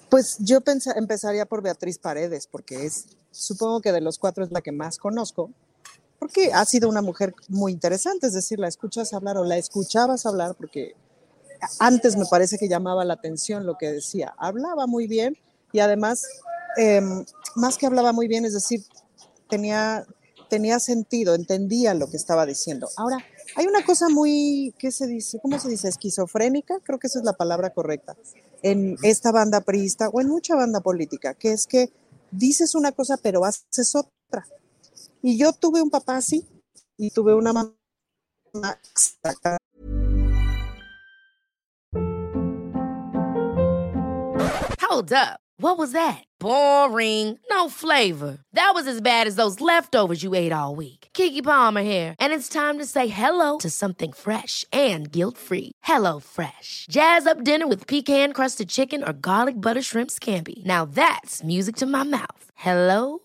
Pues 0.10 0.38
yo 0.40 0.60
empezaría 0.96 1.46
por 1.46 1.62
Beatriz 1.62 1.98
Paredes, 1.98 2.48
porque 2.48 2.86
es, 2.86 3.08
supongo 3.32 3.82
que 3.82 3.92
de 3.92 4.02
los 4.02 4.20
cuatro 4.20 4.44
es 4.44 4.52
la 4.52 4.62
que 4.62 4.72
más 4.72 4.98
conozco, 4.98 5.52
porque 6.20 6.52
ha 6.54 6.66
sido 6.66 6.90
una 6.90 7.02
mujer 7.02 7.34
muy 7.50 7.72
interesante, 7.72 8.28
es 8.28 8.34
decir, 8.34 8.60
la 8.60 8.68
escuchas 8.68 9.14
hablar 9.14 9.38
o 9.38 9.44
la 9.44 9.58
escuchabas 9.58 10.26
hablar, 10.26 10.56
porque 10.56 10.96
antes 11.80 12.16
me 12.16 12.26
parece 12.26 12.58
que 12.58 12.68
llamaba 12.68 13.06
la 13.06 13.14
atención 13.14 13.66
lo 13.66 13.78
que 13.78 13.92
decía, 13.92 14.34
hablaba 14.38 14.88
muy 14.88 15.08
bien 15.08 15.38
y 15.72 15.80
además, 15.80 16.24
em, 16.78 17.26
más 17.56 17.78
que 17.78 17.86
hablaba 17.86 18.14
muy 18.14 18.28
bien, 18.28 18.46
es 18.46 18.54
decir, 18.54 18.84
tenía, 19.50 20.06
tenía 20.50 20.80
sentido, 20.80 21.36
entendía 21.36 21.94
lo 21.94 22.10
que 22.10 22.18
estaba 22.18 22.46
diciendo. 22.46 22.88
Ahora, 22.98 23.18
hay 23.56 23.68
una 23.68 23.84
cosa 23.86 24.10
muy, 24.10 24.74
¿qué 24.78 24.92
se 24.92 25.08
dice? 25.08 25.40
¿Cómo 25.42 25.60
se 25.60 25.70
dice? 25.70 25.88
Esquizofrénica, 25.88 26.80
creo 26.84 27.00
que 27.00 27.08
esa 27.08 27.20
es 27.20 27.26
la 27.26 27.34
palabra 27.34 27.72
correcta, 27.72 28.16
en 28.62 28.98
esta 29.04 29.32
banda 29.32 29.62
priista 29.62 30.10
o 30.10 30.22
en 30.22 30.28
mucha 30.28 30.56
banda 30.56 30.82
política, 30.82 31.34
que 31.34 31.52
es 31.52 31.68
que 31.68 31.92
dices 32.32 32.76
una 32.76 32.92
cosa 32.92 33.18
pero 33.18 33.46
haces 33.46 33.96
otra. 33.96 34.46
Y 35.26 35.38
yo 35.40 35.54
tuve 35.54 35.82
un 35.82 35.90
papá 35.90 36.18
así 36.18 36.46
y 37.00 37.10
tuve 37.10 37.34
una 37.34 37.52
mamá 37.52 37.74
Hold 44.82 45.12
up. 45.12 45.40
What 45.58 45.80
was 45.80 45.94
that? 45.94 46.24
Boring. 46.40 47.40
No 47.50 47.70
flavor. 47.70 48.38
That 48.54 48.74
was 48.76 48.86
as 48.88 49.02
bad 49.02 49.26
as 49.26 49.36
those 49.36 49.60
leftovers 49.60 50.22
you 50.22 50.36
ate 50.36 50.52
all 50.52 50.76
week. 50.76 51.08
Kiki 51.14 51.42
Palmer 51.42 51.82
here, 51.82 52.14
and 52.20 52.32
it's 52.32 52.50
time 52.50 52.78
to 52.78 52.86
say 52.86 53.08
hello 53.08 53.58
to 53.60 53.70
something 53.70 54.14
fresh 54.14 54.64
and 54.72 55.12
guilt-free. 55.12 55.72
Hello 55.84 56.20
Fresh. 56.20 56.86
Jazz 56.90 57.26
up 57.26 57.44
dinner 57.44 57.68
with 57.68 57.88
pecan-crusted 57.88 58.70
chicken 58.70 59.04
or 59.04 59.12
garlic 59.12 59.60
butter 59.60 59.82
shrimp 59.82 60.12
scampi. 60.12 60.64
Now 60.66 60.86
that's 60.86 61.42
music 61.44 61.76
to 61.78 61.86
my 61.88 62.04
mouth. 62.04 62.52
Hello 62.56 63.25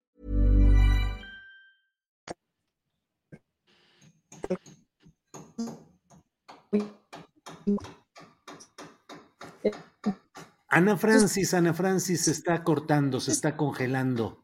Ana 10.67 10.97
Francis, 10.97 11.53
Ana 11.53 11.73
Francis 11.73 12.21
se 12.21 12.31
está 12.31 12.63
cortando, 12.63 13.19
se 13.19 13.31
está 13.31 13.57
congelando. 13.57 14.41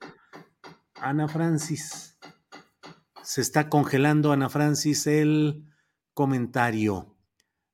Ana 0.96 1.28
Francis. 1.28 2.18
Se 3.24 3.42
está 3.42 3.70
congelando, 3.70 4.32
Ana 4.32 4.50
Francis, 4.50 5.08
el 5.08 5.66
comentario. 6.14 7.18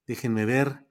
Déjenme 0.05 0.45
ver. 0.45 0.85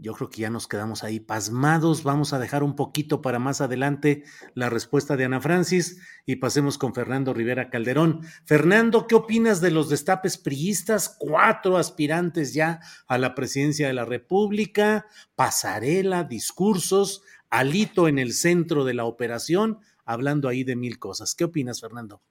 Yo 0.00 0.14
creo 0.14 0.30
que 0.30 0.40
ya 0.40 0.50
nos 0.50 0.66
quedamos 0.66 1.04
ahí 1.04 1.20
pasmados. 1.20 2.04
Vamos 2.04 2.32
a 2.32 2.38
dejar 2.38 2.62
un 2.62 2.74
poquito 2.74 3.20
para 3.20 3.38
más 3.38 3.60
adelante 3.60 4.24
la 4.54 4.70
respuesta 4.70 5.14
de 5.16 5.26
Ana 5.26 5.42
Francis 5.42 6.00
y 6.24 6.36
pasemos 6.36 6.78
con 6.78 6.94
Fernando 6.94 7.34
Rivera 7.34 7.68
Calderón. 7.68 8.22
Fernando, 8.46 9.06
¿qué 9.06 9.14
opinas 9.14 9.60
de 9.60 9.70
los 9.70 9.90
destapes 9.90 10.38
priistas? 10.38 11.14
Cuatro 11.18 11.76
aspirantes 11.76 12.54
ya 12.54 12.80
a 13.06 13.18
la 13.18 13.34
presidencia 13.34 13.88
de 13.88 13.92
la 13.92 14.06
República, 14.06 15.06
pasarela, 15.34 16.24
discursos, 16.24 17.22
alito 17.50 18.08
en 18.08 18.18
el 18.18 18.32
centro 18.32 18.86
de 18.86 18.94
la 18.94 19.04
operación, 19.04 19.80
hablando 20.06 20.48
ahí 20.48 20.64
de 20.64 20.76
mil 20.76 20.98
cosas. 20.98 21.34
¿Qué 21.34 21.44
opinas, 21.44 21.78
Fernando? 21.78 22.22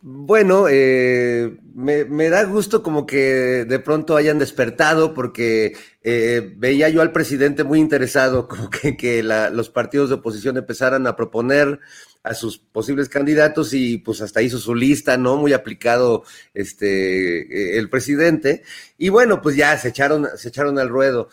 Bueno, 0.00 0.66
eh, 0.70 1.58
me, 1.74 2.30
da 2.30 2.44
gusto 2.44 2.84
como 2.84 3.04
que 3.04 3.64
de 3.64 3.78
pronto 3.80 4.16
hayan 4.16 4.38
despertado 4.38 5.12
porque 5.12 5.76
eh, 6.04 6.54
veía 6.56 6.88
yo 6.88 7.02
al 7.02 7.10
presidente 7.10 7.64
muy 7.64 7.80
interesado 7.80 8.46
como 8.48 8.70
que, 8.70 9.22
los 9.24 9.70
partidos 9.70 10.08
de 10.08 10.14
oposición 10.16 10.56
empezaran 10.56 11.06
a 11.08 11.16
proponer 11.16 11.80
a 12.22 12.34
sus 12.34 12.58
posibles 12.58 13.08
candidatos 13.08 13.72
y 13.74 13.98
pues 13.98 14.20
hasta 14.20 14.40
hizo 14.40 14.58
su 14.58 14.74
lista, 14.74 15.16
¿no? 15.16 15.36
Muy 15.36 15.52
aplicado 15.52 16.22
este 16.54 17.78
el 17.78 17.90
presidente. 17.90 18.62
Y 18.98 19.08
bueno, 19.08 19.42
pues 19.42 19.56
ya 19.56 19.76
se 19.78 19.88
echaron, 19.88 20.28
se 20.36 20.48
echaron 20.48 20.78
al 20.78 20.88
ruedo. 20.88 21.28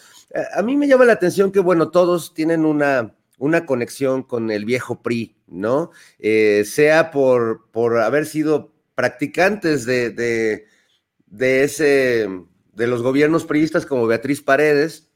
A 0.56 0.62
mí 0.64 0.76
me 0.76 0.88
llama 0.88 1.06
la 1.06 1.14
atención 1.14 1.52
que, 1.52 1.60
bueno, 1.60 1.92
todos 1.92 2.34
tienen 2.34 2.66
una, 2.66 3.14
una 3.38 3.66
conexión 3.66 4.24
con 4.24 4.52
el 4.52 4.66
viejo 4.66 5.02
PRI, 5.02 5.36
¿no? 5.48 5.92
Eh, 6.20 6.64
sea 6.66 7.12
por, 7.12 7.70
por 7.72 8.00
haber 8.00 8.26
sido 8.26 8.74
practicantes 8.96 9.86
de, 9.86 10.10
de, 10.12 11.64
ese, 11.64 12.28
de 12.74 12.88
los 12.88 13.02
gobiernos 13.02 13.46
priistas 13.46 13.86
como 13.86 14.08
Beatriz 14.08 14.42
Paredes, 14.42 15.10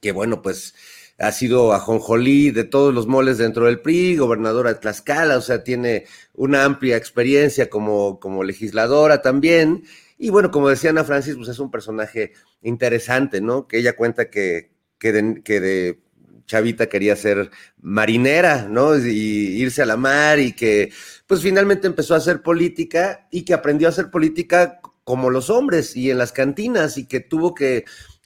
que 0.00 0.12
bueno, 0.12 0.42
pues 0.42 0.74
ha 1.18 1.30
sido 1.30 1.72
ajonjolí 1.72 2.50
de 2.50 2.64
todos 2.64 2.92
los 2.92 3.06
moles 3.06 3.38
dentro 3.38 3.66
del 3.66 3.80
PRI, 3.80 4.16
gobernadora 4.16 4.72
de 4.72 4.80
Tlaxcala, 4.80 5.36
o 5.36 5.42
sea, 5.42 5.62
tiene 5.62 6.06
una 6.32 6.64
amplia 6.64 6.96
experiencia 6.96 7.70
como, 7.70 8.18
como 8.18 8.42
legisladora 8.42 9.22
también. 9.22 9.84
Y 10.18 10.30
bueno, 10.30 10.50
como 10.50 10.68
decía 10.68 10.90
Ana 10.90 11.04
Francis, 11.04 11.36
pues 11.36 11.48
es 11.48 11.58
un 11.58 11.70
personaje 11.70 12.32
interesante, 12.62 13.40
¿no? 13.40 13.68
Que 13.68 13.78
ella 13.78 13.94
cuenta 13.94 14.30
que, 14.30 14.72
que 14.98 15.12
de 15.12 16.03
chavita 16.46 16.88
quería 16.88 17.16
ser 17.16 17.50
marinera, 17.80 18.68
¿no? 18.68 18.96
Y 18.96 19.62
irse 19.62 19.82
a 19.82 19.86
la 19.86 19.96
mar 19.96 20.38
y 20.38 20.52
que 20.52 20.92
pues 21.26 21.40
finalmente 21.40 21.86
empezó 21.86 22.14
a 22.14 22.18
hacer 22.18 22.42
política 22.42 23.28
y 23.30 23.44
que 23.44 23.54
aprendió 23.54 23.88
a 23.88 23.90
hacer 23.90 24.10
política 24.10 24.80
como 25.04 25.30
los 25.30 25.50
hombres 25.50 25.96
y 25.96 26.10
en 26.10 26.18
las 26.18 26.32
cantinas 26.32 26.98
y 26.98 27.06
que 27.06 27.20
tuvo 27.20 27.54
que 27.54 27.84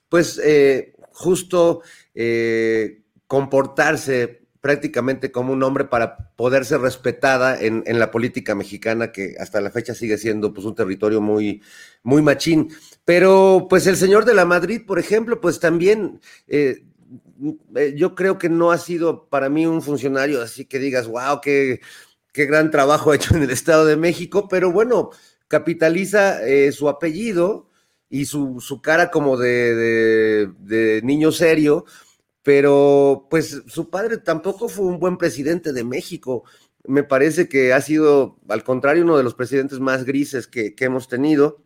pues 0.09 0.41
eh, 0.43 0.95
justo 1.13 1.83
eh, 2.15 3.03
comportarse 3.27 4.49
prácticamente 4.61 5.31
como 5.31 5.53
un 5.53 5.63
hombre 5.63 5.85
para 5.85 6.33
poder 6.37 6.65
ser 6.65 6.81
respetada 6.81 7.61
en, 7.61 7.85
en, 7.87 7.99
la 7.99 8.11
política 8.11 8.55
mexicana, 8.55 9.13
que 9.13 9.37
hasta 9.39 9.61
la 9.61 9.71
fecha 9.71 9.95
sigue 9.95 10.19
siendo 10.19 10.53
pues 10.53 10.67
un 10.67 10.75
territorio 10.75 11.21
muy, 11.21 11.63
muy 12.03 12.23
machín. 12.23 12.71
Pero 13.05 13.67
pues 13.71 13.87
el 13.87 13.97
señor 13.97 14.25
de 14.25 14.35
la 14.35 14.45
Madrid, 14.45 14.83
por 14.87 14.99
ejemplo, 14.99 15.41
pues 15.41 15.61
también 15.61 16.21
eh, 16.49 16.83
yo 17.95 18.15
creo 18.15 18.39
que 18.39 18.49
no 18.49 18.71
ha 18.71 18.79
sido 18.79 19.29
para 19.29 19.49
mí 19.49 19.67
un 19.67 19.83
funcionario 19.83 20.43
así 20.43 20.65
que 20.65 20.79
digas, 20.79 21.07
wow, 21.07 21.41
qué, 21.41 21.81
qué 22.33 22.47
gran 22.47 22.71
trabajo 22.71 23.11
ha 23.11 23.17
hecho 23.17 23.37
en 23.37 23.43
el 23.43 23.51
Estado 23.51 23.87
de 23.87 23.97
México, 23.97 24.49
pero 24.49 24.73
bueno, 24.73 25.11
capitaliza 25.49 26.47
eh, 26.47 26.73
su 26.73 26.89
apellido 26.89 27.69
y 28.11 28.25
su, 28.25 28.61
su 28.61 28.83
cara 28.83 29.11
como 29.11 29.37
de, 29.37 30.47
de 30.59 31.01
niño 31.03 31.33
serio 31.33 31.85
pero 32.49 33.27
pues 33.29 33.63
su 33.67 33.91
padre 33.91 34.17
tampoco 34.17 34.71
fue 34.71 34.87
un 34.87 34.99
buen 34.99 35.19
presidente 35.19 35.75
de 35.75 35.85
México. 35.85 36.45
Me 36.87 37.03
parece 37.03 37.47
que 37.47 37.75
ha 37.75 37.81
sido, 37.83 38.39
al 38.49 38.65
contrario, 38.65 39.05
uno 39.05 39.19
de 39.19 39.23
los 39.23 39.35
presidentes 39.35 39.81
más 39.81 40.07
grises 40.07 40.47
que, 40.47 40.75
hemos 40.79 41.09
tenido. 41.09 41.63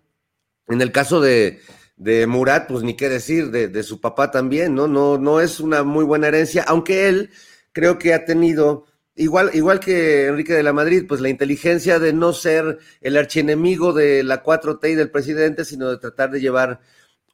En 0.67 0.81
el 0.81 0.91
caso 0.91 1.21
de, 1.21 1.61
de 2.03 2.27
Murat, 2.27 2.69
pues 2.69 2.83
ni 2.83 2.95
qué 2.97 3.09
decir, 3.09 3.51
de, 3.51 3.69
de, 3.69 3.83
su 3.85 4.01
papá 4.01 4.31
también, 4.31 4.75
¿no? 4.75 4.89
¿no? 4.89 5.19
No 5.19 5.41
es 5.41 5.61
una 5.61 5.85
muy 5.85 6.05
buena 6.05 6.29
herencia, 6.29 6.65
aunque 6.67 7.09
él 7.09 7.31
creo 7.73 7.99
que 7.99 8.13
ha 8.13 8.25
tenido, 8.25 8.87
igual, 9.15 9.51
igual 9.55 9.79
que 9.79 10.27
Enrique 10.27 10.53
de 10.53 10.65
la 10.65 10.73
Madrid, 10.73 11.05
pues 11.07 11.21
la 11.21 11.29
inteligencia 11.29 12.01
de 12.01 12.13
no 12.13 12.33
ser 12.33 12.79
el 13.01 13.17
archienemigo 13.17 13.93
de 13.93 14.25
la 14.25 14.43
4T 14.43 14.91
y 14.91 14.95
del 14.95 15.11
presidente, 15.11 15.65
sino 15.65 15.91
de 15.91 15.99
tratar 15.99 16.31
de 16.31 16.41
llevar 16.41 16.81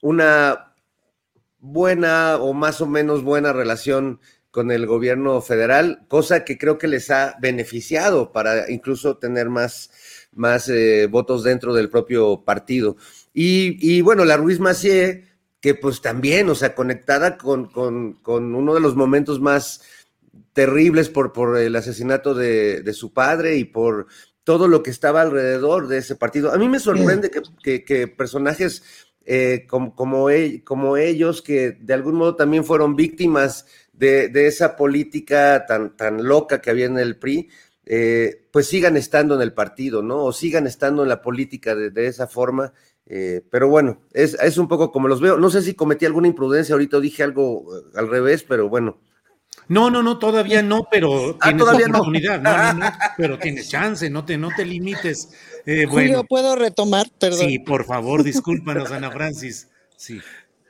una 0.03 0.75
buena 1.61 2.37
o 2.37 2.53
más 2.53 2.81
o 2.83 2.87
menos 2.87 3.23
buena 3.23 3.53
relación 3.53 4.21
con 4.51 4.71
el 4.71 4.87
gobierno 4.87 5.41
federal, 5.41 6.05
cosa 6.09 6.45
que 6.45 6.59
creo 6.59 6.79
que 6.79 6.89
les 6.89 7.11
ha 7.11 7.37
beneficiado 7.41 8.33
para 8.33 8.71
incluso 8.71 9.17
tener 9.17 9.49
más, 9.49 9.91
más 10.33 10.69
eh, 10.69 11.07
votos 11.07 11.43
dentro 11.43 11.75
del 11.75 11.91
propio 11.91 12.45
partido. 12.45 12.97
Y, 13.41 13.79
y, 13.81 14.01
bueno, 14.01 14.25
la 14.25 14.37
Ruiz 14.37 14.59
Macié, 14.59 15.29
que 15.61 15.77
pues 15.77 16.03
también, 16.03 16.51
o 16.51 16.57
sea, 16.57 16.75
conectada 16.75 17.39
con, 17.39 17.67
con, 17.67 18.15
con 18.15 18.53
uno 18.53 18.75
de 18.75 18.81
los 18.81 18.97
momentos 18.97 19.41
más 19.41 19.81
terribles 20.53 21.09
por, 21.09 21.33
por 21.33 21.57
el 21.57 21.77
asesinato 21.77 22.35
de, 22.35 22.83
de, 22.83 22.93
su 22.93 23.13
padre 23.13 23.57
y 23.57 23.63
por 23.63 24.09
todo 24.43 24.67
lo 24.67 24.83
que 24.83 24.91
estaba 24.91 25.23
alrededor 25.23 25.87
de 25.87 25.99
ese 25.99 26.17
partido. 26.17 26.53
A 26.53 26.59
mí 26.59 26.69
me 26.69 26.81
sorprende 26.81 27.31
que, 27.31 27.43
que, 27.63 27.85
que 27.85 28.09
personajes 28.09 28.83
eh, 29.25 29.67
como, 29.69 29.95
como, 29.95 30.27
como, 30.65 30.97
ellos, 30.97 31.41
que 31.41 31.79
de 31.79 31.95
algún 31.95 32.17
modo 32.17 32.35
también 32.35 32.65
fueron 32.65 32.97
víctimas 32.97 33.67
de, 33.93 34.31
de 34.31 34.49
esa 34.49 34.75
política 34.75 35.65
tan, 35.65 35.97
tan, 35.97 36.25
loca 36.25 36.61
que 36.61 36.71
había 36.71 36.87
en 36.87 36.99
el 36.99 37.21
PRI, 37.21 37.49
eh, 37.87 38.49
pues 38.51 38.67
sigan 38.67 38.97
estando 38.97 39.37
en 39.37 39.43
el 39.43 39.53
partido, 39.53 40.03
¿no? 40.03 40.25
O 40.25 40.33
sigan 40.33 40.67
estando 40.67 41.05
en 41.05 41.09
la 41.09 41.23
política 41.23 41.77
de, 41.77 41.91
de 41.91 42.09
esa 42.09 42.27
forma. 42.27 42.73
Eh, 43.11 43.43
pero 43.51 43.69
bueno, 43.69 44.03
es, 44.13 44.35
es, 44.35 44.59
un 44.59 44.69
poco 44.69 44.93
como 44.93 45.09
los 45.09 45.21
veo. 45.21 45.39
No 45.39 45.49
sé 45.49 45.63
si 45.63 45.75
cometí 45.75 46.05
alguna 46.05 46.29
imprudencia 46.29 46.75
ahorita 46.75 46.99
o 46.99 47.01
dije 47.01 47.23
algo 47.23 47.65
al 47.95 48.09
revés, 48.09 48.45
pero 48.47 48.69
bueno. 48.69 49.01
No, 49.67 49.91
no, 49.91 50.03
no, 50.03 50.19
todavía 50.19 50.63
no, 50.63 50.89
pero 50.91 51.37
ah, 51.41 51.49
tienes 51.49 51.61
todavía 51.61 51.87
oportunidad, 51.89 52.41
no. 52.41 52.57
No, 52.57 52.73
no, 52.75 52.87
pero 53.17 53.39
tienes 53.39 53.69
chance, 53.69 54.09
no 54.11 54.25
te, 54.25 54.37
no 54.37 54.51
te 54.55 54.65
limites. 54.65 55.31
Eh, 55.67 55.87
Julio, 55.87 56.25
¿puedo 56.25 56.55
retomar? 56.55 57.11
Perdón. 57.19 57.49
Sí, 57.49 57.59
por 57.59 57.85
favor, 57.85 58.23
discúlpanos, 58.23 58.91
Ana 58.91 59.11
Francis. 59.11 59.69
Sí. 59.97 60.21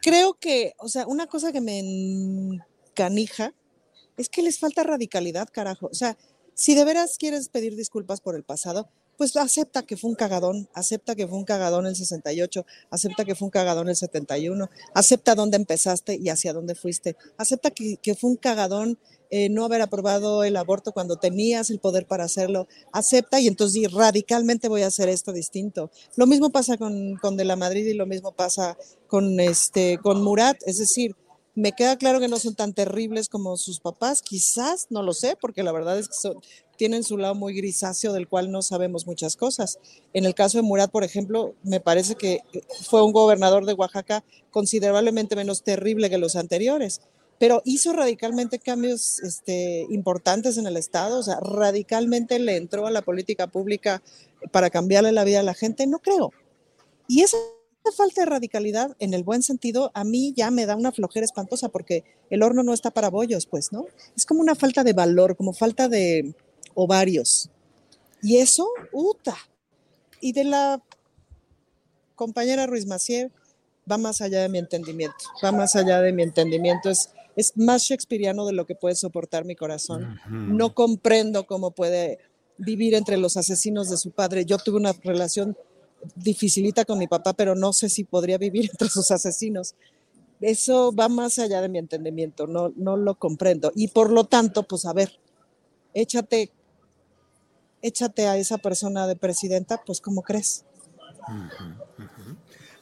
Creo 0.00 0.34
que, 0.34 0.74
o 0.78 0.88
sea, 0.88 1.06
una 1.06 1.26
cosa 1.26 1.52
que 1.52 1.60
me 1.60 2.60
canija 2.94 3.52
es 4.16 4.28
que 4.28 4.42
les 4.42 4.58
falta 4.58 4.82
radicalidad, 4.82 5.48
carajo. 5.52 5.88
O 5.90 5.94
sea, 5.94 6.16
si 6.54 6.74
de 6.74 6.84
veras 6.84 7.16
quieres 7.18 7.48
pedir 7.48 7.76
disculpas 7.76 8.20
por 8.20 8.34
el 8.34 8.42
pasado, 8.42 8.90
pues 9.18 9.36
acepta 9.36 9.82
que 9.82 9.96
fue 9.96 10.10
un 10.10 10.16
cagadón, 10.16 10.68
acepta 10.72 11.16
que 11.16 11.26
fue 11.26 11.36
un 11.36 11.44
cagadón 11.44 11.86
el 11.86 11.96
68, 11.96 12.64
acepta 12.88 13.24
que 13.24 13.34
fue 13.34 13.46
un 13.46 13.50
cagadón 13.50 13.88
el 13.88 13.96
71, 13.96 14.70
acepta 14.94 15.34
dónde 15.34 15.56
empezaste 15.56 16.16
y 16.16 16.28
hacia 16.28 16.52
dónde 16.52 16.76
fuiste, 16.76 17.16
acepta 17.36 17.72
que, 17.72 17.98
fue 18.14 18.30
un 18.30 18.36
cagadón 18.36 18.96
eh, 19.30 19.48
no 19.48 19.64
haber 19.64 19.82
aprobado 19.82 20.44
el 20.44 20.56
aborto 20.56 20.92
cuando 20.92 21.16
tenías 21.16 21.68
el 21.68 21.80
poder 21.80 22.06
para 22.06 22.24
hacerlo, 22.24 22.68
acepta 22.92 23.40
y 23.40 23.48
entonces 23.48 23.92
radicalmente 23.92 24.68
voy 24.68 24.82
a 24.82 24.86
hacer 24.86 25.08
esto 25.08 25.32
distinto. 25.32 25.90
Lo 26.14 26.26
mismo 26.26 26.50
pasa 26.50 26.78
con, 26.78 27.16
con 27.16 27.36
De 27.36 27.44
la 27.44 27.56
Madrid 27.56 27.86
y 27.86 27.94
lo 27.94 28.06
mismo 28.06 28.32
pasa 28.32 28.78
con, 29.08 29.40
este, 29.40 29.98
con 29.98 30.22
Murat, 30.22 30.56
es 30.64 30.78
decir, 30.78 31.16
me 31.56 31.72
queda 31.72 31.98
claro 31.98 32.20
que 32.20 32.28
no 32.28 32.38
son 32.38 32.54
tan 32.54 32.72
terribles 32.72 33.28
como 33.28 33.56
sus 33.56 33.80
papás, 33.80 34.22
quizás, 34.22 34.86
no 34.90 35.02
lo 35.02 35.12
sé, 35.12 35.36
porque 35.40 35.64
la 35.64 35.72
verdad 35.72 35.98
es 35.98 36.06
que 36.06 36.14
son, 36.14 36.40
tienen 36.78 37.02
su 37.02 37.18
lado 37.18 37.34
muy 37.34 37.52
grisáceo 37.54 38.12
del 38.14 38.28
cual 38.28 38.50
no 38.50 38.62
sabemos 38.62 39.06
muchas 39.06 39.36
cosas. 39.36 39.78
En 40.14 40.24
el 40.24 40.34
caso 40.34 40.56
de 40.56 40.62
Murat, 40.62 40.90
por 40.90 41.04
ejemplo, 41.04 41.54
me 41.64 41.80
parece 41.80 42.14
que 42.14 42.40
fue 42.88 43.02
un 43.02 43.12
gobernador 43.12 43.66
de 43.66 43.74
Oaxaca 43.74 44.24
considerablemente 44.50 45.36
menos 45.36 45.62
terrible 45.62 46.08
que 46.08 46.18
los 46.18 46.36
anteriores, 46.36 47.02
pero 47.38 47.62
hizo 47.64 47.92
radicalmente 47.92 48.60
cambios 48.60 49.20
este, 49.20 49.86
importantes 49.90 50.56
en 50.56 50.66
el 50.66 50.76
Estado, 50.76 51.18
o 51.18 51.22
sea, 51.22 51.38
radicalmente 51.40 52.38
le 52.38 52.56
entró 52.56 52.86
a 52.86 52.90
la 52.92 53.02
política 53.02 53.48
pública 53.48 54.00
para 54.52 54.70
cambiarle 54.70 55.12
la 55.12 55.24
vida 55.24 55.40
a 55.40 55.44
la 55.44 55.54
gente, 55.54 55.86
no 55.86 55.98
creo. 55.98 56.32
Y 57.08 57.22
esa 57.22 57.36
falta 57.96 58.22
de 58.22 58.26
radicalidad, 58.26 58.96
en 59.00 59.14
el 59.14 59.24
buen 59.24 59.42
sentido, 59.42 59.90
a 59.94 60.04
mí 60.04 60.32
ya 60.36 60.52
me 60.52 60.66
da 60.66 60.76
una 60.76 60.92
flojera 60.92 61.24
espantosa 61.24 61.68
porque 61.70 62.04
el 62.30 62.42
horno 62.42 62.62
no 62.62 62.72
está 62.72 62.92
para 62.92 63.10
bollos, 63.10 63.46
pues, 63.46 63.72
¿no? 63.72 63.86
Es 64.16 64.26
como 64.26 64.40
una 64.40 64.54
falta 64.54 64.84
de 64.84 64.92
valor, 64.92 65.36
como 65.36 65.52
falta 65.52 65.88
de, 65.88 66.34
ovarios. 66.78 67.50
Y 68.22 68.36
eso, 68.36 68.68
uta. 68.92 69.36
Y 70.20 70.32
de 70.32 70.44
la 70.44 70.80
compañera 72.14 72.66
Ruiz 72.66 72.86
Macier, 72.86 73.32
va 73.90 73.98
más 73.98 74.20
allá 74.20 74.42
de 74.42 74.48
mi 74.48 74.58
entendimiento, 74.58 75.16
va 75.42 75.50
más 75.50 75.74
allá 75.74 76.00
de 76.00 76.12
mi 76.12 76.22
entendimiento, 76.22 76.88
es, 76.88 77.10
es 77.34 77.56
más 77.56 77.82
shakespeariano 77.82 78.46
de 78.46 78.52
lo 78.52 78.64
que 78.64 78.76
puede 78.76 78.94
soportar 78.94 79.44
mi 79.44 79.56
corazón. 79.56 80.20
No 80.28 80.72
comprendo 80.74 81.46
cómo 81.46 81.72
puede 81.72 82.18
vivir 82.58 82.94
entre 82.94 83.16
los 83.16 83.36
asesinos 83.36 83.90
de 83.90 83.96
su 83.96 84.12
padre. 84.12 84.44
Yo 84.44 84.58
tuve 84.58 84.76
una 84.76 84.92
relación 84.92 85.56
dificilita 86.14 86.84
con 86.84 86.98
mi 86.98 87.08
papá, 87.08 87.32
pero 87.32 87.56
no 87.56 87.72
sé 87.72 87.88
si 87.88 88.04
podría 88.04 88.38
vivir 88.38 88.70
entre 88.70 88.88
sus 88.88 89.10
asesinos. 89.10 89.74
Eso 90.40 90.92
va 90.92 91.08
más 91.08 91.40
allá 91.40 91.60
de 91.60 91.68
mi 91.68 91.78
entendimiento, 91.78 92.46
no, 92.46 92.72
no 92.76 92.96
lo 92.96 93.16
comprendo. 93.16 93.72
Y 93.74 93.88
por 93.88 94.10
lo 94.12 94.24
tanto, 94.24 94.62
pues 94.62 94.84
a 94.84 94.92
ver, 94.92 95.18
échate 95.94 96.52
échate 97.82 98.26
a 98.26 98.36
esa 98.36 98.58
persona 98.58 99.06
de 99.06 99.16
presidenta, 99.16 99.82
pues 99.84 100.00
¿cómo 100.00 100.22
crees? 100.22 100.64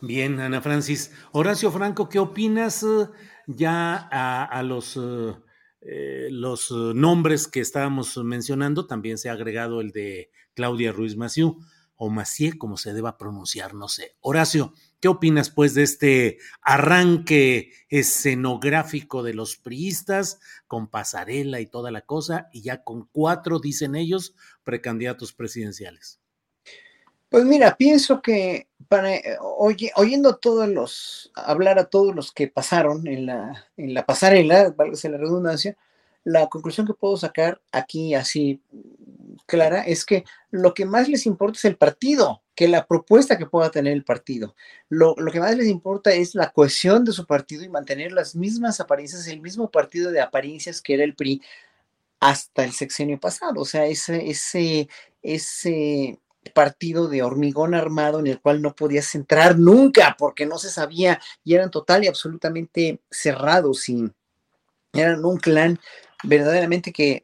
Bien, 0.01 0.39
Ana 0.40 0.60
Francis. 0.60 1.10
Horacio 1.32 1.70
Franco, 1.73 2.09
¿qué 2.09 2.18
opinas 2.18 2.82
eh, 2.82 3.09
ya 3.47 3.97
a, 3.97 4.62
los, 4.62 4.97
eh, 4.97 5.35
eh, 5.81 6.28
los 6.31 6.70
nombres 6.70 7.48
que 7.48 7.60
estábamos 7.60 8.16
mencionando? 8.18 8.86
También 8.86 9.18
se 9.18 9.31
ha 9.31 9.32
agregado 9.32 9.81
el 9.81 9.93
de 9.93 10.31
Claudia 10.55 10.93
Ruiz 10.93 11.16
Maciú 11.16 11.59
o 11.97 12.10
Macié, 12.10 12.59
como 12.59 12.77
se 12.77 12.93
deba 12.93 13.16
pronunciar, 13.16 13.74
no 13.74 13.89
sé. 13.89 14.16
Horacio, 14.20 14.74
¿qué 15.01 15.09
opinas 15.09 15.51
pues 15.51 15.74
de 15.74 15.82
este 15.82 16.39
arranque 16.62 17.73
escenográfico 17.89 19.23
de 19.23 19.35
los 19.35 19.56
priistas 19.56 20.40
con 20.66 20.89
pasarela 20.89 21.60
y 21.60 21.66
toda 21.66 21.90
la 21.90 22.02
cosa 22.02 22.48
y 22.52 22.62
ya 22.62 22.82
con 22.82 23.09
cuatro, 23.12 23.59
dicen 23.59 23.94
ellos, 23.94 24.35
precandidatos 24.64 25.32
presidenciales? 25.32 26.20
Pues 27.28 27.44
mira, 27.44 27.77
pienso 27.77 28.23
que 28.23 28.68
para, 28.89 29.16
eh, 29.16 29.36
oyendo 29.97 30.36
todos 30.36 30.68
los, 30.68 31.32
hablar 31.35 31.78
a 31.78 31.86
todos 31.86 32.14
los 32.14 32.32
que 32.32 32.47
pasaron 32.48 33.06
en 33.09 33.27
la, 33.27 33.66
en 33.77 33.94
la 33.94 34.06
pasarela, 34.06 34.70
valga 34.70 34.97
la 35.09 35.18
redundancia, 35.18 35.77
la 36.23 36.48
conclusión 36.48 36.86
que 36.86 36.94
puedo 36.94 37.16
sacar 37.16 37.60
aquí 37.73 38.14
así 38.14 38.60
clara 39.47 39.83
es 39.83 40.05
que 40.05 40.25
lo 40.51 40.75
que 40.75 40.87
más 40.87 41.09
les 41.09 41.27
importa 41.27 41.59
es 41.59 41.65
el 41.65 41.77
partido, 41.77 42.43
que 42.55 42.69
la 42.69 42.87
propuesta 42.87 43.37
que 43.37 43.47
pueda 43.47 43.71
tener 43.71 43.93
el 43.93 44.05
partido. 44.05 44.55
Lo, 44.89 45.15
que 45.15 45.41
más 45.41 45.57
les 45.57 45.69
importa 45.69 46.13
es 46.13 46.35
la 46.35 46.51
cohesión 46.51 47.05
de 47.05 47.13
su 47.13 47.27
partido 47.27 47.65
y 47.65 47.69
mantener 47.69 48.13
las 48.13 48.35
mismas 48.35 48.81
apariencias, 48.81 49.27
el 49.29 49.41
mismo 49.41 49.71
partido 49.71 50.11
de 50.11 50.21
apariencias 50.21 50.81
que 50.81 50.95
era 50.95 51.05
el 51.05 51.15
PRI 51.15 51.43
hasta 52.21 52.65
el 52.65 52.73
sexenio 52.73 53.21
pasado. 53.21 53.61
O 53.61 53.65
sea, 53.65 53.87
ese, 53.87 54.31
ese, 54.31 54.89
ese 55.23 56.19
partido 56.55 57.09
de 57.09 57.23
hormigón 57.23 57.75
armado 57.75 58.21
en 58.21 58.27
el 58.27 58.41
cual 58.41 58.63
no 58.63 58.75
podías 58.75 59.15
entrar 59.15 59.59
nunca 59.59 60.17
porque 60.19 60.47
no 60.47 60.59
se 60.59 60.71
sabía 60.71 61.21
y 61.45 61.55
eran 61.55 61.71
total 61.71 62.05
y 62.05 62.09
absolutamente 62.09 63.01
cerrados 63.11 63.89
y 63.89 64.11
eran 64.93 65.25
un 65.25 65.37
clan 65.37 65.79
verdaderamente 66.25 66.93
que 66.93 67.23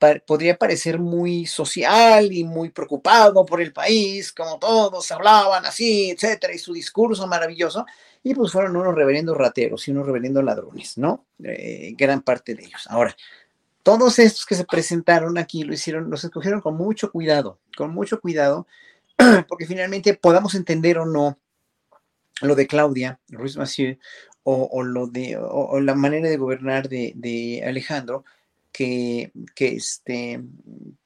mm, 0.00 0.06
podría 0.26 0.56
parecer 0.56 0.98
muy 0.98 1.46
social 1.46 2.32
y 2.32 2.44
muy 2.44 2.70
preocupado 2.70 3.44
por 3.44 3.60
el 3.60 3.72
país, 3.72 4.32
como 4.32 4.58
todos 4.58 5.10
hablaban 5.12 5.66
así, 5.66 6.10
etcétera, 6.10 6.54
y 6.54 6.58
su 6.58 6.72
discurso 6.72 7.26
maravilloso, 7.26 7.84
y 8.22 8.34
pues 8.34 8.52
fueron 8.52 8.76
unos 8.76 8.94
reverendos 8.94 9.36
rateros 9.36 9.86
y 9.86 9.92
unos 9.92 10.06
reverendos 10.06 10.44
ladrones, 10.44 10.98
¿no? 10.98 11.26
Eh, 11.42 11.94
gran 11.96 12.22
parte 12.22 12.54
de 12.54 12.64
ellos. 12.64 12.86
Ahora, 12.88 13.16
todos 13.82 14.18
estos 14.18 14.44
que 14.46 14.56
se 14.56 14.64
presentaron 14.64 15.38
aquí 15.38 15.62
lo 15.62 15.72
hicieron, 15.72 16.10
los 16.10 16.24
escogieron 16.24 16.60
con 16.60 16.76
mucho 16.76 17.12
cuidado, 17.12 17.60
con 17.76 17.94
mucho 17.94 18.20
cuidado, 18.20 18.66
porque 19.48 19.66
finalmente 19.66 20.14
podamos 20.14 20.56
entender 20.56 20.98
o 20.98 21.06
no 21.06 21.38
lo 22.42 22.54
de 22.54 22.66
Claudia 22.66 23.20
Ruiz 23.28 23.56
Massieu 23.56 23.96
o, 24.42 24.82
lo 24.82 25.06
de 25.08 25.36
o, 25.36 25.80
la 25.80 25.94
manera 25.94 26.28
de 26.28 26.36
gobernar 26.36 26.88
de, 26.88 27.12
de 27.16 27.64
Alejandro, 27.66 28.24
que, 28.76 29.32
que, 29.54 29.68
este, 29.68 30.38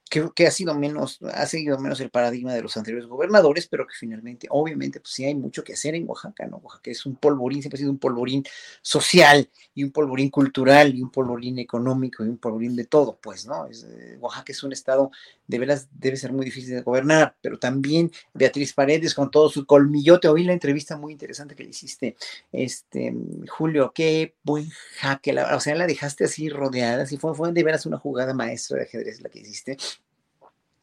que, 0.09 0.45
ha 0.45 0.51
sido 0.51 0.75
menos, 0.75 1.19
ha 1.33 1.45
seguido 1.45 1.79
menos 1.79 2.01
el 2.01 2.09
paradigma 2.09 2.53
de 2.53 2.61
los 2.61 2.75
anteriores 2.75 3.07
gobernadores, 3.07 3.65
pero 3.69 3.87
que 3.87 3.93
finalmente, 3.97 4.47
obviamente, 4.49 4.99
pues 4.99 5.13
sí 5.13 5.23
hay 5.23 5.35
mucho 5.35 5.63
que 5.63 5.71
hacer 5.71 5.95
en 5.95 6.05
Oaxaca, 6.05 6.45
¿no? 6.47 6.57
Oaxaca 6.57 6.91
es 6.91 7.05
un 7.05 7.15
polvorín, 7.15 7.61
siempre 7.61 7.77
ha 7.77 7.79
sido 7.79 7.91
un 7.91 7.97
polvorín 7.97 8.43
social 8.81 9.49
y 9.73 9.85
un 9.85 9.91
polvorín 9.91 10.29
cultural 10.29 10.93
y 10.93 11.01
un 11.01 11.11
polvorín 11.11 11.59
económico 11.59 12.25
y 12.25 12.27
un 12.27 12.39
polvorín 12.39 12.75
de 12.75 12.87
todo, 12.87 13.17
pues, 13.21 13.45
¿no? 13.45 13.67
Eh, 13.67 14.17
Oaxaca 14.19 14.51
es 14.51 14.63
un 14.63 14.73
estado, 14.73 15.11
de 15.51 15.59
veras, 15.59 15.89
debe 15.91 16.15
ser 16.15 16.31
muy 16.31 16.45
difícil 16.45 16.73
de 16.73 16.81
gobernar, 16.81 17.35
pero 17.41 17.59
también 17.59 18.09
Beatriz 18.33 18.73
Paredes 18.73 19.13
con 19.13 19.29
todo 19.29 19.49
su 19.49 19.65
colmillote, 19.65 20.29
oí 20.29 20.45
la 20.45 20.53
entrevista 20.53 20.97
muy 20.97 21.11
interesante 21.11 21.55
que 21.55 21.63
le 21.63 21.71
hiciste, 21.71 22.15
este, 22.53 23.13
Julio, 23.49 23.91
qué 23.93 24.33
buen 24.43 24.69
jaque, 24.99 25.37
o 25.37 25.59
sea, 25.59 25.75
la 25.75 25.87
dejaste 25.87 26.23
así 26.23 26.47
rodeada, 26.49 27.03
así 27.03 27.17
fue, 27.17 27.35
fue 27.35 27.51
de 27.51 27.63
veras 27.63 27.85
una 27.85 27.97
jugada 27.97 28.33
maestra 28.33 28.77
de 28.77 28.83
ajedrez 28.83 29.21
la 29.21 29.29
que 29.29 29.39
hiciste 29.39 29.77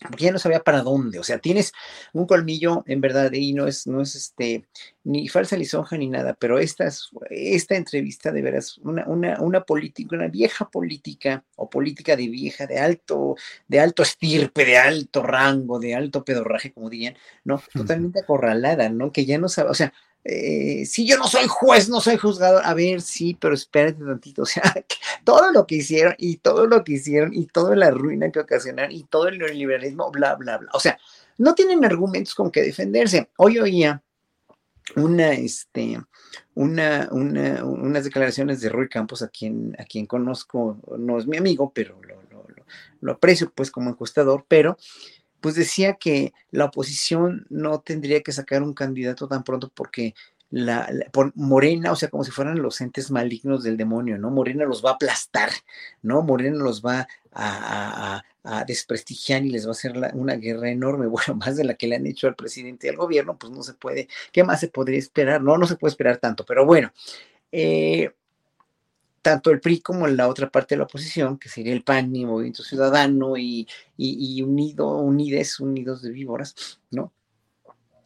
porque 0.01 0.25
ya 0.25 0.33
no 0.33 0.39
sabía 0.39 0.61
para 0.61 0.83
dónde, 0.83 1.19
o 1.19 1.25
sea, 1.25 1.39
tienes 1.39 1.73
un 2.13 2.27
colmillo 2.27 2.85
en 2.87 3.01
verdad 3.01 3.33
y 3.33 3.53
no 3.53 3.67
es, 3.67 3.87
no 3.87 4.01
es 4.01 4.15
este, 4.15 4.65
ni 5.05 5.29
falsa 5.29 5.57
lisonja 5.57 5.97
ni 5.97 6.09
nada, 6.09 6.37
pero 6.39 6.59
esta, 6.59 6.89
esta 7.31 7.75
entrevista 7.75 8.31
de 8.31 8.43
veras, 8.43 8.79
una, 8.79 9.07
una, 9.07 9.41
una 9.41 9.65
política, 9.65 10.15
una 10.15 10.29
vieja 10.29 10.71
política 10.71 11.45
o 11.57 11.69
política 11.69 12.15
de 12.15 12.29
vieja, 12.29 12.67
de 12.67 12.79
alto, 12.79 13.35
de 13.67 13.81
alto 13.81 14.03
estirpe, 14.03 14.65
de 14.65 14.79
alto 14.79 15.23
rango, 15.23 15.81
de 15.81 15.95
alto 15.95 16.25
pedorraje, 16.25 16.73
como 16.73 16.91
dirían, 16.91 17.17
¿no? 17.45 17.61
Totalmente 17.73 18.21
acorralada, 18.21 18.89
¿no? 18.91 19.11
Que 19.11 19.25
ya 19.25 19.39
no 19.39 19.49
sabe, 19.49 19.71
o 19.71 19.75
sea, 19.75 19.93
eh, 20.25 20.85
si 20.85 21.07
yo 21.07 21.17
no 21.17 21.27
soy 21.27 21.47
juez, 21.49 21.89
no 21.89 22.01
soy 22.01 22.17
juzgador, 22.17 22.63
a 22.65 22.75
ver, 22.75 23.01
sí, 23.01 23.37
pero 23.39 23.55
espérate 23.55 24.05
tantito, 24.05 24.43
o 24.43 24.47
sea, 24.47 24.63
todo 25.25 25.53
lo 25.53 25.67
que 25.67 25.77
hicieron 25.77 26.15
y 26.19 26.37
todo 26.37 26.67
lo 26.67 26.85
que 26.85 26.93
hicieron 26.93 27.33
y 27.33 27.47
toda 27.47 27.77
la 27.77 27.91
ruina 27.91 28.31
que 28.31 28.41
ocasionaron 28.41 28.93
y 28.93 29.05
todo 29.05 29.29
el 29.29 29.39
neoliberalismo, 29.39 30.11
bla, 30.11 30.35
bla, 30.35 30.59
bla. 30.59 30.71
O 30.75 30.81
sea, 30.81 30.99
no 31.39 31.55
tienen 31.55 31.85
argumentos 31.85 32.35
con 32.35 32.51
que 32.51 32.63
defenderse. 32.63 33.31
Hoy 33.37 33.59
oía 33.59 34.03
una, 34.97 35.33
este, 35.33 36.01
una, 36.55 37.09
una, 37.13 37.65
unas 37.65 38.05
declaraciones 38.05 38.61
de 38.61 38.69
Roy 38.69 38.89
Campos, 38.89 39.23
a 39.23 39.29
quien, 39.29 39.77
a 39.79 39.85
quien 39.85 40.07
conozco, 40.07 40.79
no 40.99 41.19
es 41.19 41.27
mi 41.27 41.37
amigo, 41.37 41.73
pero 41.75 42.01
lo, 42.03 42.23
lo, 42.31 42.45
lo 43.01 43.13
aprecio 43.13 43.53
pues 43.55 43.71
como 43.71 43.91
encuestador, 43.91 44.45
pero 44.49 44.77
pues 45.41 45.55
decía 45.55 45.95
que 45.95 46.33
la 46.51 46.67
oposición 46.67 47.47
no 47.51 47.81
tendría 47.81 48.23
que 48.23 48.33
sacar 48.33 48.63
un 48.63 48.75
candidato 48.75 49.29
tan 49.29 49.45
pronto 49.45 49.71
porque 49.75 50.15
la, 50.51 50.89
por 51.13 51.33
Morena, 51.37 51.93
o 51.93 51.97
sea, 51.97 52.09
como 52.09 52.25
si 52.25 52.31
fueran 52.31 52.63
los 52.63 52.81
entes 52.81 53.11
malignos 53.11 53.63
del 53.63 53.77
demonio, 53.77 54.19
¿no? 54.19 54.31
Morena 54.31 54.65
los 54.65 54.85
va 54.85 54.91
a 54.91 54.95
aplastar, 54.95 55.51
¿no? 56.03 56.23
Morena 56.23 56.57
los 56.59 56.83
va 56.83 57.07
a, 57.33 58.23
desprestigiar 58.67 59.45
y 59.45 59.51
les 59.51 59.67
va 59.67 59.71
a 59.71 59.73
hacer 59.73 59.93
una 60.15 60.37
guerra 60.37 60.71
enorme, 60.71 61.07
bueno, 61.09 61.35
más 61.35 61.57
de 61.57 61.65
la 61.65 61.75
que 61.75 61.87
le 61.87 61.97
han 61.97 62.07
hecho 62.07 62.29
al 62.29 62.35
presidente 62.35 62.87
y 62.87 62.91
al 62.91 62.97
gobierno, 62.97 63.37
pues 63.39 63.53
no 63.53 63.63
se 63.63 63.75
puede, 63.75 64.09
¿qué 64.33 64.43
más 64.43 64.61
se 64.61 64.69
podría 64.69 64.99
esperar? 64.99 65.43
No, 65.43 65.59
no 65.59 65.67
se 65.67 65.77
puede 65.77 65.91
esperar 65.91 66.17
tanto, 66.17 66.47
pero 66.47 66.65
bueno, 66.65 66.91
eh, 67.53 68.11
tanto 69.23 69.51
el 69.51 69.61
PRI 69.61 69.81
como 69.81 70.07
la 70.07 70.29
otra 70.29 70.51
parte 70.51 70.75
de 70.75 70.79
la 70.79 70.85
oposición, 70.85 71.39
que 71.39 71.49
sería 71.49 71.73
el 71.73 71.85
PAN 71.85 72.15
y 72.15 72.25
Movimiento 72.25 72.63
Ciudadano 72.63 73.37
y, 73.37 73.67
Unido, 74.43 74.99
Unides, 74.99 75.61
Unidos 75.61 76.03
de 76.03 76.11
Víboras, 76.11 76.81
¿no? 76.91 77.13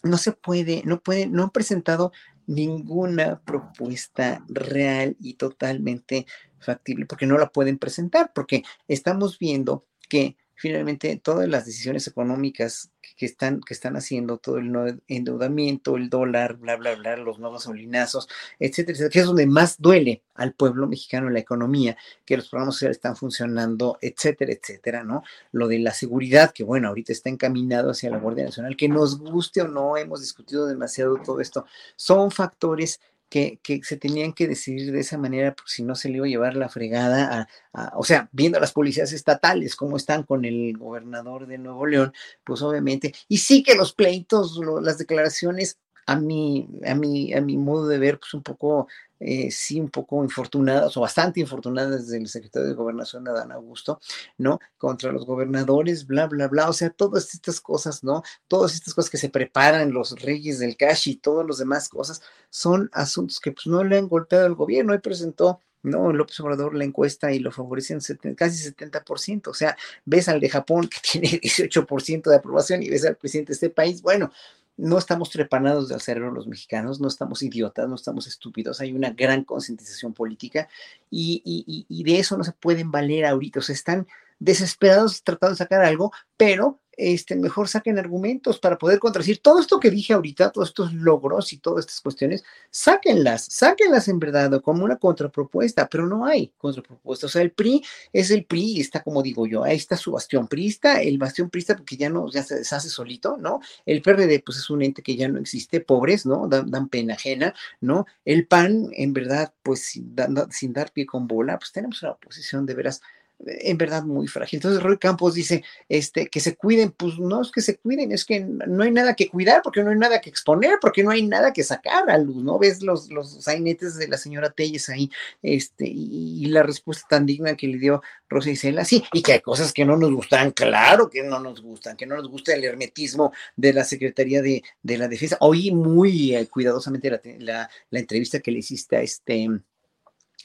No 0.02 0.16
se 0.16 0.32
puede, 0.32 0.82
no 0.84 1.00
pueden, 1.00 1.32
no 1.32 1.44
han 1.44 1.50
presentado 1.50 2.12
ninguna 2.46 3.40
propuesta 3.40 4.44
real 4.48 5.16
y 5.20 5.34
totalmente 5.34 6.26
factible, 6.58 7.06
porque 7.06 7.26
no 7.26 7.38
la 7.38 7.50
pueden 7.50 7.78
presentar, 7.78 8.32
porque 8.34 8.62
estamos 8.88 9.38
viendo 9.38 9.86
que 10.08 10.36
finalmente 10.62 11.20
todas 11.20 11.48
las 11.48 11.66
decisiones 11.66 12.06
económicas 12.06 12.92
que 13.16 13.26
están, 13.26 13.60
que 13.62 13.74
están 13.74 13.96
haciendo, 13.96 14.38
todo 14.38 14.58
el 14.58 15.02
endeudamiento, 15.08 15.96
el 15.96 16.08
dólar, 16.08 16.56
bla, 16.56 16.76
bla, 16.76 16.94
bla, 16.94 17.16
los 17.16 17.40
nuevos 17.40 17.64
solinazos, 17.64 18.28
etcétera, 18.60 18.92
etcétera, 18.92 19.10
que 19.10 19.18
es 19.18 19.26
donde 19.26 19.46
más 19.48 19.80
duele 19.80 20.22
al 20.36 20.54
pueblo 20.54 20.86
mexicano 20.86 21.30
la 21.30 21.40
economía, 21.40 21.96
que 22.24 22.36
los 22.36 22.48
programas 22.48 22.76
sociales 22.76 22.98
están 22.98 23.16
funcionando, 23.16 23.98
etcétera, 24.00 24.52
etcétera, 24.52 25.02
¿no? 25.02 25.24
Lo 25.50 25.66
de 25.66 25.80
la 25.80 25.90
seguridad, 25.90 26.52
que 26.52 26.62
bueno, 26.62 26.86
ahorita 26.86 27.12
está 27.12 27.28
encaminado 27.28 27.90
hacia 27.90 28.10
la 28.10 28.18
Guardia 28.18 28.44
Nacional, 28.44 28.76
que 28.76 28.88
nos 28.88 29.18
guste 29.18 29.62
o 29.62 29.68
no, 29.68 29.96
hemos 29.96 30.20
discutido 30.20 30.68
demasiado 30.68 31.16
todo 31.16 31.40
esto, 31.40 31.66
son 31.96 32.30
factores 32.30 33.00
que, 33.32 33.80
se 33.82 33.96
tenían 33.96 34.34
que 34.34 34.46
decidir 34.46 34.92
de 34.92 35.00
esa 35.00 35.16
manera, 35.16 35.54
porque 35.54 35.70
si 35.70 35.82
no 35.82 35.94
se 35.94 36.10
le 36.10 36.16
iba 36.16 36.26
a 36.26 36.28
llevar 36.28 36.54
la 36.54 36.68
fregada 36.68 37.48
a, 37.72 37.92
o 37.96 38.04
sea, 38.04 38.28
viendo 38.32 38.58
a 38.58 38.60
las 38.60 38.72
policías 38.72 39.12
estatales 39.12 39.74
cómo 39.74 39.96
están 39.96 40.24
con 40.24 40.44
el 40.44 40.76
gobernador 40.76 41.46
de 41.46 41.56
Nuevo 41.56 41.86
León, 41.86 42.12
pues 42.44 42.60
obviamente, 42.60 43.14
y 43.28 43.38
sí 43.38 43.62
que 43.62 43.74
los 43.74 43.94
pleitos, 43.94 44.60
las 44.82 44.98
declaraciones 44.98 45.78
a 46.06 46.16
mi, 46.16 46.68
a 46.86 46.94
mi, 46.94 47.32
a 47.32 47.40
mi 47.40 47.56
modo 47.56 47.88
de 47.88 47.98
ver, 47.98 48.18
pues 48.18 48.34
un 48.34 48.42
poco, 48.42 48.88
eh, 49.20 49.50
sí, 49.50 49.80
un 49.80 49.90
poco 49.90 50.22
infortunadas 50.22 50.96
o 50.96 51.00
bastante 51.00 51.40
infortunadas 51.40 52.08
del 52.08 52.28
secretario 52.28 52.68
de 52.68 52.74
Gobernación, 52.74 53.26
Adán 53.28 53.52
Augusto, 53.52 54.00
¿no? 54.38 54.60
Contra 54.78 55.12
los 55.12 55.26
gobernadores, 55.26 56.06
bla, 56.06 56.26
bla, 56.26 56.48
bla, 56.48 56.68
o 56.68 56.72
sea, 56.72 56.90
todas 56.90 57.34
estas 57.34 57.60
cosas, 57.60 58.04
¿no? 58.04 58.22
Todas 58.48 58.74
estas 58.74 58.94
cosas 58.94 59.10
que 59.10 59.18
se 59.18 59.30
preparan 59.30 59.92
los 59.92 60.20
reyes 60.20 60.58
del 60.58 60.76
cash 60.76 61.08
y 61.08 61.16
todas 61.16 61.46
las 61.46 61.58
demás 61.58 61.88
cosas, 61.88 62.22
son 62.50 62.90
asuntos 62.92 63.40
que 63.40 63.52
pues 63.52 63.66
no 63.66 63.84
le 63.84 63.98
han 63.98 64.08
golpeado 64.08 64.46
al 64.46 64.54
gobierno. 64.54 64.94
y 64.94 64.98
presentó 64.98 65.60
no, 65.82 66.12
López 66.12 66.38
Obrador 66.40 66.74
la 66.74 66.84
encuesta 66.84 67.32
y 67.32 67.40
lo 67.40 67.50
favorecen 67.50 67.98
casi 68.36 68.70
70%. 68.70 69.48
O 69.48 69.54
sea, 69.54 69.76
ves 70.04 70.28
al 70.28 70.40
de 70.40 70.48
Japón 70.48 70.88
que 70.88 70.98
tiene 71.12 71.28
18% 71.40 72.30
de 72.30 72.36
aprobación 72.36 72.82
y 72.82 72.90
ves 72.90 73.04
al 73.04 73.16
presidente 73.16 73.50
de 73.50 73.54
este 73.54 73.70
país, 73.70 74.00
bueno, 74.02 74.32
no 74.76 74.98
estamos 74.98 75.30
trepanados 75.30 75.88
del 75.88 76.00
cerebro 76.00 76.32
los 76.32 76.46
mexicanos, 76.46 77.00
no 77.00 77.08
estamos 77.08 77.42
idiotas, 77.42 77.88
no 77.88 77.94
estamos 77.94 78.26
estúpidos, 78.26 78.80
hay 78.80 78.92
una 78.92 79.10
gran 79.10 79.44
concientización 79.44 80.14
política 80.14 80.68
y, 81.10 82.02
de 82.04 82.18
eso 82.18 82.36
no 82.36 82.44
se 82.44 82.52
pueden 82.52 82.90
valer 82.90 83.26
ahorita, 83.26 83.60
o 83.60 83.62
sea, 83.62 83.74
están 83.74 84.06
desesperados 84.42 85.22
tratando 85.22 85.52
de 85.52 85.58
sacar 85.58 85.84
algo, 85.84 86.12
pero 86.36 86.80
este, 86.96 87.36
mejor 87.36 87.68
saquen 87.68 87.98
argumentos 87.98 88.58
para 88.58 88.76
poder 88.76 88.98
contradecir 88.98 89.40
todo 89.40 89.60
esto 89.60 89.80
que 89.80 89.90
dije 89.90 90.12
ahorita, 90.12 90.50
todos 90.50 90.68
estos 90.68 90.92
logros 90.92 91.52
y 91.52 91.58
todas 91.58 91.86
estas 91.86 92.00
cuestiones, 92.00 92.44
sáquenlas, 92.70 93.46
sáquenlas 93.46 94.08
en 94.08 94.18
verdad 94.18 94.60
como 94.60 94.84
una 94.84 94.96
contrapropuesta, 94.96 95.88
pero 95.88 96.06
no 96.06 96.26
hay 96.26 96.52
contrapropuesta. 96.58 97.26
O 97.26 97.28
sea, 97.30 97.42
el 97.42 97.52
PRI 97.52 97.82
es 98.12 98.30
el 98.30 98.44
PRI, 98.44 98.80
está 98.80 99.02
como 99.02 99.22
digo 99.22 99.46
yo, 99.46 99.64
ahí 99.64 99.76
está 99.76 99.96
su 99.96 100.12
bastión 100.12 100.48
priista, 100.48 101.00
el 101.00 101.18
bastión 101.18 101.48
priista 101.48 101.76
porque 101.76 101.96
ya 101.96 102.10
no, 102.10 102.30
ya 102.30 102.42
se 102.42 102.56
deshace 102.56 102.90
solito, 102.90 103.36
¿no? 103.38 103.60
El 103.86 104.02
PRD 104.02 104.42
pues 104.44 104.58
es 104.58 104.68
un 104.68 104.82
ente 104.82 105.02
que 105.02 105.16
ya 105.16 105.28
no 105.28 105.38
existe, 105.38 105.80
pobres, 105.80 106.26
¿no? 106.26 106.46
Dan, 106.48 106.88
pena 106.88 107.14
ajena, 107.14 107.54
¿no? 107.80 108.06
El 108.24 108.46
PAN, 108.46 108.90
en 108.92 109.12
verdad, 109.12 109.54
pues 109.62 109.84
sin, 109.84 110.14
sin 110.50 110.72
dar 110.72 110.92
pie 110.92 111.06
con 111.06 111.26
bola, 111.26 111.58
pues 111.58 111.72
tenemos 111.72 112.02
una 112.02 112.12
oposición 112.12 112.66
de 112.66 112.74
veras 112.74 113.00
en 113.44 113.78
verdad 113.78 114.04
muy 114.04 114.28
frágil. 114.28 114.58
Entonces 114.58 114.82
Roy 114.82 114.98
Campos 114.98 115.34
dice 115.34 115.64
este, 115.88 116.28
que 116.28 116.40
se 116.40 116.56
cuiden, 116.56 116.92
pues 116.92 117.18
no 117.18 117.42
es 117.42 117.50
que 117.50 117.60
se 117.60 117.76
cuiden, 117.76 118.12
es 118.12 118.24
que 118.24 118.40
no 118.40 118.82
hay 118.82 118.90
nada 118.90 119.14
que 119.14 119.28
cuidar, 119.28 119.62
porque 119.62 119.82
no 119.82 119.90
hay 119.90 119.96
nada 119.96 120.20
que 120.20 120.30
exponer, 120.30 120.78
porque 120.80 121.02
no 121.02 121.10
hay 121.10 121.26
nada 121.26 121.52
que 121.52 121.64
sacar 121.64 122.08
a 122.08 122.18
luz, 122.18 122.42
¿no? 122.42 122.58
Ves 122.58 122.82
los, 122.82 123.10
los 123.10 123.42
sainetes 123.42 123.96
de 123.96 124.08
la 124.08 124.16
señora 124.16 124.50
Telles 124.50 124.88
ahí, 124.88 125.10
este, 125.42 125.86
y, 125.88 126.46
la 126.52 126.62
respuesta 126.62 127.06
tan 127.08 127.24
digna 127.24 127.56
que 127.56 127.66
le 127.66 127.78
dio 127.78 128.02
Rosa 128.28 128.50
Isela, 128.50 128.84
sí, 128.84 129.02
y 129.12 129.22
que 129.22 129.32
hay 129.32 129.40
cosas 129.40 129.72
que 129.72 129.84
no 129.84 129.96
nos 129.96 130.12
gustan, 130.12 130.50
claro 130.50 131.08
que 131.08 131.22
no 131.22 131.40
nos 131.40 131.62
gustan, 131.62 131.96
que 131.96 132.06
no 132.06 132.16
nos 132.16 132.28
gusta 132.28 132.52
el 132.52 132.64
hermetismo 132.64 133.32
de 133.56 133.72
la 133.72 133.84
Secretaría 133.84 134.42
de, 134.42 134.62
de 134.82 134.98
la 134.98 135.08
Defensa. 135.08 135.38
Oí 135.40 135.70
muy 135.70 136.34
eh, 136.34 136.46
cuidadosamente 136.48 137.10
la, 137.10 137.20
la, 137.38 137.70
la 137.90 137.98
entrevista 137.98 138.40
que 138.40 138.50
le 138.50 138.58
hiciste 138.58 138.96
a 138.96 139.02
este 139.02 139.48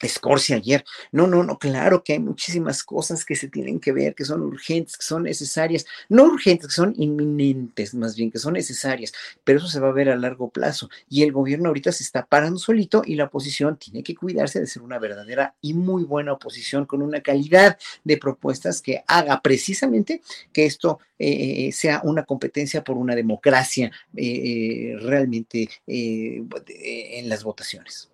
Escorcia 0.02 0.56
ayer. 0.56 0.84
No, 1.12 1.26
no, 1.26 1.42
no, 1.42 1.58
claro 1.58 2.02
que 2.04 2.14
hay 2.14 2.18
muchísimas 2.18 2.82
cosas 2.82 3.24
que 3.24 3.34
se 3.34 3.48
tienen 3.48 3.80
que 3.80 3.92
ver, 3.92 4.14
que 4.14 4.24
son 4.24 4.42
urgentes, 4.42 4.96
que 4.96 5.04
son 5.04 5.24
necesarias, 5.24 5.86
no 6.08 6.24
urgentes, 6.24 6.68
que 6.68 6.74
son 6.74 6.94
inminentes, 6.96 7.94
más 7.94 8.16
bien, 8.16 8.30
que 8.30 8.38
son 8.38 8.54
necesarias, 8.54 9.12
pero 9.44 9.58
eso 9.58 9.68
se 9.68 9.80
va 9.80 9.88
a 9.88 9.92
ver 9.92 10.08
a 10.10 10.16
largo 10.16 10.50
plazo. 10.50 10.88
Y 11.08 11.22
el 11.22 11.32
gobierno 11.32 11.68
ahorita 11.68 11.92
se 11.92 12.04
está 12.04 12.26
parando 12.26 12.58
solito 12.58 13.02
y 13.04 13.16
la 13.16 13.24
oposición 13.24 13.76
tiene 13.76 14.02
que 14.02 14.14
cuidarse 14.14 14.60
de 14.60 14.66
ser 14.66 14.82
una 14.82 14.98
verdadera 14.98 15.54
y 15.60 15.74
muy 15.74 16.04
buena 16.04 16.32
oposición 16.32 16.86
con 16.86 17.02
una 17.02 17.20
calidad 17.20 17.78
de 18.04 18.16
propuestas 18.16 18.80
que 18.82 19.02
haga 19.06 19.40
precisamente 19.40 20.22
que 20.52 20.66
esto 20.66 21.00
eh, 21.18 21.70
sea 21.72 22.00
una 22.04 22.24
competencia 22.24 22.84
por 22.84 22.96
una 22.96 23.14
democracia 23.14 23.90
eh, 24.16 24.24
eh, 24.24 24.96
realmente 25.00 25.68
en 25.86 27.28
las 27.28 27.42
votaciones. 27.42 28.10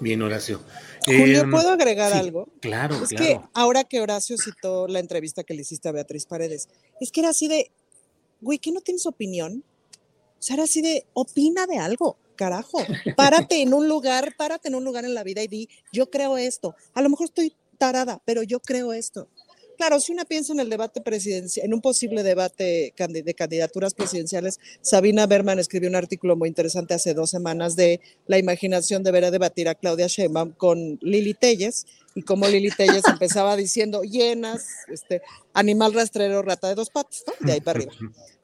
Bien, 0.00 0.20
Horacio. 0.22 0.60
Julio, 1.04 1.42
Eh, 1.42 1.44
¿puedo 1.50 1.70
agregar 1.70 2.12
sí, 2.12 2.18
algo? 2.18 2.48
Claro, 2.60 2.96
Es 3.02 3.10
claro. 3.10 3.24
que 3.24 3.40
ahora 3.54 3.84
que 3.84 4.00
Horacio 4.00 4.36
citó 4.36 4.88
la 4.88 4.98
entrevista 4.98 5.44
que 5.44 5.54
le 5.54 5.62
hiciste 5.62 5.88
a 5.88 5.92
Beatriz 5.92 6.26
Paredes, 6.26 6.68
es 7.00 7.10
que 7.12 7.20
era 7.20 7.30
así 7.30 7.48
de, 7.48 7.70
güey, 8.40 8.58
¿qué 8.58 8.72
no 8.72 8.80
tienes 8.80 9.06
opinión? 9.06 9.64
O 10.38 10.42
sea, 10.42 10.54
era 10.54 10.64
así 10.64 10.82
de, 10.82 11.06
opina 11.14 11.66
de 11.66 11.78
algo, 11.78 12.18
carajo. 12.34 12.78
Párate 13.16 13.62
en 13.62 13.72
un 13.72 13.88
lugar, 13.88 14.34
párate 14.36 14.68
en 14.68 14.74
un 14.74 14.84
lugar 14.84 15.04
en 15.04 15.14
la 15.14 15.22
vida 15.22 15.42
y 15.42 15.48
di, 15.48 15.68
yo 15.92 16.10
creo 16.10 16.36
esto. 16.36 16.74
A 16.94 17.00
lo 17.02 17.08
mejor 17.08 17.26
estoy 17.26 17.54
tarada, 17.78 18.20
pero 18.24 18.42
yo 18.42 18.60
creo 18.60 18.92
esto. 18.92 19.28
Claro, 19.76 20.00
si 20.00 20.12
una 20.12 20.24
piensa 20.24 20.52
en 20.52 20.60
el 20.60 20.70
debate 20.70 21.00
presidencial, 21.00 21.66
en 21.66 21.74
un 21.74 21.80
posible 21.82 22.22
debate 22.22 22.94
de 22.96 23.34
candidaturas 23.34 23.92
presidenciales, 23.94 24.58
Sabina 24.80 25.26
Berman 25.26 25.58
escribió 25.58 25.88
un 25.88 25.96
artículo 25.96 26.34
muy 26.34 26.48
interesante 26.48 26.94
hace 26.94 27.12
dos 27.12 27.30
semanas 27.30 27.76
de 27.76 28.00
la 28.26 28.38
imaginación 28.38 29.02
deberá 29.02 29.30
debatir 29.30 29.68
a 29.68 29.74
Claudia 29.74 30.06
Sheinbaum 30.06 30.52
con 30.52 30.98
Lili 31.02 31.34
Telles 31.34 31.86
y 32.14 32.22
cómo 32.22 32.48
Lili 32.48 32.70
Telles 32.70 33.02
empezaba 33.08 33.54
diciendo 33.56 34.02
llenas, 34.02 34.66
este, 34.88 35.20
animal 35.52 35.92
rastrero, 35.92 36.40
rata 36.40 36.68
de 36.68 36.74
dos 36.74 36.88
patas, 36.88 37.24
¿no? 37.26 37.34
De 37.46 37.52
ahí 37.52 37.60
para 37.60 37.78
arriba. 37.78 37.92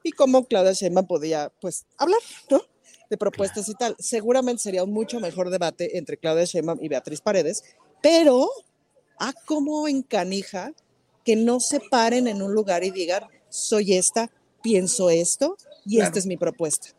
Y 0.03 0.11
cómo 0.11 0.45
Claudia 0.45 0.73
Sheinbaum 0.73 1.07
podía, 1.07 1.51
pues, 1.59 1.87
hablar, 1.97 2.19
¿no? 2.51 2.61
De 3.09 3.17
propuestas 3.17 3.67
y 3.69 3.73
tal. 3.73 3.95
Seguramente 3.97 4.61
sería 4.61 4.83
un 4.83 4.93
mucho 4.93 5.19
mejor 5.19 5.49
debate 5.49 5.97
entre 5.97 6.17
Claudia 6.17 6.45
Sheinbaum 6.45 6.77
y 6.81 6.89
Beatriz 6.89 7.21
Paredes, 7.21 7.63
pero, 8.03 8.49
ah, 9.19 9.33
cómo 9.45 9.87
encanija 9.87 10.71
que 11.23 11.35
no 11.35 11.59
se 11.59 11.79
paren 11.79 12.27
en 12.27 12.41
un 12.41 12.53
lugar 12.53 12.83
y 12.83 12.91
digan, 12.91 13.23
soy 13.49 13.93
esta, 13.93 14.29
pienso 14.61 15.09
esto 15.09 15.57
y 15.85 15.95
Claro. 15.95 16.07
esta 16.07 16.19
es 16.19 16.25
mi 16.25 16.37
propuesta. 16.37 16.89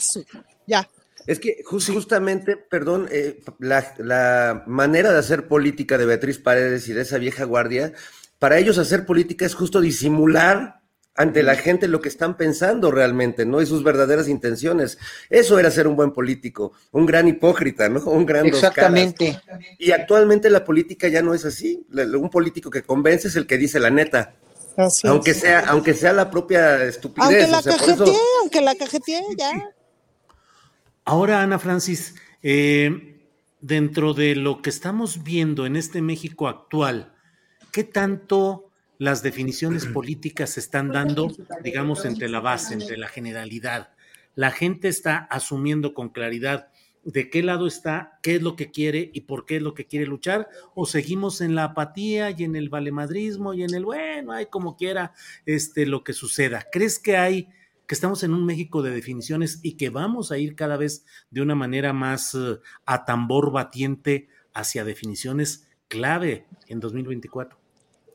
Su- 0.00 0.24
ya. 0.66 0.88
Es 1.26 1.38
que 1.40 1.62
jus- 1.64 1.92
justamente, 1.92 2.56
perdón, 2.56 3.08
eh, 3.10 3.40
la, 3.58 3.94
la 3.98 4.64
manera 4.66 5.12
de 5.12 5.18
hacer 5.18 5.48
política 5.48 5.96
de 5.96 6.04
Beatriz 6.06 6.38
Paredes 6.38 6.86
y 6.88 6.92
de 6.92 7.02
esa 7.02 7.18
vieja 7.18 7.44
guardia, 7.44 7.92
para 8.38 8.58
ellos 8.58 8.76
hacer 8.78 9.06
política 9.06 9.46
es 9.46 9.54
justo 9.54 9.80
disimular 9.80 10.80
ante 11.16 11.42
la 11.42 11.54
gente 11.54 11.86
lo 11.86 12.00
que 12.00 12.08
están 12.08 12.36
pensando 12.36 12.90
realmente, 12.90 13.46
¿no? 13.46 13.60
Y 13.62 13.66
sus 13.66 13.84
verdaderas 13.84 14.28
intenciones. 14.28 14.98
Eso 15.30 15.58
era 15.58 15.70
ser 15.70 15.86
un 15.86 15.94
buen 15.96 16.12
político, 16.12 16.72
un 16.90 17.06
gran 17.06 17.28
hipócrita, 17.28 17.88
¿no? 17.88 18.00
Un 18.04 18.26
gran 18.26 18.50
dos 18.50 18.60
caras. 18.60 18.76
Exactamente. 18.76 19.40
Y 19.78 19.92
actualmente 19.92 20.50
la 20.50 20.64
política 20.64 21.08
ya 21.08 21.22
no 21.22 21.34
es 21.34 21.44
así. 21.44 21.86
Un 21.92 22.30
político 22.30 22.68
que 22.70 22.82
convence 22.82 23.28
es 23.28 23.36
el 23.36 23.46
que 23.46 23.58
dice 23.58 23.78
la 23.78 23.90
neta. 23.90 24.34
Así 24.76 25.06
aunque 25.06 25.30
es. 25.30 25.40
sea, 25.40 25.60
aunque 25.68 25.94
sea 25.94 26.12
la 26.12 26.30
propia 26.30 26.82
estupidez. 26.84 27.28
Aunque 27.28 27.46
la 27.46 27.58
o 27.58 27.62
sea, 27.62 27.76
por 27.76 27.88
eso- 27.88 27.98
cajetee, 28.04 28.20
aunque 28.40 28.60
la 28.60 28.74
cajetee, 28.74 29.22
ya. 29.38 29.70
Ahora, 31.04 31.42
Ana 31.42 31.58
Francis, 31.58 32.14
eh, 32.42 33.20
dentro 33.60 34.14
de 34.14 34.34
lo 34.34 34.62
que 34.62 34.70
estamos 34.70 35.22
viendo 35.22 35.64
en 35.66 35.76
este 35.76 36.02
México 36.02 36.48
actual, 36.48 37.14
¿qué 37.70 37.84
tanto 37.84 38.63
las 38.98 39.22
definiciones 39.22 39.86
políticas 39.94 40.50
se 40.50 40.60
están 40.60 40.90
dando, 40.90 41.32
digamos, 41.62 42.04
entre 42.04 42.28
la 42.28 42.40
base, 42.40 42.74
entre 42.74 42.96
la 42.96 43.08
generalidad? 43.08 43.90
La 44.34 44.50
gente 44.50 44.88
está 44.88 45.18
asumiendo 45.18 45.94
con 45.94 46.08
claridad 46.08 46.68
de 47.04 47.28
qué 47.28 47.42
lado 47.42 47.66
está, 47.66 48.18
qué 48.22 48.36
es 48.36 48.42
lo 48.42 48.56
que 48.56 48.70
quiere 48.70 49.10
y 49.12 49.22
por 49.22 49.44
qué 49.44 49.56
es 49.56 49.62
lo 49.62 49.74
que 49.74 49.86
quiere 49.86 50.06
luchar, 50.06 50.48
o 50.74 50.86
seguimos 50.86 51.40
en 51.40 51.54
la 51.54 51.64
apatía 51.64 52.30
y 52.30 52.44
en 52.44 52.56
el 52.56 52.70
valemadrismo 52.70 53.52
y 53.52 53.62
en 53.62 53.74
el 53.74 53.84
bueno, 53.84 54.32
hay 54.32 54.46
como 54.46 54.76
quiera 54.76 55.12
este, 55.44 55.86
lo 55.86 56.02
que 56.02 56.14
suceda. 56.14 56.66
¿Crees 56.72 56.98
que 56.98 57.16
hay 57.16 57.48
que 57.86 57.94
estamos 57.94 58.22
en 58.22 58.32
un 58.32 58.46
México 58.46 58.82
de 58.82 58.90
definiciones 58.90 59.60
y 59.62 59.76
que 59.76 59.90
vamos 59.90 60.32
a 60.32 60.38
ir 60.38 60.56
cada 60.56 60.78
vez 60.78 61.04
de 61.30 61.42
una 61.42 61.54
manera 61.54 61.92
más 61.92 62.34
eh, 62.34 62.58
a 62.86 63.04
tambor 63.04 63.52
batiente 63.52 64.28
hacia 64.54 64.84
definiciones 64.84 65.68
clave 65.88 66.46
en 66.68 66.80
2024. 66.80 67.63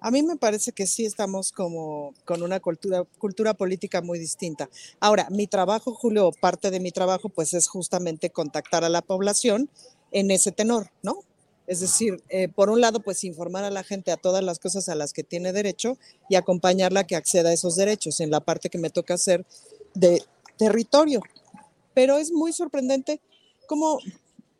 A 0.01 0.11
mí 0.11 0.23
me 0.23 0.37
parece 0.37 0.71
que 0.71 0.87
sí 0.87 1.05
estamos 1.05 1.51
como 1.51 2.13
con 2.25 2.41
una 2.41 2.59
cultura, 2.59 3.53
política 3.53 4.01
muy 4.01 4.17
distinta. 4.19 4.69
Ahora, 4.99 5.27
mi 5.29 5.47
trabajo, 5.47 5.93
Julio, 5.93 6.31
parte 6.39 6.71
de 6.71 6.79
mi 6.79 6.91
trabajo, 6.91 7.29
pues 7.29 7.53
es 7.53 7.67
justamente 7.67 8.29
contactar 8.29 8.83
a 8.83 8.89
la 8.89 9.01
población 9.01 9.69
en 10.11 10.31
ese 10.31 10.51
tenor, 10.51 10.91
¿no? 11.03 11.19
Es 11.67 11.81
decir, 11.81 12.23
eh, 12.29 12.47
por 12.47 12.69
un 12.69 12.81
lado, 12.81 12.99
pues 13.01 13.23
informar 13.23 13.63
a 13.63 13.69
la 13.69 13.83
gente 13.83 14.11
a 14.11 14.17
todas 14.17 14.43
las 14.43 14.57
cosas 14.57 14.89
a 14.89 14.95
las 14.95 15.13
que 15.13 15.23
tiene 15.23 15.53
derecho 15.53 15.97
y 16.27 16.35
acompañarla 16.35 17.01
a 17.01 17.03
que 17.03 17.15
acceda 17.15 17.49
a 17.49 17.53
esos 17.53 17.75
derechos 17.75 18.21
en 18.21 18.31
la 18.31 18.39
parte 18.39 18.69
que 18.69 18.79
me 18.79 18.89
toca 18.89 19.13
hacer 19.13 19.45
de 19.93 20.23
territorio. 20.57 21.21
Pero 21.93 22.17
es 22.17 22.31
muy 22.31 22.53
sorprendente 22.53 23.21
cómo 23.67 23.99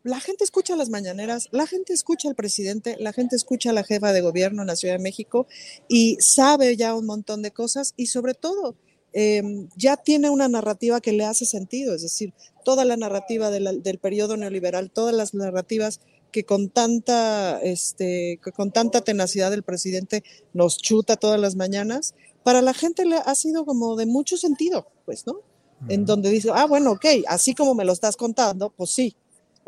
la 0.02 0.20
gente 0.20 0.44
escucha 0.44 0.76
las 0.76 0.88
mañaneras, 0.88 1.48
la 1.52 1.66
gente 1.66 1.92
escucha 1.92 2.28
al 2.28 2.34
presidente, 2.34 2.96
la 2.98 3.12
gente 3.12 3.36
escucha 3.36 3.70
a 3.70 3.72
la 3.72 3.84
jefa 3.84 4.12
de 4.12 4.20
gobierno 4.22 4.62
en 4.62 4.68
la 4.68 4.76
Ciudad 4.76 4.94
de 4.96 5.02
México 5.02 5.46
y 5.88 6.16
sabe 6.20 6.76
ya 6.76 6.94
un 6.94 7.06
montón 7.06 7.42
de 7.42 7.50
cosas 7.50 7.92
y 7.96 8.06
sobre 8.06 8.34
todo 8.34 8.76
eh, 9.12 9.42
ya 9.76 9.96
tiene 9.96 10.30
una 10.30 10.46
narrativa 10.48 11.00
que 11.00 11.12
le 11.12 11.24
hace 11.24 11.44
sentido, 11.44 11.94
es 11.96 12.02
decir, 12.02 12.32
toda 12.64 12.84
la 12.84 12.96
narrativa 12.96 13.50
de 13.50 13.58
la- 13.58 13.72
del 13.72 13.98
periodo 13.98 14.36
neoliberal, 14.36 14.90
todas 14.92 15.12
las 15.14 15.34
narrativas 15.34 16.00
que 16.30 16.44
con 16.44 16.68
tanta, 16.70 17.60
este, 17.60 18.38
que 18.42 18.52
con 18.52 18.70
tanta 18.70 19.00
tenacidad 19.00 19.52
el 19.52 19.64
presidente 19.64 20.22
nos 20.52 20.78
chuta 20.78 21.16
todas 21.16 21.40
las 21.40 21.56
mañanas, 21.56 22.14
para 22.44 22.62
la 22.62 22.72
gente 22.72 23.04
le 23.04 23.16
ha 23.16 23.34
sido 23.34 23.64
como 23.66 23.96
de 23.96 24.06
mucho 24.06 24.36
sentido, 24.36 24.86
pues, 25.04 25.26
¿no? 25.26 25.40
En 25.88 26.04
donde 26.06 26.30
dice, 26.30 26.50
ah, 26.54 26.66
bueno, 26.66 26.92
ok, 26.92 27.06
así 27.26 27.52
como 27.54 27.74
me 27.74 27.84
lo 27.84 27.92
estás 27.92 28.16
contando, 28.16 28.70
pues 28.70 28.90
sí, 28.90 29.16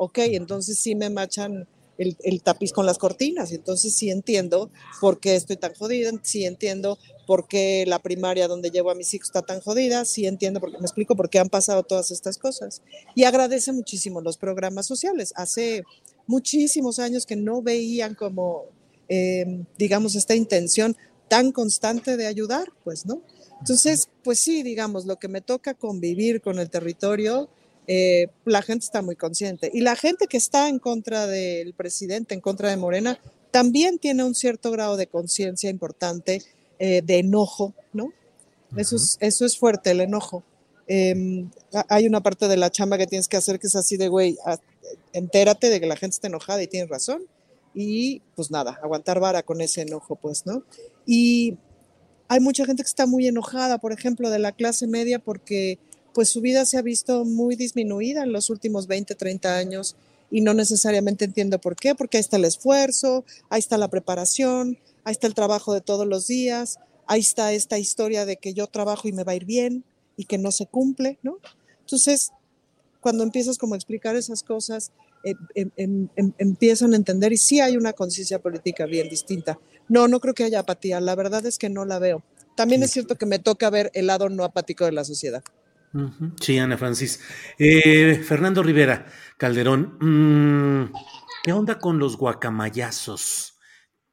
ok, 0.03 0.19
entonces 0.19 0.79
sí 0.79 0.97
me 0.97 1.11
machan 1.11 1.69
el, 1.97 2.17
el 2.25 2.43
tapiz 2.43 2.73
con 2.73 2.87
las 2.87 2.99
cortinas, 2.99 3.53
entonces 3.53 3.95
sí 3.95 4.11
entiendo 4.11 4.71
por 5.01 5.21
qué 5.21 5.37
estoy 5.37 5.57
tan 5.57 5.75
jodida, 5.75 6.11
sí 6.23 6.45
entiendo 6.45 6.99
por 7.27 7.47
qué 7.47 7.85
la 7.87 8.01
primaria 8.01 8.49
donde 8.49 8.71
llevo 8.71 8.91
a 8.91 8.97
mis 8.97 9.15
hijos 9.15 9.29
está 9.29 9.43
tan 9.43 9.61
jodida, 9.61 10.05
sí 10.05 10.27
entiendo, 10.27 10.59
porque 10.59 10.79
me 10.79 10.85
explico 10.85 11.15
por 11.15 11.31
qué 11.31 11.39
han 11.39 11.49
pasado 11.49 11.85
todas 11.85 12.11
estas 12.11 12.37
cosas. 12.37 12.83
Y 13.15 13.23
agradece 13.23 13.71
muchísimo 13.71 14.21
los 14.21 14.39
programas 14.39 14.87
sociales. 14.87 15.33
Hace 15.37 15.85
muchísimos 16.27 16.99
años 16.99 17.25
que 17.25 17.37
no 17.37 17.63
veían 17.63 18.17
como, 18.17 18.65
eh, 19.09 19.65
digamos, 19.79 20.17
esta 20.17 20.35
intención 20.35 20.97
tan 21.29 21.53
constante 21.53 22.17
de 22.17 22.27
ayudar, 22.27 22.73
pues, 22.83 23.07
¿no? 23.07 23.23
Entonces, 23.61 24.09
pues 24.25 24.41
sí, 24.41 24.65
digamos, 24.65 25.07
lo 25.07 25.21
que 25.21 25.29
me 25.29 25.41
toca 25.41 25.75
convivir 25.75 26.41
con 26.41 26.59
el 26.59 26.69
territorio, 26.69 27.49
eh, 27.87 28.29
la 28.45 28.63
gente 28.63 28.85
está 28.85 29.03
muy 29.03 29.17
consciente. 29.17 29.71
Y 29.73 29.81
la 29.81 29.97
gente 29.97 30.27
que 30.27 30.37
está 30.37 30.69
en 30.69 30.79
contra 30.79 31.27
del 31.27 31.75
presidente, 31.75 32.35
en 32.35 32.41
contra 32.41 32.71
de 32.71 32.77
Morena, 32.77 33.19
también 33.51 33.99
tiene 33.99 34.25
un 34.25 34.35
cierto 34.35 34.71
grado 34.71 34.97
de 34.97 35.07
conciencia 35.07 35.69
importante, 35.71 36.43
eh, 36.79 37.03
de 37.05 37.19
enojo, 37.19 37.75
¿no? 37.93 38.13
Eso 38.77 38.97
es, 38.97 39.19
eso 39.21 39.45
es 39.45 39.59
fuerte, 39.59 39.91
el 39.91 40.01
enojo. 40.01 40.43
Eh, 40.89 41.45
ha- 41.75 41.87
hay 41.89 42.07
una 42.07 42.23
parte 42.23 42.49
de 42.49 42.57
la 42.57 42.71
chamba 42.71 42.97
que 42.99 43.07
tienes 43.07 43.29
que 43.29 43.37
hacer 43.37 43.59
que 43.61 43.67
es 43.67 43.77
así 43.77 43.97
de, 43.97 44.09
güey, 44.09 44.37
a- 44.47 44.59
entérate 45.13 45.69
de 45.69 45.81
que 45.81 45.87
la 45.87 45.97
gente 45.97 46.15
está 46.15 46.29
enojada 46.29 46.63
y 46.63 46.67
tienes 46.67 46.89
razón. 46.89 47.23
Y 47.75 48.21
pues 48.37 48.51
nada, 48.51 48.79
aguantar 48.83 49.21
vara 49.21 49.43
con 49.43 49.61
ese 49.61 49.83
enojo, 49.83 50.17
pues, 50.17 50.45
¿no? 50.47 50.63
Y 51.07 51.57
hay 52.29 52.41
mucha 52.41 52.65
gente 52.65 52.83
que 52.83 52.89
está 52.89 53.07
muy 53.07 53.27
enojada, 53.27 53.79
por 53.79 53.93
ejemplo, 53.93 54.31
de 54.31 54.39
la 54.39 54.53
clase 54.53 54.87
media, 54.87 55.19
porque 55.19 55.79
pues 56.15 56.29
su 56.29 56.41
vida 56.41 56.65
se 56.65 56.79
ha 56.79 56.83
visto 56.83 57.25
muy 57.25 57.57
disminuida 57.57 58.23
en 58.23 58.33
los 58.33 58.51
últimos 58.51 58.87
20, 58.87 59.15
30 59.15 59.57
años 59.57 59.97
y 60.31 60.41
no 60.41 60.55
necesariamente 60.55 61.25
entiendo 61.25 61.61
por 61.61 61.77
qué, 61.77 61.95
porque 61.95 62.17
ahí 62.17 62.21
está 62.23 62.37
el 62.37 62.45
esfuerzo, 62.45 63.25
ahí 63.51 63.59
está 63.61 63.77
la 63.79 63.89
preparación, 63.89 64.79
ahí 65.05 65.13
está 65.13 65.27
el 65.27 65.35
trabajo 65.35 65.75
de 65.75 65.81
todos 65.81 66.07
los 66.07 66.27
días, 66.27 66.79
ahí 67.07 67.21
está 67.21 67.53
esta 67.53 67.79
historia 67.79 68.25
de 68.25 68.37
que 68.37 68.55
yo 68.55 68.67
trabajo 68.67 69.09
y 69.09 69.13
me 69.13 69.25
va 69.25 69.33
a 69.33 69.37
ir 69.37 69.45
bien 69.45 69.85
y 70.17 70.25
que 70.25 70.39
no 70.39 70.53
se 70.53 70.67
cumple, 70.67 71.19
¿no? 71.23 71.39
Entonces, 71.81 72.31
cuando 73.01 73.25
empiezas 73.25 73.59
como 73.59 73.75
a 73.75 73.77
explicar 73.77 74.17
esas 74.17 74.43
cosas, 74.43 74.93
eh, 75.25 75.35
em- 75.55 75.71
em- 75.77 76.09
em- 76.17 76.33
empiezan 76.39 76.93
a 76.95 76.97
entender 76.97 77.33
y 77.33 77.37
sí 77.37 77.61
hay 77.61 77.77
una 77.77 77.93
conciencia 77.93 78.39
política 78.41 78.87
bien 78.87 79.09
distinta. 79.09 79.59
No, 79.89 80.09
no 80.09 80.21
creo 80.21 80.35
que 80.35 80.45
haya 80.45 80.61
apatía, 80.61 81.01
la 81.01 81.15
verdad 81.15 81.45
es 81.47 81.59
que 81.59 81.69
no 81.69 81.85
la 81.85 81.99
veo. 81.99 82.23
También 82.57 82.83
es 82.83 82.91
cierto 82.93 83.17
que 83.17 83.27
me 83.27 83.39
toca 83.39 83.71
ver 83.71 83.91
el 83.95 84.07
lado 84.07 84.29
no 84.29 84.45
apático 84.45 84.85
de 84.85 84.93
la 84.93 85.05
sociedad. 85.05 85.43
Sí, 86.41 86.59
Ana 86.59 86.79
Francis. 86.79 87.21
Eh, 87.59 88.23
Fernando 88.25 88.63
Rivera 88.63 89.07
Calderón, 89.37 89.99
mm, 90.01 90.93
¿qué 91.45 91.53
onda 91.53 91.79
con 91.79 91.99
los 91.99 92.17
guacamayazos? 92.17 93.59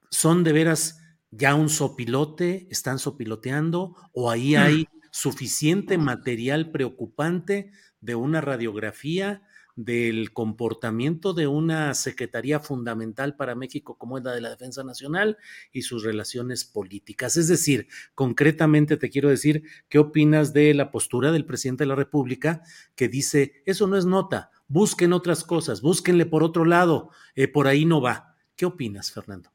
¿Son 0.10 0.44
de 0.44 0.54
veras 0.54 1.00
ya 1.32 1.56
un 1.56 1.70
sopilote? 1.70 2.68
¿Están 2.70 3.00
sopiloteando? 3.00 3.96
¿O 4.14 4.30
ahí 4.30 4.56
hay 4.56 4.88
suficiente 5.12 5.98
material 5.98 6.72
preocupante 6.72 7.72
de 8.02 8.16
una 8.16 8.42
radiografía 8.42 9.44
del 9.86 10.34
comportamiento 10.34 11.34
de 11.34 11.48
una 11.48 11.94
secretaría 11.94 12.60
fundamental 12.60 13.38
para 13.38 13.56
México 13.56 13.98
como 13.98 14.18
es 14.18 14.26
la 14.26 14.34
de 14.34 14.42
la 14.42 14.50
Defensa 14.50 14.84
Nacional 14.84 15.38
y 15.72 15.84
sus 15.84 16.04
relaciones 16.04 16.66
políticas. 16.66 17.38
Es 17.38 17.48
decir, 17.48 17.88
concretamente 18.14 18.98
te 18.98 19.10
quiero 19.10 19.30
decir, 19.30 19.64
¿qué 19.88 19.98
opinas 19.98 20.52
de 20.52 20.74
la 20.74 20.92
postura 20.92 21.32
del 21.32 21.46
presidente 21.46 21.84
de 21.84 21.88
la 21.88 21.96
República 21.96 22.62
que 22.98 23.08
dice, 23.08 23.64
eso 23.66 23.88
no 23.88 23.96
es 23.96 24.06
nota, 24.06 24.52
busquen 24.68 25.14
otras 25.14 25.46
cosas, 25.46 25.82
búsquenle 25.82 26.26
por 26.26 26.44
otro 26.44 26.66
lado, 26.66 27.12
eh, 27.36 27.48
por 27.48 27.68
ahí 27.68 27.86
no 27.86 28.02
va? 28.02 28.36
¿Qué 28.58 28.66
opinas, 28.66 29.14
Fernando? 29.14 29.50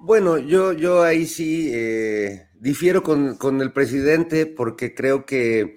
Bueno, 0.00 0.36
yo, 0.36 0.72
yo 0.72 1.04
ahí 1.04 1.26
sí 1.26 1.70
eh, 1.72 2.48
difiero 2.58 3.04
con, 3.04 3.36
con, 3.36 3.60
el 3.60 3.72
presidente 3.72 4.46
porque 4.46 4.96
creo 4.96 5.24
que 5.24 5.76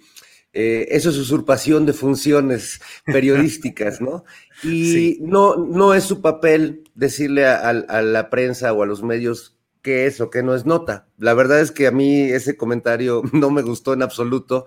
eh, 0.57 0.88
eso 0.95 1.10
es 1.10 1.18
usurpación 1.18 1.86
de 1.86 1.91
funciones 1.91 2.80
periodísticas, 3.06 3.99
¿no? 3.99 4.23
Y 4.64 4.91
sí. 4.91 5.18
no, 5.22 5.57
no 5.57 5.94
es 5.94 6.06
su 6.06 6.22
papel 6.22 6.90
decirle 6.95 7.45
a, 7.45 7.68
a, 7.68 8.02
la 8.02 8.30
prensa 8.30 8.72
o 8.72 8.82
a 8.82 8.86
los 8.86 9.03
medios 9.03 9.57
qué 9.82 10.06
es 10.06 10.22
o 10.22 10.30
qué 10.30 10.44
no 10.44 10.56
es 10.56 10.65
nota. 10.65 11.10
La 11.18 11.34
verdad 11.34 11.60
es 11.60 11.72
que 11.72 11.88
a 11.88 11.91
mí 11.91 12.22
ese 12.22 12.56
comentario 12.56 13.22
no 13.34 13.52
me 13.52 13.64
gustó 13.64 13.94
en 13.94 14.02
absoluto 14.02 14.65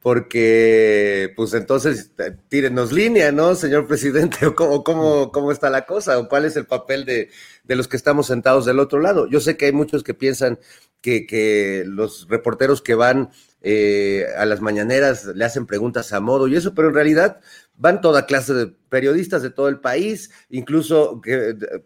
porque 0.00 1.32
pues 1.34 1.54
entonces 1.54 2.12
tírenos 2.50 2.92
línea, 2.92 3.32
¿no, 3.32 3.54
señor 3.54 3.86
presidente? 3.86 4.44
¿O 4.46 4.54
cómo, 4.54 4.84
cómo, 4.84 5.32
cómo 5.32 5.52
está 5.52 5.70
la 5.70 5.86
cosa? 5.86 6.18
¿O 6.18 6.28
cuál 6.28 6.44
es 6.44 6.54
el 6.56 6.66
papel 6.66 7.06
de, 7.06 7.30
de, 7.62 7.76
los 7.76 7.88
que 7.88 7.96
estamos 7.96 8.26
sentados 8.26 8.66
del 8.66 8.78
otro 8.78 9.00
lado? 9.00 9.26
Yo 9.26 9.40
sé 9.40 9.56
que 9.56 9.64
hay 9.64 9.72
muchos 9.72 10.04
que 10.04 10.12
piensan 10.12 10.58
que, 11.00 11.24
que 11.24 11.84
los 11.86 12.28
reporteros 12.28 12.82
que 12.82 12.94
van 12.94 13.30
eh, 13.66 14.26
a 14.36 14.44
las 14.44 14.60
mañaneras 14.60 15.24
le 15.24 15.42
hacen 15.42 15.64
preguntas 15.64 16.12
a 16.12 16.20
modo 16.20 16.46
y 16.46 16.54
eso, 16.54 16.74
pero 16.74 16.88
en 16.88 16.94
realidad 16.94 17.40
van 17.76 18.02
toda 18.02 18.26
clase 18.26 18.52
de 18.52 18.66
periodistas 18.90 19.42
de 19.42 19.48
todo 19.48 19.68
el 19.68 19.80
país, 19.80 20.30
incluso 20.50 21.22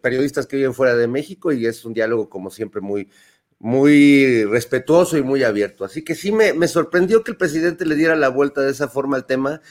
periodistas 0.01 0.45
que 0.45 0.57
viven 0.57 0.73
fuera 0.73 0.95
de 0.95 1.07
México 1.07 1.53
y 1.53 1.65
es 1.65 1.85
un 1.85 1.93
diálogo 1.93 2.29
como 2.29 2.49
siempre 2.51 2.81
muy 2.81 3.09
muy 3.59 4.43
respetuoso 4.45 5.17
y 5.17 5.23
muy 5.23 5.43
abierto. 5.43 5.85
Así 5.85 6.03
que 6.03 6.15
sí 6.15 6.31
me, 6.31 6.53
me, 6.53 6.67
sorprendió 6.67 7.23
que 7.23 7.31
el 7.31 7.37
presidente 7.37 7.85
le 7.85 7.95
diera 7.95 8.15
la 8.15 8.29
vuelta 8.29 8.61
de 8.61 8.71
esa 8.71 8.87
forma 8.87 9.17
al 9.17 9.25
tema. 9.25 9.61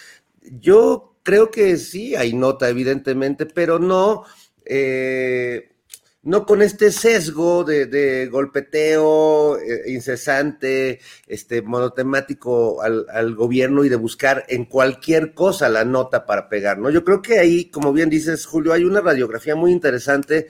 Yo 0.43 1.17
creo 1.23 1.51
que 1.51 1.77
sí 1.77 2.15
hay 2.15 2.33
nota, 2.33 2.69
evidentemente, 2.71 3.47
pero 3.47 3.79
no, 3.79 4.25
eh, 4.65 5.75
no 6.23 6.45
con 6.47 6.63
este 6.63 6.91
sesgo 6.91 7.65
de, 7.65 7.87
de 7.87 8.27
golpeteo 8.27 9.59
eh, 9.59 9.85
incesante, 9.93 11.01
este 11.27 11.63
monotemático 11.63 12.83
al, 12.83 13.07
al, 13.11 13.35
gobierno 13.35 13.85
y 13.85 13.89
de 13.89 13.97
buscar 13.97 14.45
en 14.49 14.65
cualquier 14.65 15.33
cosa 15.35 15.69
la 15.69 15.85
nota 15.85 16.27
para 16.27 16.49
pegar, 16.49 16.79
¿no? 16.79 16.91
Yo 16.91 17.05
creo 17.05 17.23
que 17.23 17.39
ahí, 17.39 17.71
como 17.71 17.93
bien 17.93 18.11
dices, 18.11 18.47
Julio, 18.47 18.73
hay 18.73 18.85
una 18.85 19.01
radiografía 19.01 19.55
muy 19.55 19.73
interesante 19.73 20.49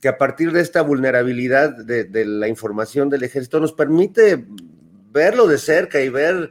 que 0.00 0.08
a 0.08 0.18
partir 0.18 0.50
de 0.52 0.60
esta 0.60 0.82
vulnerabilidad 0.82 1.76
de, 1.76 2.04
de, 2.04 2.24
la 2.24 2.48
información 2.48 3.08
del 3.08 3.22
ejército 3.22 3.60
nos 3.60 3.72
permite 3.72 4.44
verlo 5.12 5.46
de 5.46 5.58
cerca 5.58 6.00
y 6.00 6.08
ver 6.08 6.50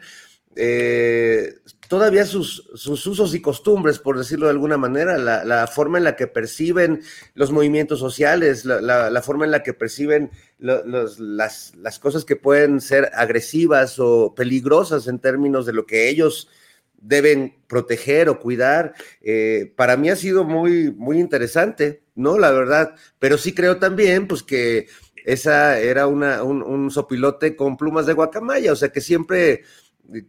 eh, 0.55 1.55
todavía 1.91 2.25
sus, 2.25 2.71
sus, 2.73 3.05
usos 3.05 3.35
y 3.35 3.41
costumbres, 3.41 3.99
por 3.99 4.17
decirlo 4.17 4.45
de 4.45 4.53
alguna 4.53 4.77
manera, 4.77 5.17
la, 5.17 5.67
forma 5.67 5.97
en 5.97 6.05
la 6.05 6.15
que 6.15 6.25
perciben 6.25 7.01
los 7.33 7.51
movimientos 7.51 7.99
sociales, 7.99 8.63
la, 8.63 9.21
forma 9.21 9.43
en 9.43 9.51
la 9.51 9.61
que 9.61 9.73
perciben 9.73 10.31
las, 10.57 11.19
las 11.19 11.99
cosas 11.99 12.23
que 12.23 12.37
pueden 12.37 12.79
ser 12.79 13.11
agresivas 13.13 13.99
o 13.99 14.33
peligrosas 14.33 15.07
en 15.07 15.19
términos 15.19 15.65
de 15.65 15.73
lo 15.73 15.85
que 15.85 16.07
ellos 16.07 16.47
deben 16.95 17.57
proteger 17.67 18.29
o 18.29 18.39
cuidar. 18.39 18.93
Eh, 19.19 19.73
para 19.75 19.97
mí 19.97 20.09
ha 20.09 20.15
sido 20.15 20.45
muy, 20.45 20.93
muy 20.93 21.19
interesante, 21.19 22.03
¿no? 22.15 22.39
La 22.39 22.51
verdad, 22.51 22.95
pero 23.19 23.37
sí 23.37 23.53
creo 23.53 23.79
también, 23.79 24.29
pues 24.29 24.43
que 24.43 24.87
esa 25.25 25.77
era 25.77 26.07
una, 26.07 26.41
un, 26.41 26.63
un 26.63 26.89
sopilote 26.89 27.57
con 27.57 27.75
plumas 27.75 28.05
de 28.05 28.13
guacamaya, 28.13 28.71
o 28.71 28.77
sea 28.77 28.93
que 28.93 29.01
siempre, 29.01 29.63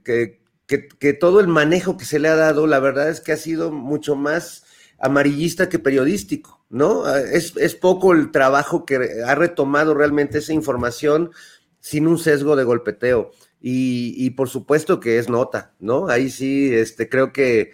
que, 0.02 0.41
que, 0.78 1.12
todo 1.12 1.40
el 1.40 1.48
manejo 1.48 1.96
que 1.96 2.04
se 2.04 2.18
le 2.18 2.28
ha 2.28 2.36
dado, 2.36 2.66
la 2.66 2.80
verdad 2.80 3.08
es 3.08 3.20
que 3.20 3.32
ha 3.32 3.36
sido 3.36 3.70
mucho 3.70 4.16
más 4.16 4.64
amarillista 4.98 5.68
que 5.68 5.78
periodístico, 5.78 6.64
¿no? 6.70 7.12
Es, 7.14 7.56
es 7.56 7.74
poco 7.74 8.12
el 8.12 8.30
trabajo 8.30 8.86
que 8.86 9.22
ha 9.26 9.34
retomado 9.34 9.94
realmente 9.94 10.38
esa 10.38 10.52
información 10.52 11.32
sin 11.80 12.06
un 12.06 12.18
sesgo 12.18 12.56
de 12.56 12.64
golpeteo. 12.64 13.32
Y, 13.60 14.14
y, 14.16 14.30
por 14.30 14.48
supuesto 14.48 14.98
que 14.98 15.18
es 15.18 15.28
nota, 15.28 15.74
¿no? 15.78 16.08
Ahí 16.08 16.30
sí, 16.30 16.74
este, 16.74 17.08
creo 17.08 17.32
que, 17.32 17.72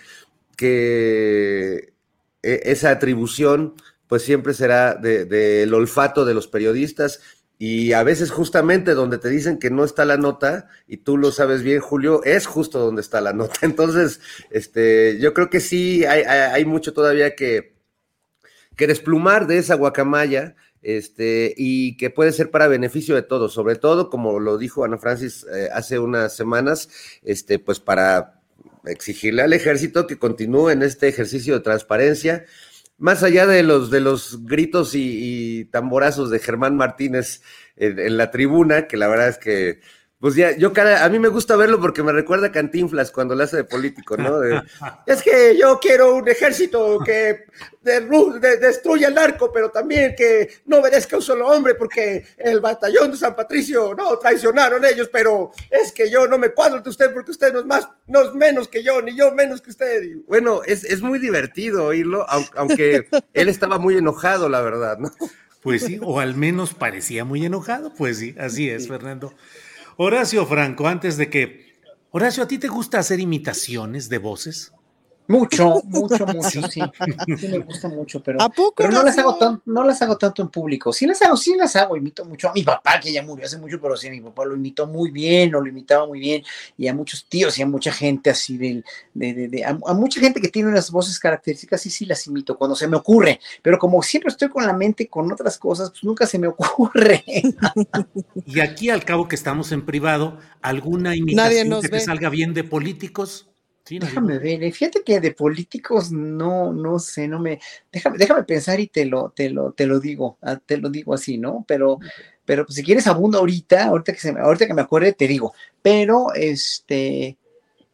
que 0.57 1.95
e, 2.43 2.61
esa 2.65 2.91
atribución, 2.91 3.75
pues 4.07 4.23
siempre 4.23 4.55
será 4.55 4.95
del 4.95 5.29
de, 5.29 5.67
de 5.67 5.75
olfato 5.75 6.25
de 6.25 6.35
los 6.35 6.49
periodistas. 6.49 7.21
Y 7.59 7.93
a 7.93 8.05
veces 8.05 8.31
justamente 8.31 8.95
donde 8.95 9.19
te 9.19 9.29
dicen 9.29 9.59
que 9.59 9.71
no 9.71 9.85
está 9.85 10.05
la 10.05 10.17
nota, 10.17 10.69
y 10.87 10.99
tú 10.99 11.17
lo 11.17 11.33
sabes 11.33 11.63
bien, 11.63 11.81
Julio, 11.81 12.23
es 12.25 12.47
justo 12.47 12.79
donde 12.79 13.03
está 13.03 13.21
la 13.21 13.33
nota. 13.33 13.59
Entonces, 13.63 14.21
este, 14.51 15.19
yo 15.19 15.35
creo 15.35 15.51
que 15.51 15.61
sí 15.61 16.05
hay, 16.05 16.23
hay 16.23 16.65
mucho 16.65 16.93
todavía 16.93 17.35
que, 17.35 17.75
que 18.77 18.87
desplumar 18.87 19.47
de 19.47 19.59
esa 19.59 19.75
guacamaya, 19.75 20.55
este, 20.83 21.55
y 21.57 21.97
que 21.97 22.11
puede 22.11 22.33
ser 22.33 22.51
para 22.51 22.69
beneficio 22.69 23.15
de 23.15 23.23
todos, 23.23 23.53
sobre 23.53 23.77
todo, 23.77 24.11
como 24.11 24.39
lo 24.39 24.59
dijo 24.59 24.85
Ana 24.85 24.99
Francis 24.99 25.45
eh, 25.53 25.69
hace 25.73 25.99
unas 25.99 26.37
semanas, 26.37 26.89
este, 27.23 27.59
pues 27.59 27.81
para 27.81 28.41
exigirle 28.87 29.43
al 29.43 29.53
ejército 29.53 30.07
que 30.07 30.19
continúe 30.19 30.71
en 30.71 30.83
este 30.83 31.09
ejercicio 31.09 31.55
de 31.55 31.61
transparencia, 31.61 32.45
más 32.99 33.23
allá 33.23 33.47
de 33.47 33.63
los, 33.63 33.91
de 33.91 34.01
los 34.01 34.45
gritos 34.45 34.95
y, 34.95 35.61
y 35.61 35.65
tamborazos 35.67 36.31
de 36.31 36.41
Germán 36.41 36.77
Martínez 36.77 37.43
en, 37.77 37.99
en, 37.99 38.17
la 38.17 38.31
tribuna, 38.31 38.89
que 38.89 38.97
la 38.97 39.09
verdad 39.09 39.29
es 39.29 39.39
que 39.39 39.81
pues 40.21 40.35
ya, 40.35 40.57
yo 40.57 40.73
cada, 40.73 41.05
a 41.05 41.09
mí 41.09 41.21
me 41.21 41.29
gusta 41.29 41.55
verlo 41.55 41.81
porque 41.81 42.03
me 42.03 42.11
recuerda 42.11 42.49
a 42.49 42.53
Cantinflas 42.53 43.13
cuando 43.13 43.37
lo 43.37 43.45
hace 43.45 43.59
de 43.59 43.65
político, 43.65 44.17
¿no? 44.17 44.41
De, 44.41 44.61
es 45.07 45.23
que 45.23 45.57
yo 45.57 45.79
quiero 45.79 46.17
un 46.17 46.29
ejército 46.29 46.99
que 47.05 47.45
de, 47.83 48.01
de, 48.41 48.57
destruya 48.57 49.09
el 49.09 49.15
narco, 49.15 49.53
pero 49.53 49.71
también 49.71 50.17
que 50.17 50.49
no 50.67 50.79
obedezca 50.79 51.15
a 51.15 51.19
un 51.21 51.25
solo 51.25 51.47
hombre, 51.47 51.77
porque 51.77 52.27
el 52.37 52.59
batallón 52.59 53.13
de 53.13 53.17
San 53.17 53.37
Patricio, 53.37 53.95
no, 53.95 54.19
traicionaron 54.19 54.85
ellos, 54.85 55.09
pero 55.13 55.53
es 55.71 55.93
que 55.93 56.11
yo 56.11 56.27
no 56.27 56.37
me 56.37 56.49
cuadro 56.49 56.81
de 56.81 56.91
usted 56.91 57.13
porque 57.13 57.31
usted 57.31 57.53
no 57.53 57.61
es 57.61 57.67
más, 57.67 57.89
no 58.09 58.23
es 58.23 58.35
menos 58.35 58.67
que 58.67 58.83
yo, 58.83 59.01
ni 59.01 59.17
yo 59.17 59.33
menos 59.33 59.63
que 59.63 59.71
usted. 59.71 60.03
Y 60.03 60.15
bueno, 60.27 60.63
es, 60.67 60.83
es 60.83 61.01
muy 61.01 61.21
divertido 61.21 61.85
oírlo, 61.85 62.27
aunque 62.57 63.07
él 63.35 63.49
estaba 63.49 63.79
muy 63.79 63.97
enojado, 63.97 64.49
la 64.49 64.63
verdad, 64.63 64.99
¿no? 64.99 65.13
Pues 65.63 65.83
sí, 65.83 66.01
o 66.03 66.19
al 66.19 66.35
menos 66.35 66.75
parecía 66.75 67.25
muy 67.25 67.45
enojado, 67.45 67.93
pues 67.95 68.19
sí, 68.19 68.35
así 68.39 68.69
es, 68.69 68.89
Fernando. 68.89 69.33
Horacio 70.01 70.47
Franco, 70.47 70.87
antes 70.87 71.17
de 71.17 71.29
que... 71.29 71.73
Horacio, 72.13 72.45
¿a 72.45 72.47
ti 72.47 72.59
te 72.59 72.69
gusta 72.69 73.01
hacer 73.01 73.19
imitaciones 73.19 74.09
de 74.09 74.19
voces? 74.19 74.73
Mucho, 75.29 75.83
mucho, 75.85 76.27
mucho, 76.27 76.63
sí. 76.69 76.81
Sí 77.39 77.49
me 77.49 77.59
gusta 77.59 77.89
mucho, 77.89 78.23
pero, 78.23 78.39
poco, 78.49 78.75
pero 78.77 78.91
no, 78.91 79.03
las 79.03 79.19
hago 79.19 79.37
tan, 79.37 79.63
no 79.67 79.85
las 79.85 80.01
hago 80.01 80.17
tanto 80.17 80.41
en 80.41 80.49
público. 80.49 80.91
Sí 80.91 81.07
las 81.07 81.21
hago, 81.21 81.37
sí 81.37 81.55
las 81.55 81.77
hago, 81.77 81.97
imito 81.97 82.25
mucho 82.25 82.49
a 82.49 82.55
mi 82.55 82.63
papá, 82.63 82.99
que 82.99 83.13
ya 83.13 83.23
murió 83.23 83.45
hace 83.45 83.59
mucho, 83.59 83.79
pero 83.79 83.95
sí, 83.95 84.09
a 84.09 84.11
mi 84.11 84.23
papá 84.23 84.47
lo 84.47 84.57
imitó 84.57 84.87
muy 84.87 85.11
bien, 85.11 85.55
o 85.55 85.61
lo 85.61 85.69
imitaba 85.69 86.07
muy 86.07 86.19
bien, 86.19 86.43
y 86.79 86.89
a 86.89 86.95
muchos 86.95 87.27
tíos 87.29 87.59
y 87.59 87.63
a 87.63 87.67
mucha 87.67 87.93
gente 87.93 88.31
así, 88.31 88.57
de, 88.57 88.83
de, 89.13 89.35
de, 89.35 89.49
de 89.49 89.65
a, 89.65 89.79
a, 89.87 89.93
mucha 89.93 90.19
gente 90.19 90.41
que 90.41 90.49
tiene 90.49 90.71
unas 90.71 90.91
voces 90.91 91.19
características, 91.19 91.83
sí, 91.83 91.91
sí 91.91 92.07
las 92.07 92.27
imito 92.27 92.57
cuando 92.57 92.75
se 92.75 92.89
me 92.89 92.97
ocurre, 92.97 93.39
pero 93.61 93.79
como 93.79 94.03
siempre 94.03 94.31
estoy 94.31 94.49
con 94.49 94.67
la 94.67 94.73
mente 94.73 95.09
con 95.09 95.31
otras 95.31 95.59
cosas, 95.59 95.91
pues 95.91 96.05
nunca 96.05 96.27
se 96.27 96.39
me 96.39 96.47
ocurre. 96.49 97.23
y 98.47 98.61
aquí, 98.61 98.89
al 98.89 99.05
cabo 99.05 99.29
que 99.29 99.37
estamos 99.37 99.73
en 99.73 99.85
privado, 99.85 100.39
¿alguna 100.63 101.15
imitación 101.15 101.83
que 101.83 101.89
ve. 101.89 101.99
te 101.99 102.01
salga 102.01 102.31
bien 102.31 102.55
de 102.55 102.65
políticos? 102.65 103.51
Sí, 103.89 103.99
déjame 103.99 104.39
ver, 104.39 104.63
eh, 104.63 104.71
fíjate 104.71 105.03
que 105.03 105.19
de 105.19 105.33
políticos 105.33 106.13
no, 106.13 106.75
no 106.75 106.99
sé, 106.99 107.27
no 107.27 107.39
me, 107.39 107.59
déjame, 107.91 108.19
déjame 108.19 108.45
pensar 108.45 108.79
y 108.81 108.89
te 108.89 109.07
lo, 109.07 109.31
te 109.31 109.49
lo, 109.49 109.73
te 109.73 109.87
lo 109.87 109.99
digo, 109.99 110.37
ah, 110.43 110.57
te 110.59 110.77
lo 110.77 110.91
digo 110.91 111.15
así, 111.15 111.39
¿no? 111.39 111.65
Pero, 111.67 111.99
pero 112.45 112.67
pues, 112.67 112.77
si 112.77 112.85
quieres 112.85 113.07
abundo 113.07 113.39
ahorita, 113.39 113.87
ahorita 113.87 114.13
que, 114.13 114.19
se 114.19 114.33
me, 114.33 114.41
ahorita 114.41 114.67
que 114.67 114.75
me 114.75 114.83
acuerde 114.83 115.15
te 115.15 115.27
digo, 115.27 115.55
pero 115.81 116.35
este, 116.35 117.39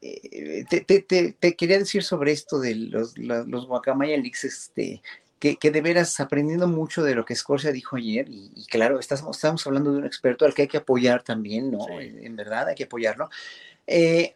eh, 0.02 0.64
te, 0.68 0.80
te, 0.80 1.02
te, 1.02 1.36
te, 1.38 1.54
quería 1.54 1.78
decir 1.78 2.02
sobre 2.02 2.32
esto 2.32 2.58
de 2.58 2.74
los, 2.74 3.16
los, 3.16 3.46
los 3.46 3.68
Guacamaya 3.68 4.16
Leaks, 4.16 4.42
este, 4.42 5.00
que, 5.38 5.54
que, 5.58 5.70
de 5.70 5.80
veras 5.80 6.18
aprendiendo 6.18 6.66
mucho 6.66 7.04
de 7.04 7.14
lo 7.14 7.24
que 7.24 7.36
Scorsia 7.36 7.70
dijo 7.70 7.94
ayer, 7.94 8.28
y, 8.28 8.50
y, 8.56 8.66
claro, 8.66 8.98
estamos, 8.98 9.36
estamos 9.36 9.64
hablando 9.64 9.92
de 9.92 9.98
un 9.98 10.06
experto 10.06 10.44
al 10.44 10.54
que 10.54 10.62
hay 10.62 10.68
que 10.68 10.78
apoyar 10.78 11.22
también, 11.22 11.70
¿no? 11.70 11.84
Sí. 11.84 11.92
En, 12.00 12.26
en, 12.26 12.34
verdad 12.34 12.66
hay 12.66 12.74
que 12.74 12.82
apoyarlo. 12.82 13.30
Eh, 13.86 14.34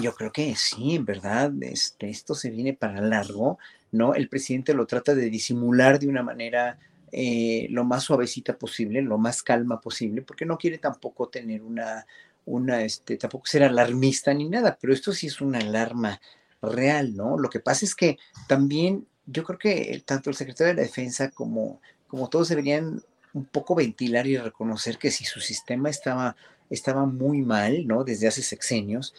yo 0.00 0.14
creo 0.14 0.32
que 0.32 0.54
sí, 0.56 0.96
en 0.96 1.04
verdad, 1.04 1.52
este, 1.62 2.10
esto 2.10 2.34
se 2.34 2.50
viene 2.50 2.74
para 2.74 3.00
largo, 3.00 3.58
¿no? 3.92 4.14
El 4.14 4.28
presidente 4.28 4.74
lo 4.74 4.86
trata 4.86 5.14
de 5.14 5.30
disimular 5.30 5.98
de 5.98 6.08
una 6.08 6.22
manera 6.22 6.78
eh, 7.12 7.68
lo 7.70 7.84
más 7.84 8.02
suavecita 8.02 8.58
posible, 8.58 9.00
lo 9.02 9.18
más 9.18 9.42
calma 9.42 9.80
posible, 9.80 10.22
porque 10.22 10.46
no 10.46 10.58
quiere 10.58 10.78
tampoco 10.78 11.28
tener 11.28 11.62
una, 11.62 12.06
una, 12.44 12.82
este, 12.82 13.16
tampoco 13.16 13.46
ser 13.46 13.62
alarmista 13.62 14.34
ni 14.34 14.48
nada, 14.48 14.76
pero 14.80 14.92
esto 14.92 15.12
sí 15.12 15.28
es 15.28 15.40
una 15.40 15.58
alarma 15.58 16.20
real, 16.60 17.14
¿no? 17.14 17.38
Lo 17.38 17.48
que 17.50 17.60
pasa 17.60 17.84
es 17.84 17.94
que 17.94 18.18
también 18.48 19.06
yo 19.26 19.44
creo 19.44 19.58
que 19.58 20.02
tanto 20.04 20.30
el 20.30 20.36
secretario 20.36 20.74
de 20.74 20.82
la 20.82 20.86
Defensa 20.86 21.30
como, 21.30 21.80
como 22.08 22.28
todos 22.28 22.48
deberían 22.48 23.02
un 23.32 23.44
poco 23.44 23.74
ventilar 23.74 24.26
y 24.26 24.36
reconocer 24.36 24.98
que 24.98 25.10
si 25.10 25.24
su 25.24 25.40
sistema 25.40 25.90
estaba, 25.90 26.36
estaba 26.70 27.06
muy 27.06 27.42
mal, 27.42 27.86
¿no? 27.86 28.04
Desde 28.04 28.28
hace 28.28 28.42
sexenios, 28.42 29.14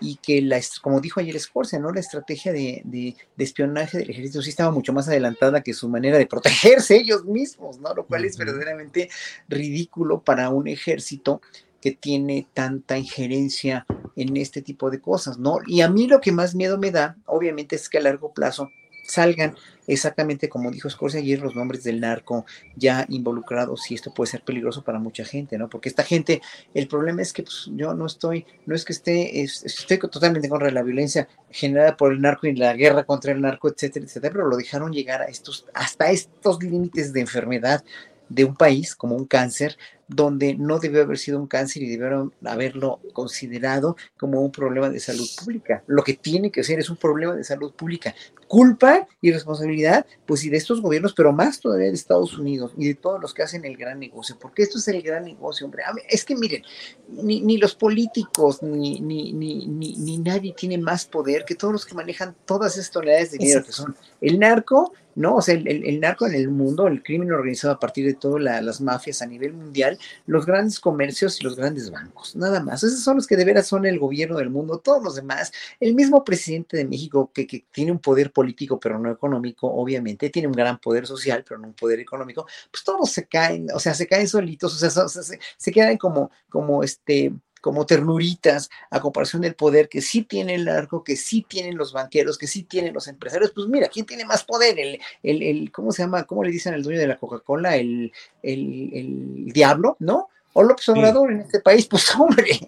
y 0.00 0.16
que, 0.16 0.42
la, 0.42 0.60
como 0.82 1.00
dijo 1.00 1.20
ayer 1.20 1.36
Escorcia, 1.36 1.78
¿no? 1.78 1.92
La 1.92 2.00
estrategia 2.00 2.52
de, 2.52 2.82
de, 2.84 3.16
espionaje 3.38 3.98
del 3.98 4.10
ejército 4.10 4.42
sí 4.42 4.50
estaba 4.50 4.70
mucho 4.70 4.92
más 4.92 5.08
adelantada 5.08 5.62
que 5.62 5.74
su 5.74 5.88
manera 5.88 6.18
de 6.18 6.26
protegerse 6.26 6.96
ellos 6.96 7.24
mismos, 7.24 7.78
¿no? 7.78 7.94
Lo 7.94 8.06
cual 8.06 8.24
es 8.24 8.36
verdaderamente 8.36 9.10
ridículo 9.48 10.22
para 10.22 10.50
un 10.50 10.68
ejército 10.68 11.40
que 11.80 11.92
tiene 11.92 12.48
tanta 12.54 12.98
injerencia 12.98 13.86
en 14.16 14.36
este 14.36 14.62
tipo 14.62 14.90
de 14.90 15.00
cosas, 15.00 15.38
¿no? 15.38 15.58
Y 15.66 15.80
a 15.80 15.88
mí 15.88 16.06
lo 16.06 16.20
que 16.20 16.32
más 16.32 16.54
miedo 16.54 16.78
me 16.78 16.90
da, 16.90 17.16
obviamente, 17.26 17.76
es 17.76 17.88
que 17.88 17.98
a 17.98 18.02
largo 18.02 18.32
plazo 18.32 18.70
salgan 19.08 19.56
exactamente 19.86 20.48
como 20.48 20.70
dijo 20.70 20.88
Scorsese 20.90 21.22
ayer 21.22 21.40
los 21.40 21.56
nombres 21.56 21.82
del 21.82 22.00
narco 22.00 22.44
ya 22.76 23.06
involucrados 23.08 23.90
y 23.90 23.94
esto 23.94 24.12
puede 24.12 24.30
ser 24.30 24.42
peligroso 24.42 24.84
para 24.84 24.98
mucha 24.98 25.24
gente, 25.24 25.56
¿no? 25.56 25.68
Porque 25.68 25.88
esta 25.88 26.04
gente, 26.04 26.42
el 26.74 26.86
problema 26.86 27.22
es 27.22 27.32
que 27.32 27.42
pues, 27.42 27.70
yo 27.74 27.94
no 27.94 28.06
estoy, 28.06 28.46
no 28.66 28.74
es 28.74 28.84
que 28.84 28.92
esté, 28.92 29.40
estoy 29.42 29.98
totalmente 29.98 30.48
contra 30.48 30.70
la 30.70 30.82
violencia 30.82 31.26
generada 31.50 31.96
por 31.96 32.12
el 32.12 32.20
narco 32.20 32.46
y 32.46 32.54
la 32.54 32.74
guerra 32.74 33.04
contra 33.04 33.32
el 33.32 33.40
narco, 33.40 33.68
etcétera, 33.68 34.04
etcétera, 34.04 34.32
pero 34.34 34.48
lo 34.48 34.56
dejaron 34.56 34.92
llegar 34.92 35.22
a 35.22 35.26
estos, 35.26 35.64
hasta 35.72 36.10
estos 36.10 36.62
límites 36.62 37.12
de 37.12 37.20
enfermedad 37.20 37.82
de 38.28 38.44
un 38.44 38.54
país 38.54 38.94
como 38.94 39.16
un 39.16 39.24
cáncer, 39.24 39.76
donde 40.08 40.54
no 40.54 40.78
debió 40.78 41.02
haber 41.02 41.18
sido 41.18 41.38
un 41.38 41.46
cáncer 41.46 41.82
y 41.82 41.90
debieron 41.90 42.32
haberlo 42.44 42.98
considerado 43.12 43.96
como 44.16 44.40
un 44.40 44.50
problema 44.50 44.88
de 44.88 45.00
salud 45.00 45.28
pública. 45.38 45.84
Lo 45.86 46.02
que 46.02 46.14
tiene 46.14 46.50
que 46.50 46.64
ser 46.64 46.78
es 46.78 46.88
un 46.88 46.96
problema 46.96 47.34
de 47.34 47.44
salud 47.44 47.72
pública. 47.72 48.14
Culpa 48.46 49.06
y 49.20 49.30
responsabilidad, 49.30 50.06
pues 50.24 50.44
y 50.44 50.48
de 50.48 50.56
estos 50.56 50.80
gobiernos, 50.80 51.12
pero 51.12 51.34
más 51.34 51.60
todavía 51.60 51.88
de 51.88 51.92
Estados 51.92 52.38
Unidos 52.38 52.72
y 52.78 52.88
de 52.88 52.94
todos 52.94 53.20
los 53.20 53.34
que 53.34 53.42
hacen 53.42 53.66
el 53.66 53.76
gran 53.76 54.00
negocio, 54.00 54.38
porque 54.40 54.62
esto 54.62 54.78
es 54.78 54.88
el 54.88 55.02
gran 55.02 55.24
negocio, 55.24 55.66
hombre. 55.66 55.82
Es 56.08 56.24
que 56.24 56.34
miren, 56.34 56.62
ni, 57.08 57.42
ni 57.42 57.58
los 57.58 57.74
políticos, 57.74 58.62
ni, 58.62 59.00
ni, 59.00 59.34
ni, 59.34 59.66
ni, 59.66 60.18
nadie 60.18 60.54
tiene 60.54 60.78
más 60.78 61.04
poder 61.04 61.44
que 61.44 61.54
todos 61.54 61.72
los 61.72 61.84
que 61.84 61.94
manejan 61.94 62.34
todas 62.46 62.78
estas 62.78 62.92
toneladas 62.92 63.32
de 63.32 63.38
dinero, 63.38 63.62
que 63.62 63.72
son 63.72 63.94
el 64.22 64.38
narco, 64.38 64.94
¿no? 65.18 65.36
O 65.36 65.42
sea, 65.42 65.54
el, 65.54 65.66
el, 65.66 66.00
narco 66.00 66.26
en 66.26 66.34
el 66.34 66.48
mundo, 66.48 66.86
el 66.86 67.02
crimen 67.02 67.32
organizado 67.32 67.74
a 67.74 67.80
partir 67.80 68.06
de 68.06 68.14
todas 68.14 68.40
las 68.40 68.80
mafias 68.80 69.20
a 69.20 69.26
nivel 69.26 69.52
mundial, 69.52 69.98
los 70.26 70.46
grandes 70.46 70.78
comercios 70.78 71.40
y 71.40 71.44
los 71.44 71.56
grandes 71.56 71.90
bancos, 71.90 72.36
nada 72.36 72.62
más. 72.62 72.84
Esos 72.84 73.00
son 73.00 73.16
los 73.16 73.26
que 73.26 73.36
de 73.36 73.44
veras 73.44 73.66
son 73.66 73.84
el 73.84 73.98
gobierno 73.98 74.38
del 74.38 74.48
mundo, 74.48 74.78
todos 74.78 75.02
los 75.02 75.16
demás. 75.16 75.52
El 75.80 75.94
mismo 75.94 76.22
presidente 76.24 76.76
de 76.76 76.84
México 76.84 77.32
que, 77.34 77.46
que 77.48 77.66
tiene 77.72 77.90
un 77.90 77.98
poder 77.98 78.32
político 78.32 78.78
pero 78.78 78.98
no 78.98 79.10
económico, 79.10 79.66
obviamente, 79.66 80.30
tiene 80.30 80.46
un 80.46 80.54
gran 80.54 80.78
poder 80.78 81.06
social 81.06 81.44
pero 81.46 81.58
no 81.58 81.68
un 81.68 81.74
poder 81.74 81.98
económico, 81.98 82.46
pues 82.70 82.84
todos 82.84 83.10
se 83.10 83.26
caen, 83.26 83.66
o 83.74 83.80
sea, 83.80 83.94
se 83.94 84.06
caen 84.06 84.28
solitos, 84.28 84.74
o 84.74 84.90
sea, 84.90 85.08
se, 85.08 85.38
se, 85.56 85.72
quedan 85.72 85.96
como, 85.96 86.30
como 86.48 86.84
este, 86.84 87.32
como 87.60 87.86
ternuritas 87.86 88.70
a 88.90 89.00
comparación 89.00 89.42
del 89.42 89.54
poder 89.54 89.88
que 89.88 90.00
sí 90.00 90.22
tiene 90.22 90.54
el 90.54 90.68
arco, 90.68 91.04
que 91.04 91.16
sí 91.16 91.44
tienen 91.48 91.76
los 91.76 91.92
banqueros, 91.92 92.38
que 92.38 92.46
sí 92.46 92.62
tienen 92.62 92.94
los 92.94 93.08
empresarios. 93.08 93.52
Pues 93.54 93.68
mira, 93.68 93.88
¿quién 93.88 94.06
tiene 94.06 94.24
más 94.24 94.44
poder? 94.44 94.78
El, 94.78 95.00
el, 95.22 95.42
el 95.42 95.72
¿cómo 95.72 95.92
se 95.92 96.02
llama? 96.02 96.24
¿Cómo 96.24 96.44
le 96.44 96.50
dicen 96.50 96.74
al 96.74 96.82
dueño 96.82 97.00
de 97.00 97.08
la 97.08 97.16
Coca-Cola? 97.16 97.76
El, 97.76 98.12
el, 98.42 98.90
el 98.92 99.52
diablo, 99.52 99.96
¿no? 100.00 100.28
O 100.52 100.62
López 100.62 100.88
Obrador 100.88 101.30
en 101.32 101.40
este 101.40 101.60
país, 101.60 101.86
pues 101.86 102.14
hombre. 102.18 102.58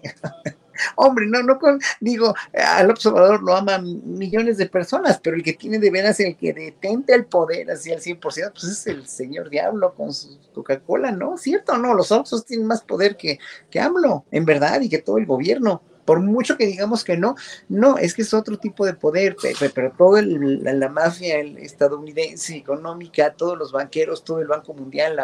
Hombre, 0.95 1.25
no, 1.27 1.43
no 1.43 1.59
con, 1.59 1.79
digo, 1.99 2.33
al 2.53 2.89
observador 2.89 3.41
lo 3.41 3.55
aman 3.55 4.01
millones 4.17 4.57
de 4.57 4.67
personas, 4.67 5.19
pero 5.21 5.35
el 5.35 5.43
que 5.43 5.53
tiene 5.53 5.79
de 5.79 5.91
veras 5.91 6.19
el 6.19 6.35
que 6.35 6.53
detente 6.53 7.13
el 7.13 7.25
poder 7.25 7.71
así 7.71 7.91
al 7.91 7.99
100%, 7.99 8.19
pues 8.51 8.63
es 8.63 8.87
el 8.87 9.07
señor 9.07 9.49
Diablo 9.49 9.93
con 9.93 10.13
su 10.13 10.37
Coca-Cola, 10.53 11.11
¿no? 11.11 11.37
¿Cierto 11.37 11.77
no? 11.77 11.93
Los 11.93 12.11
Oxos 12.11 12.45
tienen 12.45 12.67
más 12.67 12.81
poder 12.81 13.17
que, 13.17 13.39
que 13.69 13.79
AMLO, 13.79 14.25
en 14.31 14.45
verdad, 14.45 14.81
y 14.81 14.89
que 14.89 14.99
todo 14.99 15.17
el 15.17 15.25
gobierno 15.25 15.81
por 16.05 16.19
mucho 16.19 16.57
que 16.57 16.65
digamos 16.65 17.03
que 17.03 17.17
no, 17.17 17.35
no, 17.69 17.97
es 17.97 18.13
que 18.13 18.21
es 18.21 18.33
otro 18.33 18.57
tipo 18.57 18.85
de 18.85 18.93
poder, 18.93 19.35
pero, 19.73 19.91
todo 19.97 20.21
la, 20.21 20.89
mafia 20.89 21.39
estadounidense 21.39 22.55
económica, 22.55 23.33
todos 23.33 23.57
los 23.57 23.71
banqueros, 23.71 24.23
todo 24.23 24.39
el 24.39 24.47
Banco 24.47 24.73
Mundial, 24.73 25.19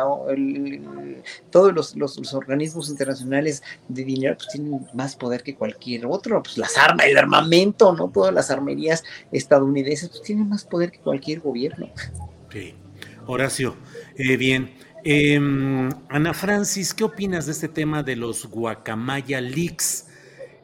todos 1.49 1.95
los, 1.95 2.33
organismos 2.33 2.89
internacionales 2.89 3.63
de 3.87 4.03
dinero, 4.03 4.35
pues 4.37 4.49
tienen 4.49 4.87
más 4.93 5.15
poder 5.15 5.43
que 5.43 5.55
cualquier 5.55 6.05
otro, 6.05 6.41
pues 6.43 6.57
las 6.57 6.77
armas, 6.77 7.07
el 7.07 7.17
armamento, 7.17 7.93
¿no? 7.93 8.09
Todas 8.09 8.33
las 8.33 8.51
armerías 8.51 9.03
estadounidenses, 9.31 10.09
pues 10.09 10.21
tienen 10.21 10.47
más 10.47 10.65
poder 10.65 10.91
que 10.91 10.99
cualquier 10.99 11.39
gobierno. 11.39 11.89
Sí. 12.51 12.75
Horacio, 13.27 13.75
eh, 14.15 14.37
bien. 14.37 14.73
Em, 15.03 15.89
Ana 16.09 16.33
Francis, 16.33 16.93
¿qué 16.93 17.03
opinas 17.03 17.45
de 17.45 17.51
este 17.51 17.67
tema 17.67 18.03
de 18.03 18.15
los 18.15 18.45
guacamaya 18.45 19.41
leaks? 19.41 20.07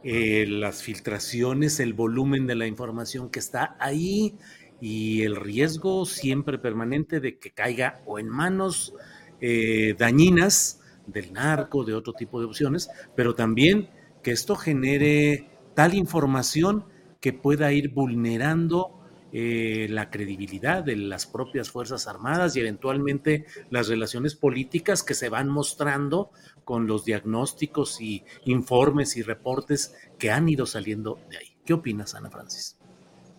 Eh, 0.04 0.46
las 0.48 0.84
filtraciones, 0.84 1.80
el 1.80 1.94
volumen 1.94 2.46
de 2.46 2.56
la 2.56 2.68
información 2.68 3.30
que 3.30 3.40
está 3.40 3.78
ahí 3.80 4.36
y 4.82 5.22
el 5.22 5.38
riesgo 5.38 6.06
siempre 6.06 6.58
permanente 6.58 7.22
de 7.22 7.40
que 7.40 7.52
caiga 7.52 8.02
o 8.06 8.20
en 8.20 8.28
manos 8.28 8.94
eh, 9.40 9.96
dañinas 9.98 10.82
del 11.08 11.32
narco, 11.32 11.86
de 11.86 11.94
otro 11.94 12.12
tipo 12.12 12.42
de 12.42 12.48
opciones, 12.48 12.90
pero 13.16 13.34
también 13.34 13.90
que 14.22 14.32
esto 14.32 14.58
genere 14.58 15.50
tal 15.74 15.94
información 15.94 16.86
que 17.22 17.32
pueda 17.32 17.72
ir 17.72 17.92
vulnerando 17.94 19.04
eh, 19.36 19.88
la 19.90 20.12
credibilidad 20.12 20.84
de 20.84 20.96
las 20.96 21.26
propias 21.26 21.72
Fuerzas 21.72 22.08
Armadas 22.08 22.56
y 22.56 22.60
eventualmente 22.60 23.46
las 23.72 23.88
relaciones 23.88 24.36
políticas 24.36 25.02
que 25.02 25.16
se 25.16 25.30
van 25.30 25.50
mostrando 25.50 26.30
con 26.64 26.88
los 26.88 27.06
diagnósticos 27.06 28.02
y 28.02 28.24
informes 28.46 29.18
y 29.18 29.22
reportes 29.22 29.94
que 30.18 30.32
han 30.32 30.50
ido 30.50 30.66
saliendo 30.66 31.20
de 31.30 31.38
ahí. 31.38 31.58
¿Qué 31.66 31.74
opinas, 31.74 32.16
Ana 32.16 32.30
Francis? 32.30 32.76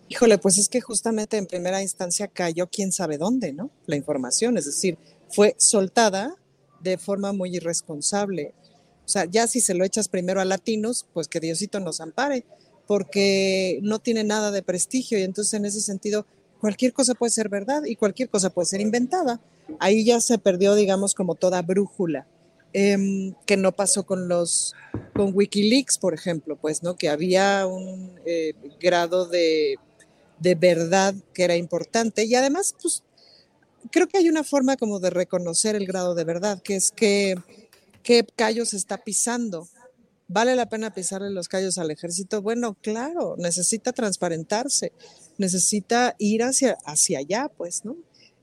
Híjole, 0.08 0.38
pues 0.38 0.58
es 0.58 0.68
que 0.68 0.80
justamente 0.80 1.38
en 1.38 1.46
primera 1.46 1.82
instancia 1.82 2.28
cayó 2.28 2.68
quién 2.68 2.92
sabe 2.92 3.18
dónde, 3.18 3.52
¿no? 3.52 3.70
La 3.86 3.96
información, 3.96 4.58
es 4.58 4.66
decir, 4.66 4.98
fue 5.30 5.54
soltada 5.58 6.36
de 6.80 6.98
forma 6.98 7.32
muy 7.32 7.56
irresponsable. 7.56 8.54
O 9.04 9.08
sea, 9.08 9.24
ya 9.24 9.46
si 9.46 9.60
se 9.60 9.74
lo 9.74 9.84
echas 9.84 10.08
primero 10.08 10.40
a 10.40 10.44
latinos, 10.44 11.06
pues 11.12 11.28
que 11.28 11.40
Diosito 11.40 11.80
nos 11.80 12.00
ampare 12.00 12.44
porque 12.86 13.78
no 13.82 13.98
tiene 13.98 14.24
nada 14.24 14.50
de 14.50 14.62
prestigio 14.62 15.18
y 15.18 15.22
entonces 15.22 15.54
en 15.54 15.64
ese 15.64 15.80
sentido 15.80 16.26
cualquier 16.60 16.92
cosa 16.92 17.14
puede 17.14 17.30
ser 17.30 17.48
verdad 17.48 17.84
y 17.84 17.96
cualquier 17.96 18.28
cosa 18.28 18.50
puede 18.50 18.66
ser 18.66 18.80
inventada. 18.80 19.40
Ahí 19.80 20.04
ya 20.04 20.20
se 20.20 20.38
perdió, 20.38 20.74
digamos, 20.74 21.14
como 21.14 21.34
toda 21.34 21.62
brújula, 21.62 22.26
em, 22.74 23.34
que 23.46 23.56
no 23.56 23.72
pasó 23.72 24.04
con 24.04 24.28
los, 24.28 24.74
con 25.14 25.34
Wikileaks, 25.34 25.96
por 25.96 26.12
ejemplo, 26.12 26.56
pues, 26.56 26.82
¿no? 26.82 26.96
Que 26.96 27.08
había 27.08 27.66
un 27.66 28.20
eh, 28.26 28.52
grado 28.78 29.26
de, 29.26 29.76
de 30.38 30.54
verdad 30.54 31.14
que 31.32 31.44
era 31.44 31.56
importante 31.56 32.24
y 32.24 32.34
además, 32.34 32.74
pues, 32.82 33.02
creo 33.90 34.06
que 34.08 34.18
hay 34.18 34.28
una 34.28 34.44
forma 34.44 34.76
como 34.76 35.00
de 35.00 35.08
reconocer 35.08 35.74
el 35.76 35.86
grado 35.86 36.14
de 36.14 36.24
verdad, 36.24 36.60
que 36.62 36.76
es 36.76 36.90
que 36.90 37.36
qué 38.02 38.26
callo 38.36 38.66
se 38.66 38.76
está 38.76 38.98
pisando 38.98 39.66
¿Vale 40.26 40.56
la 40.56 40.68
pena 40.68 40.94
pisarle 40.94 41.30
los 41.30 41.48
callos 41.48 41.76
al 41.76 41.90
ejército? 41.90 42.40
Bueno, 42.40 42.76
claro, 42.80 43.36
necesita 43.38 43.92
transparentarse, 43.92 44.92
necesita 45.36 46.16
ir 46.18 46.42
hacia, 46.42 46.78
hacia 46.86 47.18
allá, 47.18 47.50
pues, 47.54 47.84
¿no? 47.84 47.96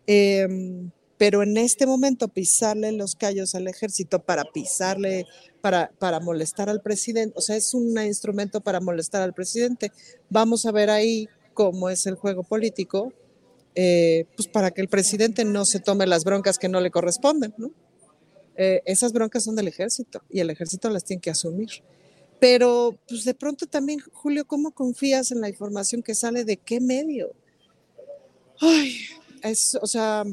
Em, 0.05 0.91
pero 1.21 1.43
en 1.43 1.55
este 1.55 1.85
momento 1.85 2.29
pisarle 2.29 2.91
los 2.93 3.13
callos 3.13 3.53
al 3.53 3.67
ejército 3.67 4.23
para 4.23 4.43
pisarle, 4.43 5.27
para, 5.61 5.91
para 5.99 6.19
molestar 6.19 6.67
al 6.67 6.81
presidente, 6.81 7.35
o 7.37 7.41
sea, 7.41 7.55
es 7.55 7.75
un 7.75 7.95
instrumento 8.01 8.59
para 8.59 8.79
molestar 8.79 9.21
al 9.21 9.31
presidente. 9.31 9.91
Vamos 10.31 10.65
a 10.65 10.71
ver 10.71 10.89
ahí 10.89 11.29
cómo 11.53 11.91
es 11.91 12.07
el 12.07 12.15
juego 12.15 12.41
político, 12.41 13.13
eh, 13.75 14.25
pues 14.35 14.47
para 14.47 14.71
que 14.71 14.81
el 14.81 14.87
presidente 14.87 15.45
no 15.45 15.63
se 15.65 15.79
tome 15.79 16.07
las 16.07 16.23
broncas 16.23 16.57
que 16.57 16.69
no 16.69 16.81
le 16.81 16.89
corresponden, 16.89 17.53
¿no? 17.55 17.69
Eh, 18.55 18.81
esas 18.85 19.13
broncas 19.13 19.43
son 19.43 19.55
del 19.55 19.67
ejército 19.67 20.23
y 20.27 20.39
el 20.39 20.49
ejército 20.49 20.89
las 20.89 21.03
tiene 21.03 21.21
que 21.21 21.29
asumir. 21.29 21.69
Pero, 22.39 22.97
pues 23.07 23.25
de 23.25 23.35
pronto 23.35 23.67
también, 23.67 23.99
Julio, 24.11 24.47
¿cómo 24.47 24.71
confías 24.71 25.31
en 25.31 25.41
la 25.41 25.49
información 25.49 26.01
que 26.01 26.15
sale 26.15 26.45
de 26.45 26.57
qué 26.57 26.81
medio? 26.81 27.31
Ay, 28.59 28.95
es, 29.43 29.77
o 29.79 29.85
sea, 29.85 30.25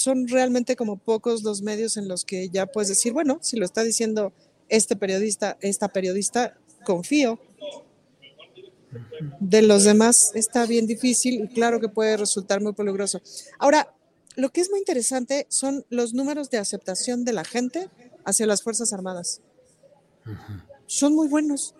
son 0.00 0.28
realmente 0.28 0.76
como 0.76 0.96
pocos 0.96 1.42
los 1.42 1.60
medios 1.60 1.98
en 1.98 2.08
los 2.08 2.24
que 2.24 2.48
ya 2.48 2.64
puedes 2.64 2.88
decir, 2.88 3.12
bueno, 3.12 3.38
si 3.42 3.58
lo 3.58 3.66
está 3.66 3.82
diciendo 3.82 4.32
este 4.70 4.96
periodista, 4.96 5.58
esta 5.60 5.88
periodista, 5.88 6.56
confío. 6.86 7.38
De 9.40 9.60
los 9.60 9.84
demás 9.84 10.32
está 10.34 10.64
bien 10.64 10.86
difícil 10.86 11.44
y 11.44 11.48
claro 11.48 11.80
que 11.80 11.90
puede 11.90 12.16
resultar 12.16 12.62
muy 12.62 12.72
peligroso. 12.72 13.20
Ahora, 13.58 13.94
lo 14.36 14.48
que 14.48 14.62
es 14.62 14.70
muy 14.70 14.78
interesante 14.78 15.46
son 15.50 15.84
los 15.90 16.14
números 16.14 16.48
de 16.48 16.56
aceptación 16.56 17.26
de 17.26 17.34
la 17.34 17.44
gente 17.44 17.90
hacia 18.24 18.46
las 18.46 18.62
Fuerzas 18.62 18.94
Armadas. 18.94 19.42
Son 20.86 21.14
muy 21.14 21.28
buenos. 21.28 21.74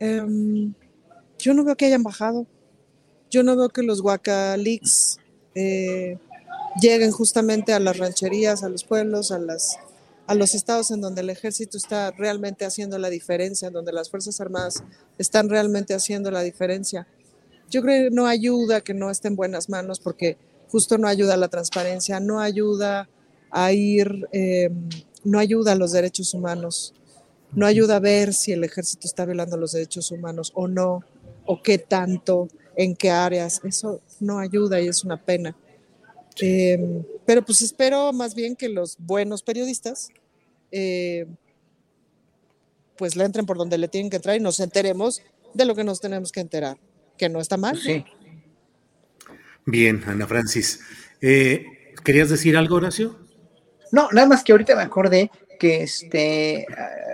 Em, 0.00 0.74
yo 1.38 1.54
no 1.54 1.64
veo 1.64 1.76
que 1.76 1.86
hayan 1.86 2.02
bajado. 2.02 2.46
Yo 3.30 3.42
no 3.42 3.56
veo 3.56 3.70
que 3.70 3.82
los 3.82 4.02
Leaks 4.58 5.18
eh, 5.54 6.18
lleguen 6.80 7.10
justamente 7.10 7.72
a 7.72 7.80
las 7.80 7.98
rancherías, 7.98 8.62
a 8.62 8.68
los 8.68 8.84
pueblos, 8.84 9.30
a, 9.30 9.38
las, 9.38 9.78
a 10.26 10.34
los 10.34 10.54
estados 10.54 10.90
en 10.90 11.00
donde 11.00 11.22
el 11.22 11.30
ejército 11.30 11.76
está 11.76 12.10
realmente 12.12 12.64
haciendo 12.64 12.98
la 12.98 13.10
diferencia, 13.10 13.70
donde 13.70 13.92
las 13.92 14.10
Fuerzas 14.10 14.40
Armadas 14.40 14.82
están 15.18 15.48
realmente 15.48 15.94
haciendo 15.94 16.30
la 16.30 16.42
diferencia. 16.42 17.06
Yo 17.70 17.82
creo 17.82 18.08
que 18.08 18.14
no 18.14 18.26
ayuda 18.26 18.80
que 18.80 18.94
no 18.94 19.10
esté 19.10 19.28
en 19.28 19.36
buenas 19.36 19.68
manos 19.68 20.00
porque 20.00 20.38
justo 20.70 20.98
no 20.98 21.08
ayuda 21.08 21.34
a 21.34 21.38
la 21.38 21.48
transparencia, 21.48 22.20
no 22.20 22.40
ayuda 22.40 23.08
a 23.50 23.72
ir, 23.72 24.26
eh, 24.32 24.70
no 25.24 25.38
ayuda 25.38 25.72
a 25.72 25.74
los 25.74 25.92
derechos 25.92 26.34
humanos, 26.34 26.94
no 27.52 27.66
ayuda 27.66 27.96
a 27.96 28.00
ver 28.00 28.34
si 28.34 28.52
el 28.52 28.64
ejército 28.64 29.06
está 29.06 29.24
violando 29.24 29.56
los 29.56 29.72
derechos 29.72 30.10
humanos 30.10 30.52
o 30.54 30.68
no, 30.68 31.00
o 31.46 31.62
qué 31.62 31.78
tanto, 31.78 32.48
en 32.76 32.94
qué 32.94 33.10
áreas. 33.10 33.60
Eso 33.64 34.00
no 34.20 34.38
ayuda 34.38 34.80
y 34.80 34.88
es 34.88 35.04
una 35.04 35.22
pena. 35.22 35.56
Em, 36.40 37.02
pero 37.26 37.44
pues 37.44 37.62
espero 37.62 38.12
más 38.12 38.34
bien 38.34 38.56
que 38.56 38.68
los 38.68 38.96
buenos 38.98 39.42
periodistas 39.42 40.08
eh, 40.70 41.26
pues 42.96 43.16
le 43.16 43.24
entren 43.24 43.46
por 43.46 43.56
donde 43.56 43.78
le 43.78 43.88
tienen 43.88 44.10
que 44.10 44.16
entrar 44.16 44.36
y 44.36 44.40
nos 44.40 44.60
enteremos 44.60 45.22
de 45.54 45.64
lo 45.64 45.74
que 45.74 45.84
nos 45.84 46.00
tenemos 46.00 46.32
que 46.32 46.40
enterar, 46.40 46.76
que 47.16 47.28
no 47.28 47.40
está 47.40 47.56
mal. 47.56 47.78
Sí. 47.78 48.04
Bien, 49.64 50.02
Ana 50.06 50.26
Francis. 50.26 50.80
Eh, 51.20 51.64
¿Querías 52.04 52.28
decir 52.28 52.56
algo, 52.56 52.76
Horacio? 52.76 53.18
No, 53.92 54.08
nada 54.12 54.26
más 54.26 54.42
que 54.42 54.52
ahorita 54.52 54.76
me 54.76 54.82
acordé 54.82 55.30
que 55.58 55.82
este 55.82 56.66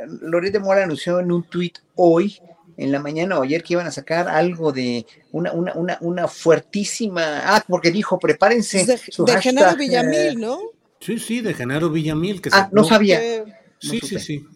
uh, 0.07 0.41
de 0.41 0.59
Mora 0.61 0.85
anunció 0.85 1.21
en 1.21 1.33
un 1.33 1.43
tuit 1.45 1.79
hoy, 1.95 2.39
en 2.77 2.93
la 2.93 3.01
mañana 3.01 3.39
o 3.39 3.43
ayer, 3.43 3.63
que 3.63 3.75
iban 3.75 3.87
a 3.87 3.91
sacar 3.91 4.29
algo 4.29 4.73
de 4.73 5.07
una, 5.33 5.53
una, 5.53 5.75
una, 5.75 5.99
una 6.01 6.29
fuertísima. 6.29 7.43
Ah, 7.45 7.65
porque 7.67 7.91
dijo, 7.91 8.19
prepárense. 8.19 8.85
De, 8.85 9.01
de 9.25 9.43
Genaro 9.43 9.77
Villamil, 9.77 10.41
¿no? 10.41 10.59
Sí, 11.01 11.19
sí, 11.19 11.41
de 11.41 11.55
Genaro 11.55 11.91
Villamil. 11.91 12.41
Que 12.41 12.51
ah, 12.53 12.69
no 12.73 12.85
sabía. 12.85 13.21
Sí, 13.79 14.01
sí, 14.01 14.19
sí. 14.19 14.47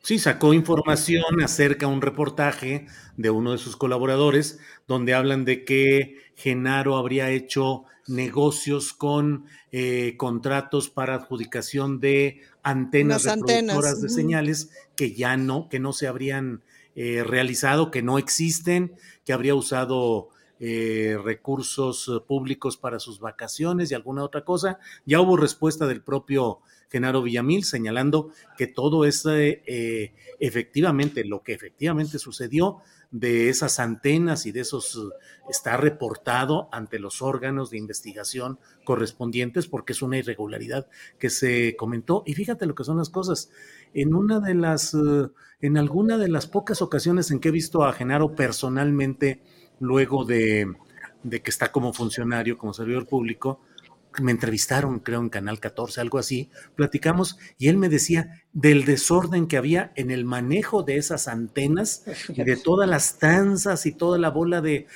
Sí, 0.00 0.18
sacó 0.18 0.54
información 0.54 1.42
acerca 1.42 1.86
de 1.86 1.92
un 1.92 2.00
reportaje 2.00 2.86
de 3.16 3.30
uno 3.30 3.52
de 3.52 3.58
sus 3.58 3.76
colaboradores 3.76 4.58
donde 4.86 5.12
hablan 5.12 5.44
de 5.44 5.64
que 5.64 6.16
Genaro 6.34 6.96
habría 6.96 7.30
hecho 7.30 7.84
negocios 8.06 8.94
con 8.94 9.44
eh, 9.70 10.14
contratos 10.16 10.88
para 10.88 11.14
adjudicación 11.14 12.00
de 12.00 12.40
antenas 12.62 13.24
reproductoras 13.24 14.00
de 14.00 14.08
señales 14.08 14.70
que 14.96 15.14
ya 15.14 15.36
no, 15.36 15.68
que 15.68 15.78
no 15.78 15.92
se 15.92 16.06
habrían 16.06 16.62
eh, 17.00 17.22
realizado, 17.22 17.92
que 17.92 18.02
no 18.02 18.18
existen, 18.18 18.96
que 19.24 19.32
habría 19.32 19.54
usado 19.54 20.30
eh, 20.58 21.16
recursos 21.22 22.10
públicos 22.26 22.76
para 22.76 22.98
sus 22.98 23.20
vacaciones 23.20 23.92
y 23.92 23.94
alguna 23.94 24.24
otra 24.24 24.44
cosa. 24.44 24.80
Ya 25.06 25.20
hubo 25.20 25.36
respuesta 25.36 25.86
del 25.86 26.02
propio 26.02 26.58
Genaro 26.90 27.22
Villamil 27.22 27.62
señalando 27.64 28.30
que 28.56 28.66
todo 28.66 29.04
es 29.04 29.24
efectivamente 30.40 31.24
lo 31.24 31.42
que 31.42 31.52
efectivamente 31.52 32.18
sucedió 32.18 32.78
de 33.10 33.48
esas 33.48 33.78
antenas 33.78 34.44
y 34.46 34.52
de 34.52 34.60
esos 34.60 34.96
eh, 34.96 35.14
está 35.48 35.76
reportado 35.76 36.68
ante 36.72 36.98
los 36.98 37.22
órganos 37.22 37.70
de 37.70 37.78
investigación 37.78 38.58
correspondientes 38.84 39.66
porque 39.66 39.92
es 39.92 40.02
una 40.02 40.18
irregularidad 40.18 40.88
que 41.18 41.30
se 41.30 41.74
comentó. 41.76 42.22
Y 42.26 42.34
fíjate 42.34 42.66
lo 42.66 42.74
que 42.74 42.84
son 42.84 42.98
las 42.98 43.10
cosas. 43.10 43.50
En 43.94 44.14
una 44.14 44.40
de 44.40 44.54
las, 44.54 44.94
eh, 44.94 45.28
en 45.60 45.78
alguna 45.78 46.18
de 46.18 46.28
las 46.28 46.46
pocas 46.46 46.82
ocasiones 46.82 47.30
en 47.30 47.40
que 47.40 47.48
he 47.48 47.52
visto 47.52 47.84
a 47.84 47.92
Genaro 47.92 48.34
personalmente, 48.34 49.42
luego 49.80 50.24
de, 50.24 50.74
de 51.22 51.42
que 51.42 51.50
está 51.50 51.72
como 51.72 51.92
funcionario, 51.92 52.58
como 52.58 52.74
servidor 52.74 53.06
público, 53.06 53.60
me 54.20 54.32
entrevistaron, 54.32 55.00
creo, 55.00 55.20
en 55.20 55.28
Canal 55.28 55.60
14, 55.60 56.00
algo 56.00 56.18
así, 56.18 56.50
platicamos 56.74 57.38
y 57.58 57.68
él 57.68 57.76
me 57.76 57.88
decía 57.88 58.42
del 58.52 58.84
desorden 58.84 59.46
que 59.46 59.56
había 59.56 59.92
en 59.94 60.10
el 60.10 60.24
manejo 60.24 60.82
de 60.82 60.96
esas 60.96 61.28
antenas 61.28 62.04
y 62.28 62.42
de 62.42 62.56
todas 62.56 62.88
las 62.88 63.18
tanzas 63.18 63.86
y 63.86 63.92
toda 63.92 64.18
la 64.18 64.30
bola 64.30 64.60
de, 64.60 64.86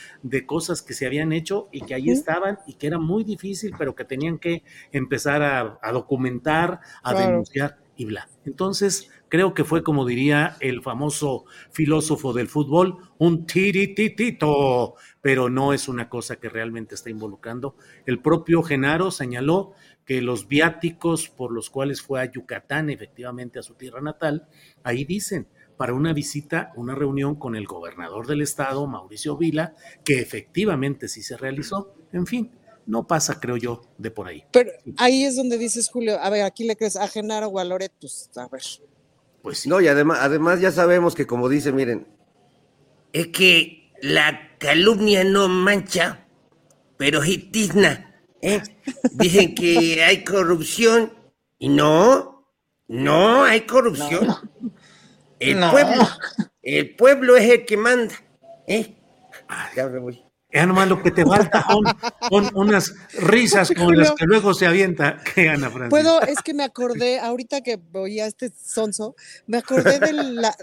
cosas 0.47 0.83
que 0.83 0.95
se 0.95 1.07
habían 1.07 1.33
hecho 1.33 1.69
y 1.73 1.83
que 1.83 1.95
ahí 1.95 2.11
estaban 2.11 2.59
y 2.67 2.75
que 2.75 2.87
era 2.87 2.99
muy 2.99 3.25
difícil, 3.25 3.75
pero 3.79 3.95
que 3.95 4.05
tenían 4.05 4.39
que 4.39 4.65
empezar 4.91 5.43
a, 5.43 5.93
documentar, 5.93 6.81
a 7.03 7.15
denunciar 7.15 7.79
y 7.97 8.07
bla. 8.07 8.29
Entonces, 8.45 9.11
creo 9.29 9.55
que 9.55 9.65
fue 9.65 9.83
como 9.83 10.05
diría 10.05 10.57
el 10.61 10.83
famoso 10.83 11.45
filósofo 11.71 12.33
del 12.33 12.49
fútbol, 12.49 12.99
un 13.19 13.47
tirititito, 13.47 14.95
pero 15.23 15.49
no 15.49 15.73
es 15.73 15.89
una 15.89 16.09
cosa 16.09 16.37
que 16.37 16.49
realmente 16.49 16.95
está 16.95 17.09
involucrando. 17.09 17.77
El 18.05 18.21
propio 18.21 18.63
Genaro 18.63 19.11
señaló 19.11 19.73
que 20.05 20.21
los 20.21 20.49
viáticos 20.49 21.29
por 21.29 21.53
los 21.53 21.71
cuales 21.71 22.03
fue 22.03 22.21
a 22.21 22.31
Yucatán, 22.31 22.91
efectivamente 22.91 23.61
a 23.61 23.63
su 23.63 23.75
tierra 23.75 24.01
natal, 24.01 24.49
ahí 24.83 25.05
dicen, 25.05 25.47
para 25.77 25.95
una 25.95 26.13
visita, 26.13 26.73
una 26.77 26.95
reunión 26.95 27.37
con 27.37 27.57
el 27.57 27.67
gobernador 27.67 28.27
del 28.27 28.43
estado, 28.43 28.87
Mauricio 28.87 29.37
Vila, 29.37 29.75
que 30.05 30.21
efectivamente 30.21 31.09
sí 31.09 31.23
se 31.23 31.37
realizó. 31.37 31.95
En 32.13 32.27
fin, 32.27 32.51
no 32.87 33.07
pasa, 33.07 33.39
creo 33.41 33.57
yo, 33.57 33.83
de 33.99 34.11
por 34.11 34.27
ahí. 34.27 34.45
Pero 34.51 34.73
ahí 34.99 35.25
es 35.25 35.37
donde 35.37 35.57
dices, 35.57 35.89
Julio, 35.89 36.19
a 36.21 36.31
ver, 36.31 36.43
aquí 36.43 36.65
le 36.65 36.77
crees 36.77 36.97
a 36.97 37.07
Genaro 37.09 37.47
o 37.49 37.59
a 37.61 37.65
Loret, 37.65 37.93
pues 38.01 38.31
a 38.37 38.49
ver. 38.49 38.63
Pues 39.41 39.67
No, 39.67 39.81
y 39.81 39.89
además, 39.89 40.19
además 40.21 40.61
ya 40.61 40.71
sabemos 40.71 41.15
que 41.15 41.27
como 41.27 41.49
dice, 41.49 41.73
miren, 41.73 42.07
es 43.13 43.29
que 43.29 43.82
la 44.03 44.57
calumnia 44.59 45.23
no 45.23 45.49
mancha, 45.49 46.27
pero 46.97 47.25
hitizna. 47.25 48.21
¿eh? 48.43 48.61
Dicen 49.13 49.55
que 49.55 50.03
hay 50.03 50.25
corrupción 50.25 51.13
y 51.59 51.69
no, 51.69 52.49
no 52.89 53.45
hay 53.45 53.63
corrupción. 53.63 54.27
El 55.39 55.59
pueblo, 55.71 56.09
el 56.63 56.97
pueblo 56.97 57.37
es 57.37 57.51
el 57.51 57.65
que 57.65 57.77
manda. 57.77 58.15
¿eh? 58.67 58.97
Ya 59.77 59.89
me 59.89 60.01
voy. 60.01 60.23
Es 60.53 60.67
nomás 60.67 60.87
lo 60.87 61.03
que 61.03 61.11
te 61.11 61.25
falta 61.25 61.65
con, 62.29 62.51
unas 62.55 62.95
risas 63.15 63.73
con 63.75 63.97
las 63.97 64.13
que 64.13 64.27
luego 64.27 64.53
se 64.53 64.67
avienta. 64.67 65.19
¿Qué, 65.35 65.49
Ana 65.49 65.71
Francis? 65.71 65.89
Puedo, 65.89 66.21
es 66.21 66.43
que 66.43 66.53
me 66.53 66.63
acordé, 66.63 67.19
ahorita 67.19 67.63
que 67.63 67.81
oía 67.95 68.27
este 68.27 68.53
sonso, 68.63 69.17
me 69.47 69.57
acordé 69.57 69.99
de, 69.99 70.13
la, 70.13 70.55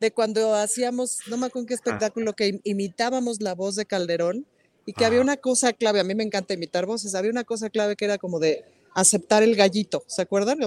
de 0.00 0.12
cuando 0.12 0.54
hacíamos, 0.54 1.20
no 1.28 1.38
me 1.38 1.46
acuerdo 1.46 1.66
qué 1.66 1.74
espectáculo, 1.74 2.34
que 2.34 2.60
imitábamos 2.64 3.40
la 3.40 3.54
voz 3.54 3.74
de 3.74 3.86
Calderón 3.86 4.44
y 4.84 4.92
que 4.92 5.06
había 5.06 5.22
una 5.22 5.38
cosa 5.38 5.72
clave, 5.72 6.00
a 6.00 6.04
mí 6.04 6.14
me 6.14 6.24
encanta 6.24 6.52
imitar 6.52 6.84
voces, 6.84 7.14
había 7.14 7.30
una 7.30 7.44
cosa 7.44 7.70
clave 7.70 7.96
que 7.96 8.04
era 8.04 8.18
como 8.18 8.40
de 8.40 8.66
aceptar 9.00 9.42
el 9.42 9.56
gallito, 9.56 10.04
¿se 10.06 10.22
acuerdan? 10.22 10.58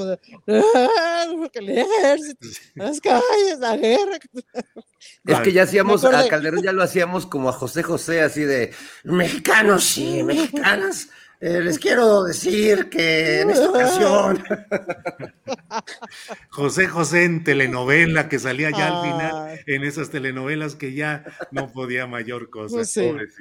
Las 2.76 3.02
calles, 3.02 3.60
la 3.60 3.78
guerra. 3.78 4.20
Es 5.26 5.40
que 5.40 5.52
ya 5.52 5.64
hacíamos, 5.64 6.06
a 6.06 6.28
Calderón 6.28 6.62
ya 6.62 6.74
lo 6.74 6.84
hacíamos 6.84 7.26
como 7.26 7.50
a 7.50 7.54
José 7.54 7.82
José, 7.82 8.22
así 8.22 8.42
de 8.42 8.72
mexicanos 9.04 9.98
y 9.98 10.22
mexicanas. 10.24 11.10
Eh, 11.42 11.60
les 11.60 11.80
quiero 11.80 12.24
decir 12.24 12.88
que 12.88 13.42
en 13.42 13.50
esta 13.50 13.72
ocasión. 13.72 14.44
José 16.52 16.88
José 16.88 17.24
en 17.24 17.44
telenovela 17.44 18.30
que 18.30 18.38
salía 18.38 18.70
ya 18.70 19.00
al 19.00 19.12
final, 19.12 19.60
en 19.66 19.84
esas 19.84 20.12
telenovelas 20.12 20.76
que 20.76 20.94
ya 20.94 21.26
no 21.50 21.72
podía 21.72 22.06
mayor 22.06 22.52
cosa. 22.52 22.76
Pues 22.76 22.96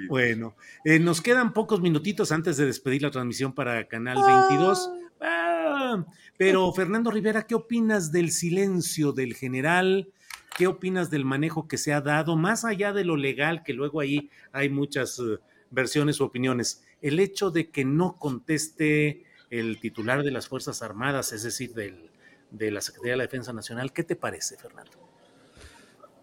bueno, 0.08 0.56
eh, 0.86 0.98
nos 0.98 1.20
quedan 1.20 1.52
pocos 1.52 1.82
minutitos 1.82 2.32
antes 2.32 2.56
de 2.56 2.64
despedir 2.64 3.02
la 3.02 3.10
transmisión 3.10 3.54
para 3.54 3.86
Canal 3.86 4.16
22. 4.26 4.90
Ah, 5.20 6.02
pero 6.38 6.72
Fernando 6.72 7.10
Rivera, 7.10 7.42
¿qué 7.42 7.54
opinas 7.54 8.12
del 8.12 8.30
silencio 8.30 9.12
del 9.12 9.34
general? 9.34 10.08
¿Qué 10.56 10.66
opinas 10.66 11.10
del 11.10 11.26
manejo 11.26 11.68
que 11.68 11.76
se 11.76 11.92
ha 11.92 12.00
dado, 12.00 12.36
más 12.36 12.64
allá 12.64 12.94
de 12.94 13.04
lo 13.04 13.16
legal, 13.16 13.62
que 13.62 13.74
luego 13.74 14.00
ahí 14.00 14.30
hay 14.52 14.70
muchas 14.70 15.18
eh, 15.18 15.38
versiones 15.70 16.18
o 16.22 16.24
opiniones? 16.24 16.82
El 17.02 17.20
hecho 17.20 17.50
de 17.50 17.70
que 17.70 17.84
no 17.84 18.16
conteste 18.18 19.24
el 19.50 19.80
titular 19.80 20.22
de 20.22 20.30
las 20.30 20.48
Fuerzas 20.48 20.82
Armadas, 20.82 21.32
es 21.32 21.42
decir, 21.42 21.72
de 21.74 22.70
la 22.70 22.80
Secretaría 22.80 23.12
de 23.12 23.18
la 23.18 23.24
Defensa 23.24 23.52
Nacional, 23.52 23.92
¿qué 23.92 24.04
te 24.04 24.16
parece, 24.16 24.56
Fernando? 24.56 24.92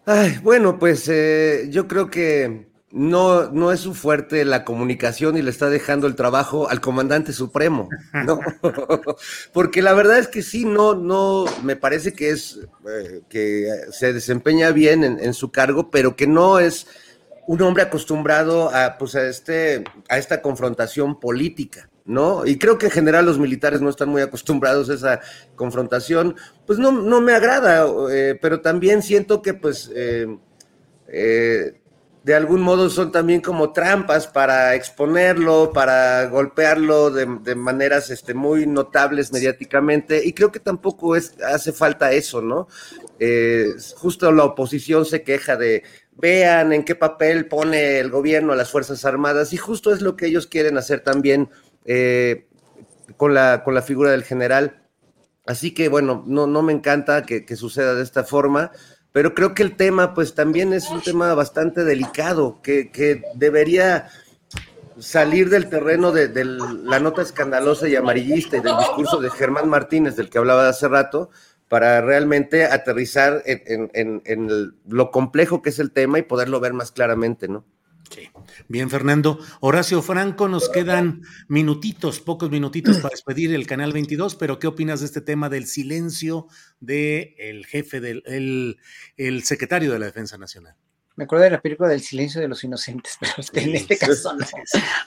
Ay, 0.06 0.38
bueno, 0.42 0.78
pues 0.78 1.06
eh, 1.08 1.66
yo 1.68 1.86
creo 1.86 2.08
que 2.08 2.68
no, 2.90 3.50
no 3.50 3.72
es 3.72 3.80
su 3.80 3.92
fuerte 3.92 4.46
la 4.46 4.64
comunicación 4.64 5.36
y 5.36 5.42
le 5.42 5.50
está 5.50 5.68
dejando 5.68 6.06
el 6.06 6.14
trabajo 6.14 6.70
al 6.70 6.80
comandante 6.80 7.34
supremo, 7.34 7.90
¿no? 8.24 8.40
Porque 9.52 9.82
la 9.82 9.92
verdad 9.92 10.18
es 10.18 10.28
que 10.28 10.40
sí, 10.40 10.64
no, 10.64 10.94
no, 10.94 11.44
me 11.62 11.76
parece 11.76 12.14
que 12.14 12.30
es, 12.30 12.58
eh, 12.88 13.20
que 13.28 13.68
se 13.90 14.14
desempeña 14.14 14.70
bien 14.70 15.04
en, 15.04 15.20
en 15.20 15.34
su 15.34 15.52
cargo, 15.52 15.90
pero 15.90 16.16
que 16.16 16.26
no 16.26 16.58
es 16.58 16.86
un 17.48 17.62
hombre 17.62 17.82
acostumbrado 17.82 18.68
a, 18.74 18.98
pues, 18.98 19.14
a, 19.14 19.26
este, 19.26 19.82
a 20.10 20.18
esta 20.18 20.42
confrontación 20.42 21.18
política, 21.18 21.88
¿no? 22.04 22.44
Y 22.44 22.58
creo 22.58 22.76
que 22.76 22.86
en 22.86 22.92
general 22.92 23.24
los 23.24 23.38
militares 23.38 23.80
no 23.80 23.88
están 23.88 24.10
muy 24.10 24.20
acostumbrados 24.20 24.90
a 24.90 24.94
esa 24.94 25.20
confrontación, 25.56 26.36
pues 26.66 26.78
no, 26.78 26.92
no 26.92 27.22
me 27.22 27.32
agrada, 27.32 27.86
eh, 28.12 28.38
pero 28.38 28.60
también 28.60 29.00
siento 29.00 29.40
que, 29.40 29.54
pues, 29.54 29.90
eh, 29.94 30.26
eh, 31.08 31.80
de 32.22 32.34
algún 32.34 32.60
modo 32.60 32.90
son 32.90 33.12
también 33.12 33.40
como 33.40 33.72
trampas 33.72 34.26
para 34.26 34.74
exponerlo, 34.74 35.72
para 35.72 36.26
golpearlo 36.26 37.10
de, 37.10 37.26
de 37.42 37.54
maneras 37.54 38.10
este, 38.10 38.34
muy 38.34 38.66
notables 38.66 39.32
mediáticamente, 39.32 40.22
y 40.22 40.34
creo 40.34 40.52
que 40.52 40.60
tampoco 40.60 41.16
es, 41.16 41.32
hace 41.40 41.72
falta 41.72 42.12
eso, 42.12 42.42
¿no? 42.42 42.68
Justo 43.96 44.30
la 44.30 44.44
oposición 44.44 45.04
se 45.04 45.22
queja 45.22 45.56
de, 45.56 45.82
vean 46.18 46.72
en 46.72 46.84
qué 46.84 46.94
papel 46.94 47.46
pone 47.46 47.98
el 47.98 48.10
gobierno 48.10 48.52
a 48.52 48.56
las 48.56 48.70
Fuerzas 48.70 49.04
Armadas, 49.04 49.52
y 49.52 49.56
justo 49.56 49.92
es 49.92 50.02
lo 50.02 50.16
que 50.16 50.26
ellos 50.26 50.46
quieren 50.46 50.76
hacer 50.76 51.00
también 51.00 51.48
eh, 51.84 52.46
con, 53.16 53.34
la, 53.34 53.62
con 53.64 53.74
la 53.74 53.82
figura 53.82 54.10
del 54.10 54.24
general. 54.24 54.82
Así 55.46 55.72
que 55.72 55.88
bueno, 55.88 56.24
no, 56.26 56.46
no 56.46 56.62
me 56.62 56.72
encanta 56.72 57.24
que, 57.24 57.46
que 57.46 57.56
suceda 57.56 57.94
de 57.94 58.02
esta 58.02 58.24
forma 58.24 58.72
pero 59.12 59.34
creo 59.34 59.54
que 59.54 59.62
el 59.62 59.76
tema 59.76 60.14
pues 60.14 60.34
también 60.34 60.72
es 60.72 60.90
un 60.90 61.00
tema 61.00 61.34
bastante 61.34 61.84
delicado, 61.84 62.60
que, 62.62 62.90
que 62.90 63.22
debería 63.34 64.10
salir 64.98 65.48
del 65.48 65.68
terreno 65.68 66.12
de, 66.12 66.28
de, 66.28 66.44
la 66.44 67.00
nota 67.00 67.22
escandalosa 67.22 67.88
y 67.88 67.96
amarillista 67.96 68.56
y 68.56 68.60
del 68.60 68.76
discurso 68.76 69.20
de 69.20 69.30
Germán 69.30 69.68
Martínez, 69.68 70.16
del 70.16 70.28
que 70.28 70.38
hablaba 70.38 70.68
hace 70.68 70.88
rato, 70.88 71.30
para 71.68 72.00
realmente 72.00 72.64
aterrizar 72.64 73.42
en, 73.44 73.90
en, 73.94 74.22
en, 74.24 74.74
lo 74.88 75.10
complejo 75.10 75.62
que 75.62 75.70
es 75.70 75.78
el 75.78 75.92
tema 75.92 76.18
y 76.18 76.22
poderlo 76.22 76.60
ver 76.60 76.72
más 76.72 76.92
claramente, 76.92 77.46
¿no? 77.48 77.64
Sí. 78.10 78.30
Bien, 78.68 78.88
Fernando. 78.88 79.38
Horacio 79.60 80.00
Franco, 80.00 80.48
nos 80.48 80.70
quedan 80.70 81.20
minutitos, 81.46 82.20
pocos 82.20 82.50
minutitos 82.50 82.96
para 82.98 83.10
despedir 83.10 83.52
el 83.52 83.66
Canal 83.66 83.92
22, 83.92 84.34
pero 84.34 84.58
¿qué 84.58 84.66
opinas 84.66 85.00
de 85.00 85.06
este 85.06 85.20
tema 85.20 85.50
del 85.50 85.66
silencio 85.66 86.46
del 86.80 87.34
el 87.36 87.66
jefe 87.66 88.00
del 88.00 88.22
el, 88.24 88.78
el 89.18 89.42
secretario 89.42 89.92
de 89.92 89.98
la 89.98 90.06
Defensa 90.06 90.38
Nacional? 90.38 90.74
Me 91.16 91.24
acuerdo 91.24 91.44
de 91.44 91.50
la 91.50 91.60
película 91.60 91.90
del 91.90 92.00
silencio 92.00 92.40
de 92.40 92.48
los 92.48 92.64
inocentes, 92.64 93.18
pero 93.52 93.66
en 93.66 93.76
este 93.76 93.98
caso 93.98 94.34
no. 94.34 94.46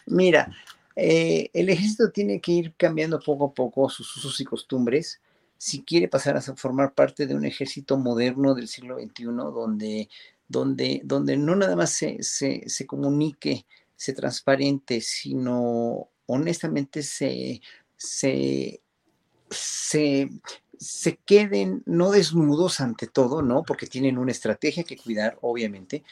Mira, 0.06 0.52
eh, 0.96 1.50
el 1.54 1.70
ejército 1.70 2.12
tiene 2.12 2.40
que 2.40 2.52
ir 2.52 2.74
cambiando 2.78 3.20
poco 3.20 3.46
a 3.46 3.54
poco 3.54 3.90
sus 3.90 4.16
usos 4.18 4.40
y 4.42 4.46
costumbres 4.46 5.22
si 5.62 5.84
quiere 5.84 6.08
pasar 6.08 6.36
a 6.38 6.42
formar 6.42 6.96
parte 6.96 7.28
de 7.28 7.36
un 7.36 7.46
ejército 7.46 7.96
moderno 7.96 8.56
del 8.56 8.68
siglo 8.68 8.98
XXI, 8.98 9.26
donde 9.26 10.10
donde, 10.48 11.02
donde 11.04 11.38
no 11.38 11.56
nada 11.56 11.76
más 11.76 11.92
se, 11.92 12.24
se, 12.24 12.68
se 12.68 12.88
comunique, 12.88 13.68
se 13.96 14.14
transparente, 14.14 15.00
sino 15.00 16.10
honestamente 16.26 17.04
se, 17.04 17.62
se, 17.96 18.82
se, 19.52 20.30
se 20.80 21.18
queden 21.18 21.84
no 21.86 22.10
desnudos 22.10 22.82
ante 22.82 23.06
todo, 23.06 23.44
¿no? 23.44 23.62
Porque 23.62 23.86
tienen 23.86 24.18
una 24.18 24.32
estrategia 24.32 24.84
que 24.84 24.98
cuidar, 24.98 25.38
obviamente, 25.42 26.04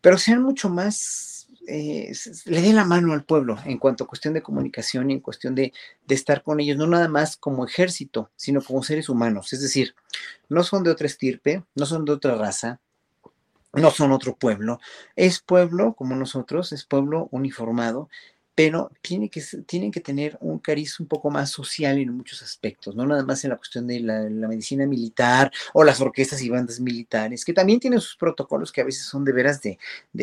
pero 0.00 0.18
sean 0.18 0.42
mucho 0.42 0.68
más, 0.70 1.35
eh, 1.66 2.12
le 2.44 2.62
den 2.62 2.76
la 2.76 2.84
mano 2.84 3.12
al 3.12 3.24
pueblo 3.24 3.58
en 3.64 3.78
cuanto 3.78 4.04
a 4.04 4.06
cuestión 4.06 4.34
de 4.34 4.42
comunicación 4.42 5.10
y 5.10 5.14
en 5.14 5.20
cuestión 5.20 5.54
de, 5.54 5.72
estar 6.08 6.42
con 6.42 6.60
ellos, 6.60 6.76
no 6.76 6.86
nada 6.86 7.08
más 7.08 7.36
como 7.36 7.64
ejército, 7.64 8.30
sino 8.36 8.62
como 8.62 8.82
seres 8.82 9.08
humanos. 9.08 9.52
Es 9.52 9.60
decir, 9.60 9.94
no 10.48 10.62
son 10.62 10.84
de 10.84 10.90
otra 10.90 11.06
estirpe, 11.06 11.64
no 11.74 11.86
son 11.86 12.04
de 12.04 12.12
otra 12.12 12.34
raza, 12.36 12.80
no 13.72 13.90
son 13.90 14.12
otro 14.12 14.36
pueblo, 14.36 14.80
es 15.16 15.40
pueblo 15.40 15.94
como 15.94 16.16
nosotros, 16.16 16.72
es 16.72 16.84
pueblo 16.84 17.28
uniformado, 17.30 18.08
pero 18.56 18.90
tiene 19.02 19.28
que, 19.28 19.42
tienen 19.66 19.92
que 19.92 20.00
tener 20.00 20.38
un 20.40 20.58
cariz 20.58 20.98
un 20.98 21.06
poco 21.06 21.30
más 21.30 21.50
social 21.50 21.98
en 21.98 22.10
muchos 22.16 22.42
aspectos, 22.42 22.96
no 22.96 23.04
nada 23.04 23.22
más 23.22 23.44
en 23.44 23.50
la 23.50 23.58
cuestión 23.58 23.86
de 23.86 24.00
la, 24.00 24.22
medicina 24.48 24.86
militar 24.86 25.52
o 25.74 25.84
las 25.84 26.00
orquestas 26.00 26.40
y 26.40 26.48
bandas 26.48 26.80
militares, 26.80 27.44
que 27.44 27.52
también 27.52 27.80
tienen 27.80 28.00
sus 28.00 28.16
protocolos 28.16 28.72
que 28.72 28.80
a 28.80 28.84
veces 28.84 29.04
son 29.04 29.26
de 29.26 29.32
veras 29.32 29.60
de, 29.60 29.78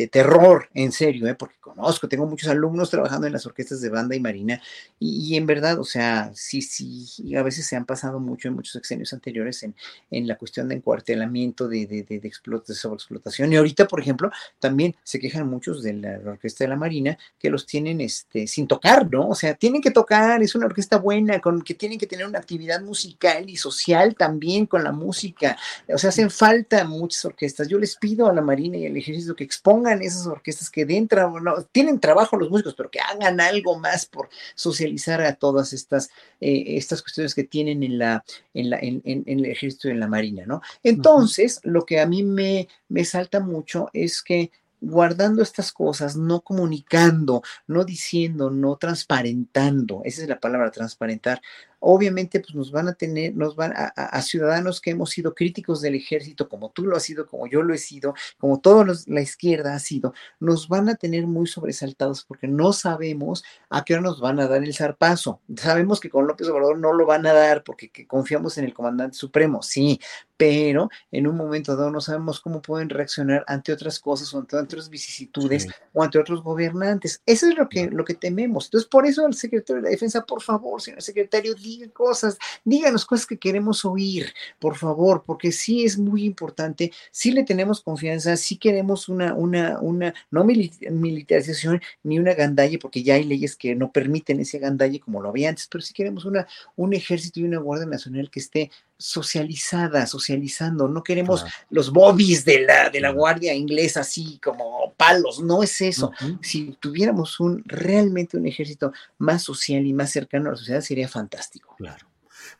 terror, 0.08 0.68
en 0.74 0.90
serio, 0.90 1.28
¿eh? 1.28 1.36
porque 1.36 1.54
conozco, 1.60 2.08
tengo 2.08 2.26
muchos 2.26 2.48
alumnos 2.48 2.90
trabajando 2.90 3.28
en 3.28 3.32
las 3.32 3.46
orquestas 3.46 3.80
de 3.80 3.88
banda 3.88 4.16
y 4.16 4.20
marina, 4.20 4.60
y, 4.98 5.36
en 5.36 5.46
verdad, 5.46 5.78
o 5.78 5.84
sea, 5.84 6.32
sí, 6.34 6.60
sí, 6.60 7.36
a 7.36 7.42
veces 7.44 7.66
se 7.66 7.76
han 7.76 7.84
pasado 7.84 8.18
mucho 8.18 8.48
en 8.48 8.54
muchos 8.54 8.74
exenios 8.74 9.12
anteriores 9.12 9.62
en, 9.62 9.76
en 10.10 10.26
la 10.26 10.36
cuestión 10.36 10.68
de 10.68 10.74
encuartelamiento, 10.74 11.68
de, 11.68 11.86
de, 11.86 12.02
de, 12.02 12.18
de, 12.18 12.28
explot 12.28 12.66
de 12.66 12.74
sobreexplotación, 12.74 13.52
y 13.52 13.56
ahorita, 13.56 13.86
por 13.86 14.00
ejemplo, 14.00 14.32
también 14.58 14.96
se 15.04 15.20
quejan 15.20 15.48
muchos 15.48 15.84
de 15.84 15.92
la, 15.92 16.18
la 16.18 16.32
orquesta 16.32 16.64
de 16.64 16.68
la 16.68 16.76
marina 16.76 17.16
que 17.38 17.48
los 17.48 17.64
tienen... 17.64 18.00
Este, 18.00 18.23
este, 18.34 18.46
sin 18.46 18.66
tocar, 18.66 19.10
¿no? 19.10 19.28
O 19.28 19.34
sea, 19.34 19.54
tienen 19.54 19.80
que 19.80 19.90
tocar, 19.90 20.42
es 20.42 20.54
una 20.54 20.66
orquesta 20.66 20.98
buena, 20.98 21.40
con 21.40 21.62
que 21.62 21.74
tienen 21.74 21.98
que 21.98 22.06
tener 22.06 22.26
una 22.26 22.38
actividad 22.38 22.82
musical 22.82 23.48
y 23.48 23.56
social 23.56 24.14
también 24.16 24.66
con 24.66 24.82
la 24.82 24.92
música. 24.92 25.56
O 25.88 25.98
sea, 25.98 26.10
hacen 26.10 26.30
falta 26.30 26.84
muchas 26.84 27.24
orquestas. 27.24 27.68
Yo 27.68 27.78
les 27.78 27.96
pido 27.96 28.26
a 28.26 28.32
la 28.32 28.42
Marina 28.42 28.76
y 28.76 28.86
al 28.86 28.96
Ejército 28.96 29.36
que 29.36 29.44
expongan 29.44 30.02
esas 30.02 30.26
orquestas 30.26 30.68
que 30.68 30.84
dentro, 30.84 31.40
no, 31.40 31.62
tienen 31.70 32.00
trabajo 32.00 32.36
los 32.36 32.50
músicos, 32.50 32.74
pero 32.74 32.90
que 32.90 33.00
hagan 33.00 33.40
algo 33.40 33.78
más 33.78 34.06
por 34.06 34.28
socializar 34.54 35.20
a 35.22 35.34
todas 35.34 35.72
estas, 35.72 36.10
eh, 36.40 36.76
estas 36.76 37.02
cuestiones 37.02 37.34
que 37.34 37.44
tienen 37.44 37.82
en, 37.82 37.98
la, 37.98 38.24
en, 38.52 38.70
la, 38.70 38.78
en, 38.78 39.00
en, 39.04 39.22
en 39.26 39.38
el 39.40 39.46
Ejército 39.46 39.88
y 39.88 39.92
en 39.92 40.00
la 40.00 40.08
Marina, 40.08 40.44
¿no? 40.46 40.60
Entonces, 40.82 41.58
uh 41.58 41.68
-huh. 41.68 41.72
lo 41.72 41.86
que 41.86 42.00
a 42.00 42.06
mí 42.06 42.22
me, 42.24 42.68
me 42.88 43.04
salta 43.04 43.40
mucho 43.40 43.90
es 43.92 44.22
que 44.22 44.50
guardando 44.84 45.42
estas 45.42 45.72
cosas, 45.72 46.16
no 46.16 46.40
comunicando, 46.40 47.42
no 47.66 47.84
diciendo, 47.84 48.50
no 48.50 48.76
transparentando, 48.76 50.02
esa 50.04 50.22
es 50.22 50.28
la 50.28 50.40
palabra, 50.40 50.70
transparentar, 50.70 51.40
obviamente 51.84 52.40
pues 52.40 52.54
nos 52.54 52.72
van 52.72 52.88
a 52.88 52.94
tener, 52.94 53.34
nos 53.36 53.56
van 53.56 53.72
a, 53.76 53.92
a, 53.94 54.06
a, 54.06 54.22
ciudadanos 54.22 54.80
que 54.80 54.90
hemos 54.90 55.10
sido 55.10 55.34
críticos 55.34 55.80
del 55.80 55.94
ejército, 55.94 56.48
como 56.48 56.70
tú 56.70 56.84
lo 56.84 56.96
has 56.96 57.02
sido, 57.02 57.26
como 57.26 57.46
yo 57.46 57.62
lo 57.62 57.74
he 57.74 57.78
sido, 57.78 58.14
como 58.38 58.60
toda 58.60 58.86
la 59.06 59.20
izquierda 59.20 59.74
ha 59.74 59.78
sido, 59.78 60.14
nos 60.40 60.68
van 60.68 60.88
a 60.88 60.94
tener 60.94 61.26
muy 61.26 61.46
sobresaltados 61.46 62.24
porque 62.24 62.48
no 62.48 62.72
sabemos 62.72 63.44
a 63.68 63.84
qué 63.84 63.94
hora 63.94 64.02
nos 64.02 64.20
van 64.20 64.40
a 64.40 64.48
dar 64.48 64.62
el 64.62 64.74
zarpazo. 64.74 65.40
Sabemos 65.56 66.00
que 66.00 66.10
con 66.10 66.26
López 66.26 66.48
Obrador 66.48 66.78
no 66.78 66.92
lo 66.92 67.06
van 67.06 67.26
a 67.26 67.32
dar 67.32 67.62
porque 67.64 67.90
confiamos 68.06 68.56
en 68.58 68.64
el 68.64 68.74
comandante 68.74 69.16
supremo, 69.16 69.62
sí, 69.62 70.00
pero 70.36 70.90
en 71.12 71.26
un 71.26 71.36
momento 71.36 71.76
dado 71.76 71.90
no 71.90 72.00
sabemos 72.00 72.40
cómo 72.40 72.60
pueden 72.60 72.88
reaccionar 72.88 73.44
ante 73.46 73.72
otras 73.72 74.00
cosas 74.00 74.32
o 74.34 74.38
ante 74.38 74.56
otras 74.56 74.88
vicisitudes 74.88 75.64
sí. 75.64 75.68
o 75.92 76.02
ante 76.02 76.18
otros 76.18 76.42
gobernantes. 76.42 77.22
Eso 77.26 77.46
es 77.46 77.56
lo 77.56 77.68
que, 77.68 77.88
lo 77.88 78.04
que 78.04 78.14
tememos. 78.14 78.66
Entonces, 78.66 78.88
por 78.88 79.06
eso 79.06 79.26
el 79.26 79.34
secretario 79.34 79.82
de 79.82 79.88
la 79.88 79.90
Defensa, 79.90 80.24
por 80.24 80.42
favor, 80.42 80.82
señor 80.82 81.02
secretario, 81.02 81.54
diga 81.78 81.92
cosas, 81.92 82.38
díganos 82.64 83.04
cosas 83.04 83.26
que 83.26 83.38
queremos 83.38 83.84
oír, 83.84 84.32
por 84.58 84.76
favor, 84.76 85.24
porque 85.26 85.52
sí 85.52 85.84
es 85.84 85.98
muy 85.98 86.24
importante, 86.24 86.92
sí 87.10 87.32
le 87.32 87.44
tenemos 87.44 87.80
confianza, 87.80 88.36
sí 88.36 88.56
queremos 88.56 89.08
una, 89.08 89.34
una, 89.34 89.78
una, 89.80 90.14
no 90.30 90.44
militarización 90.44 91.80
ni 92.02 92.18
una 92.18 92.34
gandalle, 92.34 92.78
porque 92.78 93.02
ya 93.02 93.14
hay 93.14 93.24
leyes 93.24 93.56
que 93.56 93.74
no 93.74 93.92
permiten 93.92 94.40
ese 94.40 94.58
gandalle 94.58 95.00
como 95.00 95.20
lo 95.20 95.28
había 95.28 95.48
antes, 95.48 95.68
pero 95.70 95.82
sí 95.82 95.92
queremos 95.94 96.24
una, 96.24 96.46
un 96.76 96.94
ejército 96.94 97.40
y 97.40 97.44
una 97.44 97.58
Guardia 97.58 97.86
Nacional 97.86 98.30
que 98.30 98.40
esté 98.40 98.70
socializada, 99.04 100.06
socializando. 100.06 100.88
No 100.88 101.02
queremos 101.02 101.42
claro. 101.42 101.56
los 101.68 101.92
bobbies 101.92 102.44
de 102.44 102.60
la, 102.60 102.88
de 102.88 103.00
la 103.00 103.10
guardia 103.10 103.52
inglesa 103.52 104.00
así 104.00 104.38
como 104.42 104.94
palos, 104.96 105.40
no 105.40 105.62
es 105.62 105.80
eso. 105.82 106.10
Uh 106.20 106.24
-huh. 106.24 106.38
Si 106.42 106.76
tuviéramos 106.80 107.38
un 107.38 107.62
realmente 107.66 108.38
un 108.38 108.46
ejército 108.46 108.92
más 109.18 109.42
social 109.42 109.84
y 109.86 109.92
más 109.92 110.10
cercano 110.10 110.48
a 110.48 110.52
la 110.52 110.56
sociedad, 110.56 110.80
sería 110.80 111.06
fantástico. 111.06 111.74
Claro. 111.76 112.06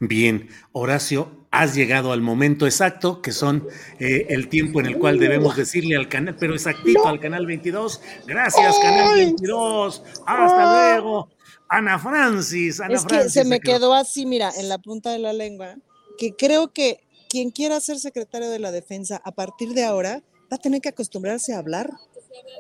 Bien, 0.01 0.49
Horacio, 0.73 1.47
has 1.51 1.75
llegado 1.75 2.12
al 2.12 2.21
momento 2.21 2.66
exacto, 2.66 3.23
que 3.23 3.33
son 3.33 3.66
eh, 3.99 4.27
el 4.29 4.49
tiempo 4.49 4.81
en 4.81 4.87
el 4.87 4.99
cual 4.99 5.19
debemos 5.19 5.57
decirle 5.57 5.97
al 5.97 6.09
canal, 6.09 6.37
pero 6.39 6.55
exactito 6.55 7.05
no. 7.05 7.09
al 7.09 7.21
canal 7.21 7.47
22. 7.47 8.03
Gracias, 8.27 8.77
canal 8.83 9.15
22. 9.15 10.03
Hasta 10.27 10.73
luego. 10.73 11.31
Ana 11.69 11.99
Francis. 11.99 12.81
Ana 12.81 12.95
es 12.95 13.03
que 13.03 13.09
Francis, 13.09 13.33
se 13.33 13.45
me 13.45 13.61
quedó 13.61 13.95
así, 13.95 14.27
mira, 14.27 14.51
en 14.59 14.69
la 14.69 14.79
punta 14.79 15.11
de 15.11 15.19
la 15.19 15.33
lengua 15.33 15.77
que 16.19 16.35
creo 16.35 16.73
que 16.73 17.01
quien 17.28 17.51
quiera 17.51 17.81
ser 17.81 17.99
secretario 17.99 18.51
de 18.51 18.59
la 18.59 18.73
defensa 18.73 19.20
a 19.24 19.32
partir 19.32 19.74
de 19.74 19.85
ahora 19.85 20.23
va 20.53 20.57
a 20.57 20.59
tener 20.59 20.81
que 20.81 20.91
acostumbrarse 20.91 21.53
a 21.53 21.59
hablar 21.59 21.91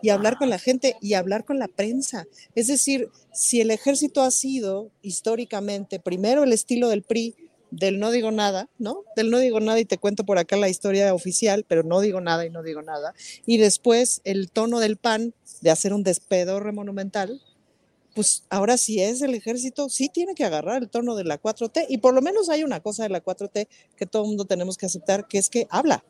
y 0.02 0.10
hablar 0.10 0.36
con 0.38 0.50
la 0.50 0.58
gente 0.58 0.96
y 1.00 1.14
hablar 1.14 1.44
con 1.44 1.58
la 1.58 1.68
prensa. 1.68 2.26
Es 2.54 2.68
decir, 2.68 3.08
si 3.32 3.60
el 3.60 3.70
ejército 3.70 4.22
ha 4.22 4.30
sido 4.30 4.90
históricamente 5.02 6.00
primero 6.00 6.44
el 6.44 6.52
estilo 6.52 6.88
del 6.88 7.02
PRI, 7.02 7.34
del 7.70 7.98
no 7.98 8.10
digo 8.10 8.30
nada, 8.30 8.68
¿no? 8.78 9.02
Del 9.16 9.30
no 9.30 9.38
digo 9.38 9.58
nada 9.60 9.80
y 9.80 9.84
te 9.84 9.98
cuento 9.98 10.24
por 10.24 10.38
acá 10.38 10.56
la 10.56 10.68
historia 10.68 11.12
oficial, 11.12 11.64
pero 11.66 11.82
no 11.82 12.00
digo 12.00 12.20
nada 12.20 12.46
y 12.46 12.50
no 12.50 12.62
digo 12.62 12.82
nada. 12.82 13.14
Y 13.46 13.58
después 13.58 14.20
el 14.24 14.50
tono 14.50 14.78
del 14.78 14.96
PAN 14.96 15.34
de 15.60 15.70
hacer 15.70 15.92
un 15.92 16.02
despedorre 16.02 16.72
monumental, 16.72 17.40
pues 18.14 18.44
ahora 18.48 18.76
sí 18.76 19.00
es 19.00 19.20
el 19.22 19.34
ejército, 19.34 19.88
sí 19.88 20.08
tiene 20.08 20.34
que 20.34 20.44
agarrar 20.44 20.82
el 20.82 20.88
tono 20.88 21.16
de 21.16 21.24
la 21.24 21.40
4T 21.40 21.86
y 21.88 21.98
por 21.98 22.14
lo 22.14 22.22
menos 22.22 22.48
hay 22.48 22.62
una 22.62 22.80
cosa 22.80 23.02
de 23.02 23.08
la 23.08 23.22
4T 23.22 23.68
que 23.96 24.06
todo 24.06 24.22
el 24.22 24.28
mundo 24.28 24.44
tenemos 24.44 24.76
que 24.76 24.86
aceptar, 24.86 25.26
que 25.26 25.38
es 25.38 25.50
que 25.50 25.66
habla, 25.70 26.04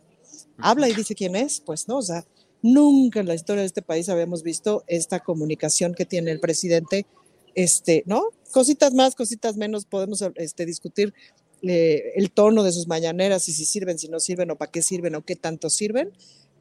habla 0.59 0.89
y 0.89 0.95
dice 0.95 1.15
quién 1.15 1.35
es, 1.35 1.61
pues 1.61 1.89
no, 1.89 1.99
o 1.99 2.03
sea, 2.03 2.25
nunca 2.63 3.21
en 3.21 3.27
la 3.27 3.35
historia 3.35 3.63
de 3.63 3.67
este 3.67 3.83
país 3.83 4.09
habíamos 4.09 4.43
visto 4.43 4.85
esta 4.87 5.21
comunicación 5.21 5.95
que 5.95 6.07
tiene 6.07 6.31
el 6.31 6.41
presidente, 6.41 7.07
este, 7.55 8.05
¿no? 8.07 8.25
Cositas 8.53 8.93
más, 8.93 9.15
cositas 9.15 9.57
menos, 9.57 9.87
podemos 9.87 10.23
este, 10.37 10.67
discutir 10.67 11.15
eh, 11.63 12.13
el 12.17 12.31
tono 12.31 12.63
de 12.63 12.73
sus 12.73 12.87
mañaneras 12.87 13.49
y 13.49 13.53
si 13.53 13.65
sirven, 13.65 13.99
si 13.99 14.09
no 14.09 14.21
sirven 14.21 14.51
o 14.51 14.57
para 14.57 14.71
qué 14.71 14.83
sirven 14.83 15.15
o 15.15 15.25
qué 15.25 15.37
tanto 15.37 15.71
sirven, 15.71 16.13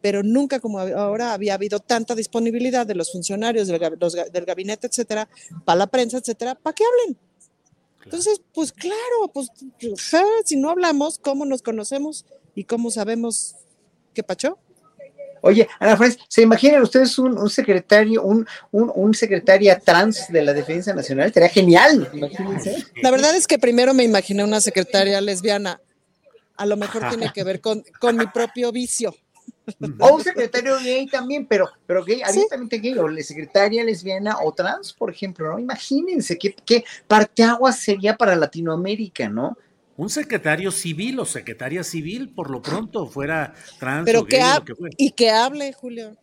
pero 0.03 0.21
nunca 0.21 0.59
como 0.59 0.79
ahora 0.79 1.31
había 1.31 1.53
habido 1.53 1.79
tanta 1.79 2.13
disponibilidad 2.13 2.85
de 2.85 2.93
los 2.93 3.09
funcionarios 3.09 3.69
del, 3.69 3.79
del 4.33 4.45
gabinete, 4.45 4.87
etcétera, 4.87 5.29
para 5.63 5.77
la 5.77 5.87
prensa, 5.87 6.17
etcétera, 6.17 6.55
para 6.55 6.75
que 6.75 6.83
hablen. 6.83 7.17
Entonces, 8.03 8.41
pues 8.53 8.73
claro, 8.73 9.31
pues 9.33 9.47
si 10.43 10.57
no 10.57 10.71
hablamos, 10.71 11.19
¿cómo 11.19 11.45
nos 11.45 11.61
conocemos 11.61 12.25
y 12.53 12.65
cómo 12.65 12.91
sabemos 12.91 13.55
qué 14.13 14.23
pachó? 14.23 14.57
Oye, 15.39 15.69
Ana 15.79 15.95
Francis, 15.95 16.21
¿se 16.27 16.41
imaginan 16.41 16.81
ustedes 16.81 17.17
un, 17.17 17.49
secretario, 17.49 18.23
un, 18.23 18.45
un, 18.71 19.13
secretaria 19.13 19.79
trans 19.79 20.27
de 20.27 20.41
la 20.41 20.51
Defensa 20.51 20.93
Nacional? 20.93 21.31
Sería 21.31 21.47
genial, 21.47 22.09
imagínense. 22.11 22.75
La 23.01 23.09
verdad 23.09 23.33
es 23.37 23.47
que 23.47 23.57
primero 23.57 23.93
me 23.93 24.03
imaginé 24.03 24.43
una 24.43 24.59
secretaria 24.59 25.21
lesbiana. 25.21 25.79
A 26.57 26.65
lo 26.65 26.75
mejor 26.75 27.07
tiene 27.07 27.31
que 27.33 27.45
ver 27.45 27.61
con, 27.61 27.85
con 28.01 28.17
mi 28.17 28.27
propio 28.27 28.73
vicio. 28.73 29.15
O 29.99 30.15
un 30.15 30.23
secretario 30.23 30.77
gay 30.79 31.05
también, 31.07 31.45
pero, 31.45 31.69
pero 31.85 32.03
gay, 32.03 32.21
abiertamente 32.21 32.79
gay, 32.79 32.97
o 32.97 33.07
secretaria 33.21 33.83
lesbiana 33.83 34.37
o 34.43 34.51
trans, 34.51 34.93
por 34.93 35.09
ejemplo, 35.09 35.51
¿no? 35.51 35.59
Imagínense 35.59 36.37
qué, 36.37 36.53
qué 36.65 36.83
parteaguas 37.07 37.79
sería 37.79 38.17
para 38.17 38.35
Latinoamérica, 38.35 39.29
¿no? 39.29 39.57
un 39.95 40.09
secretario 40.09 40.71
civil 40.71 41.19
o 41.19 41.25
secretaria 41.25 41.83
civil, 41.83 42.29
por 42.29 42.49
lo 42.49 42.61
pronto, 42.61 43.05
fuera 43.07 43.53
trans 43.79 44.05
Pero 44.05 44.25
que, 44.25 44.41
Y 44.97 45.11
que 45.11 45.29
hable, 45.29 45.73
Julio. 45.73 46.17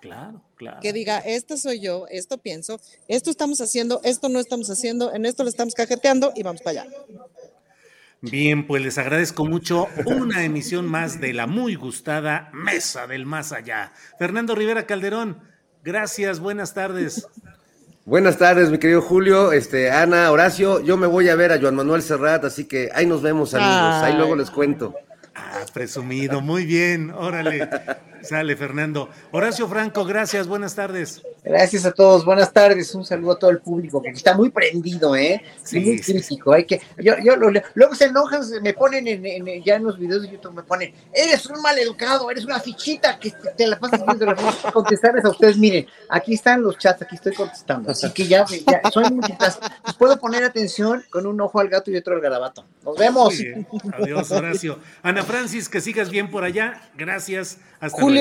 Claro, 0.00 0.42
claro. 0.56 0.80
Que 0.82 0.92
diga, 0.92 1.18
esto 1.18 1.56
soy 1.56 1.80
yo, 1.80 2.06
esto 2.10 2.36
pienso, 2.36 2.78
esto 3.08 3.30
estamos 3.30 3.62
haciendo, 3.62 4.02
esto 4.04 4.28
no 4.28 4.38
estamos 4.38 4.68
haciendo, 4.68 5.14
en 5.14 5.24
esto 5.24 5.44
le 5.44 5.48
estamos 5.48 5.72
cajeteando 5.72 6.32
y 6.36 6.42
vamos 6.42 6.60
para 6.60 6.82
allá. 6.82 6.92
Bien, 8.30 8.66
pues 8.66 8.82
les 8.82 8.96
agradezco 8.96 9.44
mucho 9.44 9.86
una 10.06 10.44
emisión 10.44 10.86
más 10.86 11.20
de 11.20 11.34
la 11.34 11.46
muy 11.46 11.74
gustada 11.74 12.48
Mesa 12.54 13.06
del 13.06 13.26
Más 13.26 13.52
Allá. 13.52 13.92
Fernando 14.18 14.54
Rivera 14.54 14.86
Calderón, 14.86 15.40
gracias, 15.82 16.40
buenas 16.40 16.72
tardes. 16.72 17.26
Buenas 18.06 18.38
tardes, 18.38 18.70
mi 18.70 18.78
querido 18.78 19.02
Julio, 19.02 19.52
este, 19.52 19.90
Ana, 19.90 20.30
Horacio. 20.30 20.80
Yo 20.80 20.96
me 20.96 21.06
voy 21.06 21.28
a 21.28 21.34
ver 21.34 21.52
a 21.52 21.60
Joan 21.60 21.74
Manuel 21.74 22.02
Serrat, 22.02 22.44
así 22.44 22.64
que 22.64 22.90
ahí 22.94 23.04
nos 23.04 23.20
vemos, 23.20 23.54
amigos. 23.54 24.02
Ahí 24.02 24.14
luego 24.16 24.36
les 24.36 24.50
cuento. 24.50 24.94
Ah, 25.34 25.60
presumido, 25.74 26.40
muy 26.40 26.64
bien, 26.64 27.10
órale. 27.10 27.68
Sale, 28.24 28.56
Fernando. 28.56 29.10
Horacio 29.32 29.68
Franco, 29.68 30.04
gracias, 30.04 30.46
buenas 30.46 30.74
tardes. 30.74 31.22
Gracias 31.44 31.84
a 31.84 31.92
todos, 31.92 32.24
buenas 32.24 32.52
tardes. 32.52 32.94
Un 32.94 33.04
saludo 33.04 33.32
a 33.32 33.38
todo 33.38 33.50
el 33.50 33.60
público 33.60 34.00
que 34.00 34.08
está 34.08 34.34
muy 34.34 34.50
prendido, 34.50 35.14
¿eh? 35.14 35.42
muy 35.72 36.00
crítico. 36.00 36.52
Hay 36.54 36.64
que, 36.64 36.80
yo, 36.98 37.14
yo, 37.22 37.36
luego 37.36 37.94
se 37.94 38.06
enojan, 38.06 38.42
me 38.62 38.72
ponen 38.72 39.06
en, 39.06 39.62
ya 39.62 39.76
en 39.76 39.84
los 39.84 39.98
videos 39.98 40.22
de 40.22 40.30
YouTube, 40.30 40.54
me 40.54 40.62
ponen, 40.62 40.94
eres 41.12 41.44
un 41.46 41.60
mal 41.60 41.78
educado, 41.78 42.30
eres 42.30 42.46
una 42.46 42.58
fichita 42.60 43.18
que 43.18 43.30
te, 43.30 43.66
la 43.66 43.78
pasas 43.78 44.04
viendo 44.06 44.24
la 44.24 44.36
contestarles 44.72 45.24
a 45.26 45.30
ustedes. 45.30 45.58
Miren, 45.58 45.86
aquí 46.08 46.32
están 46.32 46.62
los 46.62 46.78
chats, 46.78 47.02
aquí 47.02 47.16
estoy 47.16 47.34
contestando. 47.34 47.90
Así 47.90 48.10
que 48.12 48.26
ya, 48.26 48.46
ya 48.46 48.90
soy 48.90 49.04
multitask. 49.10 49.60
Pues 49.82 49.96
puedo 49.96 50.18
poner 50.18 50.44
atención 50.44 51.04
con 51.10 51.26
un 51.26 51.38
ojo 51.42 51.60
al 51.60 51.68
gato 51.68 51.90
y 51.90 51.96
otro 51.96 52.14
al 52.14 52.22
garabato. 52.22 52.64
Nos 52.82 52.96
vemos. 52.96 53.34
Adiós, 53.92 54.30
Horacio. 54.30 54.78
Ana 55.02 55.22
Francis, 55.24 55.68
que 55.68 55.82
sigas 55.82 56.08
bien 56.08 56.30
por 56.30 56.44
allá. 56.44 56.80
Gracias. 56.96 57.58
Julio, 57.90 58.13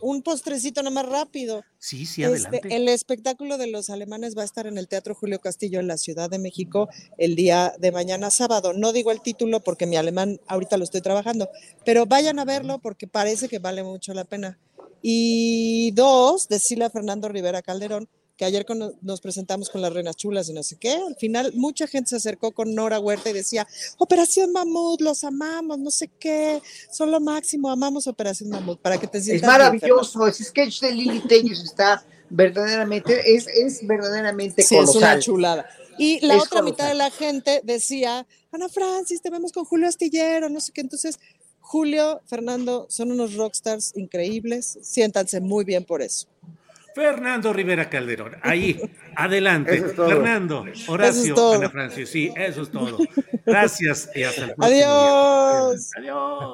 un 0.00 0.22
postrecito 0.22 0.82
nomás 0.82 1.06
rápido. 1.06 1.62
Sí, 1.78 2.06
sí, 2.06 2.22
este, 2.22 2.46
adelante. 2.46 2.76
el 2.76 2.88
espectáculo 2.88 3.58
de 3.58 3.66
los 3.66 3.90
alemanes 3.90 4.36
va 4.36 4.42
a 4.42 4.44
estar 4.44 4.66
en 4.66 4.78
el 4.78 4.88
Teatro 4.88 5.14
Julio 5.14 5.40
Castillo 5.40 5.80
en 5.80 5.88
la 5.88 5.98
Ciudad 5.98 6.30
de 6.30 6.38
México 6.38 6.88
el 7.16 7.34
día 7.36 7.74
de 7.78 7.92
mañana 7.92 8.30
sábado. 8.30 8.72
No 8.72 8.92
digo 8.92 9.10
el 9.10 9.20
título 9.20 9.60
porque 9.60 9.86
mi 9.86 9.96
alemán 9.96 10.40
ahorita 10.46 10.76
lo 10.76 10.84
estoy 10.84 11.00
trabajando, 11.00 11.48
pero 11.84 12.06
vayan 12.06 12.38
a 12.38 12.44
verlo 12.44 12.78
porque 12.78 13.06
parece 13.06 13.48
que 13.48 13.58
vale 13.58 13.82
mucho 13.82 14.14
la 14.14 14.24
pena. 14.24 14.58
Y 15.02 15.92
dos, 15.92 16.48
decirle 16.48 16.84
a 16.84 16.90
Fernando 16.90 17.28
Rivera 17.28 17.62
Calderón 17.62 18.08
que 18.38 18.44
ayer 18.44 18.64
nos 19.02 19.20
presentamos 19.20 19.68
con 19.68 19.82
las 19.82 19.92
Reinas 19.92 20.14
Chulas 20.14 20.48
y 20.48 20.52
no 20.52 20.62
sé 20.62 20.76
qué, 20.76 20.92
al 20.92 21.16
final 21.16 21.52
mucha 21.54 21.88
gente 21.88 22.10
se 22.10 22.16
acercó 22.16 22.52
con 22.52 22.72
Nora 22.72 23.00
Huerta 23.00 23.30
y 23.30 23.32
decía, 23.32 23.66
Operación 23.98 24.52
Mamut, 24.52 25.00
los 25.00 25.24
amamos, 25.24 25.76
no 25.80 25.90
sé 25.90 26.08
qué, 26.20 26.62
son 26.90 27.10
lo 27.10 27.18
máximo, 27.18 27.68
amamos 27.68 28.06
Operación 28.06 28.50
Mamut, 28.50 28.80
para 28.80 28.96
que 28.96 29.08
te 29.08 29.20
sientas 29.20 29.42
Es 29.42 29.46
maravilloso, 29.48 30.24
ese 30.28 30.44
sketch 30.44 30.80
de 30.80 30.92
Lili 30.92 31.20
Tellez 31.26 31.58
está 31.64 32.04
verdaderamente, 32.30 33.34
es, 33.34 33.48
es 33.48 33.84
verdaderamente 33.84 34.62
sí, 34.62 34.76
es 34.76 34.94
una 34.94 35.18
chulada. 35.18 35.68
Y 35.98 36.24
la 36.24 36.36
otra 36.36 36.62
mitad 36.62 36.86
de 36.86 36.94
la 36.94 37.10
gente 37.10 37.60
decía, 37.64 38.24
Ana 38.52 38.68
Francis, 38.68 39.20
te 39.20 39.30
vemos 39.30 39.50
con 39.50 39.64
Julio 39.64 39.88
Astillero, 39.88 40.48
no 40.48 40.60
sé 40.60 40.72
qué, 40.72 40.80
entonces... 40.80 41.18
Julio, 41.60 42.22
Fernando, 42.24 42.86
son 42.88 43.12
unos 43.12 43.34
rockstars 43.34 43.92
increíbles, 43.94 44.78
siéntanse 44.80 45.38
muy 45.38 45.66
bien 45.66 45.84
por 45.84 46.00
eso. 46.00 46.26
Fernando 46.94 47.52
Rivera 47.52 47.88
Calderón, 47.88 48.36
ahí, 48.42 48.80
adelante. 49.16 49.82
Fernando, 49.82 50.64
Horacio, 50.88 51.54
Ana 51.54 51.70
Francis, 51.70 52.08
sí, 52.08 52.32
eso 52.36 52.62
es 52.62 52.70
todo. 52.70 52.98
Gracias 53.44 54.10
y 54.14 54.22
hasta 54.22 54.44
el 54.46 54.54
próximo 54.54 54.66
Adiós. 54.66 55.90
Adiós. 55.96 56.52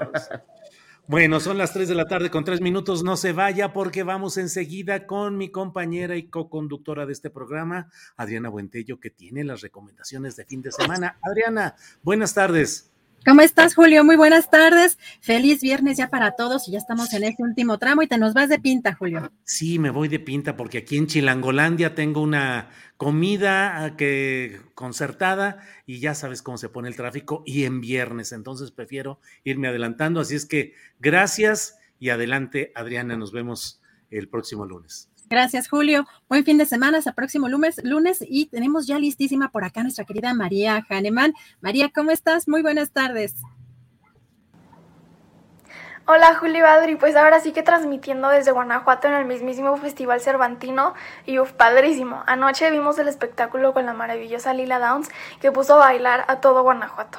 Bueno, 1.06 1.38
son 1.38 1.58
las 1.58 1.74
3 1.74 1.86
de 1.86 1.94
la 1.94 2.06
tarde 2.06 2.30
con 2.30 2.44
3 2.44 2.62
minutos. 2.62 3.04
No 3.04 3.18
se 3.18 3.32
vaya 3.32 3.74
porque 3.74 4.04
vamos 4.04 4.38
enseguida 4.38 5.06
con 5.06 5.36
mi 5.36 5.50
compañera 5.50 6.16
y 6.16 6.28
co-conductora 6.28 7.04
de 7.04 7.12
este 7.12 7.28
programa, 7.28 7.90
Adriana 8.16 8.48
Buentello, 8.48 8.98
que 9.00 9.10
tiene 9.10 9.44
las 9.44 9.60
recomendaciones 9.60 10.34
de 10.36 10.46
fin 10.46 10.62
de 10.62 10.72
semana. 10.72 11.18
Adriana, 11.20 11.76
buenas 12.02 12.32
tardes. 12.32 12.93
¿Cómo 13.24 13.40
estás, 13.40 13.74
Julio? 13.74 14.04
Muy 14.04 14.16
buenas 14.16 14.50
tardes. 14.50 14.98
Feliz 15.20 15.62
viernes 15.62 15.96
ya 15.96 16.10
para 16.10 16.32
todos 16.32 16.68
y 16.68 16.72
ya 16.72 16.78
estamos 16.78 17.10
en 17.14 17.24
este 17.24 17.42
último 17.42 17.78
tramo 17.78 18.02
y 18.02 18.06
te 18.06 18.18
nos 18.18 18.34
vas 18.34 18.50
de 18.50 18.58
pinta, 18.58 18.94
Julio. 18.94 19.32
Sí, 19.44 19.78
me 19.78 19.88
voy 19.88 20.08
de 20.08 20.20
pinta 20.20 20.56
porque 20.56 20.78
aquí 20.78 20.98
en 20.98 21.06
Chilangolandia 21.06 21.94
tengo 21.94 22.20
una 22.20 22.68
comida 22.98 23.82
ah, 23.82 23.96
que 23.96 24.60
concertada 24.74 25.60
y 25.86 26.00
ya 26.00 26.14
sabes 26.14 26.42
cómo 26.42 26.58
se 26.58 26.68
pone 26.68 26.88
el 26.88 26.96
tráfico 26.96 27.42
y 27.46 27.64
en 27.64 27.80
viernes, 27.80 28.32
entonces 28.32 28.72
prefiero 28.72 29.20
irme 29.42 29.68
adelantando. 29.68 30.20
Así 30.20 30.34
es 30.34 30.44
que 30.44 30.74
gracias 31.00 31.78
y 31.98 32.10
adelante, 32.10 32.72
Adriana, 32.74 33.16
nos 33.16 33.32
vemos 33.32 33.80
el 34.10 34.28
próximo 34.28 34.66
lunes. 34.66 35.08
Gracias, 35.28 35.68
Julio. 35.68 36.06
Buen 36.28 36.44
fin 36.44 36.58
de 36.58 36.66
semana, 36.66 36.98
hasta 36.98 37.12
próximo 37.12 37.48
lunes, 37.48 37.80
lunes 37.82 38.18
y 38.20 38.46
tenemos 38.46 38.86
ya 38.86 38.98
listísima 38.98 39.50
por 39.50 39.64
acá 39.64 39.82
nuestra 39.82 40.04
querida 40.04 40.34
María 40.34 40.84
Hahnemann. 40.88 41.34
María, 41.60 41.90
¿cómo 41.94 42.10
estás? 42.10 42.46
Muy 42.46 42.62
buenas 42.62 42.90
tardes. 42.90 43.34
Hola 46.06 46.34
Julio 46.34 46.66
Adri, 46.66 46.96
pues 46.96 47.16
ahora 47.16 47.40
sí 47.40 47.52
que 47.52 47.62
transmitiendo 47.62 48.28
desde 48.28 48.50
Guanajuato 48.50 49.08
en 49.08 49.14
el 49.14 49.24
mismísimo 49.24 49.74
Festival 49.78 50.20
Cervantino 50.20 50.92
y 51.24 51.38
uf, 51.38 51.52
padrísimo. 51.52 52.22
Anoche 52.26 52.70
vimos 52.70 52.98
el 52.98 53.08
espectáculo 53.08 53.72
con 53.72 53.86
la 53.86 53.94
maravillosa 53.94 54.52
Lila 54.52 54.78
Downs 54.78 55.08
que 55.40 55.50
puso 55.50 55.76
a 55.76 55.86
bailar 55.86 56.26
a 56.28 56.40
todo 56.40 56.62
Guanajuato. 56.62 57.18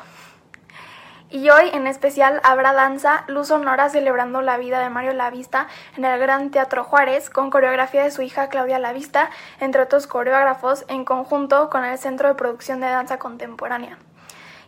Y 1.30 1.49
hoy 1.49 1.69
en 1.73 1.88
especial 1.88 2.39
habrá 2.43 2.72
danza 2.73 3.23
Luz 3.27 3.47
Sonora 3.47 3.89
celebrando 3.89 4.41
la 4.41 4.57
vida 4.57 4.80
de 4.80 4.91
Mario 4.91 5.14
Lavista 5.14 5.68
en 5.97 6.06
el 6.06 6.19
Gran 6.19 6.52
Teatro 6.52 6.84
Juárez 6.84 7.31
con 7.31 7.49
coreografía 7.49 8.03
de 8.03 8.11
su 8.11 8.22
hija 8.22 8.47
Claudia 8.49 8.77
Lavista, 8.77 9.31
entre 9.60 9.81
otros 9.81 10.06
coreógrafos, 10.06 10.85
en 10.88 11.03
conjunto 11.03 11.72
con 11.72 11.84
el 11.84 11.97
Centro 11.97 12.27
de 12.27 12.35
Producción 12.35 12.80
de 12.80 12.88
Danza 12.88 13.18
Contemporánea. 13.18 13.97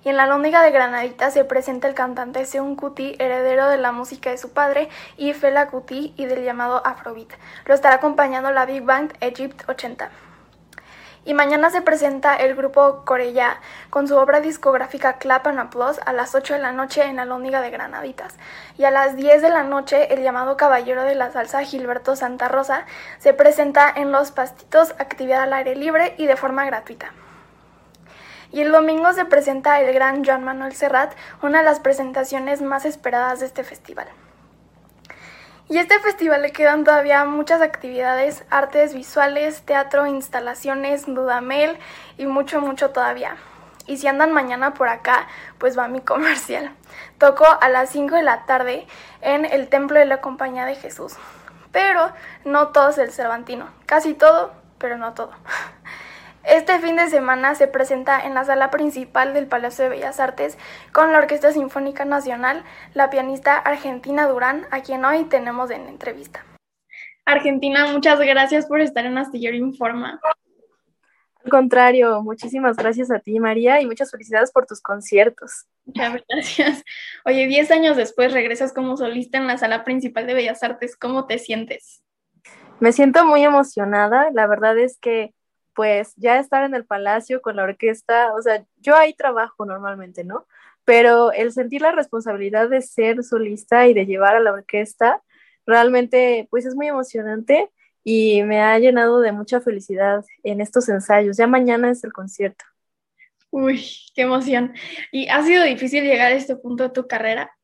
Y 0.03 0.09
en 0.09 0.17
la 0.17 0.25
Lóndiga 0.25 0.63
de 0.63 0.71
Granadita 0.71 1.29
se 1.29 1.45
presenta 1.45 1.87
el 1.87 1.93
cantante 1.93 2.45
Seun 2.45 2.75
Kuti, 2.75 3.15
heredero 3.19 3.67
de 3.67 3.77
la 3.77 3.91
música 3.91 4.31
de 4.31 4.37
su 4.39 4.51
padre, 4.51 4.89
y 5.15 5.33
Fela 5.33 5.67
Kuti 5.67 6.13
y 6.17 6.25
del 6.25 6.43
llamado 6.43 6.81
Afrobeat. 6.85 7.29
Lo 7.65 7.75
estará 7.75 7.95
acompañando 7.95 8.49
la 8.51 8.65
Big 8.65 8.83
Band 8.83 9.13
Egypt 9.19 9.63
80. 9.69 10.09
Y 11.27 11.33
mañana 11.33 11.69
se 11.69 11.81
presenta 11.81 12.37
el 12.37 12.55
grupo 12.55 13.01
Corella 13.03 13.59
con 13.89 14.07
su 14.07 14.15
obra 14.15 14.39
discográfica 14.39 15.17
Clap 15.17 15.47
and 15.47 15.59
Applause 15.59 15.99
a 16.05 16.13
las 16.13 16.33
8 16.33 16.53
de 16.53 16.61
la 16.61 16.71
noche 16.71 17.03
en 17.03 17.17
la 17.17 17.25
Lóndiga 17.25 17.59
de 17.59 17.69
Granaditas. 17.69 18.35
Y 18.77 18.85
a 18.85 18.91
las 18.91 19.17
10 19.17 19.41
de 19.41 19.49
la 19.49 19.63
noche 19.63 20.13
el 20.13 20.23
llamado 20.23 20.55
Caballero 20.55 21.03
de 21.03 21.15
la 21.15 21.29
Salsa 21.29 21.65
Gilberto 21.65 22.15
Santa 22.15 22.47
Rosa 22.47 22.85
se 23.19 23.33
presenta 23.33 23.91
en 23.93 24.13
Los 24.13 24.31
Pastitos, 24.31 24.91
actividad 24.99 25.43
al 25.43 25.51
aire 25.51 25.75
libre 25.75 26.15
y 26.17 26.27
de 26.27 26.37
forma 26.37 26.63
gratuita. 26.65 27.11
Y 28.53 28.61
el 28.61 28.71
domingo 28.71 29.11
se 29.11 29.25
presenta 29.25 29.81
el 29.81 29.93
gran 29.93 30.23
Joan 30.23 30.45
Manuel 30.45 30.75
Serrat, 30.75 31.11
una 31.41 31.57
de 31.57 31.65
las 31.65 31.81
presentaciones 31.81 32.61
más 32.61 32.85
esperadas 32.85 33.41
de 33.41 33.47
este 33.47 33.65
festival. 33.65 34.07
Y 35.69 35.77
este 35.77 35.99
festival 35.99 36.41
le 36.41 36.53
quedan 36.53 36.85
todavía 36.85 37.25
muchas 37.25 37.61
actividades, 37.61 38.45
artes 38.49 38.93
visuales, 38.93 39.63
teatro, 39.63 40.07
instalaciones, 40.07 41.05
dudamel 41.05 41.77
y 42.17 42.25
mucho, 42.25 42.61
mucho 42.61 42.91
todavía. 42.91 43.35
Y 43.85 43.97
si 43.97 44.07
andan 44.07 44.31
mañana 44.31 44.73
por 44.73 44.87
acá, 44.87 45.27
pues 45.57 45.77
va 45.77 45.89
mi 45.89 45.99
comercial. 46.13 46.71
Toco 47.17 47.45
a 47.45 47.67
las 47.67 47.89
5 47.89 48.15
de 48.15 48.23
la 48.23 48.45
tarde 48.45 48.87
en 49.21 49.43
el 49.43 49.67
Templo 49.67 49.99
de 49.99 50.05
la 50.05 50.21
Compañía 50.21 50.65
de 50.65 50.75
Jesús. 50.75 51.15
Pero 51.73 52.13
no 52.45 52.69
todo 52.69 52.89
es 52.89 52.97
el 52.97 53.11
Cervantino. 53.11 53.67
Casi 53.85 54.13
todo, 54.13 54.53
pero 54.77 54.97
no 54.97 55.13
todo. 55.13 55.31
Este 56.47 56.79
fin 56.79 56.95
de 56.95 57.09
semana 57.09 57.55
se 57.55 57.67
presenta 57.67 58.25
en 58.25 58.33
la 58.33 58.45
sala 58.45 58.71
principal 58.71 59.33
del 59.33 59.47
Palacio 59.47 59.83
de 59.83 59.89
Bellas 59.89 60.21
Artes 60.21 60.57
con 60.93 61.11
la 61.11 61.17
Orquesta 61.17 61.51
Sinfónica 61.51 62.05
Nacional, 62.05 62.63
la 62.93 63.09
pianista 63.09 63.57
Argentina 63.57 64.27
Durán, 64.27 64.65
a 64.71 64.79
quien 64.79 65.03
hoy 65.03 65.25
tenemos 65.25 65.71
en 65.71 65.89
entrevista. 65.89 66.45
Argentina, 67.25 67.91
muchas 67.91 68.17
gracias 68.21 68.65
por 68.65 68.79
estar 68.79 69.05
en 69.05 69.17
Astillero 69.17 69.57
Informa. 69.57 70.21
Al 71.43 71.51
contrario, 71.51 72.21
muchísimas 72.21 72.77
gracias 72.77 73.11
a 73.11 73.19
ti, 73.19 73.41
María, 73.41 73.81
y 73.81 73.85
muchas 73.85 74.09
felicidades 74.09 74.53
por 74.53 74.65
tus 74.65 74.79
conciertos. 74.79 75.65
Muchas 75.83 76.23
gracias. 76.29 76.83
Oye, 77.25 77.45
10 77.47 77.71
años 77.71 77.97
después 77.97 78.31
regresas 78.31 78.71
como 78.71 78.95
solista 78.95 79.37
en 79.37 79.47
la 79.47 79.57
sala 79.57 79.83
principal 79.83 80.25
de 80.25 80.33
Bellas 80.33 80.63
Artes. 80.63 80.95
¿Cómo 80.95 81.25
te 81.25 81.39
sientes? 81.39 82.03
Me 82.79 82.93
siento 82.93 83.25
muy 83.25 83.43
emocionada. 83.43 84.29
La 84.31 84.47
verdad 84.47 84.77
es 84.77 84.97
que 84.97 85.33
pues 85.77 86.15
ya 86.15 86.39
estar 86.39 86.63
en 86.63 86.73
el 86.73 86.85
palacio 86.85 87.39
con 87.39 87.55
la 87.55 87.63
orquesta, 87.63 88.33
o 88.33 88.41
sea, 88.41 88.65
yo 88.77 88.97
ahí 88.97 89.13
trabajo 89.13 89.63
normalmente, 89.63 90.23
¿no? 90.23 90.47
Pero 90.85 91.31
el 91.31 91.51
sentir 91.53 91.81
la 91.83 91.91
responsabilidad 91.91 92.67
de 92.67 92.81
ser 92.81 93.23
solista 93.23 93.87
y 93.87 93.93
de 93.93 94.07
llevar 94.07 94.35
a 94.35 94.39
la 94.39 94.53
orquesta, 94.53 95.21
realmente 95.67 96.47
pues 96.49 96.65
es 96.65 96.73
muy 96.73 96.87
emocionante 96.87 97.69
y 98.03 98.41
me 98.41 98.59
ha 98.59 98.79
llenado 98.79 99.19
de 99.19 99.31
mucha 99.31 99.61
felicidad 99.61 100.25
en 100.41 100.61
estos 100.61 100.89
ensayos. 100.89 101.37
Ya 101.37 101.45
mañana 101.45 101.91
es 101.91 102.03
el 102.03 102.11
concierto. 102.11 102.65
Uy, 103.51 103.85
qué 104.15 104.23
emoción. 104.23 104.73
¿Y 105.11 105.27
ha 105.27 105.43
sido 105.43 105.63
difícil 105.63 106.03
llegar 106.05 106.31
a 106.31 106.35
este 106.35 106.55
punto 106.55 106.85
de 106.85 106.89
tu 106.89 107.07
carrera? 107.07 107.55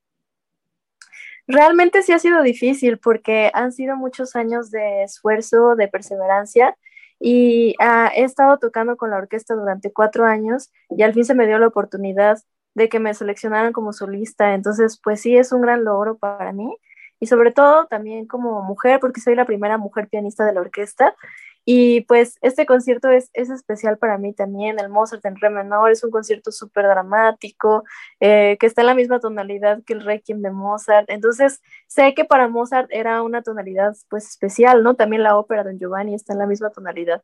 Realmente 1.48 2.04
sí 2.04 2.12
ha 2.12 2.20
sido 2.20 2.44
difícil 2.44 3.00
porque 3.00 3.50
han 3.56 3.72
sido 3.72 3.96
muchos 3.96 4.36
años 4.36 4.70
de 4.70 5.02
esfuerzo, 5.02 5.76
de 5.76 5.88
perseverancia 5.88 6.78
y 7.26 7.76
ah, 7.80 8.12
he 8.14 8.26
estado 8.26 8.58
tocando 8.58 8.98
con 8.98 9.10
la 9.10 9.16
orquesta 9.16 9.56
durante 9.56 9.94
cuatro 9.94 10.26
años 10.26 10.74
y 10.90 11.04
al 11.04 11.14
fin 11.14 11.24
se 11.24 11.34
me 11.34 11.48
dio 11.48 11.58
la 11.58 11.68
oportunidad 11.68 12.38
de 12.76 12.90
que 12.90 13.00
me 13.00 13.14
seleccionaran 13.14 13.72
como 13.72 13.94
solista. 13.94 14.54
Entonces, 14.54 15.00
pues 15.02 15.22
sí, 15.22 15.38
es 15.38 15.54
un 15.54 15.62
gran 15.62 15.86
logro 15.86 16.18
para 16.18 16.52
mí 16.52 16.76
y 17.22 17.28
sobre 17.28 17.54
todo 17.54 17.86
también 17.86 18.28
como 18.28 18.62
mujer, 18.62 19.00
porque 19.00 19.22
soy 19.22 19.36
la 19.36 19.46
primera 19.46 19.78
mujer 19.78 20.10
pianista 20.10 20.46
de 20.46 20.52
la 20.52 20.60
orquesta. 20.60 21.16
Y 21.66 22.02
pues 22.02 22.38
este 22.42 22.66
concierto 22.66 23.10
es, 23.10 23.30
es 23.34 23.50
especial 23.50 23.98
para 23.98 24.18
mí 24.18 24.34
también, 24.34 24.80
el 24.80 24.90
Mozart 24.90 25.26
en 25.26 25.38
re 25.38 25.50
menor, 25.50 25.92
es 25.92 26.04
un 26.04 26.12
concierto 26.12 26.52
súper 26.52 26.86
dramático, 26.86 27.84
eh, 28.20 28.58
que 28.60 28.66
está 28.66 28.82
en 28.82 28.88
la 28.88 28.96
misma 28.96 29.20
tonalidad 29.20 29.82
que 29.86 29.94
el 29.94 30.04
Requiem 30.04 30.42
de 30.42 30.52
Mozart. 30.52 31.10
Entonces, 31.10 31.62
sé 31.88 32.14
que 32.14 32.26
para 32.26 32.48
Mozart 32.48 32.90
era 32.92 33.22
una 33.22 33.42
tonalidad 33.42 33.96
pues 34.10 34.28
especial, 34.28 34.84
¿no? 34.84 34.96
También 34.96 35.24
la 35.24 35.38
ópera 35.38 35.64
de 35.64 35.78
Giovanni 35.78 36.16
está 36.16 36.34
en 36.34 36.40
la 36.40 36.48
misma 36.48 36.70
tonalidad. 36.70 37.24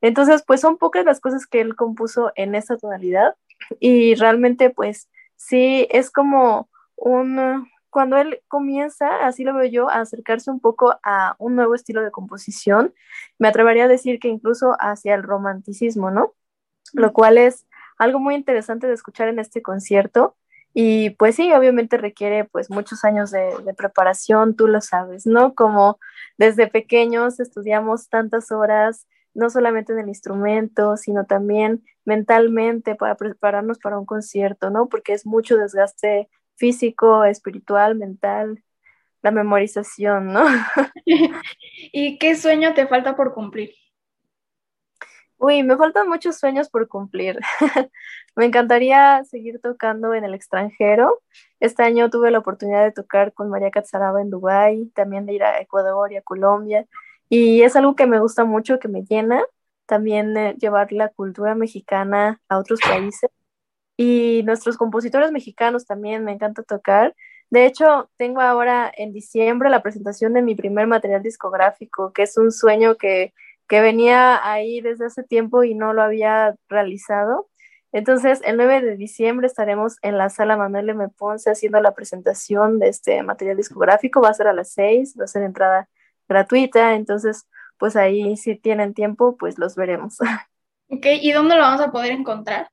Entonces, 0.00 0.42
pues 0.46 0.60
son 0.60 0.78
pocas 0.78 1.04
las 1.04 1.20
cosas 1.20 1.46
que 1.46 1.60
él 1.60 1.76
compuso 1.76 2.32
en 2.34 2.54
esa 2.54 2.76
tonalidad 2.76 3.34
y 3.78 4.14
realmente 4.14 4.70
pues 4.70 5.08
sí, 5.36 5.86
es 5.90 6.10
como 6.10 6.68
un, 6.96 7.68
cuando 7.90 8.16
él 8.16 8.40
comienza, 8.48 9.26
así 9.26 9.44
lo 9.44 9.54
veo 9.54 9.68
yo, 9.70 9.90
a 9.90 10.00
acercarse 10.00 10.50
un 10.50 10.60
poco 10.60 10.98
a 11.02 11.34
un 11.38 11.56
nuevo 11.56 11.74
estilo 11.74 12.02
de 12.02 12.10
composición, 12.10 12.94
me 13.38 13.48
atrevería 13.48 13.84
a 13.84 13.88
decir 13.88 14.20
que 14.20 14.28
incluso 14.28 14.76
hacia 14.80 15.14
el 15.14 15.22
romanticismo, 15.22 16.10
¿no? 16.10 16.34
Lo 16.92 17.12
cual 17.12 17.38
es 17.38 17.66
algo 17.98 18.18
muy 18.20 18.34
interesante 18.34 18.86
de 18.86 18.94
escuchar 18.94 19.28
en 19.28 19.38
este 19.38 19.62
concierto. 19.62 20.36
Y 20.72 21.10
pues 21.10 21.34
sí, 21.36 21.52
obviamente 21.52 21.96
requiere 21.96 22.44
pues 22.44 22.70
muchos 22.70 23.04
años 23.04 23.32
de, 23.32 23.56
de, 23.64 23.74
preparación, 23.74 24.54
tú 24.54 24.68
lo 24.68 24.80
sabes, 24.80 25.26
¿no? 25.26 25.54
Como 25.54 25.98
desde 26.38 26.68
pequeños 26.68 27.40
estudiamos 27.40 28.08
tantas 28.08 28.52
horas, 28.52 29.08
no 29.34 29.50
solamente 29.50 29.92
en 29.92 29.98
el 29.98 30.08
instrumento, 30.08 30.96
sino 30.96 31.26
también 31.26 31.84
mentalmente 32.04 32.94
para 32.94 33.16
prepararnos 33.16 33.78
para 33.78 33.98
un 33.98 34.06
concierto, 34.06 34.70
¿no? 34.70 34.88
Porque 34.88 35.12
es 35.12 35.26
mucho 35.26 35.56
desgaste 35.56 36.28
físico, 36.60 37.24
espiritual, 37.24 37.96
mental, 37.96 38.62
la 39.22 39.30
memorización, 39.30 40.32
¿no? 40.32 40.44
¿Y 41.92 42.18
qué 42.18 42.36
sueño 42.36 42.74
te 42.74 42.86
falta 42.86 43.16
por 43.16 43.34
cumplir? 43.34 43.72
Uy, 45.38 45.62
me 45.62 45.78
faltan 45.78 46.06
muchos 46.06 46.38
sueños 46.38 46.68
por 46.68 46.86
cumplir. 46.86 47.40
me 48.36 48.44
encantaría 48.44 49.24
seguir 49.24 49.58
tocando 49.62 50.12
en 50.12 50.24
el 50.24 50.34
extranjero. 50.34 51.22
Este 51.60 51.82
año 51.82 52.10
tuve 52.10 52.30
la 52.30 52.40
oportunidad 52.40 52.84
de 52.84 52.92
tocar 52.92 53.32
con 53.32 53.48
María 53.48 53.70
Catzaraba 53.70 54.20
en 54.20 54.28
Dubái, 54.28 54.90
también 54.94 55.24
de 55.24 55.32
ir 55.32 55.42
a 55.42 55.58
Ecuador 55.60 56.12
y 56.12 56.16
a 56.16 56.22
Colombia. 56.22 56.86
Y 57.30 57.62
es 57.62 57.74
algo 57.74 57.96
que 57.96 58.06
me 58.06 58.20
gusta 58.20 58.44
mucho, 58.44 58.78
que 58.78 58.88
me 58.88 59.02
llena. 59.02 59.42
También 59.86 60.36
eh, 60.36 60.54
llevar 60.58 60.92
la 60.92 61.08
cultura 61.08 61.54
mexicana 61.54 62.42
a 62.50 62.58
otros 62.58 62.80
países 62.80 63.30
y 64.02 64.42
nuestros 64.44 64.78
compositores 64.78 65.30
mexicanos 65.30 65.84
también 65.84 66.24
me 66.24 66.32
encanta 66.32 66.62
tocar. 66.62 67.14
De 67.50 67.66
hecho, 67.66 68.10
tengo 68.16 68.40
ahora 68.40 68.90
en 68.96 69.12
diciembre 69.12 69.68
la 69.68 69.82
presentación 69.82 70.32
de 70.32 70.40
mi 70.40 70.54
primer 70.54 70.86
material 70.86 71.22
discográfico, 71.22 72.10
que 72.14 72.22
es 72.22 72.38
un 72.38 72.50
sueño 72.50 72.96
que, 72.96 73.34
que 73.68 73.82
venía 73.82 74.40
ahí 74.42 74.80
desde 74.80 75.04
hace 75.04 75.22
tiempo 75.22 75.64
y 75.64 75.74
no 75.74 75.92
lo 75.92 76.00
había 76.00 76.56
realizado. 76.70 77.50
Entonces, 77.92 78.40
el 78.46 78.56
9 78.56 78.80
de 78.80 78.96
diciembre 78.96 79.46
estaremos 79.46 79.98
en 80.00 80.16
la 80.16 80.30
sala 80.30 80.56
Manuel 80.56 80.88
M. 80.88 81.08
Ponce 81.10 81.50
haciendo 81.50 81.78
la 81.82 81.92
presentación 81.92 82.78
de 82.78 82.88
este 82.88 83.22
material 83.22 83.58
discográfico. 83.58 84.22
Va 84.22 84.30
a 84.30 84.34
ser 84.34 84.46
a 84.46 84.54
las 84.54 84.72
6, 84.72 85.16
va 85.20 85.24
a 85.24 85.26
ser 85.26 85.42
entrada 85.42 85.90
gratuita. 86.26 86.94
Entonces, 86.94 87.46
pues 87.76 87.96
ahí 87.96 88.38
si 88.38 88.56
tienen 88.56 88.94
tiempo, 88.94 89.36
pues 89.36 89.58
los 89.58 89.76
veremos. 89.76 90.16
Ok, 90.92 91.06
¿y 91.20 91.30
dónde 91.30 91.54
lo 91.54 91.60
vamos 91.60 91.80
a 91.80 91.92
poder 91.92 92.10
encontrar? 92.10 92.68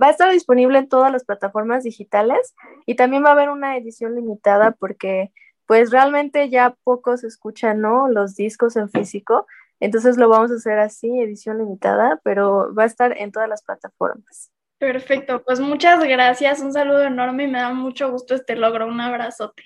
Va 0.00 0.08
a 0.08 0.10
estar 0.10 0.30
disponible 0.30 0.78
en 0.78 0.88
todas 0.88 1.12
las 1.12 1.24
plataformas 1.24 1.84
digitales 1.84 2.54
y 2.86 2.94
también 2.94 3.24
va 3.24 3.30
a 3.30 3.32
haber 3.32 3.50
una 3.50 3.76
edición 3.76 4.14
limitada 4.14 4.72
porque 4.72 5.32
pues 5.66 5.90
realmente 5.90 6.50
ya 6.50 6.76
pocos 6.84 7.24
escuchan, 7.24 7.80
¿no? 7.80 8.08
Los 8.08 8.34
discos 8.34 8.76
en 8.76 8.90
físico. 8.90 9.46
Entonces 9.80 10.16
lo 10.16 10.28
vamos 10.28 10.50
a 10.50 10.54
hacer 10.54 10.78
así, 10.78 11.20
edición 11.20 11.58
limitada, 11.58 12.20
pero 12.22 12.74
va 12.74 12.84
a 12.84 12.86
estar 12.86 13.16
en 13.18 13.32
todas 13.32 13.48
las 13.48 13.64
plataformas. 13.64 14.52
Perfecto, 14.78 15.42
pues 15.44 15.60
muchas 15.60 16.02
gracias, 16.04 16.60
un 16.60 16.72
saludo 16.72 17.02
enorme 17.02 17.44
y 17.44 17.48
me 17.48 17.58
da 17.58 17.72
mucho 17.72 18.10
gusto 18.10 18.34
este 18.34 18.56
logro, 18.56 18.86
un 18.86 19.00
abrazote. 19.00 19.62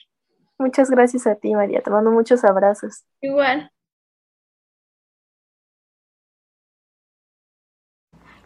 Muchas 0.59 0.91
gracias 0.91 1.27
a 1.27 1.35
ti, 1.37 1.55
María, 1.55 1.83
te 1.83 1.91
mando 1.91 2.11
muchos 2.11 2.45
abrazos. 2.45 3.05
Igual. 3.21 3.71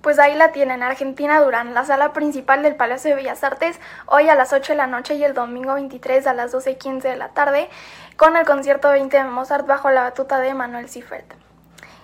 Pues 0.01 0.19
ahí 0.19 0.35
la 0.35 0.51
tienen, 0.51 0.83
Argentina 0.83 1.41
Durán, 1.41 1.75
la 1.75 1.85
sala 1.85 2.15
principal 2.15 2.63
del 2.63 2.75
Palacio 2.75 3.11
de 3.11 3.17
Bellas 3.17 3.45
Artes, 3.45 3.79
hoy 4.07 4.31
a 4.31 4.35
las 4.35 4.55
8 4.55 4.73
de 4.73 4.77
la 4.79 4.87
noche 4.87 5.15
y 5.17 5.25
el 5.25 5.35
domingo 5.35 5.75
23 5.75 6.27
a 6.27 6.33
las 6.33 6.55
12.15 6.55 7.03
de 7.03 7.17
la 7.17 7.29
tarde, 7.29 7.69
con 8.17 8.35
el 8.35 8.47
concierto 8.47 8.89
20 8.89 9.15
de 9.15 9.25
Mozart 9.25 9.67
bajo 9.67 9.91
la 9.91 10.01
batuta 10.01 10.41
de 10.41 10.55
Manuel 10.55 10.89
Sifert. 10.89 11.35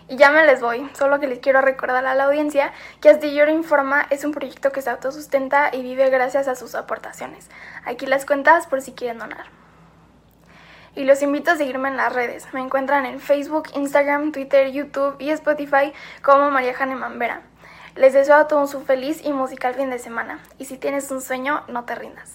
Y 0.09 0.17
ya 0.17 0.31
me 0.31 0.45
les 0.45 0.61
voy, 0.61 0.87
solo 0.93 1.19
que 1.21 1.27
les 1.27 1.39
quiero 1.39 1.63
recordar 1.63 2.05
a 2.07 2.15
la 2.15 2.25
audiencia 2.25 2.71
que 3.01 3.09
Astillero 3.09 3.51
Informa 3.51 4.07
es 4.11 4.25
un 4.25 4.33
proyecto 4.33 4.73
que 4.73 4.83
se 4.83 4.91
autosustenta 4.91 5.75
y 5.75 5.81
vive 5.81 6.11
gracias 6.11 6.49
a 6.49 6.55
sus 6.55 6.75
aportaciones. 6.75 7.49
Aquí 7.87 8.05
las 8.05 8.27
cuentas 8.27 8.67
por 8.67 8.83
si 8.83 8.93
quieren 8.93 9.19
donar. 9.19 9.47
Y 10.95 11.05
los 11.05 11.23
invito 11.23 11.51
a 11.51 11.57
seguirme 11.57 11.89
en 11.89 11.97
las 11.97 12.13
redes. 12.13 12.47
Me 12.53 12.61
encuentran 12.61 13.07
en 13.07 13.21
Facebook, 13.21 13.71
Instagram, 13.75 14.33
Twitter, 14.33 14.71
YouTube 14.71 15.17
y 15.19 15.31
Spotify 15.31 15.95
como 16.23 16.51
María 16.51 16.75
Janeman 16.75 17.19
Vera. 17.19 17.41
Les 17.97 18.13
deseo 18.13 18.37
a 18.37 18.47
todos 18.47 18.75
un 18.75 18.85
feliz 18.85 19.23
y 19.25 19.33
musical 19.33 19.75
fin 19.75 19.89
de 19.89 19.99
semana. 19.99 20.41
Y 20.59 20.67
si 20.67 20.77
tienes 20.77 21.11
un 21.11 21.23
sueño, 21.23 21.63
no 21.69 21.85
te 21.85 21.95
rindas. 21.95 22.35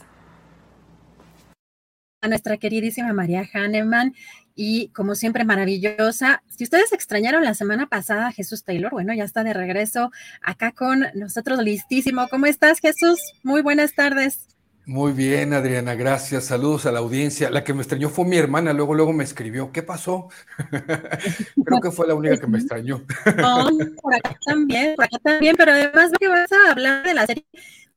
A 2.24 2.28
nuestra 2.28 2.58
queridísima 2.58 3.14
María 3.14 3.48
Hahnemann 3.54 4.14
y 4.56 4.90
como 4.90 5.16
siempre 5.16 5.44
maravillosa. 5.44 6.44
Si 6.50 6.64
ustedes 6.64 6.94
extrañaron 6.94 7.44
la 7.44 7.54
semana 7.54 7.88
pasada 7.88 8.32
Jesús 8.32 8.64
Taylor, 8.64 8.92
bueno, 8.92 9.14
ya 9.14 9.24
está 9.24 9.44
de 9.44 9.54
regreso 9.54 10.12
acá 10.42 10.72
con 10.72 11.06
nosotros 11.14 11.60
listísimo. 11.60 12.28
¿Cómo 12.30 12.48
estás 12.48 12.80
Jesús? 12.80 13.20
Muy 13.44 13.62
buenas 13.62 13.94
tardes. 13.94 14.48
Muy 14.92 15.14
bien, 15.14 15.54
Adriana, 15.54 15.96
gracias. 15.96 16.44
Saludos 16.44 16.86
a 16.86 16.92
la 16.92 17.00
audiencia. 17.00 17.50
La 17.50 17.64
que 17.64 17.74
me 17.74 17.80
extrañó 17.80 18.10
fue 18.10 18.26
mi 18.26 18.36
hermana, 18.36 18.74
luego, 18.74 18.94
luego 18.94 19.14
me 19.14 19.24
escribió. 19.24 19.72
¿Qué 19.72 19.84
pasó? 19.84 20.28
Creo 21.66 21.80
que 21.82 21.92
fue 21.92 22.08
la 22.08 22.14
única 22.14 22.38
que 22.38 22.48
me 22.48 22.58
extrañó. 22.58 23.02
No, 23.38 23.70
por 24.02 24.14
acá 24.14 24.38
también, 24.46 24.98
por 24.98 25.06
acá 25.06 25.18
también, 25.24 25.56
pero 25.56 25.72
además 25.72 26.12
que 26.20 26.28
vas 26.28 26.52
a 26.52 26.72
hablar 26.72 27.06
de 27.06 27.14
la 27.14 27.26
serie 27.26 27.46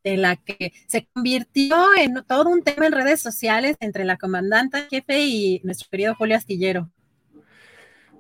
de 0.05 0.17
la 0.17 0.37
que 0.37 0.73
se 0.87 1.09
convirtió 1.13 1.75
en 1.99 2.23
todo 2.29 2.49
un 2.49 2.63
tema 2.63 2.87
en 2.87 2.93
redes 2.93 3.21
sociales 3.21 3.77
entre 3.81 4.05
la 4.05 4.17
comandante 4.17 4.87
jefe 4.89 5.25
y 5.25 5.61
nuestro 5.65 5.89
querido 5.91 6.15
Julio 6.15 6.37
Astillero. 6.37 6.93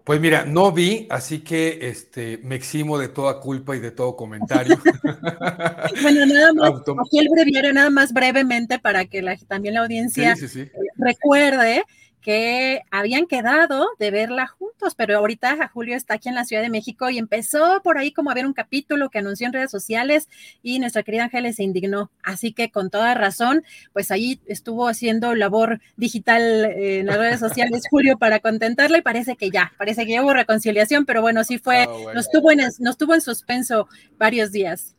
Pues 0.04 0.20
mira, 0.20 0.44
no 0.44 0.70
vi, 0.70 1.06
así 1.08 1.40
que 1.40 1.78
este, 1.88 2.38
me 2.42 2.56
eximo 2.56 2.98
de 2.98 3.08
toda 3.08 3.40
culpa 3.40 3.74
y 3.74 3.80
de 3.80 3.90
todo 3.90 4.14
comentario. 4.16 4.78
bueno, 6.02 6.26
nada 6.26 6.52
más, 6.52 6.72
aquí 7.06 7.18
el 7.18 7.28
breviario, 7.30 7.72
nada 7.72 7.88
más 7.88 8.12
brevemente 8.12 8.78
para 8.78 9.06
que 9.06 9.22
la, 9.22 9.34
también 9.48 9.74
la 9.74 9.80
audiencia 9.80 10.36
sí, 10.36 10.46
sí, 10.46 10.64
sí. 10.64 10.70
recuerde 10.98 11.84
que 12.24 12.80
habían 12.90 13.26
quedado 13.26 13.86
de 13.98 14.10
verla 14.10 14.46
juntos, 14.46 14.94
pero 14.94 15.18
ahorita 15.18 15.68
Julio 15.68 15.94
está 15.94 16.14
aquí 16.14 16.30
en 16.30 16.34
la 16.34 16.46
Ciudad 16.46 16.62
de 16.62 16.70
México 16.70 17.10
y 17.10 17.18
empezó 17.18 17.82
por 17.84 17.98
ahí 17.98 18.12
como 18.12 18.30
a 18.30 18.34
ver 18.34 18.46
un 18.46 18.54
capítulo 18.54 19.10
que 19.10 19.18
anunció 19.18 19.46
en 19.46 19.52
redes 19.52 19.70
sociales 19.70 20.30
y 20.62 20.78
nuestra 20.78 21.02
querida 21.02 21.24
Ángeles 21.24 21.56
se 21.56 21.64
indignó. 21.64 22.10
Así 22.22 22.54
que 22.54 22.70
con 22.70 22.88
toda 22.88 23.12
razón, 23.14 23.62
pues 23.92 24.10
ahí 24.10 24.40
estuvo 24.46 24.88
haciendo 24.88 25.34
labor 25.34 25.82
digital 25.96 26.40
eh, 26.64 27.00
en 27.00 27.06
las 27.06 27.18
redes 27.18 27.40
sociales 27.40 27.82
Julio 27.90 28.16
para 28.16 28.40
contentarla 28.40 28.96
y 28.96 29.02
parece 29.02 29.36
que 29.36 29.50
ya, 29.50 29.74
parece 29.76 30.06
que 30.06 30.12
ya 30.12 30.22
hubo 30.22 30.32
reconciliación, 30.32 31.04
pero 31.04 31.20
bueno, 31.20 31.44
sí 31.44 31.58
fue, 31.58 31.82
Ah, 31.82 31.86
bueno. 31.88 32.14
nos, 32.14 32.30
tuvo 32.30 32.50
en, 32.50 32.60
nos 32.78 32.96
tuvo 32.96 33.14
en 33.14 33.20
suspenso 33.20 33.86
varios 34.16 34.50
días. 34.50 34.96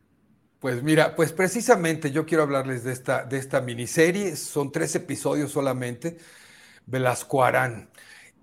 Pues 0.59 0.83
mira, 0.83 1.15
pues 1.15 1.31
precisamente 1.31 2.11
yo 2.11 2.27
quiero 2.27 2.43
hablarles 2.43 2.83
de 2.83 2.93
esta, 2.93 3.23
de 3.25 3.37
esta 3.37 3.61
miniserie. 3.61 4.35
Son 4.35 4.71
tres 4.71 4.95
episodios 4.95 5.51
solamente, 5.51 6.17
Velasco 6.85 7.43
Arán. 7.43 7.89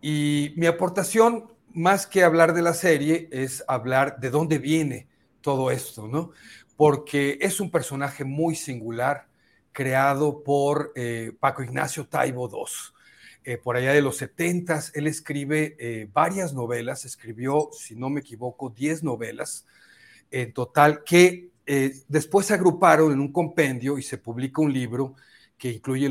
Y 0.01 0.53
mi 0.57 0.67
aportación, 0.67 1.53
más 1.73 2.07
que 2.07 2.25
hablar 2.25 2.55
de 2.55 2.63
la 2.63 2.75
serie, 2.75 3.29
es 3.31 3.65
hablar 3.69 4.19
de 4.21 4.31
dónde 4.31 4.59
viene 4.59 5.09
todo 5.41 5.71
esto, 5.71 6.09
¿no? 6.09 6.31
Porque 6.77 7.39
es 7.41 7.61
un 7.61 7.71
personaje 7.71 8.25
muy 8.25 8.55
singular, 8.57 9.29
creado 9.73 10.43
por 10.43 10.93
eh, 10.97 11.33
Paco 11.39 11.63
Ignacio 11.63 12.07
Taibo 12.07 12.49
II. 12.51 12.65
Eh, 13.45 13.59
por 13.59 13.77
allá 13.77 13.93
de 13.93 14.03
los 14.03 14.19
70 14.19 14.81
él 14.95 15.07
escribe 15.09 15.77
eh, 15.79 16.09
varias 16.13 16.53
novelas, 16.55 17.05
escribió, 17.05 17.71
si 17.73 17.97
no 17.97 18.09
me 18.09 18.21
equivoco, 18.21 18.71
10 18.71 19.03
novelas 19.03 19.67
en 20.31 20.53
total 20.53 21.03
que 21.05 21.51
después 22.09 22.47
se 22.47 22.55
agruparon 22.55 23.13
en 23.13 23.21
un 23.21 23.33
compendio 23.33 23.97
y 23.97 24.03
se 24.03 24.19
publica 24.19 24.61
un 24.61 24.73
libro 24.73 25.15
que 25.57 25.71
incluye 25.71 26.11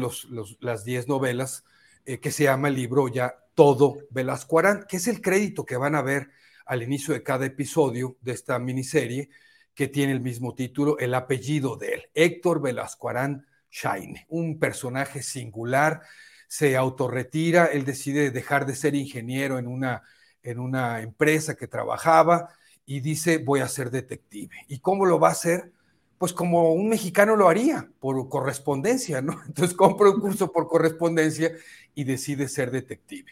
las 0.62 0.86
10 0.86 1.08
novelas, 1.10 1.66
eh, 2.06 2.20
que 2.20 2.32
se 2.32 2.46
llama 2.46 2.68
el 2.68 2.76
libro 2.76 3.08
ya 3.08 3.36
Todo 3.54 3.98
Velasco 4.10 4.60
Arán, 4.60 4.86
que 4.88 4.98
es 4.98 5.08
el 5.08 5.22
crédito 5.22 5.66
que 5.66 5.78
van 5.78 5.96
a 5.96 6.02
ver 6.02 6.30
al 6.66 6.84
inicio 6.84 7.14
de 7.14 7.24
cada 7.24 7.46
episodio 7.46 8.18
de 8.22 8.32
esta 8.32 8.58
miniserie, 8.60 9.30
que 9.74 9.88
tiene 9.88 10.12
el 10.12 10.22
mismo 10.22 10.54
título, 10.54 10.98
el 11.00 11.14
apellido 11.14 11.78
de 11.78 11.94
él, 11.94 12.04
Héctor 12.14 12.62
Velasco 12.62 13.10
Arán 13.10 13.46
Shaine, 13.70 14.26
un 14.30 14.60
personaje 14.60 15.24
singular, 15.24 16.02
se 16.48 16.76
autorretira, 16.76 17.66
él 17.66 17.86
decide 17.86 18.30
dejar 18.30 18.66
de 18.66 18.76
ser 18.76 18.94
ingeniero 18.94 19.58
en 19.58 19.68
una, 19.68 20.04
en 20.44 20.60
una 20.60 21.02
empresa 21.02 21.56
que 21.56 21.68
trabajaba 21.68 22.50
y 22.86 23.00
dice 23.00 23.38
voy 23.38 23.62
a 23.62 23.70
ser 23.70 23.90
detective. 23.90 24.56
¿Y 24.68 24.80
cómo 24.80 25.06
lo 25.06 25.18
va 25.20 25.30
a 25.30 25.32
hacer? 25.32 25.72
Pues 26.18 26.34
como 26.34 26.74
un 26.74 26.90
mexicano 26.90 27.38
lo 27.38 27.48
haría, 27.48 27.90
por 28.00 28.28
correspondencia, 28.28 29.22
¿no? 29.22 29.42
Entonces 29.48 29.76
compra 29.76 30.10
un 30.10 30.20
curso 30.20 30.52
por 30.52 30.68
correspondencia 30.68 31.54
y 31.96 32.04
decide 32.04 32.48
ser 32.48 32.72
detective. 32.72 33.32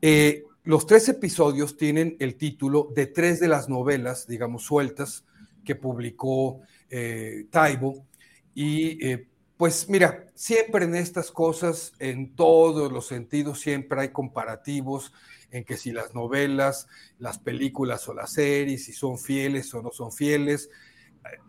Eh, 0.00 0.44
los 0.64 0.86
tres 0.86 1.08
episodios 1.08 1.76
tienen 1.76 2.16
el 2.20 2.36
título 2.36 2.90
de 2.94 3.06
tres 3.06 3.40
de 3.40 3.48
las 3.48 3.68
novelas, 3.68 4.26
digamos, 4.26 4.64
sueltas 4.64 5.24
que 5.64 5.74
publicó 5.74 6.60
eh, 6.90 7.46
Taibo. 7.50 8.06
Y 8.54 9.04
eh, 9.06 9.28
pues 9.56 9.88
mira, 9.88 10.26
siempre 10.34 10.84
en 10.84 10.94
estas 10.94 11.30
cosas, 11.30 11.92
en 11.98 12.34
todos 12.36 12.92
los 12.92 13.06
sentidos, 13.06 13.60
siempre 13.60 14.00
hay 14.00 14.08
comparativos 14.10 15.12
en 15.50 15.64
que 15.64 15.76
si 15.76 15.92
las 15.92 16.14
novelas, 16.14 16.86
las 17.18 17.38
películas 17.38 18.06
o 18.08 18.14
las 18.14 18.32
series, 18.32 18.84
si 18.84 18.92
son 18.92 19.18
fieles 19.18 19.72
o 19.74 19.82
no 19.82 19.90
son 19.90 20.12
fieles, 20.12 20.70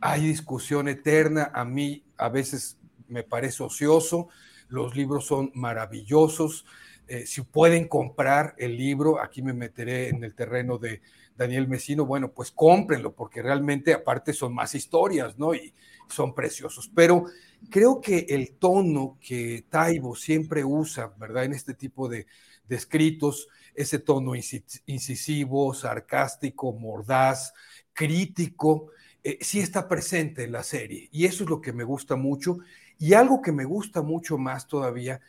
hay 0.01 0.22
discusión 0.27 0.88
eterna. 0.88 1.51
A 1.53 1.65
mí 1.65 2.03
a 2.18 2.30
veces 2.30 2.77
me 3.07 3.23
parece 3.23 3.64
ocioso. 3.64 4.30
Los 4.69 4.95
libros 4.95 5.25
son 5.25 5.51
maravillosos. 5.55 6.65
Eh, 7.07 7.25
si 7.25 7.41
pueden 7.41 7.87
comprar 7.87 8.55
el 8.57 8.77
libro, 8.77 9.21
aquí 9.21 9.41
me 9.41 9.53
meteré 9.53 10.09
en 10.09 10.23
el 10.23 10.35
terreno 10.35 10.77
de 10.77 11.01
Daniel 11.35 11.67
Mesino, 11.67 12.05
bueno, 12.05 12.31
pues 12.31 12.51
cómprenlo, 12.51 13.13
porque 13.13 13.41
realmente 13.41 13.93
aparte 13.93 14.33
son 14.33 14.53
más 14.53 14.75
historias, 14.75 15.37
¿no? 15.37 15.53
Y 15.55 15.73
son 16.09 16.35
preciosos. 16.35 16.89
Pero 16.93 17.25
creo 17.69 18.01
que 18.01 18.25
el 18.29 18.53
tono 18.57 19.17
que 19.21 19.65
Taibo 19.69 20.15
siempre 20.15 20.63
usa, 20.63 21.13
¿verdad? 21.17 21.45
En 21.45 21.53
este 21.53 21.73
tipo 21.73 22.07
de, 22.09 22.27
escritos, 22.69 23.47
ese 23.75 23.99
tono 23.99 24.31
inci- 24.35 24.81
incisivo, 24.85 25.73
sarcástico, 25.73 26.73
mordaz, 26.73 27.53
crítico, 27.93 28.91
eh, 29.23 29.37
sí 29.41 29.59
está 29.59 29.87
presente 29.87 30.43
en 30.43 30.51
la 30.51 30.63
serie. 30.63 31.09
Y 31.11 31.25
eso 31.25 31.43
es 31.43 31.49
lo 31.49 31.61
que 31.61 31.73
me 31.73 31.83
gusta 31.83 32.15
mucho. 32.15 32.57
Y 32.99 33.13
algo 33.13 33.41
que 33.41 33.51
me 33.51 33.65
gusta 33.65 34.01
mucho 34.03 34.38
más 34.38 34.67
todavía 34.67 35.21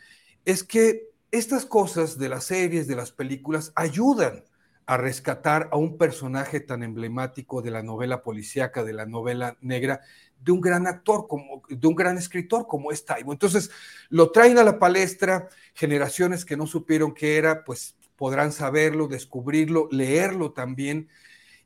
es 0.44 0.64
que 0.64 1.08
estas 1.30 1.64
cosas 1.64 2.18
de 2.18 2.28
las 2.28 2.44
series, 2.44 2.88
de 2.88 2.96
las 2.96 3.12
películas, 3.12 3.72
ayudan 3.76 4.44
a 4.86 4.96
rescatar 4.96 5.68
a 5.70 5.76
un 5.76 5.96
personaje 5.96 6.58
tan 6.58 6.82
emblemático 6.82 7.62
de 7.62 7.70
la 7.70 7.80
novela 7.80 8.24
policíaca, 8.24 8.82
de 8.82 8.92
la 8.92 9.06
novela 9.06 9.56
negra, 9.60 10.00
de 10.40 10.50
un 10.50 10.60
gran 10.60 10.88
actor, 10.88 11.28
como, 11.28 11.62
de 11.68 11.86
un 11.86 11.94
gran 11.94 12.18
escritor 12.18 12.66
como 12.66 12.90
es 12.90 13.04
Taibo. 13.04 13.32
Entonces, 13.32 13.70
lo 14.08 14.32
traen 14.32 14.58
a 14.58 14.64
la 14.64 14.80
palestra, 14.80 15.48
generaciones 15.74 16.44
que 16.44 16.56
no 16.56 16.66
supieron 16.66 17.14
qué 17.14 17.36
era, 17.36 17.64
pues 17.64 17.94
podrán 18.16 18.50
saberlo, 18.50 19.06
descubrirlo, 19.06 19.88
leerlo 19.92 20.50
también. 20.50 21.08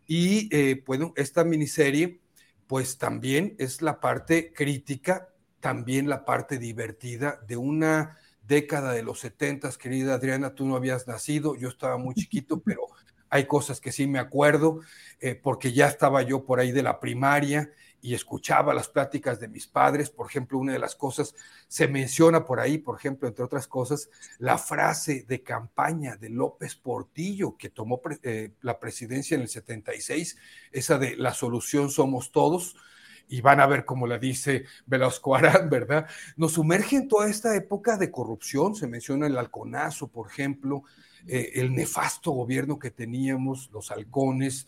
Y 0.06 0.54
eh, 0.54 0.82
bueno, 0.86 1.14
esta 1.16 1.44
miniserie, 1.44 2.20
pues 2.66 2.98
también 2.98 3.56
es 3.58 3.80
la 3.80 4.00
parte 4.00 4.52
crítica, 4.52 5.30
también 5.64 6.08
la 6.10 6.26
parte 6.26 6.58
divertida 6.58 7.40
de 7.48 7.56
una 7.56 8.18
década 8.46 8.92
de 8.92 9.02
los 9.02 9.20
setentas, 9.20 9.78
querida 9.78 10.14
Adriana, 10.14 10.54
tú 10.54 10.66
no 10.66 10.76
habías 10.76 11.08
nacido, 11.08 11.56
yo 11.56 11.68
estaba 11.70 11.96
muy 11.96 12.14
chiquito, 12.14 12.60
pero 12.64 12.82
hay 13.30 13.46
cosas 13.46 13.80
que 13.80 13.90
sí 13.90 14.06
me 14.06 14.18
acuerdo, 14.18 14.80
eh, 15.20 15.34
porque 15.34 15.72
ya 15.72 15.88
estaba 15.88 16.22
yo 16.22 16.44
por 16.44 16.60
ahí 16.60 16.70
de 16.70 16.82
la 16.82 17.00
primaria 17.00 17.72
y 18.02 18.12
escuchaba 18.14 18.74
las 18.74 18.88
pláticas 18.88 19.40
de 19.40 19.48
mis 19.48 19.66
padres. 19.66 20.10
Por 20.10 20.26
ejemplo, 20.28 20.58
una 20.58 20.74
de 20.74 20.78
las 20.78 20.94
cosas, 20.94 21.34
se 21.66 21.88
menciona 21.88 22.44
por 22.44 22.60
ahí, 22.60 22.76
por 22.78 22.98
ejemplo, 22.98 23.26
entre 23.26 23.42
otras 23.44 23.66
cosas, 23.66 24.10
la 24.38 24.58
frase 24.58 25.24
de 25.26 25.42
campaña 25.42 26.16
de 26.16 26.28
López 26.28 26.76
Portillo, 26.76 27.56
que 27.56 27.70
tomó 27.70 28.02
pre- 28.02 28.18
eh, 28.22 28.52
la 28.60 28.78
presidencia 28.78 29.34
en 29.36 29.40
el 29.42 29.48
76, 29.48 30.36
esa 30.70 30.98
de 30.98 31.16
la 31.16 31.32
solución 31.32 31.90
somos 31.90 32.30
todos. 32.30 32.76
Y 33.28 33.40
van 33.40 33.60
a 33.60 33.66
ver 33.66 33.84
cómo 33.84 34.06
la 34.06 34.18
dice 34.18 34.64
Velasco 34.86 35.34
Arán, 35.34 35.70
¿verdad? 35.70 36.06
Nos 36.36 36.52
sumerge 36.52 36.96
en 36.96 37.08
toda 37.08 37.28
esta 37.28 37.54
época 37.56 37.96
de 37.96 38.10
corrupción. 38.10 38.74
Se 38.74 38.86
menciona 38.86 39.26
el 39.26 39.38
halconazo, 39.38 40.08
por 40.08 40.30
ejemplo, 40.30 40.84
eh, 41.26 41.52
el 41.54 41.74
nefasto 41.74 42.32
gobierno 42.32 42.78
que 42.78 42.90
teníamos, 42.90 43.70
los 43.72 43.90
halcones, 43.90 44.66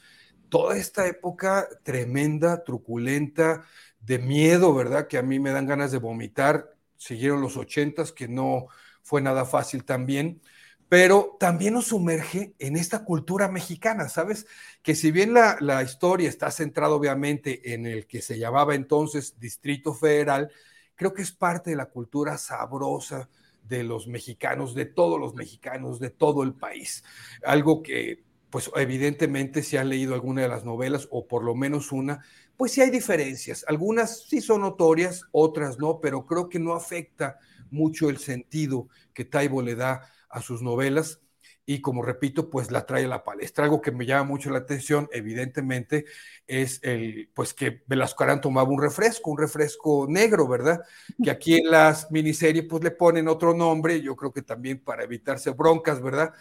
toda 0.48 0.76
esta 0.76 1.06
época 1.06 1.68
tremenda, 1.82 2.64
truculenta, 2.64 3.64
de 4.00 4.18
miedo, 4.18 4.72
¿verdad? 4.74 5.08
Que 5.08 5.18
a 5.18 5.22
mí 5.22 5.38
me 5.38 5.50
dan 5.50 5.66
ganas 5.66 5.90
de 5.90 5.98
vomitar. 5.98 6.76
Siguieron 6.96 7.40
los 7.40 7.56
ochentas, 7.56 8.12
que 8.12 8.28
no 8.28 8.68
fue 9.02 9.20
nada 9.20 9.44
fácil 9.44 9.84
también, 9.84 10.40
pero 10.88 11.36
también 11.40 11.74
nos 11.74 11.88
sumerge 11.88 12.54
en 12.58 12.76
esta 12.76 13.04
cultura 13.04 13.48
mexicana, 13.48 14.08
¿sabes? 14.08 14.46
Que 14.82 14.94
si 14.94 15.10
bien 15.10 15.34
la, 15.34 15.56
la 15.60 15.82
historia 15.82 16.28
está 16.28 16.50
centrada 16.50 16.94
obviamente 16.94 17.74
en 17.74 17.86
el 17.86 18.06
que 18.06 18.22
se 18.22 18.38
llamaba 18.38 18.74
entonces 18.74 19.38
Distrito 19.40 19.94
Federal, 19.94 20.50
creo 20.94 21.12
que 21.12 21.22
es 21.22 21.32
parte 21.32 21.70
de 21.70 21.76
la 21.76 21.86
cultura 21.86 22.38
sabrosa 22.38 23.28
de 23.62 23.82
los 23.82 24.06
mexicanos, 24.06 24.74
de 24.74 24.86
todos 24.86 25.18
los 25.18 25.34
mexicanos, 25.34 25.98
de 25.98 26.10
todo 26.10 26.44
el 26.44 26.54
país. 26.54 27.02
Algo 27.44 27.82
que 27.82 28.24
pues 28.50 28.70
evidentemente 28.76 29.62
si 29.62 29.76
han 29.76 29.88
leído 29.88 30.14
alguna 30.14 30.42
de 30.42 30.48
las 30.48 30.64
novelas 30.64 31.08
o 31.10 31.26
por 31.26 31.42
lo 31.42 31.54
menos 31.54 31.92
una, 31.92 32.24
pues 32.56 32.72
sí 32.72 32.80
hay 32.80 32.90
diferencias. 32.90 33.64
Algunas 33.68 34.22
sí 34.28 34.40
son 34.40 34.62
notorias, 34.62 35.24
otras 35.32 35.78
no, 35.78 36.00
pero 36.00 36.26
creo 36.26 36.48
que 36.48 36.58
no 36.58 36.74
afecta 36.74 37.38
mucho 37.70 38.08
el 38.08 38.18
sentido 38.18 38.88
que 39.12 39.24
Taibo 39.24 39.62
le 39.62 39.74
da 39.74 40.08
a 40.36 40.42
sus 40.42 40.62
novelas 40.62 41.20
y 41.68 41.80
como 41.80 42.02
repito, 42.02 42.48
pues 42.48 42.70
la 42.70 42.86
trae 42.86 43.06
a 43.06 43.08
la 43.08 43.24
palestra. 43.24 43.64
Algo 43.64 43.80
que 43.80 43.90
me 43.90 44.06
llama 44.06 44.22
mucho 44.22 44.50
la 44.50 44.58
atención, 44.58 45.08
evidentemente, 45.12 46.04
es 46.46 46.78
el, 46.84 47.28
pues 47.34 47.54
que 47.54 47.82
Velasco 47.86 48.22
Arán 48.22 48.40
tomaba 48.40 48.68
un 48.68 48.80
refresco, 48.80 49.32
un 49.32 49.38
refresco 49.38 50.06
negro, 50.08 50.46
¿verdad? 50.46 50.82
Que 51.20 51.30
aquí 51.30 51.56
en 51.56 51.70
las 51.70 52.10
miniseries 52.12 52.66
pues 52.68 52.84
le 52.84 52.92
ponen 52.92 53.26
otro 53.26 53.52
nombre, 53.52 54.00
yo 54.00 54.14
creo 54.14 54.32
que 54.32 54.42
también 54.42 54.78
para 54.78 55.02
evitarse 55.02 55.50
broncas, 55.50 56.00
¿verdad? 56.00 56.34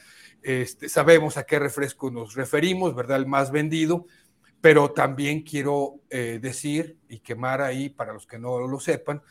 Este, 0.43 0.89
sabemos 0.89 1.37
a 1.37 1.43
qué 1.45 1.57
refresco 1.57 2.11
nos 2.11 2.35
referimos, 2.35 2.93
¿verdad? 2.93 3.17
El 3.17 3.25
más 3.25 3.49
vendido, 3.49 4.05
pero 4.61 4.91
también 4.91 5.41
quiero 5.41 6.01
eh, 6.11 6.37
decir 6.39 6.99
y 7.09 7.19
quemar 7.19 7.61
ahí, 7.61 7.89
para 7.89 8.13
los 8.13 8.27
que 8.27 8.37
no 8.37 8.67
lo 8.67 8.79
sepan, 8.79 9.23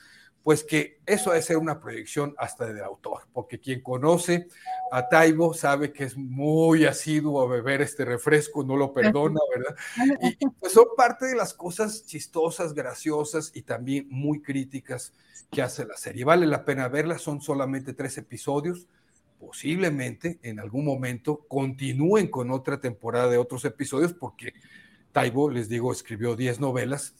pues 0.44 0.62
que 0.62 1.00
eso 1.06 1.30
debe 1.30 1.42
ser 1.42 1.56
una 1.56 1.80
proyección 1.80 2.34
hasta 2.38 2.66
del 2.66 2.84
autor, 2.84 3.22
porque 3.32 3.58
quien 3.58 3.80
conoce 3.80 4.46
a 4.92 5.08
Taibo 5.08 5.54
sabe 5.54 5.90
que 5.90 6.04
es 6.04 6.16
muy 6.16 6.84
asiduo 6.84 7.42
a 7.42 7.48
beber 7.48 7.80
este 7.80 8.04
refresco, 8.04 8.62
no 8.62 8.76
lo 8.76 8.92
perdona, 8.92 9.40
¿verdad? 9.52 9.74
Y, 10.20 10.36
y, 10.44 10.48
pues 10.60 10.72
son 10.72 10.84
parte 10.96 11.26
de 11.26 11.34
las 11.34 11.54
cosas 11.54 12.04
chistosas, 12.04 12.74
graciosas 12.74 13.50
y 13.54 13.62
también 13.62 14.06
muy 14.10 14.42
críticas 14.42 15.14
que 15.50 15.62
hace 15.62 15.86
la 15.86 15.96
serie. 15.96 16.24
Vale 16.24 16.46
la 16.46 16.64
pena 16.64 16.88
verla, 16.88 17.18
son 17.18 17.40
solamente 17.40 17.94
tres 17.94 18.18
episodios 18.18 18.86
posiblemente 19.44 20.38
en 20.42 20.58
algún 20.58 20.86
momento 20.86 21.44
continúen 21.48 22.28
con 22.28 22.50
otra 22.50 22.80
temporada 22.80 23.28
de 23.28 23.36
otros 23.36 23.64
episodios 23.64 24.14
porque 24.14 24.54
Taibo, 25.12 25.50
les 25.50 25.68
digo, 25.68 25.92
escribió 25.92 26.34
10 26.34 26.60
novelas 26.60 27.14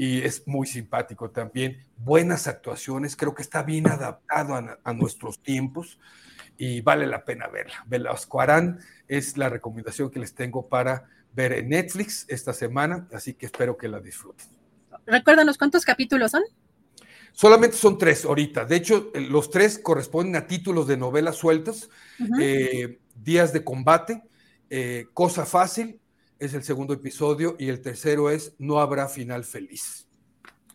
y 0.00 0.22
es 0.22 0.46
muy 0.46 0.66
simpático 0.66 1.28
también. 1.28 1.84
Buenas 1.98 2.46
actuaciones, 2.46 3.16
creo 3.16 3.34
que 3.34 3.42
está 3.42 3.62
bien 3.62 3.86
adaptado 3.86 4.54
a, 4.54 4.94
nuestros 4.94 5.42
tiempos 5.42 5.98
y 6.56 6.80
vale 6.80 7.06
la 7.06 7.22
pena 7.22 7.48
verla. 7.48 7.84
Velasco 7.86 8.40
Arán 8.40 8.78
es 9.08 9.36
la 9.36 9.50
recomendación 9.50 10.10
que 10.10 10.18
les 10.18 10.34
tengo 10.34 10.66
para 10.70 11.06
ver 11.34 11.52
en 11.52 11.68
Netflix 11.68 12.24
esta 12.30 12.54
semana, 12.54 13.08
así 13.12 13.34
que 13.34 13.44
espero 13.44 13.76
que 13.76 13.88
la 13.88 14.00
disfruten. 14.00 14.46
Recuérdanos 15.04 15.58
cuántos 15.58 15.84
capítulos 15.84 16.30
son. 16.30 16.44
Solamente 17.32 17.76
son 17.76 17.98
tres 17.98 18.24
ahorita. 18.24 18.64
De 18.64 18.76
hecho, 18.76 19.10
eh, 19.12 19.20
los 19.20 19.50
tres 19.50 19.78
corresponden 19.78 20.34
a 20.34 20.46
títulos 20.46 20.86
de 20.88 20.96
novelas 20.96 21.36
sueltas. 21.36 21.90
Eh, 22.40 23.00
Días 23.14 23.52
de 23.52 23.62
combate, 23.62 24.22
eh, 24.70 25.08
Cosa 25.12 25.44
fácil 25.44 25.99
es 26.40 26.54
el 26.54 26.64
segundo 26.64 26.94
episodio 26.94 27.54
y 27.58 27.68
el 27.68 27.80
tercero 27.80 28.30
es 28.30 28.54
No 28.58 28.80
habrá 28.80 29.08
final 29.08 29.44
feliz. 29.44 30.09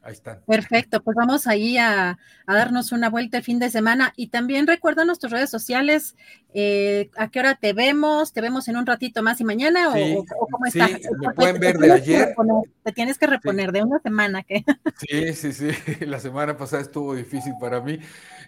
Ahí 0.06 0.14
están. 0.14 0.40
Perfecto, 0.45 1.01
pues 1.01 1.16
vamos 1.16 1.48
ahí 1.48 1.80
a, 1.80 2.19
darnos 2.45 2.92
una 2.92 3.09
vuelta 3.09 3.38
el 3.38 3.43
fin 3.43 3.58
de 3.58 3.72
semana 3.72 4.14
y 4.16 4.27
también 4.27 4.67
recuerda 4.67 5.03
nuestras 5.03 5.32
redes 5.32 5.50
sociales, 5.50 6.16
eh, 6.53 7.09
a 7.17 7.32
qué 7.32 7.40
hora 7.40 7.56
te 7.56 7.74
vemos, 7.74 8.32
te 8.32 8.40
vemos 8.40 8.67
en 8.67 8.77
un 8.77 8.85
ratito 8.85 9.24
más 9.24 9.42
y 9.42 9.43
mañana 9.43 9.90
o, 9.90 10.25
cómo 10.25 10.67
está. 10.67 10.90
Sí, 10.90 11.01
me 11.19 11.34
pueden 11.34 11.59
ver 11.59 11.80
de 11.80 11.92
ayer. 11.92 12.35
te 12.84 12.92
tienes 12.92 13.17
que 13.17 13.25
reponer 13.25 13.72
de 13.72 13.82
una 13.82 14.00
semana 14.00 14.43
que. 14.43 14.64
Sí, 15.09 15.34
sí, 15.34 15.53
sí, 15.53 15.72
la 16.06 16.19
semana 16.19 16.56
pasada 16.56 16.84
estuvo 16.84 17.16
difícil 17.16 17.53
para 17.59 17.82
mí. 17.82 17.98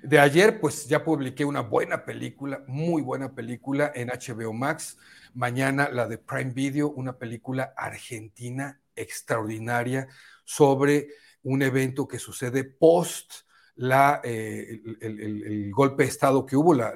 De 0.03 0.19
ayer, 0.19 0.59
pues 0.59 0.87
ya 0.87 1.03
publiqué 1.03 1.43
una 1.43 1.61
buena 1.61 2.05
película, 2.05 2.61
muy 2.67 3.01
buena 3.01 3.33
película 3.33 3.91
en 3.95 4.09
HBO 4.09 4.53
Max. 4.53 4.99
Mañana 5.33 5.89
la 5.89 6.07
de 6.07 6.19
Prime 6.19 6.53
Video, 6.53 6.91
una 6.91 7.17
película 7.17 7.73
argentina 7.75 8.79
extraordinaria 8.95 10.07
sobre 10.45 11.07
un 11.47 11.61
evento 11.61 12.07
que 12.07 12.19
sucede 12.19 12.65
post 12.65 13.31
la, 13.77 14.19
eh, 14.23 14.81
el, 14.99 15.71
golpe 15.71 16.03
de 16.03 16.09
Estado 16.09 16.45
que 16.45 16.57
hubo, 16.57 16.73
la, 16.73 16.93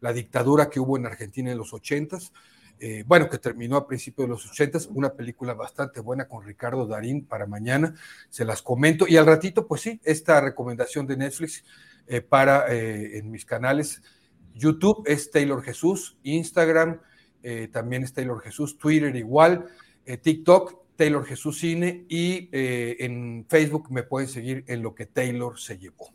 la, 0.00 0.12
dictadura 0.12 0.68
que 0.68 0.80
hubo 0.80 0.98
en 0.98 1.06
Argentina 1.06 1.50
en 1.50 1.56
los 1.56 1.72
ochentas, 1.72 2.32
eh, 2.78 3.04
bueno, 3.06 3.30
que 3.30 3.38
terminó 3.38 3.76
a 3.76 3.86
principios 3.86 4.26
de 4.26 4.34
los 4.34 4.46
ochentas, 4.50 4.86
una 4.92 5.14
película 5.14 5.54
bastante 5.54 6.00
buena 6.00 6.28
con 6.28 6.44
Ricardo 6.44 6.86
Darín 6.86 7.24
para 7.24 7.46
mañana, 7.46 7.94
se 8.28 8.44
las 8.44 8.60
comento, 8.60 9.06
y 9.08 9.16
al 9.16 9.24
ratito, 9.24 9.66
pues 9.66 9.80
sí, 9.80 9.98
esta 10.04 10.42
recomendación 10.42 11.06
de 11.06 11.16
Netflix 11.16 11.64
eh, 12.06 12.20
para 12.20 12.66
en 12.68 13.30
mis 13.30 13.46
canales, 13.46 14.02
YouTube 14.52 15.04
es 15.06 15.30
Taylor 15.30 15.62
Jesús, 15.62 16.18
Instagram 16.22 17.00
también 17.70 18.02
es 18.02 18.12
Taylor 18.12 18.42
Jesús, 18.42 18.76
Twitter 18.76 19.14
igual, 19.14 19.66
TikTok 20.04 20.85
Taylor 20.96 21.24
Jesús 21.24 21.58
Cine 21.58 22.04
y 22.08 22.48
eh, 22.52 22.96
en 23.00 23.46
Facebook 23.48 23.90
me 23.90 24.02
pueden 24.02 24.28
seguir 24.28 24.64
en 24.66 24.82
lo 24.82 24.94
que 24.94 25.06
Taylor 25.06 25.58
se 25.58 25.78
llevó. 25.78 26.12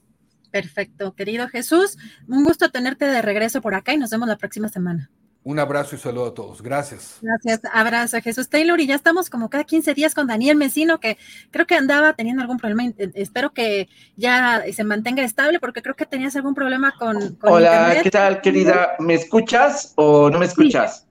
Perfecto, 0.51 1.15
querido 1.15 1.47
Jesús, 1.47 1.97
un 2.27 2.43
gusto 2.43 2.69
tenerte 2.71 3.05
de 3.05 3.21
regreso 3.21 3.61
por 3.61 3.73
acá 3.73 3.93
y 3.93 3.97
nos 3.97 4.09
vemos 4.09 4.27
la 4.27 4.37
próxima 4.37 4.67
semana. 4.67 5.09
Un 5.43 5.57
abrazo 5.57 5.95
y 5.95 5.99
saludo 5.99 6.27
a 6.27 6.33
todos. 6.35 6.61
Gracias. 6.61 7.17
Gracias. 7.19 7.61
Abrazo 7.73 8.17
a 8.17 8.21
Jesús 8.21 8.47
Taylor. 8.47 8.79
Y 8.79 8.85
ya 8.85 8.93
estamos 8.93 9.31
como 9.31 9.49
cada 9.49 9.63
15 9.63 9.95
días 9.95 10.13
con 10.13 10.27
Daniel 10.27 10.55
Mesino, 10.55 10.99
que 10.99 11.17
creo 11.49 11.65
que 11.65 11.73
andaba 11.73 12.13
teniendo 12.13 12.43
algún 12.43 12.57
problema. 12.57 12.85
Eh, 12.85 13.11
espero 13.15 13.51
que 13.51 13.89
ya 14.15 14.63
se 14.71 14.83
mantenga 14.83 15.23
estable, 15.23 15.59
porque 15.59 15.81
creo 15.81 15.95
que 15.95 16.05
tenías 16.05 16.35
algún 16.35 16.53
problema 16.53 16.93
con. 16.97 17.39
Hola, 17.41 18.01
¿qué 18.03 18.11
tal, 18.11 18.39
querida? 18.41 18.91
¿Me 18.99 19.15
escuchas 19.15 19.93
o 19.95 20.29
no 20.29 20.37
me 20.37 20.45
escuchas? 20.45 21.07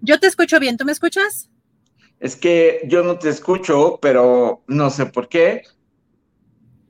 Yo 0.00 0.20
te 0.20 0.28
escucho 0.28 0.60
bien. 0.60 0.76
¿Tú 0.76 0.84
me 0.84 0.92
escuchas? 0.92 1.50
Es 2.18 2.36
que 2.36 2.82
yo 2.88 3.02
no 3.02 3.18
te 3.18 3.28
escucho, 3.30 3.98
pero 4.00 4.62
no 4.66 4.90
sé 4.90 5.06
por 5.06 5.28
qué. 5.28 5.62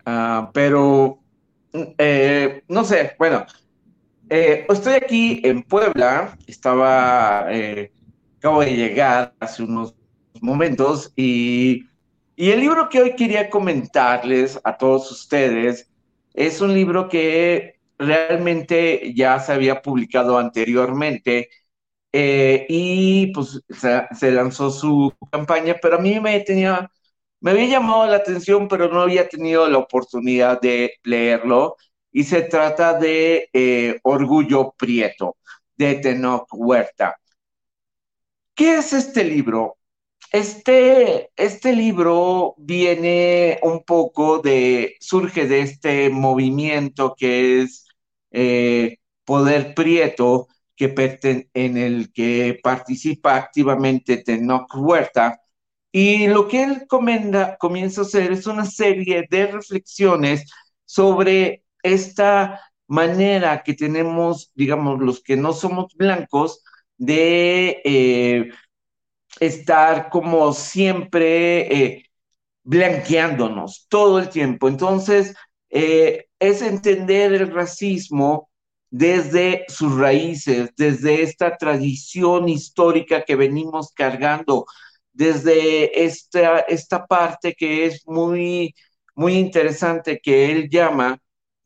Ah, 0.04 0.50
pero, 0.54 1.20
eh, 1.98 2.62
no 2.68 2.84
sé, 2.84 3.12
bueno, 3.18 3.44
eh, 4.30 4.66
estoy 4.68 4.94
aquí 4.94 5.40
en 5.44 5.62
Puebla, 5.64 6.38
estaba, 6.46 7.46
eh, 7.50 7.92
acabo 8.38 8.60
de 8.62 8.76
llegar 8.76 9.34
hace 9.40 9.62
unos 9.64 9.94
momentos 10.40 11.12
y, 11.16 11.84
y 12.36 12.50
el 12.50 12.60
libro 12.60 12.88
que 12.88 13.02
hoy 13.02 13.16
quería 13.16 13.50
comentarles 13.50 14.60
a 14.64 14.76
todos 14.76 15.10
ustedes 15.10 15.90
es 16.34 16.60
un 16.60 16.74
libro 16.74 17.08
que 17.08 17.80
realmente 17.98 19.12
ya 19.14 19.40
se 19.40 19.52
había 19.52 19.82
publicado 19.82 20.38
anteriormente 20.38 21.48
eh, 22.18 22.64
y 22.70 23.26
pues 23.32 23.60
se, 23.68 24.30
lanzó 24.32 24.70
su 24.70 25.12
campaña, 25.30 25.76
pero 25.82 25.96
a 25.96 26.00
mí 26.00 26.18
me 26.18 26.40
tenía, 26.40 26.90
me 27.40 27.50
había 27.50 27.66
llamado 27.66 28.06
la 28.06 28.16
atención, 28.16 28.68
pero 28.68 28.88
no 28.88 29.02
había 29.02 29.28
tenido 29.28 29.68
la 29.68 29.78
oportunidad 29.78 30.58
de 30.60 30.94
leerlo. 31.04 31.76
Y 32.12 32.24
se 32.24 32.42
trata 32.42 32.94
de 32.98 33.50
eh, 33.52 34.00
Orgullo 34.02 34.74
Prieto, 34.78 35.36
de 35.76 35.96
Tenoch 35.96 36.48
Huerta. 36.52 37.16
¿Qué 38.54 38.78
es 38.78 38.92
este 38.94 39.22
libro? 39.24 39.76
Este, 40.32 41.30
este 41.36 41.74
libro 41.74 42.54
viene 42.58 43.58
un 43.62 43.84
poco 43.84 44.38
de, 44.38 44.96
surge 45.00 45.46
de 45.46 45.60
este 45.60 46.10
movimiento 46.10 47.14
que 47.16 47.62
es 47.62 47.86
eh, 48.30 48.98
Poder 49.24 49.74
Prieto, 49.74 50.48
que 50.76 50.94
en 51.54 51.76
el 51.76 52.12
que 52.12 52.58
participa 52.62 53.36
activamente 53.36 54.18
Tenoch 54.18 54.72
Huerta. 54.76 55.40
Y 55.92 56.28
lo 56.28 56.46
que 56.48 56.62
él 56.64 56.86
comienza 56.88 58.00
a 58.00 58.04
hacer 58.04 58.32
es 58.32 58.46
una 58.46 58.66
serie 58.66 59.26
de 59.30 59.46
reflexiones 59.46 60.44
sobre 60.84 61.64
esta 61.82 62.60
manera 62.86 63.62
que 63.62 63.74
tenemos, 63.74 64.52
digamos, 64.54 65.00
los 65.00 65.22
que 65.22 65.36
no 65.36 65.52
somos 65.52 65.94
blancos, 65.96 66.62
de 66.98 67.82
eh, 67.84 68.50
estar 69.40 70.08
como 70.10 70.52
siempre 70.52 71.84
eh, 71.84 72.06
blanqueándonos 72.64 73.86
todo 73.88 74.18
el 74.18 74.28
tiempo. 74.30 74.68
Entonces, 74.68 75.34
eh, 75.70 76.26
es 76.38 76.62
entender 76.62 77.32
el 77.32 77.52
racismo 77.52 78.45
desde 78.90 79.64
sus 79.68 79.96
raíces, 79.96 80.70
desde 80.76 81.22
esta 81.22 81.56
tradición 81.56 82.48
histórica 82.48 83.24
que 83.24 83.36
venimos 83.36 83.92
cargando, 83.92 84.66
desde 85.12 86.04
esta, 86.04 86.60
esta 86.60 87.06
parte 87.06 87.54
que 87.54 87.86
es 87.86 88.06
muy, 88.06 88.74
muy 89.14 89.34
interesante 89.34 90.20
que 90.22 90.50
él 90.52 90.68
llama, 90.70 91.18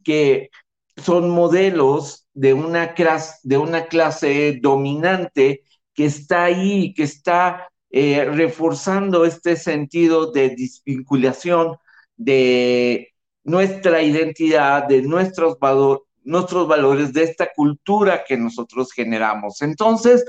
que 0.05 0.50
son 0.97 1.31
modelos 1.31 2.26
de 2.34 2.55
una 2.55 2.94
clase, 2.94 3.36
de 3.42 3.58
una 3.58 3.86
clase 3.86 4.58
dominante 4.62 5.62
que 5.94 6.07
está 6.07 6.44
ahí, 6.44 6.94
que 6.94 7.02
está 7.05 7.68
eh, 7.90 8.24
reforzando 8.24 9.24
este 9.24 9.57
sentido 9.57 10.31
de 10.31 10.50
desvinculación 10.50 11.76
de 12.16 13.08
nuestra 13.44 14.02
identidad, 14.02 14.86
de 14.86 15.02
nuestros 15.02 15.58
valores 15.58 16.09
nuestros 16.24 16.68
valores, 16.68 17.12
de 17.12 17.24
esta 17.24 17.50
cultura 17.55 18.24
que 18.26 18.36
nosotros 18.36 18.92
generamos. 18.92 19.62
Entonces, 19.62 20.24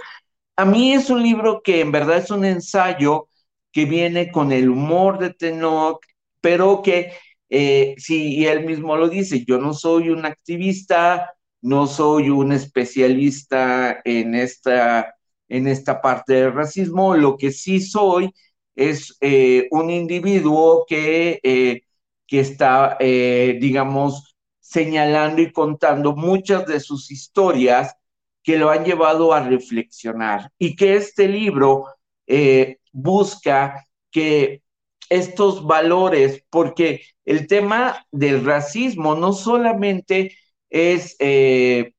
a 0.56 0.66
mí 0.66 0.94
es 0.94 1.10
un 1.10 1.24
libro 1.24 1.62
que 1.64 1.82
en 1.82 1.92
verdad 1.92 2.18
es 2.18 2.32
un 2.32 2.46
ensayo 2.46 3.28
que 3.72 3.86
viene 3.86 4.32
con 4.32 4.52
el 4.52 4.70
humor 4.70 5.18
de 5.20 5.34
Tenoch, 5.34 6.00
pero 6.42 6.82
que, 6.82 7.14
eh, 7.50 7.96
si 7.98 8.46
él 8.46 8.66
mismo 8.66 8.98
lo 8.98 9.10
dice, 9.10 9.44
yo 9.46 9.58
no 9.60 9.74
soy 9.74 10.10
un 10.10 10.26
activista, 10.26 11.34
no 11.62 11.88
soy 11.88 12.30
un 12.30 12.52
especialista 12.52 14.02
en 14.04 14.36
esta, 14.36 15.16
en 15.50 15.68
esta 15.68 16.02
parte 16.02 16.34
del 16.34 16.54
racismo, 16.54 17.16
lo 17.16 17.38
que 17.38 17.52
sí 17.52 17.80
soy 17.82 18.34
es 18.76 19.18
eh, 19.22 19.68
un 19.72 19.90
individuo 19.90 20.86
que, 20.88 21.40
eh, 21.44 21.82
que 22.28 22.40
está, 22.40 22.98
digamos, 23.00 24.31
señalando 24.72 25.42
y 25.42 25.52
contando 25.52 26.16
muchas 26.16 26.66
de 26.66 26.80
sus 26.80 27.12
historias 27.12 27.94
que 28.42 28.58
lo 28.58 28.70
han 28.70 28.86
llevado 28.86 29.34
a 29.34 29.42
reflexionar. 29.42 30.50
Y 30.58 30.78
que 30.78 30.96
este 30.96 31.28
libro 31.28 31.88
eh, 32.26 32.78
busca 32.94 33.86
que 34.12 34.64
estos 35.10 35.66
valores, 35.66 36.46
porque 36.50 37.02
el 37.26 37.48
tema 37.48 38.06
del 38.12 38.46
racismo 38.46 39.14
no 39.16 39.34
solamente 39.34 40.38
es, 40.70 41.18
eh, 41.20 41.94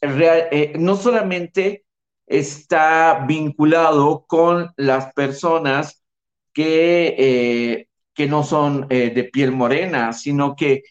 eh, 0.00 0.72
no 0.78 0.96
solamente 0.96 1.84
está 2.26 3.24
vinculado 3.26 4.24
con 4.28 4.72
las 4.76 5.12
personas 5.14 6.04
que, 6.52 7.88
que 8.14 8.26
no 8.28 8.44
son 8.44 8.86
de 8.88 9.28
piel 9.32 9.50
morena, 9.50 10.12
sino 10.12 10.54
que 10.54 10.84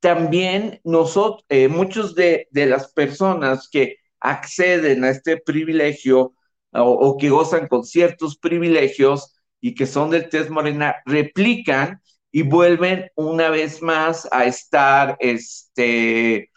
también 0.00 0.80
nosotros, 0.84 1.44
eh, 1.48 1.68
muchos 1.68 2.14
de, 2.14 2.48
las 2.52 2.92
personas 2.92 3.68
que 3.70 3.96
acceden 4.20 5.04
a 5.04 5.10
este 5.10 5.38
privilegio 5.38 6.34
o, 6.72 7.16
que 7.18 7.30
gozan 7.30 7.66
con 7.68 7.84
ciertos 7.84 8.36
privilegios 8.36 9.34
y 9.60 9.74
que 9.74 9.86
son 9.86 10.10
del 10.10 10.28
test 10.28 10.50
morena, 10.50 10.96
replican 11.06 12.00
y 12.30 12.42
vuelven 12.42 13.10
una 13.16 13.48
vez 13.50 13.82
más 13.82 14.28
a 14.30 14.44
estar, 14.44 15.16
este, 15.20 16.50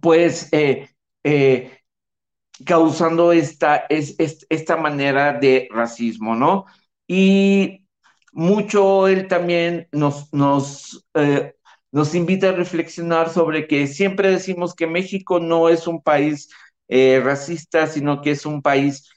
pues, 0.00 0.48
eh, 0.52 0.88
eh, 1.24 1.78
causando 2.66 3.32
esta, 3.32 3.86
es, 3.88 4.16
esta 4.18 4.76
manera 4.76 5.34
de 5.34 5.68
racismo, 5.70 6.34
¿no? 6.34 6.66
Y 7.06 7.86
mucho 8.32 9.08
él 9.08 9.28
también 9.28 9.88
nos, 9.92 10.32
nos, 10.32 11.06
nos 11.92 12.14
invita 12.14 12.50
a 12.50 12.52
reflexionar 12.52 13.30
sobre 13.30 13.66
que 13.68 13.86
siempre 13.86 14.30
decimos 14.30 14.74
que 14.74 14.86
México 14.86 15.40
no 15.40 15.68
es 15.68 15.86
un 15.86 16.02
país 16.02 16.48
racista, 16.88 17.86
sino 17.86 18.20
que 18.20 18.32
es 18.32 18.44
un 18.46 18.60
país 18.62 19.08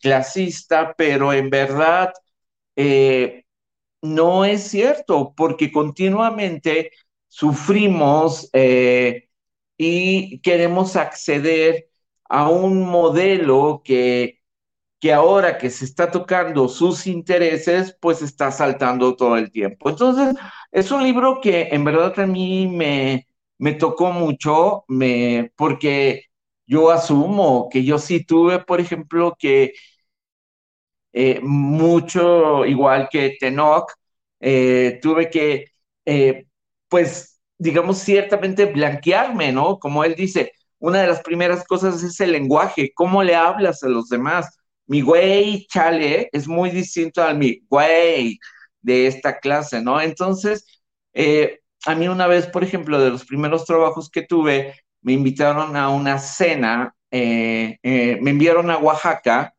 clasista, 0.00 0.94
pero 0.96 1.32
en 1.32 1.50
verdad 1.50 2.12
no 4.02 4.44
es 4.44 4.64
cierto, 4.64 5.34
porque 5.36 5.72
continuamente 5.72 6.90
sufrimos 7.28 8.48
eh, 8.52 9.28
y 9.76 10.40
queremos 10.40 10.96
acceder 10.96 11.88
a 12.28 12.48
un 12.50 12.82
modelo 12.82 13.82
que, 13.84 14.40
que 15.04 15.12
ahora 15.12 15.58
que 15.58 15.68
se 15.68 15.84
está 15.84 16.10
tocando 16.10 16.66
sus 16.66 17.06
intereses, 17.06 17.94
pues 18.00 18.22
está 18.22 18.50
saltando 18.50 19.14
todo 19.16 19.36
el 19.36 19.50
tiempo. 19.52 19.90
Entonces, 19.90 20.34
es 20.72 20.90
un 20.90 21.02
libro 21.02 21.40
que 21.42 21.68
en 21.72 21.84
verdad 21.84 22.18
a 22.20 22.26
mí 22.26 22.66
me, 22.68 23.26
me 23.58 23.74
tocó 23.74 24.12
mucho, 24.12 24.84
me, 24.88 25.52
porque 25.56 26.22
yo 26.66 26.90
asumo 26.90 27.68
que 27.70 27.84
yo 27.84 27.98
sí 27.98 28.24
tuve, 28.24 28.60
por 28.60 28.80
ejemplo, 28.80 29.36
que 29.38 29.74
eh, 31.12 31.40
mucho, 31.42 32.64
igual 32.66 33.08
que 33.10 33.36
Tenoch, 33.40 33.90
eh, 34.40 34.98
tuve 35.02 35.30
que, 35.30 35.66
eh, 36.04 36.46
pues, 36.88 37.40
digamos, 37.58 37.98
ciertamente 37.98 38.66
blanquearme, 38.66 39.52
¿no? 39.52 39.78
Como 39.78 40.04
él 40.04 40.14
dice, 40.14 40.52
una 40.78 41.00
de 41.02 41.08
las 41.08 41.22
primeras 41.22 41.64
cosas 41.66 42.02
es 42.02 42.18
el 42.20 42.32
lenguaje, 42.32 42.92
cómo 42.94 43.22
le 43.22 43.34
hablas 43.36 43.82
a 43.82 43.88
los 43.88 44.08
demás. 44.08 44.58
Mi 44.86 45.00
güey, 45.00 45.66
chale, 45.68 46.28
es 46.32 46.46
muy 46.48 46.70
distinto 46.70 47.22
al 47.22 47.38
mi 47.38 47.60
güey 47.68 48.38
de 48.82 49.06
esta 49.06 49.38
clase, 49.38 49.80
¿no? 49.82 50.00
Entonces, 50.00 50.66
a 51.86 51.94
mí 51.94 52.08
una 52.08 52.26
vez, 52.26 52.46
por 52.46 52.64
ejemplo, 52.64 53.00
de 53.00 53.10
los 53.10 53.24
primeros 53.24 53.64
trabajos 53.64 54.10
que 54.10 54.22
tuve, 54.22 54.74
me 55.02 55.12
invitaron 55.12 55.76
a 55.76 55.90
una 55.90 56.18
cena, 56.18 56.94
me 57.10 57.78
enviaron 58.30 58.70
a 58.70 58.78
Oaxaca 58.78 59.54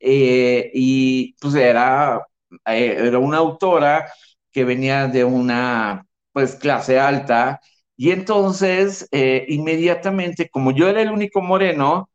eh, 0.00 0.70
y 0.74 1.34
pues 1.40 1.54
era, 1.54 2.20
eh, 2.66 2.96
era 2.98 3.18
una 3.18 3.38
autora 3.38 4.12
que 4.52 4.64
venía 4.64 5.08
de 5.08 5.24
una 5.24 6.06
pues 6.32 6.56
clase 6.56 6.98
alta 6.98 7.60
y 7.96 8.10
entonces 8.12 9.08
eh, 9.12 9.44
inmediatamente 9.48 10.48
como 10.50 10.72
yo 10.72 10.88
era 10.88 11.02
el 11.02 11.10
único 11.10 11.40
moreno, 11.42 12.10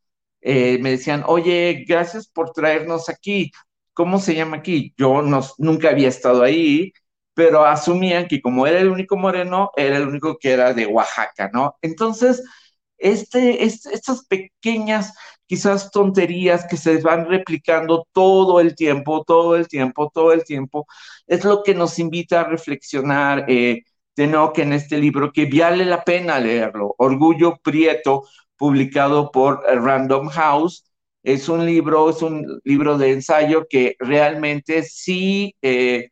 me 0.82 0.92
decían, 0.92 1.24
oye, 1.28 1.86
gracias 1.88 2.28
por 2.28 2.52
traernos 2.52 3.10
aquí. 3.10 3.52
¿Cómo 3.94 4.20
se 4.20 4.36
llama 4.36 4.58
aquí? 4.58 4.94
Yo 4.98 5.22
no, 5.22 5.42
nunca 5.58 5.90
había 5.90 6.10
estado 6.10 6.44
ahí, 6.44 6.94
pero 7.34 7.66
asumían 7.66 8.28
que 8.28 8.42
como 8.42 8.68
era 8.68 8.80
el 8.80 8.90
único 8.90 9.18
moreno, 9.18 9.72
era 9.76 9.98
el 9.98 10.08
único 10.08 10.38
que 10.38 10.52
era 10.52 10.74
de 10.74 10.86
Oaxaca, 10.88 11.50
¿no? 11.54 11.76
Entonces, 11.82 12.44
este, 12.98 13.64
estas 13.64 14.26
pequeñas 14.28 15.14
quizás 15.46 15.92
tonterías 15.92 16.66
que 16.68 16.78
se 16.78 16.98
van 17.02 17.28
replicando 17.28 18.08
todo 18.14 18.60
el 18.60 18.76
tiempo, 18.76 19.24
todo 19.26 19.56
el 19.56 19.68
tiempo, 19.68 20.12
todo 20.14 20.34
el 20.34 20.44
tiempo, 20.44 20.88
es 21.28 21.44
lo 21.46 21.64
que 21.64 21.76
nos 21.76 22.00
invita 22.00 22.42
a 22.42 22.44
reflexionar. 22.46 23.46
Eh, 23.50 23.84
que 24.16 24.62
en 24.62 24.74
este 24.74 24.98
libro, 24.98 25.32
que 25.32 25.46
vale 25.46 25.86
la 25.86 26.04
pena 26.04 26.40
leerlo, 26.40 26.96
Orgullo 26.98 27.58
Prieto, 27.62 28.24
publicado 28.58 29.32
por 29.32 29.62
Random 29.64 30.30
House. 30.30 30.86
Es 31.24 31.50
un 31.50 31.66
libro, 31.66 32.10
es 32.10 32.22
un 32.22 32.62
libro 32.64 32.98
de 32.98 33.14
ensayo 33.14 33.68
que 33.70 33.96
realmente 34.00 34.84
sí, 34.84 35.56
eh, 35.62 36.10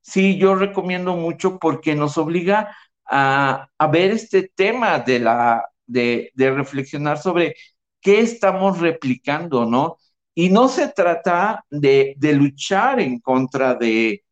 sí, 0.00 0.38
yo 0.38 0.54
recomiendo 0.54 1.16
mucho 1.16 1.58
porque 1.58 1.94
nos 1.94 2.18
obliga 2.18 2.76
a, 3.06 3.68
a 3.78 3.86
ver 3.88 4.12
este 4.12 4.50
tema 4.54 4.98
de 5.00 5.18
la, 5.20 5.64
de, 5.86 6.32
reflexionar 6.36 7.18
sobre 7.18 7.56
qué 8.00 8.20
estamos 8.20 8.80
replicando, 8.80 9.66
¿no? 9.66 9.98
Y 10.34 10.50
no 10.50 10.68
se 10.68 10.88
trata 10.88 11.64
de, 11.70 12.16
luchar 12.34 13.00
en 13.00 13.20
contra 13.20 13.74
de, 13.74 14.24